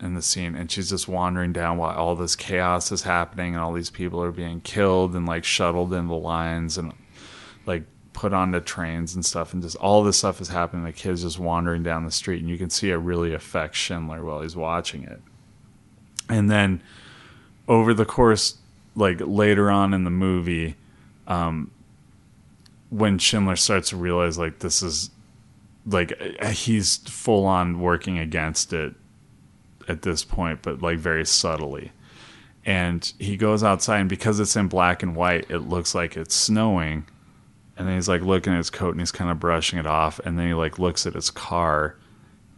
in 0.00 0.14
the 0.14 0.22
scene 0.22 0.54
and 0.54 0.70
she's 0.70 0.90
just 0.90 1.08
wandering 1.08 1.52
down 1.52 1.76
while 1.76 1.96
all 1.96 2.16
this 2.16 2.34
chaos 2.34 2.90
is 2.90 3.02
happening 3.02 3.54
and 3.54 3.62
all 3.62 3.72
these 3.72 3.90
people 3.90 4.22
are 4.22 4.32
being 4.32 4.60
killed 4.60 5.14
and 5.14 5.26
like 5.26 5.44
shuttled 5.44 5.92
in 5.92 6.08
the 6.08 6.14
lines 6.14 6.78
and 6.78 6.92
like 7.66 7.84
put 8.12 8.32
onto 8.32 8.60
trains 8.60 9.14
and 9.14 9.24
stuff 9.24 9.52
and 9.52 9.62
just 9.62 9.76
all 9.76 10.02
this 10.02 10.18
stuff 10.18 10.40
is 10.40 10.48
happening. 10.48 10.84
The 10.84 10.92
kid's 10.92 11.22
just 11.22 11.38
wandering 11.38 11.82
down 11.82 12.04
the 12.04 12.10
street 12.10 12.40
and 12.40 12.48
you 12.48 12.58
can 12.58 12.70
see 12.70 12.90
it 12.90 12.96
really 12.96 13.34
affects 13.34 13.78
schindler 13.78 14.24
while 14.24 14.40
he's 14.42 14.56
watching 14.56 15.04
it. 15.04 15.20
And 16.28 16.50
then 16.50 16.82
over 17.68 17.92
the 17.94 18.06
course 18.06 18.56
like 18.96 19.20
later 19.20 19.70
on 19.70 19.94
in 19.94 20.04
the 20.04 20.10
movie 20.10 20.74
um 21.28 21.70
when 22.90 23.18
schindler 23.18 23.54
starts 23.54 23.90
to 23.90 23.96
realize 23.96 24.36
like 24.36 24.58
this 24.58 24.82
is 24.82 25.10
like 25.86 26.12
he's 26.44 26.96
full 26.96 27.46
on 27.46 27.80
working 27.80 28.18
against 28.18 28.72
it 28.72 28.94
at 29.90 30.02
this 30.02 30.24
point, 30.24 30.62
but 30.62 30.80
like 30.82 30.98
very 30.98 31.26
subtly. 31.26 31.92
and 32.64 33.12
he 33.18 33.36
goes 33.36 33.62
outside 33.62 34.00
and 34.00 34.08
because 34.08 34.38
it's 34.40 34.56
in 34.56 34.68
black 34.68 35.02
and 35.02 35.16
white 35.16 35.50
it 35.50 35.60
looks 35.60 35.94
like 35.94 36.16
it's 36.16 36.34
snowing. 36.34 37.06
And 37.76 37.88
then 37.88 37.94
he's 37.96 38.08
like 38.08 38.20
looking 38.22 38.52
at 38.52 38.58
his 38.58 38.70
coat 38.70 38.90
and 38.90 39.00
he's 39.00 39.12
kind 39.12 39.30
of 39.30 39.40
brushing 39.40 39.78
it 39.78 39.86
off. 39.86 40.20
And 40.20 40.38
then 40.38 40.48
he 40.48 40.54
like 40.54 40.78
looks 40.78 41.06
at 41.06 41.14
his 41.14 41.30
car 41.30 41.96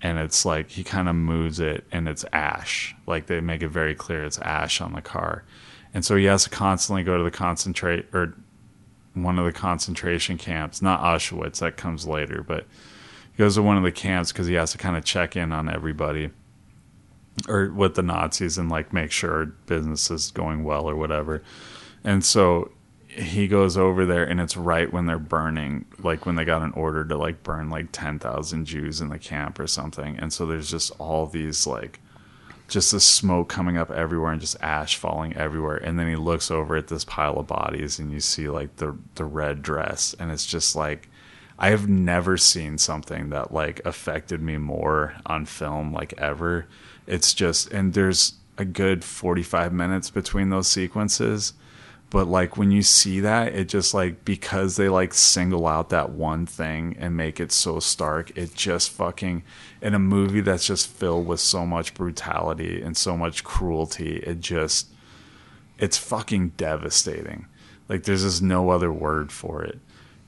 and 0.01 0.19
it's 0.19 0.45
like 0.45 0.71
he 0.71 0.83
kind 0.83 1.09
of 1.09 1.15
moves 1.15 1.61
it 1.61 1.85
and 1.93 2.09
it's 2.09 2.25
ash. 2.33 2.95
Like 3.07 3.27
they 3.27 3.41
make 3.41 3.63
it 3.63 3.69
very 3.69 3.95
clear 3.95 4.25
it's 4.25 4.39
ash 4.41 4.81
on 4.81 4.93
the 4.95 5.03
car. 5.03 5.45
And 5.95 6.05
so 6.05 6.17
he 6.17 6.25
has 6.25 6.45
to 6.45 6.51
constantly 6.51 7.05
go 7.05 7.17
to 7.17 7.23
the 7.25 7.31
concentrate 7.31 8.07
or 8.13 8.35
one 9.15 9.39
of 9.39 9.45
the 9.45 9.53
concentration 9.53 10.39
camps 10.39 10.81
not 10.81 11.01
auschwitz 11.03 11.59
that 11.59 11.77
comes 11.77 12.07
later 12.07 12.43
but 12.43 12.67
he 13.33 13.37
goes 13.39 13.57
to 13.57 13.63
one 13.63 13.77
of 13.77 13.83
the 13.83 13.93
camps 13.93 14.33
because 14.33 14.47
he 14.47 14.55
has 14.55 14.73
to 14.73 14.79
kind 14.79 14.97
of 14.97 15.05
check 15.05 15.37
in 15.37 15.53
on 15.53 15.69
everybody 15.69 16.31
or 17.49 17.71
with 17.71 17.95
the 17.95 18.03
nazis 18.03 18.59
and 18.59 18.71
like 18.71 18.93
make 18.93 19.11
sure 19.11 19.47
business 19.67 20.11
is 20.11 20.31
going 20.31 20.65
well 20.65 20.89
or 20.89 20.97
whatever. 20.97 21.43
And 22.05 22.25
so 22.25 22.71
he 23.09 23.47
goes 23.47 23.77
over 23.77 24.07
there 24.07 24.25
and 24.25 24.41
it's 24.41 24.57
right 24.57 24.91
when 24.91 25.07
they're 25.07 25.19
burning 25.19 25.85
like 25.99 26.25
when 26.25 26.35
they 26.35 26.45
got 26.45 26.63
an 26.63 26.73
order 26.73 27.05
to 27.05 27.17
like 27.17 27.43
burn 27.43 27.69
like 27.69 27.93
10,000 27.93 28.65
Jews 28.65 29.01
in 29.01 29.09
the 29.09 29.19
camp 29.19 29.59
or 29.59 29.67
something. 29.67 30.19
And 30.19 30.33
so 30.33 30.47
there's 30.47 30.71
just 30.71 30.93
all 30.99 31.27
these 31.27 31.67
like 31.67 32.01
just 32.69 32.93
the 32.93 33.01
smoke 33.01 33.51
coming 33.51 33.77
up 33.77 33.91
everywhere 33.91 34.33
and 34.33 34.41
just 34.41 34.57
ash 34.63 34.97
falling 34.97 35.37
everywhere. 35.37 35.77
And 35.77 35.99
then 35.99 36.09
he 36.09 36.17
looks 36.17 36.51
over 36.51 36.77
at 36.77 36.89
this 36.89 37.05
pile 37.05 37.39
of 37.39 37.47
bodies 37.47 37.99
and 37.99 38.11
you 38.11 38.21
see 38.21 38.49
like 38.49 38.77
the 38.77 38.97
the 39.17 39.25
red 39.25 39.63
dress. 39.63 40.15
And 40.19 40.31
it's 40.31 40.47
just 40.47 40.75
like 40.75 41.11
I 41.59 41.69
have 41.71 41.89
never 41.89 42.37
seen 42.39 42.79
something 42.79 43.29
that 43.31 43.53
like 43.53 43.85
affected 43.85 44.41
me 44.41 44.57
more 44.57 45.15
on 45.27 45.45
film 45.45 45.93
like 45.93 46.15
ever 46.17 46.67
it's 47.07 47.35
just 47.35 47.71
and 47.73 47.95
there's 47.95 48.35
a 48.59 48.65
good 48.65 49.05
45 49.05 49.73
minutes 49.73 50.11
between 50.11 50.51
those 50.51 50.69
sequences. 50.69 51.55
But 52.11 52.29
like 52.29 52.59
when 52.59 52.71
you 52.71 52.83
see 52.83 53.21
that 53.21 53.55
it 53.55 53.69
just 53.69 53.95
like 53.95 54.25
because 54.25 54.77
they 54.77 54.91
like 54.91 55.15
single 55.15 55.67
out 55.67 55.89
that 55.89 56.11
one 56.11 56.45
thing 56.45 56.95
and 56.99 57.17
make 57.17 57.41
it 57.41 57.51
so 57.51 57.81
stark 57.81 58.37
it 58.37 58.55
just 58.55 58.91
fucking 58.91 59.43
in 59.81 59.95
a 59.95 59.99
movie 59.99 60.43
that's 60.43 60.67
just 60.67 60.89
filled 60.89 61.27
with 61.27 61.41
so 61.41 61.65
much 61.65 61.95
brutality 61.95 62.83
and 62.83 62.99
so 62.99 63.17
much 63.17 63.45
cruelty 63.45 64.19
it 64.19 64.41
just 64.41 64.89
it's 65.79 65.99
fucking 65.99 66.51
devastating. 66.51 67.47
Like 67.89 68.05
there's 68.05 68.23
just 68.23 68.43
no 68.43 68.71
other 68.71 68.93
word 68.93 69.33
for 69.33 69.63
it. 69.65 69.81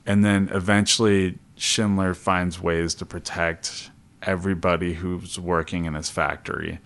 And 0.05 0.23
then 0.23 0.49
eventually 0.51 1.39
schindler 1.55 2.13
finds 2.13 2.61
ways 2.61 2.93
to 2.95 3.05
protect 3.05 3.89
everybody 4.25 4.93
who's 4.93 5.39
working 5.39 5.85
in 5.85 5.93
his 5.93 6.09
factory 6.09 6.79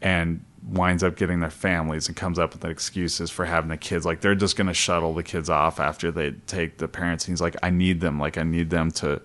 and 0.00 0.44
winds 0.66 1.04
up 1.04 1.16
getting 1.16 1.40
their 1.40 1.50
families 1.50 2.08
and 2.08 2.16
comes 2.16 2.38
up 2.38 2.52
with 2.52 2.64
excuses 2.64 3.30
for 3.30 3.44
having 3.44 3.70
the 3.70 3.76
kids. 3.76 4.04
Like 4.04 4.20
they're 4.20 4.34
just 4.34 4.56
going 4.56 4.66
to 4.66 4.74
shuttle 4.74 5.14
the 5.14 5.22
kids 5.22 5.48
off 5.48 5.78
after 5.78 6.10
they 6.10 6.32
take 6.46 6.78
the 6.78 6.88
parents. 6.88 7.24
And 7.24 7.32
he's 7.32 7.40
like 7.40 7.56
i 7.62 7.70
need 7.70 8.00
them. 8.00 8.18
Like 8.18 8.36
i 8.36 8.42
need 8.42 8.70
them 8.70 8.90
to 8.92 9.20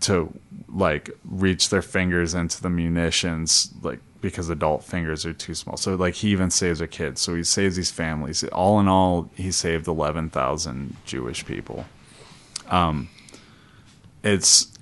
to 0.00 0.32
like 0.68 1.10
reach 1.24 1.70
their 1.70 1.82
fingers 1.82 2.34
into 2.34 2.60
the 2.62 2.68
munitions 2.68 3.72
like 3.82 4.00
because 4.20 4.50
adult 4.50 4.84
fingers 4.84 5.24
are 5.24 5.32
too 5.32 5.54
small. 5.54 5.76
So 5.76 5.94
like 5.94 6.14
he 6.14 6.28
even 6.30 6.50
saves 6.50 6.80
a 6.80 6.86
kid 6.88 7.18
so 7.18 7.34
he 7.34 7.44
saves 7.44 7.76
these 7.76 7.90
families. 7.90 8.42
All 8.44 8.80
in 8.80 8.88
all 8.88 9.30
he 9.34 9.52
saved 9.52 9.86
11,000 9.86 10.96
jewish 11.04 11.44
people. 11.44 11.84
Um 12.68 13.10
it's 14.22 14.77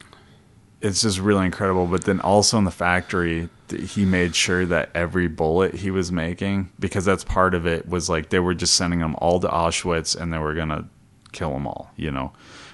it's 0.87 1.03
just 1.03 1.19
really 1.19 1.45
incredible. 1.45 1.87
But 1.87 2.05
then 2.05 2.21
also 2.21 2.59
in 2.59 2.65
the 2.65 2.71
factory, 2.71 3.49
he 3.71 4.05
made 4.05 4.35
sure 4.35 4.65
that 4.67 4.91
every 4.95 5.27
bullet 5.29 5.75
he 5.75 5.91
was 5.91 6.13
making, 6.13 6.71
because 6.79 7.05
that's 7.05 7.25
part 7.25 7.55
of 7.55 7.67
it, 7.67 7.89
was 7.89 8.09
like 8.09 8.29
they 8.29 8.39
were 8.39 8.55
just 8.55 8.75
sending 8.75 9.01
them 9.01 9.17
all 9.19 9.41
to 9.41 9.49
Auschwitz 9.49 10.17
and 10.19 10.33
they 10.33 10.39
were 10.39 10.55
gonna 10.55 10.89
kill 11.33 11.53
them 11.53 11.67
all, 11.67 11.91
you 11.97 12.11
know. 12.11 12.33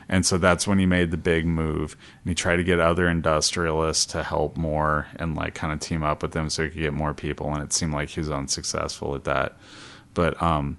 And 0.08 0.26
so 0.26 0.36
that's 0.36 0.66
when 0.66 0.78
he 0.78 0.84
made 0.84 1.10
the 1.10 1.16
big 1.16 1.46
move, 1.46 1.96
and 2.22 2.30
he 2.30 2.34
tried 2.34 2.56
to 2.56 2.64
get 2.64 2.78
other 2.78 3.08
industrialists 3.08 4.04
to 4.12 4.22
help 4.22 4.56
more 4.56 5.06
and 5.16 5.34
like 5.34 5.54
kind 5.54 5.72
of 5.72 5.80
team 5.80 6.02
up 6.02 6.22
with 6.22 6.32
them 6.32 6.50
so 6.50 6.64
he 6.64 6.70
could 6.70 6.82
get 6.82 6.92
more 6.92 7.14
people. 7.14 7.54
And 7.54 7.62
it 7.62 7.72
seemed 7.72 7.94
like 7.94 8.10
he 8.10 8.20
was 8.20 8.30
unsuccessful 8.30 9.14
at 9.14 9.24
that. 9.24 9.56
But 10.12 10.40
um, 10.42 10.78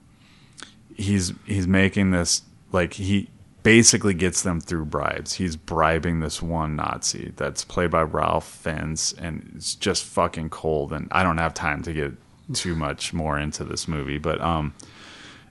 he's 0.95 1.33
he's 1.45 1.67
making 1.67 2.11
this 2.11 2.43
like 2.71 2.93
he 2.93 3.29
basically 3.63 4.13
gets 4.13 4.43
them 4.43 4.59
through 4.59 4.85
bribes. 4.85 5.33
He's 5.33 5.55
bribing 5.55 6.19
this 6.19 6.41
one 6.41 6.75
Nazi 6.75 7.33
that's 7.35 7.63
played 7.63 7.91
by 7.91 8.01
Ralph 8.01 8.47
Fiennes, 8.47 9.13
and 9.17 9.53
it's 9.55 9.73
just 9.73 10.03
fucking 10.03 10.49
cold. 10.49 10.91
And 10.91 11.07
I 11.11 11.23
don't 11.23 11.37
have 11.37 11.53
time 11.53 11.81
to 11.83 11.93
get 11.93 12.11
too 12.53 12.75
much 12.75 13.13
more 13.13 13.39
into 13.39 13.63
this 13.63 13.87
movie, 13.87 14.17
but 14.17 14.39
um, 14.41 14.73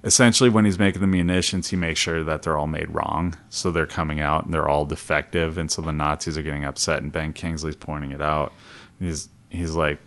essentially, 0.04 0.50
when 0.50 0.66
he's 0.66 0.78
making 0.78 1.00
the 1.00 1.06
munitions, 1.06 1.70
he 1.70 1.76
makes 1.76 1.98
sure 1.98 2.22
that 2.22 2.42
they're 2.42 2.58
all 2.58 2.66
made 2.66 2.90
wrong, 2.90 3.34
so 3.48 3.70
they're 3.70 3.86
coming 3.86 4.20
out 4.20 4.44
and 4.44 4.52
they're 4.52 4.68
all 4.68 4.84
defective, 4.84 5.56
and 5.56 5.70
so 5.70 5.80
the 5.80 5.92
Nazis 5.92 6.36
are 6.36 6.42
getting 6.42 6.66
upset. 6.66 7.02
And 7.02 7.10
Ben 7.10 7.32
Kingsley's 7.32 7.76
pointing 7.76 8.12
it 8.12 8.22
out. 8.22 8.52
He's 9.00 9.30
he's 9.48 9.74
like, 9.74 9.98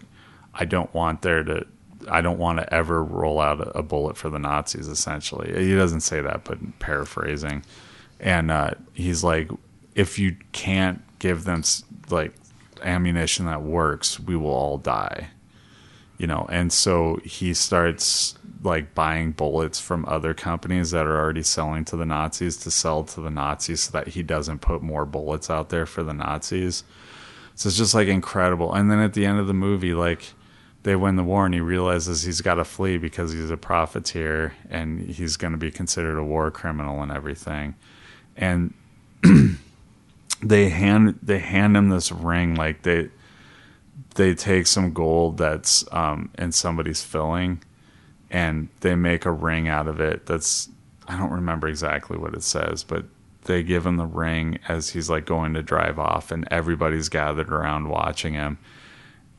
I 0.54 0.66
don't 0.66 0.94
want 0.94 1.24
there 1.24 1.44
to. 1.44 1.66
I 2.08 2.22
don't 2.22 2.38
want 2.38 2.60
to 2.60 2.72
ever 2.72 3.04
roll 3.04 3.40
out 3.40 3.60
a, 3.60 3.80
a 3.80 3.82
bullet 3.82 4.16
for 4.16 4.30
the 4.30 4.38
Nazis. 4.38 4.88
Essentially, 4.88 5.66
he 5.66 5.76
doesn't 5.76 6.02
say 6.02 6.22
that, 6.22 6.44
but 6.44 6.60
paraphrasing 6.78 7.64
and 8.20 8.52
uh, 8.52 8.72
he's 8.94 9.24
like, 9.24 9.50
if 9.94 10.20
you 10.20 10.36
can't 10.52 11.02
give 11.20 11.44
them 11.44 11.64
like 12.10 12.34
ammunition 12.82 13.46
that 13.46 13.62
works, 13.62 14.20
we 14.20 14.36
will 14.36 14.52
all 14.52 14.78
die. 14.78 15.30
You 16.18 16.28
know, 16.28 16.48
and 16.50 16.72
so 16.72 17.20
he 17.26 17.54
starts 17.54 18.36
like 18.64 18.96
buying 18.96 19.32
bullets 19.32 19.80
from 19.80 20.06
other 20.06 20.34
companies 20.34 20.92
that 20.92 21.06
are 21.06 21.20
already 21.20 21.44
selling 21.44 21.84
to 21.86 21.98
the 21.98 22.06
Nazis 22.06 22.58
to 22.58 22.72
sell 22.72 23.04
to 23.04 23.22
the 23.22 23.30
Nazis 23.30 23.82
so 23.82 23.92
that 23.92 24.10
he 24.10 24.24
doesn't 24.24 24.60
put 24.60 24.82
more 24.82 25.06
bullets 25.06 25.50
out 25.50 25.70
there 25.70 25.86
for 25.86 26.04
the 26.04 26.14
Nazis. 26.14 26.84
So 27.56 27.68
it's 27.68 27.78
just 27.78 27.94
like 27.94 28.08
incredible. 28.08 28.74
And 28.74 28.90
then 28.90 29.00
at 29.00 29.14
the 29.14 29.26
end 29.26 29.40
of 29.40 29.48
the 29.48 29.54
movie, 29.54 29.94
like 29.94 30.34
they 30.84 30.96
win 30.96 31.16
the 31.16 31.24
war 31.24 31.46
and 31.46 31.54
he 31.54 31.60
realizes 31.60 32.24
he's 32.24 32.42
got 32.42 32.56
to 32.56 32.66
flee 32.66 32.98
because 32.98 33.34
he's 33.34 33.52
a 33.52 33.58
profiteer 33.58 34.54
and 34.70 35.02
he's 35.02 35.36
going 35.36 35.52
to 35.52 35.58
be 35.58 35.72
considered 35.72 36.18
a 36.18 36.24
war 36.24 36.50
criminal 36.50 37.02
and 37.02 37.12
everything 37.12 37.76
and 38.36 38.74
they 40.44 40.70
hand 40.70 41.20
they 41.22 41.40
hand 41.40 41.76
him 41.76 41.90
this 41.90 42.12
ring 42.12 42.56
like 42.56 42.82
they 42.84 43.10
they 44.16 44.34
take 44.34 44.68
some 44.68 44.94
gold 44.94 45.38
that's 45.38 45.86
um, 45.92 46.30
in 46.38 46.52
somebody's 46.52 47.04
filling 47.04 47.62
and 48.30 48.70
they 48.82 48.96
make 48.96 49.26
a 49.26 49.32
ring 49.32 49.68
out 49.68 49.88
of 49.88 50.00
it 50.00 50.26
that's 50.26 50.70
I 51.08 51.18
don't 51.18 51.32
remember 51.32 51.68
exactly 51.68 52.18
what 52.18 52.34
it 52.34 52.44
says 52.44 52.84
but 52.84 53.06
they 53.44 53.64
give 53.64 53.86
him 53.86 53.98
the 53.98 54.06
ring 54.06 54.60
as 54.68 54.90
he's 54.90 55.10
like 55.10 55.26
going 55.26 55.54
to 55.54 55.62
drive 55.62 56.00
off 56.00 56.32
and 56.32 56.48
everybody's 56.52 57.10
gathered 57.10 57.52
around 57.52 57.90
watching 57.90 58.34
him 58.34 58.58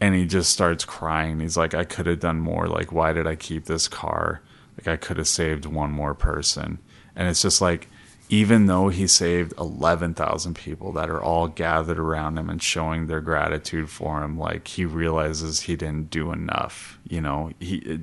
and 0.00 0.14
he 0.14 0.26
just 0.26 0.50
starts 0.50 0.84
crying. 0.84 1.40
He's 1.40 1.56
like 1.56 1.74
I 1.74 1.84
could 1.84 2.06
have 2.06 2.20
done 2.20 2.40
more. 2.40 2.66
Like 2.66 2.92
why 2.92 3.12
did 3.12 3.26
I 3.26 3.34
keep 3.36 3.64
this 3.64 3.88
car? 3.88 4.42
Like 4.78 4.88
I 4.88 4.96
could 4.96 5.16
have 5.16 5.28
saved 5.28 5.66
one 5.66 5.90
more 5.90 6.14
person. 6.14 6.78
And 7.14 7.28
it's 7.28 7.42
just 7.42 7.60
like 7.60 7.88
even 8.28 8.66
though 8.66 8.88
he 8.88 9.06
saved 9.06 9.54
11,000 9.58 10.54
people 10.54 10.92
that 10.92 11.08
are 11.08 11.22
all 11.22 11.46
gathered 11.46 11.98
around 11.98 12.38
him 12.38 12.50
and 12.50 12.62
showing 12.62 13.06
their 13.06 13.20
gratitude 13.20 13.88
for 13.88 14.22
him, 14.22 14.38
like 14.38 14.66
he 14.68 14.84
realizes 14.84 15.60
he 15.60 15.76
didn't 15.76 16.10
do 16.10 16.32
enough. 16.32 16.98
You 17.08 17.20
know, 17.20 17.52
he 17.60 18.00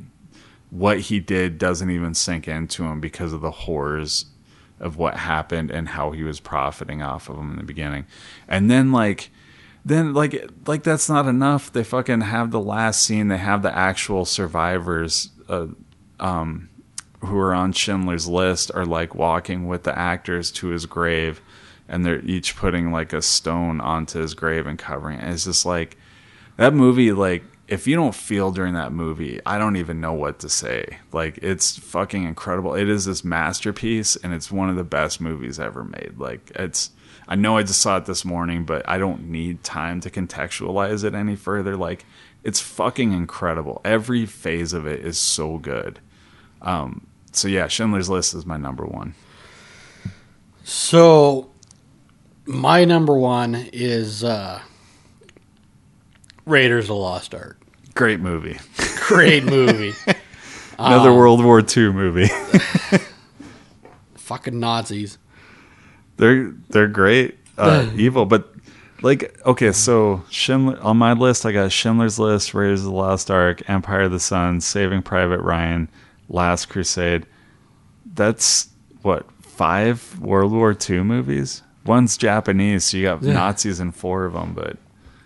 what 0.69 1.01
he 1.01 1.19
did 1.19 1.57
doesn't 1.57 1.91
even 1.91 2.13
sink 2.13 2.47
into 2.47 2.83
him 2.83 2.99
because 2.99 3.31
of 3.33 3.41
the 3.41 3.51
horrors 3.51 4.25
of 4.79 4.97
what 4.97 5.15
happened 5.15 5.69
and 5.69 5.89
how 5.89 6.11
he 6.11 6.23
was 6.23 6.39
profiting 6.39 7.01
off 7.01 7.29
of 7.29 7.35
them 7.35 7.51
in 7.51 7.57
the 7.57 7.63
beginning. 7.63 8.05
And 8.47 8.71
then 8.71 8.91
like 8.91 9.29
then 9.85 10.13
like 10.13 10.49
like 10.65 10.83
that's 10.83 11.09
not 11.09 11.27
enough. 11.27 11.71
They 11.71 11.83
fucking 11.83 12.21
have 12.21 12.51
the 12.51 12.59
last 12.59 13.03
scene. 13.03 13.27
They 13.27 13.37
have 13.37 13.61
the 13.61 13.75
actual 13.75 14.25
survivors 14.25 15.29
uh, 15.49 15.67
um 16.19 16.69
who 17.25 17.37
are 17.37 17.53
on 17.53 17.71
Schindler's 17.71 18.27
List 18.27 18.71
are 18.73 18.85
like 18.85 19.15
walking 19.15 19.67
with 19.67 19.83
the 19.83 19.97
actors 19.97 20.51
to 20.51 20.67
his 20.67 20.85
grave, 20.85 21.41
and 21.87 22.05
they're 22.05 22.21
each 22.21 22.55
putting 22.55 22.91
like 22.91 23.13
a 23.13 23.21
stone 23.21 23.81
onto 23.81 24.19
his 24.19 24.33
grave 24.33 24.67
and 24.67 24.77
covering 24.77 25.19
it. 25.19 25.29
it's 25.29 25.45
just 25.45 25.65
like 25.65 25.97
that 26.57 26.73
movie. 26.73 27.11
Like 27.11 27.43
if 27.67 27.87
you 27.87 27.95
don't 27.95 28.15
feel 28.15 28.51
during 28.51 28.73
that 28.73 28.91
movie, 28.91 29.39
I 29.45 29.57
don't 29.57 29.77
even 29.77 30.01
know 30.01 30.13
what 30.13 30.39
to 30.39 30.49
say. 30.49 30.99
Like 31.11 31.39
it's 31.41 31.77
fucking 31.77 32.23
incredible. 32.23 32.75
It 32.75 32.89
is 32.89 33.05
this 33.05 33.23
masterpiece, 33.23 34.15
and 34.17 34.33
it's 34.33 34.51
one 34.51 34.69
of 34.69 34.75
the 34.75 34.83
best 34.83 35.21
movies 35.21 35.59
ever 35.59 35.83
made. 35.83 36.15
Like 36.17 36.51
it's. 36.55 36.91
I 37.25 37.35
know 37.35 37.55
I 37.55 37.63
just 37.63 37.81
saw 37.81 37.97
it 37.97 38.05
this 38.05 38.25
morning, 38.25 38.65
but 38.65 38.87
I 38.87 38.97
don't 38.97 39.29
need 39.29 39.63
time 39.63 40.01
to 40.01 40.09
contextualize 40.09 41.05
it 41.05 41.15
any 41.15 41.37
further. 41.37 41.77
Like, 41.77 42.05
it's 42.43 42.59
fucking 42.59 43.13
incredible. 43.13 43.79
Every 43.85 44.25
phase 44.25 44.73
of 44.73 44.85
it 44.85 45.05
is 45.05 45.17
so 45.17 45.57
good. 45.57 46.01
Um, 46.61 47.07
so 47.33 47.47
yeah, 47.47 47.67
Schindler's 47.67 48.09
List 48.09 48.33
is 48.33 48.45
my 48.45 48.57
number 48.57 48.85
one. 48.85 49.13
So 50.63 51.49
my 52.45 52.85
number 52.85 53.17
one 53.17 53.69
is 53.73 54.23
uh, 54.23 54.61
Raiders 56.45 56.85
of 56.85 56.89
the 56.89 56.95
Lost 56.95 57.33
Ark. 57.35 57.59
Great 57.95 58.19
movie. 58.19 58.57
Great 59.07 59.43
movie. 59.43 59.93
Another 60.79 61.11
Um, 61.11 61.17
World 61.17 61.43
War 61.43 61.59
II 61.61 61.91
movie. 61.91 62.27
Fucking 64.15 64.59
Nazis. 64.59 65.17
they're 66.17 66.53
they're 66.69 66.87
great, 66.87 67.37
uh, 67.57 67.89
evil, 67.95 68.25
but 68.25 68.51
like 69.01 69.39
okay, 69.45 69.71
so 69.71 70.23
Schindler 70.29 70.79
on 70.81 70.97
my 70.97 71.13
list, 71.13 71.45
I 71.45 71.51
got 71.51 71.71
Schindler's 71.71 72.17
List, 72.17 72.53
Raiders 72.53 72.79
of 72.79 72.85
the 72.85 72.91
Lost 72.91 73.29
Ark, 73.29 73.67
Empire 73.69 74.03
of 74.03 74.11
the 74.11 74.19
Sun, 74.19 74.61
Saving 74.61 75.01
Private 75.01 75.41
Ryan, 75.41 75.89
Last 76.29 76.67
Crusade. 76.67 77.25
That's 78.13 78.69
what 79.01 79.25
five 79.41 80.19
World 80.19 80.51
War 80.51 80.75
II 80.89 81.01
movies. 81.03 81.61
One's 81.85 82.17
Japanese, 82.17 82.85
so 82.85 82.97
you 82.97 83.03
got 83.05 83.21
Yeah. 83.23 83.33
Nazis 83.33 83.79
in 83.79 83.91
four 83.91 84.25
of 84.25 84.33
them. 84.33 84.53
But 84.53 84.77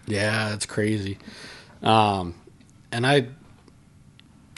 Yeah, 0.08 0.54
it's 0.54 0.66
crazy. 0.66 1.18
Um, 1.84 2.34
and 2.92 3.06
I, 3.06 3.28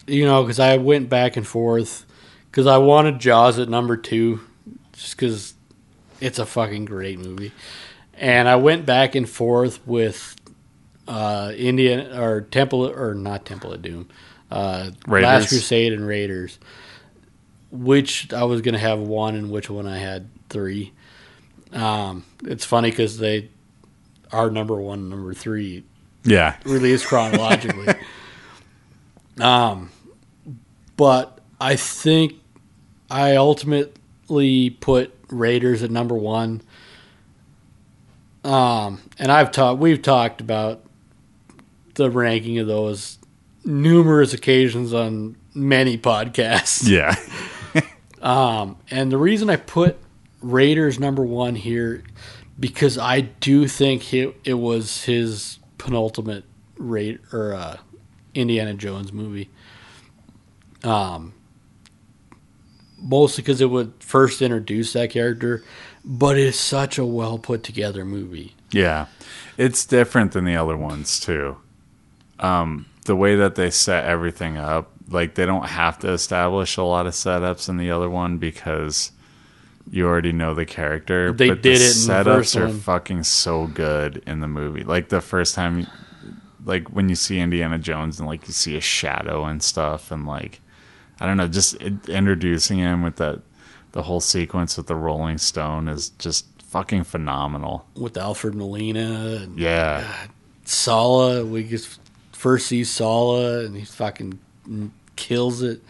you 0.07 0.25
know, 0.25 0.43
because 0.43 0.59
I 0.59 0.77
went 0.77 1.09
back 1.09 1.35
and 1.37 1.45
forth 1.45 2.05
because 2.49 2.65
I 2.67 2.77
wanted 2.77 3.19
Jaws 3.19 3.59
at 3.59 3.69
number 3.69 3.97
two, 3.97 4.39
just 4.93 5.15
because 5.17 5.53
it's 6.21 6.39
a 6.39 6.45
fucking 6.45 6.85
great 6.85 7.19
movie, 7.19 7.51
and 8.15 8.47
I 8.47 8.55
went 8.55 8.85
back 8.85 9.15
and 9.15 9.27
forth 9.29 9.85
with 9.85 10.35
uh, 11.07 11.51
Indian 11.55 12.11
or 12.17 12.41
Temple 12.41 12.87
or 12.87 13.13
not 13.13 13.45
Temple 13.45 13.73
of 13.73 13.81
Doom, 13.81 14.07
uh. 14.51 14.91
Last 15.07 15.49
Crusade 15.49 15.93
and 15.93 16.05
Raiders. 16.05 16.59
Which 17.71 18.33
I 18.33 18.45
was 18.45 18.61
gonna 18.61 18.79
have 18.79 18.99
one, 18.99 19.35
and 19.35 19.51
which 19.51 19.69
one 19.69 19.87
I 19.87 19.97
had 19.99 20.27
three. 20.49 20.91
Um, 21.71 22.25
it's 22.43 22.65
funny 22.65 22.89
because 22.89 23.19
they 23.19 23.49
are 24.31 24.49
number 24.49 24.75
one, 24.75 25.09
number 25.09 25.33
three 25.33 25.83
yeah, 26.23 26.57
released 26.65 27.05
chronologically. 27.05 27.93
um, 29.39 29.91
but 30.97 31.39
I 31.61 31.75
think 31.75 32.33
I 33.09 33.35
ultimately 33.35 34.71
put 34.71 35.13
Raiders 35.29 35.83
at 35.83 35.91
number 35.91 36.15
one. 36.15 36.61
Um, 38.43 39.01
and 39.17 39.31
I've 39.31 39.51
talked, 39.51 39.79
we've 39.79 40.01
talked 40.01 40.41
about 40.41 40.83
the 41.95 42.09
ranking 42.09 42.57
of 42.57 42.67
those 42.67 43.18
numerous 43.65 44.33
occasions 44.33 44.93
on 44.93 45.35
many 45.53 45.97
podcasts. 45.97 46.87
yeah, 46.87 47.15
Um, 48.21 48.77
and 48.91 49.11
the 49.11 49.17
reason 49.17 49.49
I 49.49 49.55
put 49.55 49.97
Raiders 50.41 50.99
number 50.99 51.23
one 51.23 51.55
here 51.55 52.03
because 52.59 52.97
I 52.97 53.21
do 53.21 53.67
think 53.67 54.13
it, 54.13 54.35
it 54.43 54.55
was 54.55 55.03
his 55.05 55.59
penultimate 55.77 56.43
rate 56.77 57.21
or 57.31 57.53
uh, 57.53 57.77
Indiana 58.33 58.73
Jones 58.73 59.13
movie. 59.13 59.49
Um, 60.83 61.33
mostly 62.97 63.41
because 63.41 63.61
it 63.61 63.69
would 63.69 63.93
first 63.99 64.41
introduce 64.41 64.93
that 64.93 65.09
character, 65.11 65.63
but 66.03 66.37
it's 66.37 66.59
such 66.59 66.97
a 66.97 67.05
well 67.05 67.37
put 67.39 67.63
together 67.63 68.03
movie. 68.05 68.55
yeah. 68.71 69.05
It's 69.57 69.85
different 69.85 70.31
than 70.31 70.45
the 70.45 70.55
other 70.55 70.77
ones 70.77 71.19
too. 71.19 71.57
Um, 72.39 72.85
the 73.09 73.15
way 73.15 73.35
that 73.37 73.55
they 73.55 73.71
set 73.71 74.05
everything 74.05 74.55
up, 74.55 74.91
like 75.09 75.33
they 75.33 75.43
don't 75.47 75.65
have 75.65 75.97
to 75.97 76.11
establish 76.11 76.77
a 76.77 76.83
lot 76.83 77.07
of 77.07 77.13
setups 77.13 77.67
in 77.67 77.77
the 77.77 77.89
other 77.89 78.07
one 78.07 78.37
because 78.37 79.11
you 79.89 80.05
already 80.05 80.31
know 80.31 80.53
the 80.53 80.67
character. 80.67 81.31
They 81.33 81.49
but 81.49 81.63
did 81.63 81.79
the 81.79 81.83
it 81.85 82.01
in 82.01 82.07
the 82.07 82.13
setups 82.13 82.23
first 82.35 82.55
are 82.57 82.67
one. 82.67 82.79
fucking 82.79 83.23
so 83.23 83.65
good 83.65 84.21
in 84.27 84.41
the 84.41 84.47
movie. 84.47 84.83
Like 84.83 85.09
the 85.09 85.21
first 85.21 85.55
time, 85.55 85.87
like 86.63 86.87
when 86.89 87.09
you 87.09 87.15
see 87.15 87.39
Indiana 87.39 87.79
Jones 87.79 88.19
and 88.19 88.27
like 88.29 88.45
you 88.47 88.53
see 88.53 88.77
a 88.77 88.81
shadow 88.81 89.45
and 89.45 89.63
stuff, 89.63 90.11
and 90.11 90.27
like 90.27 90.61
I 91.19 91.25
don't 91.25 91.37
know, 91.37 91.47
just 91.47 91.73
introducing 92.07 92.77
him 92.77 93.01
with 93.01 93.15
that 93.15 93.41
the 93.93 94.03
whole 94.03 94.19
sequence 94.21 94.77
with 94.77 94.85
the 94.85 94.95
Rolling 94.95 95.39
Stone 95.39 95.87
is 95.87 96.09
just 96.19 96.45
fucking 96.61 97.05
phenomenal. 97.05 97.87
With 97.95 98.15
Alfred 98.17 98.53
Molina 98.53 99.39
and 99.41 99.57
Yeah. 99.57 100.27
Sallah, 100.65 101.43
we 101.43 101.63
just 101.63 101.99
first 102.39 102.67
see 102.67 102.85
Sallah 102.85 103.65
and 103.65 103.75
he 103.75 103.83
fucking 103.83 104.39
kills 105.17 105.61
it. 105.61 105.81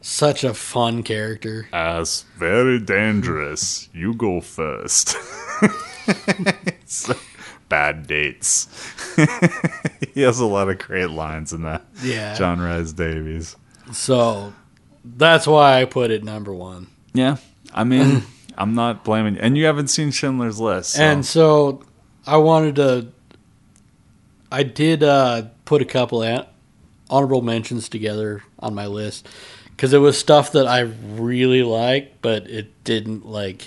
Such 0.00 0.44
a 0.44 0.54
fun 0.54 1.02
character. 1.02 1.68
As 1.72 2.24
very 2.36 2.78
dangerous. 2.78 3.88
You 3.92 4.14
go 4.14 4.40
first. 4.40 5.16
Bad 7.68 8.06
dates. 8.06 8.68
he 10.14 10.22
has 10.22 10.38
a 10.40 10.46
lot 10.46 10.68
of 10.68 10.78
great 10.78 11.10
lines 11.10 11.52
in 11.52 11.62
that. 11.62 11.84
Yeah. 12.02 12.34
John 12.34 12.60
Rhys 12.60 12.92
Davies. 12.92 13.56
So 13.92 14.52
that's 15.04 15.46
why 15.46 15.80
I 15.80 15.84
put 15.86 16.10
it 16.10 16.22
number 16.24 16.52
one. 16.52 16.88
Yeah. 17.14 17.36
I 17.72 17.84
mean, 17.84 18.22
I'm 18.58 18.74
not 18.74 19.04
blaming 19.04 19.34
you. 19.36 19.40
And 19.40 19.56
you 19.56 19.64
haven't 19.64 19.88
seen 19.88 20.10
Schindler's 20.10 20.60
List. 20.60 20.92
so- 20.92 21.02
And 21.02 21.24
so 21.26 21.82
I 22.26 22.36
wanted 22.38 22.76
to. 22.76 23.08
I 24.52 24.62
did 24.62 25.02
uh, 25.02 25.46
put 25.64 25.82
a 25.82 25.84
couple 25.84 26.22
of 26.22 26.46
honorable 27.10 27.42
mentions 27.42 27.88
together 27.88 28.42
on 28.58 28.74
my 28.74 28.86
list 28.86 29.28
because 29.70 29.92
it 29.92 29.98
was 29.98 30.18
stuff 30.18 30.52
that 30.52 30.66
I 30.66 30.80
really 30.80 31.62
liked, 31.62 32.22
but 32.22 32.48
it 32.48 32.84
didn't 32.84 33.26
like. 33.26 33.66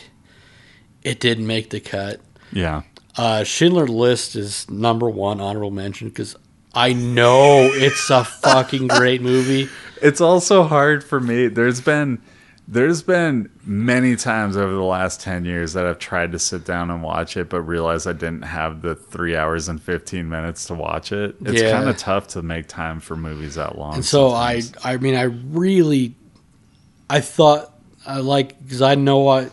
It 1.03 1.19
didn't 1.19 1.47
make 1.47 1.69
the 1.69 1.79
cut. 1.79 2.19
yeah. 2.51 2.83
Uh, 3.15 3.43
Schindler 3.43 3.87
List 3.87 4.35
is 4.35 4.69
number 4.69 5.09
one 5.09 5.41
honorable 5.41 5.71
mention 5.71 6.09
because 6.09 6.35
I 6.75 6.93
know 6.93 7.61
it's 7.73 8.11
a 8.11 8.23
fucking 8.23 8.87
great 8.87 9.21
movie. 9.21 9.69
It's 9.99 10.21
also 10.21 10.61
hard 10.63 11.03
for 11.03 11.19
me. 11.19 11.47
There's 11.47 11.81
been 11.81 12.21
there's 12.67 13.01
been 13.01 13.49
many 13.63 14.15
times 14.17 14.57
over 14.57 14.73
the 14.73 14.83
last 14.83 15.21
10 15.21 15.45
years 15.45 15.73
that 15.73 15.85
I've 15.85 15.99
tried 15.99 16.33
to 16.33 16.39
sit 16.39 16.65
down 16.65 16.91
and 16.91 17.01
watch 17.01 17.37
it 17.37 17.47
but 17.49 17.61
realized 17.61 18.07
I 18.07 18.13
didn't 18.13 18.41
have 18.43 18.81
the 18.81 18.93
3 18.95 19.35
hours 19.37 19.69
and 19.69 19.81
15 19.81 20.27
minutes 20.27 20.65
to 20.65 20.73
watch 20.73 21.11
it. 21.13 21.35
It's 21.45 21.61
Yeah. 21.61 21.71
kind 21.71 21.89
of 21.89 21.97
tough 21.97 22.27
to 22.29 22.41
make 22.41 22.67
time 22.67 22.99
for 22.99 23.15
movies 23.15 23.55
that 23.55 23.77
long. 23.77 23.95
And 23.95 24.05
so 24.05 24.31
I, 24.31 24.59
sometimes. 24.59 24.85
I 24.85 24.97
mean, 24.97 25.15
I 25.15 25.23
really, 25.23 26.15
I 27.09 27.21
thought 27.21 27.71
I 28.05 28.19
like 28.19 28.61
because 28.63 28.81
I 28.81 28.95
know 28.95 29.19
what. 29.19 29.51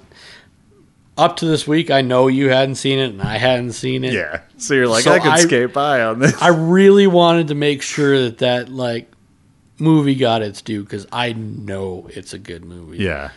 Up 1.17 1.37
to 1.37 1.47
this 1.47 1.65
week, 1.65 1.93
I 1.93 2.01
know 2.01 2.27
you 2.27 2.49
hadn't 2.51 2.75
seen 2.75 2.99
it 2.99 3.11
and 3.13 3.23
I 3.23 3.39
hadn't 3.39 3.75
seen 3.75 4.03
it. 4.03 4.15
Yeah. 4.15 4.41
So 4.57 4.75
you're 4.75 4.89
like 4.89 5.05
So 5.05 5.13
I 5.13 5.21
could 5.21 5.31
I- 5.31 5.37
skate 5.39 5.73
by 5.73 6.03
on 6.03 6.19
this. 6.19 6.43
I 6.43 6.49
really 6.49 7.07
wanted 7.07 7.47
to 7.49 7.55
make 7.55 7.83
sure 7.83 8.23
that 8.23 8.39
that 8.39 8.69
like 8.69 9.09
movie 9.85 10.15
got 10.15 10.43
its 10.43 10.63
due 10.63 10.83
because 10.83 11.07
I 11.13 11.33
know 11.35 12.09
it's 12.11 12.33
a 12.33 12.39
good 12.39 12.65
movie. 12.65 12.99
yeah. 12.99 13.31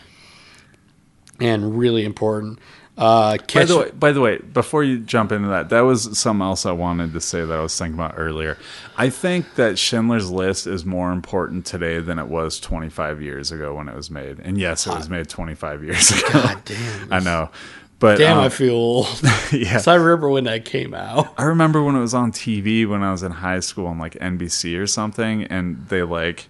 and 1.40 1.78
really 1.78 2.04
important. 2.04 2.58
Uh, 2.96 3.38
By 3.54 3.64
the 3.64 3.78
way, 3.78 3.90
by 3.92 4.10
the 4.10 4.20
way, 4.20 4.38
before 4.38 4.82
you 4.82 4.98
jump 4.98 5.30
into 5.30 5.46
that, 5.50 5.68
that 5.68 5.82
was 5.82 6.18
something 6.18 6.42
else 6.44 6.66
I 6.66 6.72
wanted 6.72 7.12
to 7.12 7.20
say 7.20 7.44
that 7.44 7.56
I 7.56 7.62
was 7.62 7.78
thinking 7.78 7.94
about 7.94 8.14
earlier. 8.16 8.58
I 8.96 9.08
think 9.08 9.54
that 9.54 9.78
Schindler's 9.78 10.32
List 10.32 10.66
is 10.66 10.84
more 10.84 11.12
important 11.12 11.64
today 11.64 12.00
than 12.00 12.18
it 12.18 12.26
was 12.26 12.58
25 12.58 13.22
years 13.22 13.52
ago 13.52 13.76
when 13.76 13.88
it 13.88 13.94
was 13.94 14.10
made. 14.10 14.40
And 14.40 14.58
yes, 14.58 14.88
it 14.88 14.94
was 14.96 15.08
made 15.08 15.28
25 15.28 15.84
years 15.84 16.10
ago. 16.18 16.28
God 16.32 16.62
damn, 16.64 17.12
I 17.12 17.20
know, 17.20 17.50
but 17.98 18.18
damn, 18.18 18.38
um, 18.38 18.44
I 18.44 18.48
feel 18.48 18.74
old. 18.74 19.20
yeah. 19.52 19.72
'Cause 19.72 19.86
I 19.88 19.94
remember 19.96 20.28
when 20.28 20.44
that 20.44 20.64
came 20.64 20.94
out. 20.94 21.32
I 21.38 21.44
remember 21.44 21.82
when 21.82 21.96
it 21.96 22.00
was 22.00 22.14
on 22.14 22.32
TV 22.32 22.86
when 22.86 23.02
I 23.02 23.10
was 23.10 23.22
in 23.22 23.32
high 23.32 23.60
school 23.60 23.86
on 23.86 23.98
like 23.98 24.14
NBC 24.14 24.78
or 24.80 24.86
something, 24.86 25.44
and 25.44 25.86
they 25.88 26.02
like 26.02 26.48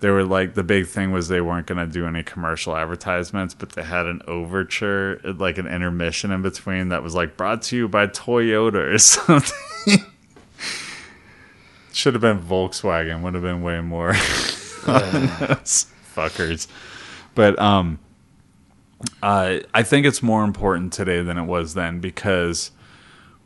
they 0.00 0.08
were 0.08 0.24
like 0.24 0.54
the 0.54 0.62
big 0.62 0.86
thing 0.86 1.12
was 1.12 1.28
they 1.28 1.42
weren't 1.42 1.66
gonna 1.66 1.86
do 1.86 2.06
any 2.06 2.22
commercial 2.22 2.74
advertisements, 2.74 3.52
but 3.52 3.72
they 3.72 3.82
had 3.82 4.06
an 4.06 4.22
overture, 4.26 5.20
like 5.24 5.58
an 5.58 5.66
intermission 5.66 6.30
in 6.30 6.40
between 6.40 6.88
that 6.88 7.02
was 7.02 7.14
like 7.14 7.36
brought 7.36 7.60
to 7.64 7.76
you 7.76 7.86
by 7.88 8.06
Toyota 8.06 8.94
or 8.94 8.98
something. 8.98 9.98
Should 11.92 12.14
have 12.14 12.20
been 12.22 12.38
Volkswagen. 12.40 13.20
Would 13.22 13.34
have 13.34 13.42
been 13.42 13.62
way 13.62 13.80
more 13.80 14.12
those 14.86 15.86
fuckers. 16.16 16.66
But 17.34 17.58
um, 17.58 17.98
uh, 19.22 19.58
I 19.72 19.82
think 19.82 20.06
it's 20.06 20.22
more 20.22 20.44
important 20.44 20.92
today 20.92 21.22
than 21.22 21.38
it 21.38 21.44
was 21.44 21.74
then 21.74 22.00
because 22.00 22.70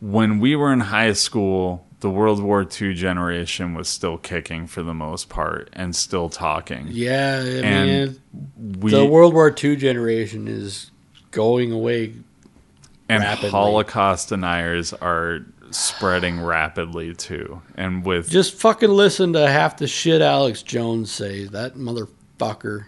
when 0.01 0.41
we 0.41 0.57
were 0.57 0.73
in 0.73 0.81
high 0.81 1.13
school, 1.13 1.87
the 2.01 2.11
World 2.11 2.43
War 2.43 2.67
II 2.81 2.93
generation 2.95 3.75
was 3.75 3.89
still 3.89 4.19
kicking 4.19 4.67
for 4.67 4.83
the 4.83 4.93
most 4.95 5.29
part 5.29 5.71
and 5.73 5.95
still 5.97 6.29
talking. 6.29 6.89
Yeah, 6.91 7.39
I 7.41 7.45
mean, 7.45 7.65
And 7.65 8.83
We 8.83 8.91
the 8.91 9.07
World 9.07 9.33
War 9.33 9.55
II 9.63 9.77
generation 9.77 10.47
is 10.49 10.91
going 11.31 11.73
away. 11.73 12.15
and 13.09 13.23
rapidly. 13.23 13.51
Holocaust 13.51 14.29
deniers 14.31 14.93
are 14.93 15.41
spreading 15.71 16.41
rapidly 16.41 17.15
too. 17.15 17.63
And 17.77 18.05
with 18.05 18.29
Just 18.29 18.55
fucking 18.55 18.91
listen 18.91 19.33
to 19.33 19.47
half 19.49 19.77
the 19.79 19.87
shit 19.87 20.21
Alex 20.21 20.63
Jones 20.63 21.11
says. 21.11 21.51
That 21.51 21.75
motherfucker. 21.75 22.87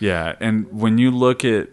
Yeah, 0.00 0.34
and 0.40 0.70
when 0.72 0.98
you 0.98 1.10
look 1.10 1.44
at 1.44 1.68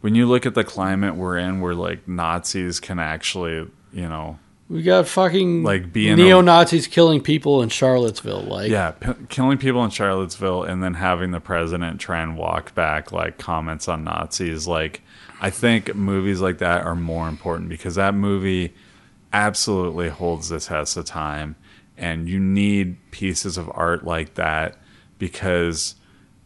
when 0.00 0.14
you 0.14 0.26
look 0.26 0.46
at 0.46 0.54
the 0.54 0.64
climate 0.64 1.16
we're 1.16 1.38
in, 1.38 1.60
where 1.60 1.74
like 1.74 2.06
Nazis 2.06 2.80
can 2.80 2.98
actually, 2.98 3.68
you 3.92 4.08
know, 4.08 4.38
We 4.68 4.82
got 4.82 5.06
fucking 5.08 5.62
Like 5.62 5.92
being 5.92 6.16
neo 6.16 6.40
Nazis 6.40 6.86
killing 6.86 7.20
people 7.20 7.62
in 7.62 7.68
Charlottesville. 7.68 8.42
Like, 8.42 8.70
Yeah, 8.70 8.92
p- 8.92 9.12
killing 9.28 9.58
people 9.58 9.84
in 9.84 9.90
Charlottesville 9.90 10.64
and 10.64 10.82
then 10.82 10.94
having 10.94 11.30
the 11.30 11.40
president 11.40 12.00
try 12.00 12.20
and 12.20 12.36
walk 12.36 12.74
back 12.74 13.12
like 13.12 13.38
comments 13.38 13.88
on 13.88 14.04
Nazis. 14.04 14.66
Like, 14.66 15.02
I 15.40 15.50
think 15.50 15.94
movies 15.94 16.40
like 16.40 16.58
that 16.58 16.82
are 16.84 16.96
more 16.96 17.28
important 17.28 17.68
because 17.68 17.94
that 17.96 18.14
movie 18.14 18.74
absolutely 19.32 20.08
holds 20.08 20.48
the 20.48 20.60
test 20.60 20.96
of 20.96 21.04
time. 21.04 21.56
And 21.98 22.28
you 22.28 22.38
need 22.38 22.96
pieces 23.10 23.56
of 23.56 23.70
art 23.74 24.04
like 24.04 24.34
that 24.34 24.78
because 25.18 25.94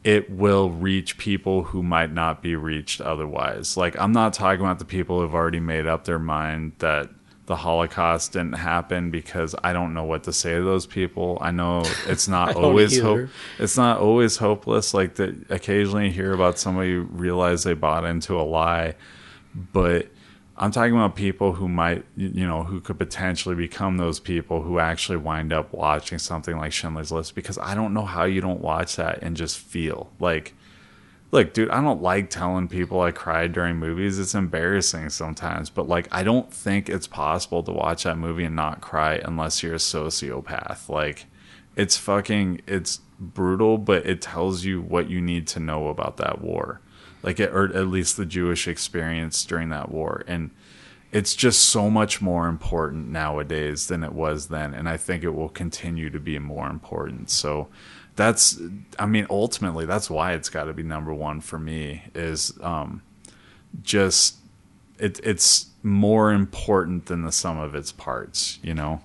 it 0.02 0.30
will 0.30 0.70
reach 0.70 1.18
people 1.18 1.64
who 1.64 1.82
might 1.82 2.12
not 2.12 2.42
be 2.42 2.56
reached 2.56 3.00
otherwise. 3.00 3.76
Like, 3.76 3.98
I'm 3.98 4.12
not 4.12 4.32
talking 4.32 4.60
about 4.64 4.78
the 4.78 4.84
people 4.84 5.20
who've 5.20 5.34
already 5.34 5.60
made 5.60 5.86
up 5.86 6.04
their 6.04 6.18
mind 6.18 6.72
that 6.78 7.10
the 7.46 7.56
Holocaust 7.56 8.32
didn't 8.32 8.52
happen 8.52 9.10
because 9.10 9.56
I 9.64 9.72
don't 9.72 9.92
know 9.92 10.04
what 10.04 10.22
to 10.24 10.32
say 10.32 10.54
to 10.54 10.62
those 10.62 10.86
people. 10.86 11.36
I 11.40 11.50
know 11.50 11.82
it's 12.06 12.28
not 12.28 12.54
always 12.54 12.98
hope. 12.98 13.28
It's 13.58 13.76
not 13.76 13.98
always 13.98 14.36
hopeless. 14.36 14.94
Like 14.94 15.16
that, 15.16 15.50
occasionally 15.50 16.06
you 16.06 16.12
hear 16.12 16.32
about 16.32 16.58
somebody 16.58 16.92
who 16.92 17.02
realize 17.02 17.64
they 17.64 17.74
bought 17.74 18.04
into 18.04 18.40
a 18.40 18.42
lie, 18.42 18.94
but 19.72 20.06
I'm 20.62 20.72
talking 20.72 20.92
about 20.92 21.16
people 21.16 21.54
who 21.54 21.68
might, 21.68 22.04
you 22.18 22.46
know, 22.46 22.64
who 22.64 22.82
could 22.82 22.98
potentially 22.98 23.54
become 23.54 23.96
those 23.96 24.20
people 24.20 24.60
who 24.60 24.78
actually 24.78 25.16
wind 25.16 25.54
up 25.54 25.72
watching 25.72 26.18
something 26.18 26.54
like 26.58 26.72
Schindler's 26.72 27.10
List 27.10 27.34
because 27.34 27.56
I 27.56 27.74
don't 27.74 27.94
know 27.94 28.04
how 28.04 28.24
you 28.24 28.42
don't 28.42 28.60
watch 28.60 28.96
that 28.96 29.20
and 29.22 29.38
just 29.38 29.56
feel 29.56 30.12
like, 30.20 30.52
look, 31.30 31.54
dude, 31.54 31.70
I 31.70 31.80
don't 31.80 32.02
like 32.02 32.28
telling 32.28 32.68
people 32.68 33.00
I 33.00 33.10
cried 33.10 33.54
during 33.54 33.76
movies. 33.76 34.18
It's 34.18 34.34
embarrassing 34.34 35.08
sometimes, 35.08 35.70
but 35.70 35.88
like, 35.88 36.08
I 36.12 36.22
don't 36.22 36.52
think 36.52 36.90
it's 36.90 37.06
possible 37.06 37.62
to 37.62 37.72
watch 37.72 38.02
that 38.02 38.18
movie 38.18 38.44
and 38.44 38.54
not 38.54 38.82
cry 38.82 39.14
unless 39.24 39.62
you're 39.62 39.72
a 39.72 39.78
sociopath. 39.78 40.90
Like, 40.90 41.24
it's 41.74 41.96
fucking, 41.96 42.60
it's 42.66 43.00
brutal, 43.18 43.78
but 43.78 44.04
it 44.04 44.20
tells 44.20 44.62
you 44.66 44.82
what 44.82 45.08
you 45.08 45.22
need 45.22 45.46
to 45.46 45.58
know 45.58 45.88
about 45.88 46.18
that 46.18 46.42
war 46.42 46.82
like 47.22 47.40
or 47.40 47.64
at 47.74 47.86
least 47.88 48.16
the 48.16 48.26
Jewish 48.26 48.66
experience 48.66 49.44
during 49.44 49.68
that 49.70 49.90
war. 49.90 50.24
And 50.26 50.50
it's 51.12 51.34
just 51.34 51.68
so 51.68 51.90
much 51.90 52.22
more 52.22 52.46
important 52.46 53.08
nowadays 53.08 53.88
than 53.88 54.04
it 54.04 54.12
was 54.12 54.48
then. 54.48 54.74
And 54.74 54.88
I 54.88 54.96
think 54.96 55.24
it 55.24 55.30
will 55.30 55.48
continue 55.48 56.08
to 56.10 56.20
be 56.20 56.38
more 56.38 56.68
important. 56.68 57.30
So 57.30 57.68
that's, 58.16 58.60
I 58.98 59.06
mean, 59.06 59.26
ultimately, 59.28 59.86
that's 59.86 60.08
why 60.08 60.32
it's 60.32 60.48
got 60.48 60.64
to 60.64 60.72
be 60.72 60.82
number 60.82 61.12
one 61.12 61.40
for 61.40 61.58
me 61.58 62.02
is 62.14 62.52
um, 62.60 63.02
just, 63.82 64.36
it, 64.98 65.20
it's 65.24 65.66
more 65.82 66.32
important 66.32 67.06
than 67.06 67.22
the 67.22 67.32
sum 67.32 67.58
of 67.58 67.74
its 67.74 67.92
parts, 67.92 68.58
you 68.62 68.74
know? 68.74 69.00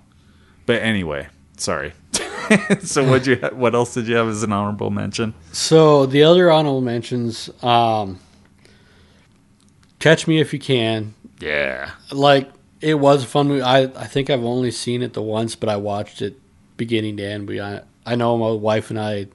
But 0.65 0.81
anyway, 0.81 1.29
sorry. 1.57 1.93
so 2.81 3.07
what 3.09 3.26
you 3.27 3.35
what 3.53 3.76
else 3.76 3.93
did 3.93 4.07
you 4.07 4.15
have 4.15 4.27
as 4.27 4.43
an 4.43 4.51
honorable 4.51 4.89
mention? 4.89 5.34
So 5.51 6.05
the 6.05 6.23
other 6.23 6.51
honorable 6.51 6.81
mentions, 6.81 7.49
um, 7.63 8.19
Catch 9.99 10.27
Me 10.27 10.39
If 10.39 10.53
You 10.53 10.59
Can. 10.59 11.13
Yeah. 11.39 11.91
Like 12.11 12.51
it 12.81 12.95
was 12.95 13.23
a 13.23 13.27
fun 13.27 13.47
movie. 13.47 13.61
I 13.61 13.84
I 13.84 14.07
think 14.07 14.30
I've 14.30 14.43
only 14.43 14.72
seen 14.72 15.01
it 15.01 15.13
the 15.13 15.22
once, 15.22 15.55
but 15.55 15.69
I 15.69 15.77
watched 15.77 16.22
it 16.22 16.39
beginning 16.77 17.17
to 17.17 17.23
end. 17.23 17.47
We 17.47 17.59
I 17.61 17.81
I 18.05 18.15
know 18.15 18.38
my 18.38 18.51
wife 18.51 18.89
and 18.89 18.99
I 18.99 19.27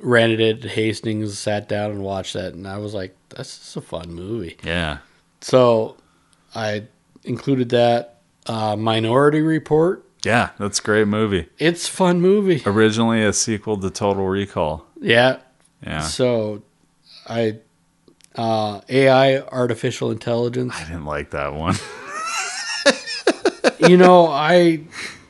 rented 0.00 0.40
it 0.40 0.64
at 0.64 0.70
Hastings, 0.72 1.38
sat 1.38 1.68
down 1.68 1.90
and 1.90 2.02
watched 2.02 2.34
that, 2.34 2.54
and 2.54 2.66
I 2.66 2.78
was 2.78 2.94
like, 2.94 3.16
"This 3.30 3.68
is 3.68 3.76
a 3.76 3.80
fun 3.80 4.12
movie." 4.12 4.56
Yeah. 4.62 4.98
So 5.40 5.96
I 6.54 6.84
included 7.24 7.70
that. 7.70 8.20
Uh, 8.46 8.76
Minority 8.76 9.42
Report. 9.42 10.07
Yeah, 10.24 10.50
that's 10.58 10.80
a 10.80 10.82
great 10.82 11.06
movie. 11.08 11.48
It's 11.58 11.88
a 11.88 11.92
fun 11.92 12.20
movie. 12.20 12.62
Originally 12.66 13.22
a 13.24 13.32
sequel 13.32 13.76
to 13.78 13.90
Total 13.90 14.26
Recall. 14.26 14.84
Yeah, 15.00 15.38
Yeah. 15.84 16.00
So, 16.00 16.62
I 17.28 17.58
uh, 18.34 18.80
AI 18.88 19.38
artificial 19.40 20.10
intelligence. 20.10 20.74
I 20.76 20.84
didn't 20.84 21.04
like 21.04 21.30
that 21.30 21.54
one. 21.54 21.76
you 23.78 23.96
know, 23.96 24.26
I 24.26 24.80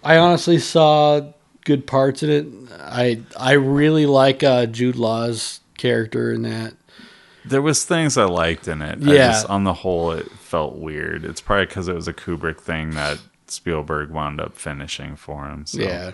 I 0.02 0.16
honestly 0.18 0.58
saw 0.58 1.20
good 1.64 1.86
parts 1.86 2.22
in 2.22 2.30
it. 2.30 2.46
I 2.80 3.20
I 3.38 3.52
really 3.52 4.06
like 4.06 4.42
uh, 4.42 4.66
Jude 4.66 4.96
Law's 4.96 5.60
character 5.76 6.32
in 6.32 6.42
that. 6.42 6.74
there 7.44 7.62
was 7.62 7.84
things 7.84 8.16
I 8.18 8.24
liked 8.24 8.68
in 8.68 8.82
it. 8.82 8.98
I 9.06 9.12
Yeah. 9.12 9.28
just, 9.32 9.46
on 9.50 9.64
the 9.64 9.72
whole, 9.74 10.12
it 10.12 10.30
felt 10.32 10.76
weird. 10.76 11.24
It's 11.24 11.40
probably 11.40 11.66
because 11.66 11.88
it 11.88 11.94
was 11.94 12.08
a 12.08 12.12
Kubrick 12.12 12.58
thing 12.60 12.90
that 12.90 13.18
Spielberg 13.50 14.10
wound 14.10 14.40
up 14.40 14.56
finishing 14.56 15.16
for 15.16 15.46
him. 15.46 15.66
So. 15.66 15.80
Yeah. 15.80 16.12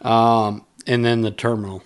Um, 0.00 0.64
and 0.86 1.04
then 1.04 1.22
the 1.22 1.30
terminal. 1.30 1.82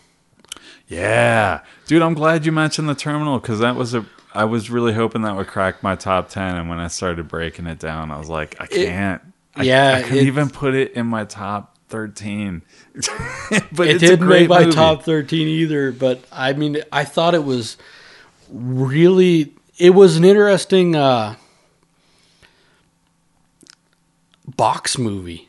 Yeah, 0.88 1.62
dude, 1.86 2.02
I'm 2.02 2.14
glad 2.14 2.46
you 2.46 2.52
mentioned 2.52 2.88
the 2.88 2.94
terminal 2.94 3.38
because 3.38 3.58
that 3.58 3.74
was 3.74 3.94
a. 3.94 4.06
I 4.32 4.44
was 4.44 4.70
really 4.70 4.92
hoping 4.92 5.22
that 5.22 5.34
would 5.34 5.48
crack 5.48 5.82
my 5.82 5.96
top 5.96 6.28
ten, 6.28 6.56
and 6.56 6.68
when 6.68 6.78
I 6.78 6.88
started 6.88 7.26
breaking 7.26 7.66
it 7.66 7.78
down, 7.78 8.12
I 8.12 8.18
was 8.18 8.28
like, 8.28 8.54
I 8.60 8.66
can't. 8.66 9.22
I, 9.56 9.62
yeah, 9.64 9.94
I 9.96 10.02
couldn't 10.02 10.26
even 10.26 10.50
put 10.50 10.74
it 10.74 10.92
in 10.92 11.06
my 11.06 11.24
top 11.24 11.76
thirteen. 11.88 12.62
but 13.72 13.88
it 13.88 13.98
didn't 13.98 14.28
make 14.28 14.48
my 14.48 14.64
movie. 14.64 14.72
top 14.72 15.02
13 15.02 15.48
either, 15.48 15.92
but 15.92 16.24
I 16.32 16.52
mean, 16.54 16.78
I 16.90 17.04
thought 17.04 17.34
it 17.34 17.44
was 17.44 17.76
really, 18.48 19.54
it 19.78 19.90
was 19.90 20.16
an 20.16 20.24
interesting 20.24 20.96
uh, 20.96 21.36
box 24.56 24.98
movie 24.98 25.48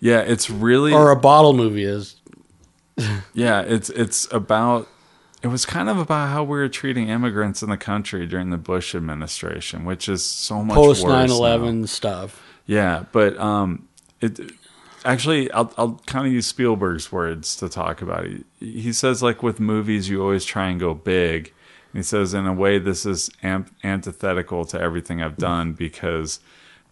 Yeah, 0.00 0.20
it's 0.20 0.48
really 0.48 0.92
or 0.92 1.10
a 1.10 1.16
bottle 1.16 1.52
movie 1.52 1.84
is. 1.84 2.16
yeah. 3.34 3.62
It's 3.62 3.90
it's 3.90 4.30
about. 4.32 4.88
It 5.40 5.48
was 5.48 5.64
kind 5.64 5.88
of 5.88 5.98
about 5.98 6.30
how 6.30 6.42
we 6.42 6.58
were 6.58 6.68
treating 6.68 7.08
immigrants 7.08 7.62
in 7.62 7.70
the 7.70 7.76
country 7.76 8.26
during 8.26 8.50
the 8.50 8.58
Bush 8.58 8.92
administration, 8.92 9.84
which 9.84 10.08
is 10.08 10.24
so 10.24 10.64
much 10.64 10.74
Post 10.74 11.04
worse 11.04 11.12
9 11.12 11.28
now. 11.28 11.34
11 11.34 11.86
stuff. 11.86 12.42
Yeah, 12.66 13.04
but 13.12 13.38
um, 13.38 13.86
it 14.20 14.40
actually 15.04 15.50
I'll 15.52 15.72
I'll 15.78 16.00
kind 16.06 16.26
of 16.26 16.32
use 16.32 16.46
Spielberg's 16.46 17.12
words 17.12 17.54
to 17.56 17.68
talk 17.68 18.02
about 18.02 18.24
it. 18.24 18.44
He 18.58 18.92
says 18.92 19.22
like 19.22 19.42
with 19.42 19.60
movies, 19.60 20.08
you 20.08 20.22
always 20.22 20.44
try 20.44 20.68
and 20.68 20.80
go 20.80 20.92
big. 20.94 21.52
And 21.92 22.00
he 22.00 22.02
says 22.02 22.34
in 22.34 22.46
a 22.46 22.52
way 22.52 22.78
this 22.78 23.06
is 23.06 23.30
am- 23.42 23.70
antithetical 23.84 24.64
to 24.66 24.80
everything 24.80 25.22
I've 25.22 25.38
done 25.38 25.72
because 25.72 26.40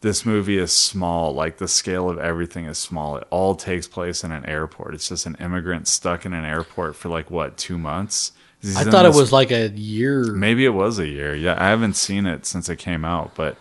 this 0.07 0.25
movie 0.25 0.57
is 0.57 0.73
small. 0.73 1.35
Like 1.35 1.59
the 1.59 1.67
scale 1.67 2.09
of 2.09 2.17
everything 2.17 2.67
is 2.67 2.79
small. 2.79 3.17
It 3.17 3.27
all 3.29 3.57
takes 3.57 3.89
place 3.89 4.23
in 4.23 4.31
an 4.31 4.47
airport. 4.47 4.95
It's 4.95 5.09
just 5.09 5.27
an 5.27 5.37
immigrant 5.41 5.89
stuck 5.89 6.25
in 6.25 6.33
an 6.33 6.45
airport 6.45 6.95
for 6.95 7.09
like 7.09 7.29
what 7.29 7.57
two 7.57 7.77
months. 7.77 8.31
He's 8.63 8.77
I 8.77 8.85
thought 8.85 9.05
it 9.05 9.15
was 9.15 9.33
like 9.33 9.51
a 9.51 9.69
year. 9.71 10.33
Maybe 10.33 10.65
it 10.65 10.71
was 10.71 11.01
a 11.01 11.09
year. 11.09 11.35
Yeah, 11.35 11.61
I 11.61 11.69
haven't 11.69 11.95
seen 11.95 12.25
it 12.25 12.47
since 12.47 12.69
it 12.69 12.77
came 12.77 13.05
out, 13.05 13.35
but 13.35 13.57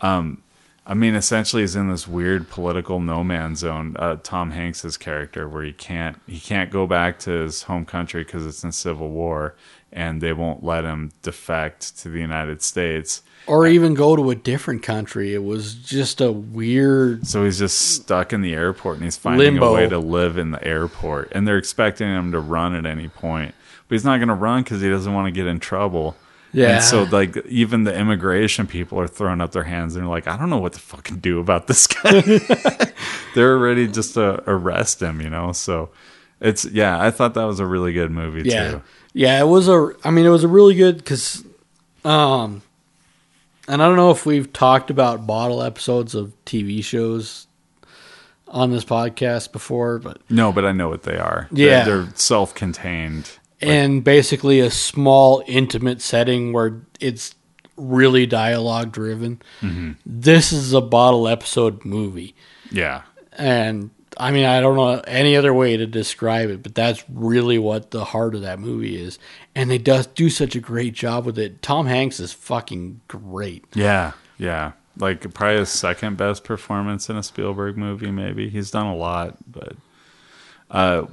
um, 0.00 0.42
I 0.86 0.92
mean, 0.92 1.14
essentially, 1.14 1.62
he's 1.62 1.76
in 1.76 1.88
this 1.88 2.06
weird 2.06 2.50
political 2.50 3.00
no 3.00 3.24
man's 3.24 3.60
zone. 3.60 3.96
Uh, 3.98 4.16
Tom 4.22 4.50
Hanks's 4.50 4.98
character, 4.98 5.48
where 5.48 5.62
he 5.62 5.72
can't 5.72 6.20
he 6.26 6.38
can't 6.38 6.70
go 6.70 6.86
back 6.86 7.18
to 7.20 7.30
his 7.30 7.62
home 7.62 7.86
country 7.86 8.22
because 8.22 8.44
it's 8.46 8.62
in 8.62 8.72
civil 8.72 9.08
war, 9.08 9.54
and 9.92 10.20
they 10.20 10.32
won't 10.32 10.62
let 10.64 10.84
him 10.84 11.10
defect 11.22 11.98
to 11.98 12.08
the 12.08 12.20
United 12.20 12.62
States. 12.62 13.22
or 13.46 13.66
even 13.66 13.94
go 13.94 14.14
to 14.16 14.30
a 14.30 14.34
different 14.34 14.82
country. 14.82 15.34
It 15.34 15.42
was 15.42 15.74
just 15.74 16.20
a 16.20 16.30
weird. 16.30 17.26
So 17.26 17.44
he's 17.44 17.58
just 17.58 17.78
stuck 17.78 18.32
in 18.32 18.40
the 18.42 18.54
airport, 18.54 18.96
and 18.96 19.04
he's 19.04 19.16
finding 19.16 19.54
Limbo. 19.54 19.70
a 19.70 19.74
way 19.74 19.88
to 19.88 19.98
live 19.98 20.36
in 20.38 20.50
the 20.52 20.62
airport. 20.64 21.32
And 21.32 21.48
they're 21.48 21.58
expecting 21.58 22.08
him 22.08 22.30
to 22.32 22.38
run 22.40 22.74
at 22.74 22.86
any 22.86 23.08
point, 23.08 23.54
but 23.88 23.94
he's 23.94 24.04
not 24.04 24.18
going 24.18 24.28
to 24.28 24.34
run 24.34 24.62
because 24.62 24.80
he 24.80 24.88
doesn't 24.88 25.12
want 25.12 25.26
to 25.26 25.32
get 25.32 25.46
in 25.46 25.58
trouble. 25.58 26.16
Yeah. 26.52 26.76
And 26.76 26.84
so 26.84 27.04
like 27.04 27.36
even 27.46 27.84
the 27.84 27.96
immigration 27.96 28.66
people 28.66 28.98
are 28.98 29.06
throwing 29.06 29.40
up 29.40 29.52
their 29.52 29.62
hands 29.62 29.94
and 29.94 30.02
they're 30.04 30.10
like, 30.10 30.26
I 30.26 30.36
don't 30.36 30.50
know 30.50 30.58
what 30.58 30.72
to 30.72 30.80
fucking 30.80 31.18
do 31.20 31.38
about 31.38 31.68
this 31.68 31.86
guy. 31.86 32.22
they're 33.34 33.56
ready 33.56 33.86
just 33.86 34.14
to 34.14 34.42
arrest 34.50 35.00
him, 35.00 35.20
you 35.20 35.30
know? 35.30 35.52
So 35.52 35.90
it's 36.40 36.64
yeah, 36.64 37.00
I 37.00 37.12
thought 37.12 37.34
that 37.34 37.44
was 37.44 37.60
a 37.60 37.66
really 37.66 37.92
good 37.92 38.10
movie 38.10 38.48
Yeah, 38.48 38.70
too. 38.72 38.82
Yeah. 39.12 39.40
It 39.40 39.46
was 39.46 39.68
a. 39.68 39.92
I 40.04 40.10
mean, 40.10 40.26
it 40.26 40.30
was 40.30 40.44
a 40.44 40.48
really 40.48 40.74
good 40.74 40.96
because, 40.98 41.44
um, 42.04 42.62
and 43.68 43.82
I 43.82 43.86
don't 43.86 43.96
know 43.96 44.10
if 44.10 44.26
we've 44.26 44.52
talked 44.52 44.90
about 44.90 45.26
bottle 45.26 45.62
episodes 45.62 46.14
of 46.14 46.32
TV 46.44 46.82
shows 46.84 47.46
on 48.48 48.70
this 48.72 48.84
podcast 48.84 49.52
before, 49.52 49.98
but 49.98 50.20
No, 50.28 50.50
but 50.52 50.64
I 50.64 50.72
know 50.72 50.88
what 50.88 51.04
they 51.04 51.16
are. 51.16 51.48
Yeah. 51.52 51.84
They're, 51.84 52.02
they're 52.02 52.12
self-contained. 52.16 53.30
and 53.60 54.02
basically 54.02 54.58
a 54.58 54.70
small 54.70 55.42
intimate 55.46 56.02
setting 56.02 56.52
where 56.52 56.80
it's 56.98 57.34
really 57.76 58.26
dialogue 58.26 58.90
driven. 58.90 59.40
Mm-hmm. 59.60 59.92
This 60.04 60.52
is 60.52 60.72
a 60.72 60.80
bottle 60.80 61.28
episode 61.28 61.84
movie. 61.84 62.34
Yeah. 62.72 63.02
And 63.38 63.90
I 64.16 64.32
mean, 64.32 64.44
I 64.44 64.60
don't 64.60 64.76
know 64.76 65.00
any 65.06 65.36
other 65.36 65.54
way 65.54 65.76
to 65.76 65.86
describe 65.86 66.50
it, 66.50 66.62
but 66.62 66.74
that's 66.74 67.04
really 67.08 67.58
what 67.58 67.90
the 67.92 68.04
heart 68.04 68.34
of 68.34 68.42
that 68.42 68.58
movie 68.58 69.00
is. 69.00 69.18
And 69.54 69.70
they 69.70 69.78
does 69.78 70.06
do 70.06 70.28
such 70.30 70.54
a 70.56 70.60
great 70.60 70.94
job 70.94 71.24
with 71.26 71.38
it. 71.38 71.62
Tom 71.62 71.86
Hanks 71.86 72.18
is 72.20 72.32
fucking 72.32 73.00
great. 73.08 73.64
Yeah. 73.74 74.12
Yeah. 74.36 74.72
like 74.98 75.32
probably 75.34 75.58
his 75.60 75.68
second 75.70 76.16
best 76.16 76.44
performance 76.44 77.08
in 77.08 77.16
a 77.16 77.22
Spielberg 77.22 77.76
movie. 77.76 78.10
Maybe 78.10 78.48
he's 78.50 78.70
done 78.70 78.86
a 78.86 78.96
lot, 78.96 79.36
but 79.50 79.76
uh, 80.70 81.06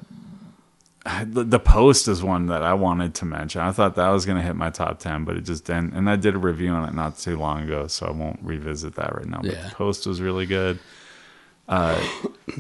the, 1.26 1.44
the 1.44 1.60
Post 1.60 2.08
is 2.08 2.22
one 2.24 2.48
that 2.48 2.64
I 2.64 2.74
wanted 2.74 3.14
to 3.16 3.26
mention. 3.26 3.62
I 3.62 3.72
thought 3.72 3.96
that 3.96 4.10
was 4.10 4.26
going 4.26 4.38
to 4.38 4.44
hit 4.44 4.56
my 4.56 4.70
top 4.70 5.00
ten, 5.00 5.24
but 5.24 5.38
it 5.38 5.42
just 5.46 5.66
didn't. 5.66 5.94
And 5.94 6.10
I 6.10 6.16
did 6.18 6.36
a 6.36 6.40
review 6.40 6.72
on 6.72 6.88
it 6.90 6.94
not 6.94 7.18
too 7.18 7.38
long 7.38 7.62
ago, 7.64 7.88
so 7.88 8.08
I 8.08 8.12
won't 8.12 8.40
revisit 8.42 8.96
that 8.96 9.16
right 9.16 9.26
now. 9.28 9.40
But 9.42 9.54
Yeah. 9.54 9.70
the 9.70 9.76
Post 9.76 10.06
was 10.06 10.20
really 10.22 10.46
good. 10.46 10.80
Uh, 11.68 12.00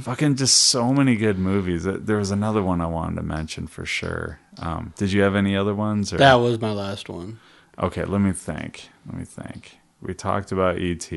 fucking 0.01 0.35
just 0.35 0.57
so 0.57 0.93
many 0.93 1.15
good 1.15 1.39
movies. 1.39 1.85
There 1.85 2.17
was 2.17 2.31
another 2.31 2.61
one 2.61 2.81
I 2.81 2.87
wanted 2.87 3.15
to 3.15 3.23
mention 3.23 3.67
for 3.67 3.85
sure. 3.85 4.39
Um, 4.59 4.93
did 4.97 5.11
you 5.11 5.21
have 5.21 5.35
any 5.35 5.55
other 5.55 5.73
ones? 5.73 6.11
Or? 6.11 6.17
That 6.17 6.35
was 6.35 6.59
my 6.59 6.71
last 6.71 7.07
one. 7.07 7.39
Okay, 7.79 8.03
let 8.03 8.19
me 8.19 8.31
think. 8.33 8.89
Let 9.05 9.15
me 9.15 9.23
think. 9.23 9.77
We 10.01 10.13
talked 10.13 10.51
about 10.51 10.77
ET 10.77 11.09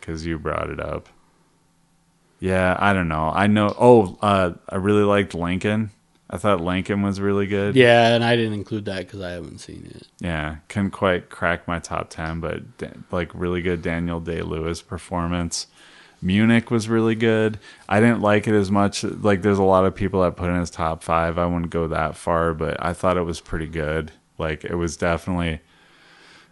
because 0.00 0.24
you 0.24 0.38
brought 0.38 0.70
it 0.70 0.80
up. 0.80 1.08
Yeah, 2.40 2.76
I 2.78 2.92
don't 2.92 3.08
know. 3.08 3.30
I 3.34 3.46
know. 3.46 3.74
Oh, 3.78 4.18
uh, 4.20 4.52
I 4.68 4.76
really 4.76 5.02
liked 5.02 5.34
Lincoln. 5.34 5.90
I 6.28 6.36
thought 6.36 6.60
Lincoln 6.60 7.02
was 7.02 7.20
really 7.20 7.46
good. 7.46 7.76
Yeah, 7.76 8.14
and 8.14 8.24
I 8.24 8.34
didn't 8.34 8.54
include 8.54 8.86
that 8.86 9.00
because 9.00 9.20
I 9.20 9.30
haven't 9.30 9.58
seen 9.58 9.90
it. 9.94 10.08
Yeah, 10.20 10.56
couldn't 10.68 10.90
quite 10.90 11.30
crack 11.30 11.68
my 11.68 11.78
top 11.78 12.10
ten, 12.10 12.40
but 12.40 12.62
like 13.10 13.30
really 13.34 13.62
good 13.62 13.82
Daniel 13.82 14.20
Day 14.20 14.42
Lewis 14.42 14.82
performance. 14.82 15.66
Munich 16.24 16.70
was 16.70 16.88
really 16.88 17.14
good. 17.14 17.58
I 17.88 18.00
didn't 18.00 18.20
like 18.22 18.48
it 18.48 18.54
as 18.54 18.70
much. 18.70 19.04
Like 19.04 19.42
there's 19.42 19.58
a 19.58 19.62
lot 19.62 19.84
of 19.84 19.94
people 19.94 20.22
that 20.22 20.36
put 20.36 20.50
in 20.50 20.58
his 20.58 20.70
top 20.70 21.02
five. 21.04 21.38
I 21.38 21.46
wouldn't 21.46 21.70
go 21.70 21.86
that 21.88 22.16
far, 22.16 22.54
but 22.54 22.82
I 22.84 22.92
thought 22.94 23.16
it 23.16 23.22
was 23.22 23.40
pretty 23.40 23.66
good. 23.68 24.10
Like 24.38 24.64
it 24.64 24.74
was 24.76 24.96
definitely 24.96 25.60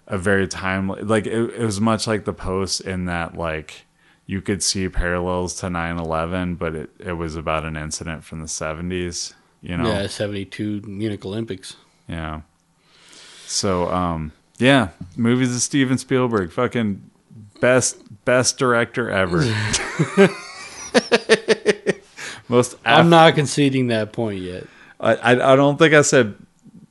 a 0.07 0.19
very 0.19 0.47
timely. 0.47 1.03
Like 1.03 1.27
it, 1.27 1.55
it 1.55 1.65
was 1.65 1.81
much 1.81 2.07
like 2.07 2.25
the 2.27 2.33
post 2.35 2.83
in 2.83 3.07
that 3.07 3.37
like 3.37 3.87
you 4.27 4.41
could 4.41 4.63
see 4.63 4.89
parallels 4.89 5.55
to 5.57 5.67
9-11 5.67 6.57
but 6.57 6.77
it, 6.77 6.91
it 7.01 7.13
was 7.15 7.35
about 7.35 7.65
an 7.65 7.77
incident 7.77 8.23
from 8.23 8.39
the 8.41 8.47
70s 8.47 9.35
you 9.61 9.77
know 9.77 9.85
Yeah, 9.93 10.07
seventy 10.07 10.45
two 10.45 10.81
Munich 10.83 11.25
Olympics. 11.25 11.75
yeah. 12.07 12.43
So, 13.47 13.89
um, 13.93 14.33
yeah, 14.59 14.89
movies 15.17 15.55
of 15.55 15.61
Steven 15.61 15.99
Spielberg, 15.99 16.53
fucking 16.53 17.11
best 17.63 17.97
best 18.25 18.59
director 18.59 19.09
ever. 19.09 19.39
Most 22.49 22.77
I'm 22.85 23.09
not 23.09 23.37
conceding 23.37 23.87
that 23.87 24.13
point 24.13 24.41
yet. 24.41 24.65
I, 25.01 25.15
I 25.15 25.53
I 25.53 25.57
don't 25.57 25.79
think 25.79 25.95
I 25.95 26.03
said 26.03 26.35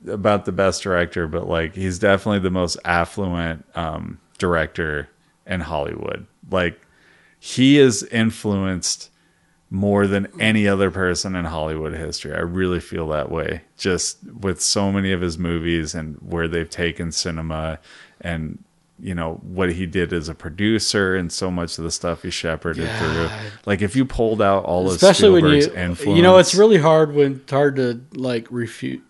about 0.08 0.46
the 0.46 0.52
best 0.52 0.82
director, 0.82 1.28
but 1.28 1.46
like 1.46 1.76
he's 1.76 2.00
definitely 2.00 2.40
the 2.40 2.50
most 2.50 2.76
affluent 2.84 3.64
um, 3.76 4.18
director 4.38 5.08
in 5.46 5.60
Hollywood. 5.60 6.26
Like 6.50 6.80
he 7.38 7.78
is 7.78 8.02
influenced 8.04 9.10
more 9.70 10.06
than 10.06 10.26
any 10.40 10.66
other 10.66 10.90
person 10.90 11.36
in 11.36 11.44
Hollywood 11.44 11.94
history. 11.94 12.34
I 12.34 12.40
really 12.40 12.80
feel 12.80 13.08
that 13.08 13.30
way. 13.30 13.62
Just 13.76 14.18
with 14.24 14.60
so 14.60 14.90
many 14.90 15.12
of 15.12 15.20
his 15.20 15.38
movies 15.38 15.94
and 15.94 16.16
where 16.16 16.48
they've 16.48 16.68
taken 16.68 17.12
cinema 17.12 17.78
and 18.20 18.62
you 19.02 19.16
know 19.16 19.40
what 19.42 19.72
he 19.72 19.84
did 19.84 20.12
as 20.12 20.28
a 20.28 20.34
producer 20.34 21.16
and 21.16 21.32
so 21.32 21.50
much 21.50 21.76
of 21.76 21.82
the 21.82 21.90
stuff 21.90 22.22
he 22.22 22.30
shepherded 22.30 22.88
through. 22.98 23.28
Like 23.66 23.82
if 23.82 23.96
you 23.96 24.04
pulled 24.04 24.40
out 24.40 24.64
all 24.64 24.86
of 24.86 24.94
Especially 24.94 25.42
when 25.42 25.44
you 25.52 25.74
influence, 25.74 26.16
you 26.16 26.22
know 26.22 26.38
it's 26.38 26.54
really 26.54 26.78
hard 26.78 27.12
when 27.12 27.32
it's 27.36 27.50
hard 27.50 27.76
to 27.76 28.00
like 28.12 28.46
refute 28.50 29.02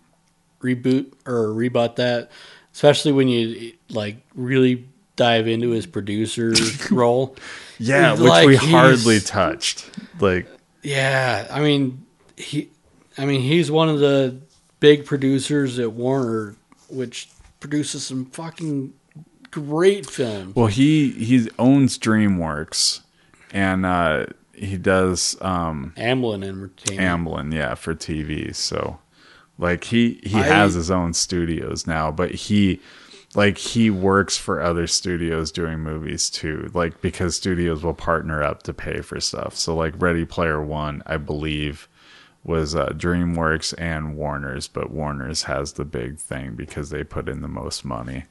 reboot 0.61 1.13
or 1.27 1.53
rebut 1.53 1.97
that, 1.97 2.31
especially 2.73 3.11
when 3.11 3.27
you 3.27 3.73
like 3.89 4.17
really 4.33 4.87
dive 5.15 5.47
into 5.47 5.69
his 5.69 5.85
producer 5.85 6.53
role. 6.91 7.35
Yeah, 7.77 8.13
It's 8.13 8.21
which 8.21 8.45
we 8.45 8.55
hardly 8.55 9.19
touched. 9.19 9.87
Like, 10.19 10.47
Yeah, 10.81 11.47
I 11.51 11.61
mean 11.61 12.03
he, 12.35 12.71
I 13.15 13.25
mean 13.25 13.41
he's 13.41 13.69
one 13.69 13.89
of 13.89 13.99
the 13.99 14.39
big 14.79 15.05
producers 15.05 15.77
at 15.77 15.91
Warner, 15.91 16.55
which 16.89 17.29
produces 17.59 18.07
some 18.07 18.25
fucking 18.25 18.93
great 19.53 20.05
film. 20.05 20.53
well, 20.55 20.67
he 20.67 21.11
he 21.11 21.49
owns 21.59 21.97
DreamWorks, 21.99 23.01
and 23.51 23.85
uh, 23.85 24.25
he 24.53 24.77
does 24.77 25.37
um, 25.41 25.93
Amblin 25.97 26.43
Entertainment. 26.43 27.25
Amblin, 27.27 27.53
yeah, 27.53 27.75
for 27.75 27.93
TV. 27.95 28.53
So, 28.55 28.99
like, 29.57 29.85
he 29.85 30.19
he 30.23 30.37
I- 30.39 30.43
has 30.43 30.73
his 30.73 30.89
own 30.91 31.13
studios 31.13 31.85
now, 31.87 32.11
but 32.11 32.31
he 32.31 32.79
like 33.35 33.57
he 33.57 33.89
works 33.89 34.37
for 34.37 34.61
other 34.61 34.85
studios 34.85 35.51
doing 35.51 35.79
movies 35.79 36.29
too 36.29 36.69
like 36.75 37.01
because 37.01 37.35
studios 37.35 37.83
will 37.83 37.95
partner 37.95 38.43
up 38.43 38.61
to 38.61 38.71
pay 38.71 39.01
for 39.01 39.19
stuff 39.19 39.55
so 39.55 39.75
like 39.75 39.99
ready 39.99 40.23
player 40.23 40.61
one 40.61 41.01
i 41.07 41.17
believe 41.17 41.89
was 42.43 42.75
uh, 42.75 42.89
dreamworks 42.89 43.73
and 43.79 44.15
warner's 44.15 44.67
but 44.67 44.91
warner's 44.91 45.41
has 45.43 45.73
the 45.73 45.83
big 45.85 46.19
thing 46.19 46.53
because 46.53 46.91
they 46.91 47.03
put 47.03 47.27
in 47.27 47.41
the 47.41 47.47
most 47.47 47.83
money 47.83 48.23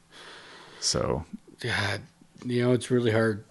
so 0.83 1.23
God, 1.61 2.01
you 2.45 2.61
know 2.61 2.73
it's 2.73 2.91
really 2.91 3.11
hard. 3.11 3.43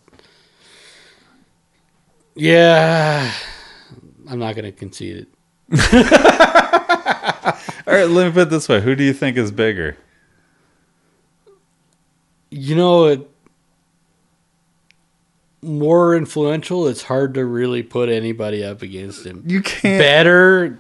Yeah, 2.35 3.33
I'm 4.29 4.39
not 4.39 4.55
going 4.55 4.65
to 4.65 4.73
concede 4.73 5.27
it. 5.27 5.29
all 7.87 7.95
right 7.95 8.05
let 8.09 8.27
me 8.27 8.33
put 8.33 8.43
it 8.43 8.51
this 8.51 8.69
way 8.69 8.81
who 8.81 8.95
do 8.95 9.03
you 9.03 9.15
think 9.15 9.37
is 9.39 9.51
bigger 9.51 9.97
You 12.51 12.75
know, 12.77 13.07
it 13.07 13.27
more 15.63 16.15
influential. 16.15 16.87
It's 16.89 17.03
hard 17.03 17.33
to 17.35 17.45
really 17.47 17.83
put 17.83 18.11
anybody 18.11 18.63
up 18.63 18.83
against 18.83 19.25
him. 19.25 19.45
you 19.47 19.63
can't 19.63 19.99
Better, 19.99 20.79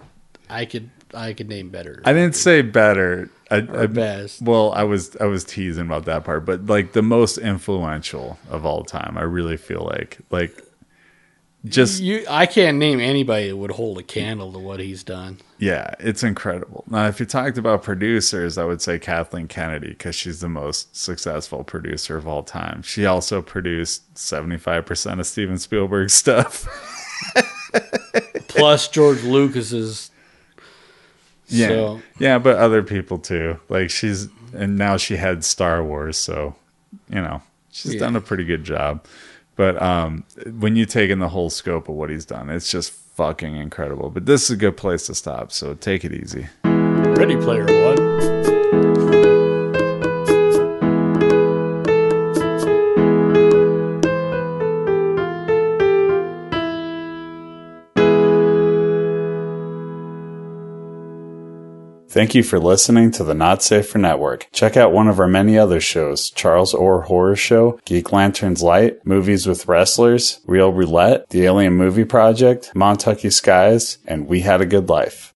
I 0.50 0.66
could 0.66 0.90
I 1.14 1.32
could 1.32 1.48
name 1.48 1.70
better. 1.70 2.02
i 2.04 2.12
didn't 2.12 2.36
say 2.36 2.60
better 2.62 3.30
I, 3.52 3.82
I, 3.82 3.86
best. 3.86 4.42
Well, 4.42 4.72
I 4.72 4.84
was 4.84 5.16
I 5.20 5.24
was 5.26 5.44
teasing 5.44 5.86
about 5.86 6.04
that 6.06 6.24
part, 6.24 6.44
but 6.44 6.66
like 6.66 6.92
the 6.92 7.02
most 7.02 7.38
influential 7.38 8.38
of 8.50 8.64
all 8.66 8.84
time, 8.84 9.16
I 9.18 9.22
really 9.22 9.56
feel 9.56 9.84
like 9.84 10.18
like 10.30 10.62
just 11.64 12.02
You, 12.02 12.24
I 12.28 12.46
can't 12.46 12.78
name 12.78 12.98
anybody 12.98 13.48
that 13.48 13.56
would 13.56 13.70
hold 13.72 13.98
a 13.98 14.02
candle 14.02 14.52
to 14.52 14.58
what 14.58 14.80
he's 14.80 15.04
done. 15.04 15.38
yeah, 15.58 15.94
it's 16.00 16.24
incredible. 16.24 16.82
Now, 16.88 17.06
if 17.06 17.20
you 17.20 17.26
talked 17.26 17.56
about 17.56 17.84
producers, 17.84 18.58
I 18.58 18.64
would 18.64 18.82
say 18.82 18.98
Kathleen 18.98 19.46
Kennedy 19.46 19.90
because 19.90 20.16
she's 20.16 20.40
the 20.40 20.48
most 20.48 20.96
successful 20.96 21.62
producer 21.62 22.16
of 22.16 22.26
all 22.26 22.42
time. 22.42 22.82
She 22.82 23.06
also 23.06 23.42
produced 23.42 24.18
seventy 24.18 24.58
five 24.58 24.86
percent 24.86 25.20
of 25.20 25.26
Steven 25.26 25.58
Spielberg's 25.58 26.14
stuff. 26.14 26.66
Plus 28.48 28.88
George 28.88 29.22
Lucas's. 29.22 30.10
Yeah, 31.52 31.68
So 31.68 32.02
yeah, 32.18 32.38
but 32.38 32.56
other 32.56 32.82
people 32.82 33.18
too. 33.18 33.58
Like 33.68 33.90
she's 33.90 34.28
and 34.54 34.76
now 34.76 34.96
she 34.96 35.16
had 35.16 35.44
Star 35.44 35.82
Wars, 35.84 36.16
so 36.18 36.54
you 37.08 37.20
know 37.20 37.42
she's 37.70 37.94
Yeah. 37.94 38.00
done 38.00 38.16
a 38.16 38.20
pretty 38.20 38.44
good 38.44 38.64
job. 38.64 39.04
But 39.54 39.80
um, 39.82 40.24
when 40.58 40.76
you 40.76 40.86
take 40.86 41.10
in 41.10 41.18
the 41.18 41.28
whole 41.28 41.50
scope 41.50 41.88
of 41.88 41.94
what 41.94 42.08
he's 42.10 42.24
done, 42.24 42.48
it's 42.50 42.70
just 42.70 42.90
fucking 42.92 43.54
incredible. 43.56 44.08
But 44.10 44.24
this 44.26 44.44
is 44.44 44.50
a 44.50 44.56
good 44.56 44.76
place 44.78 45.06
to 45.06 45.14
stop, 45.14 45.52
so 45.52 45.74
take 45.74 46.04
it 46.04 46.12
easy. 46.12 46.48
Ready 46.64 47.36
Player 47.36 47.66
One. 47.66 48.41
Thank 62.12 62.34
you 62.34 62.42
for 62.42 62.58
listening 62.58 63.10
to 63.12 63.24
the 63.24 63.32
Not 63.32 63.62
Safer 63.62 63.96
Network. 63.96 64.46
Check 64.52 64.76
out 64.76 64.92
one 64.92 65.08
of 65.08 65.18
our 65.18 65.26
many 65.26 65.56
other 65.56 65.80
shows 65.80 66.28
Charles 66.28 66.74
Orr 66.74 67.00
Horror 67.00 67.36
Show, 67.36 67.80
Geek 67.86 68.12
Lanterns 68.12 68.62
Light, 68.62 68.98
Movies 69.06 69.46
with 69.46 69.66
Wrestlers, 69.66 70.40
Real 70.44 70.70
Roulette, 70.70 71.30
The 71.30 71.46
Alien 71.46 71.72
Movie 71.72 72.04
Project, 72.04 72.70
Montucky 72.74 73.32
Skies, 73.32 73.96
and 74.06 74.26
We 74.26 74.40
Had 74.40 74.60
a 74.60 74.66
Good 74.66 74.90
Life. 74.90 75.30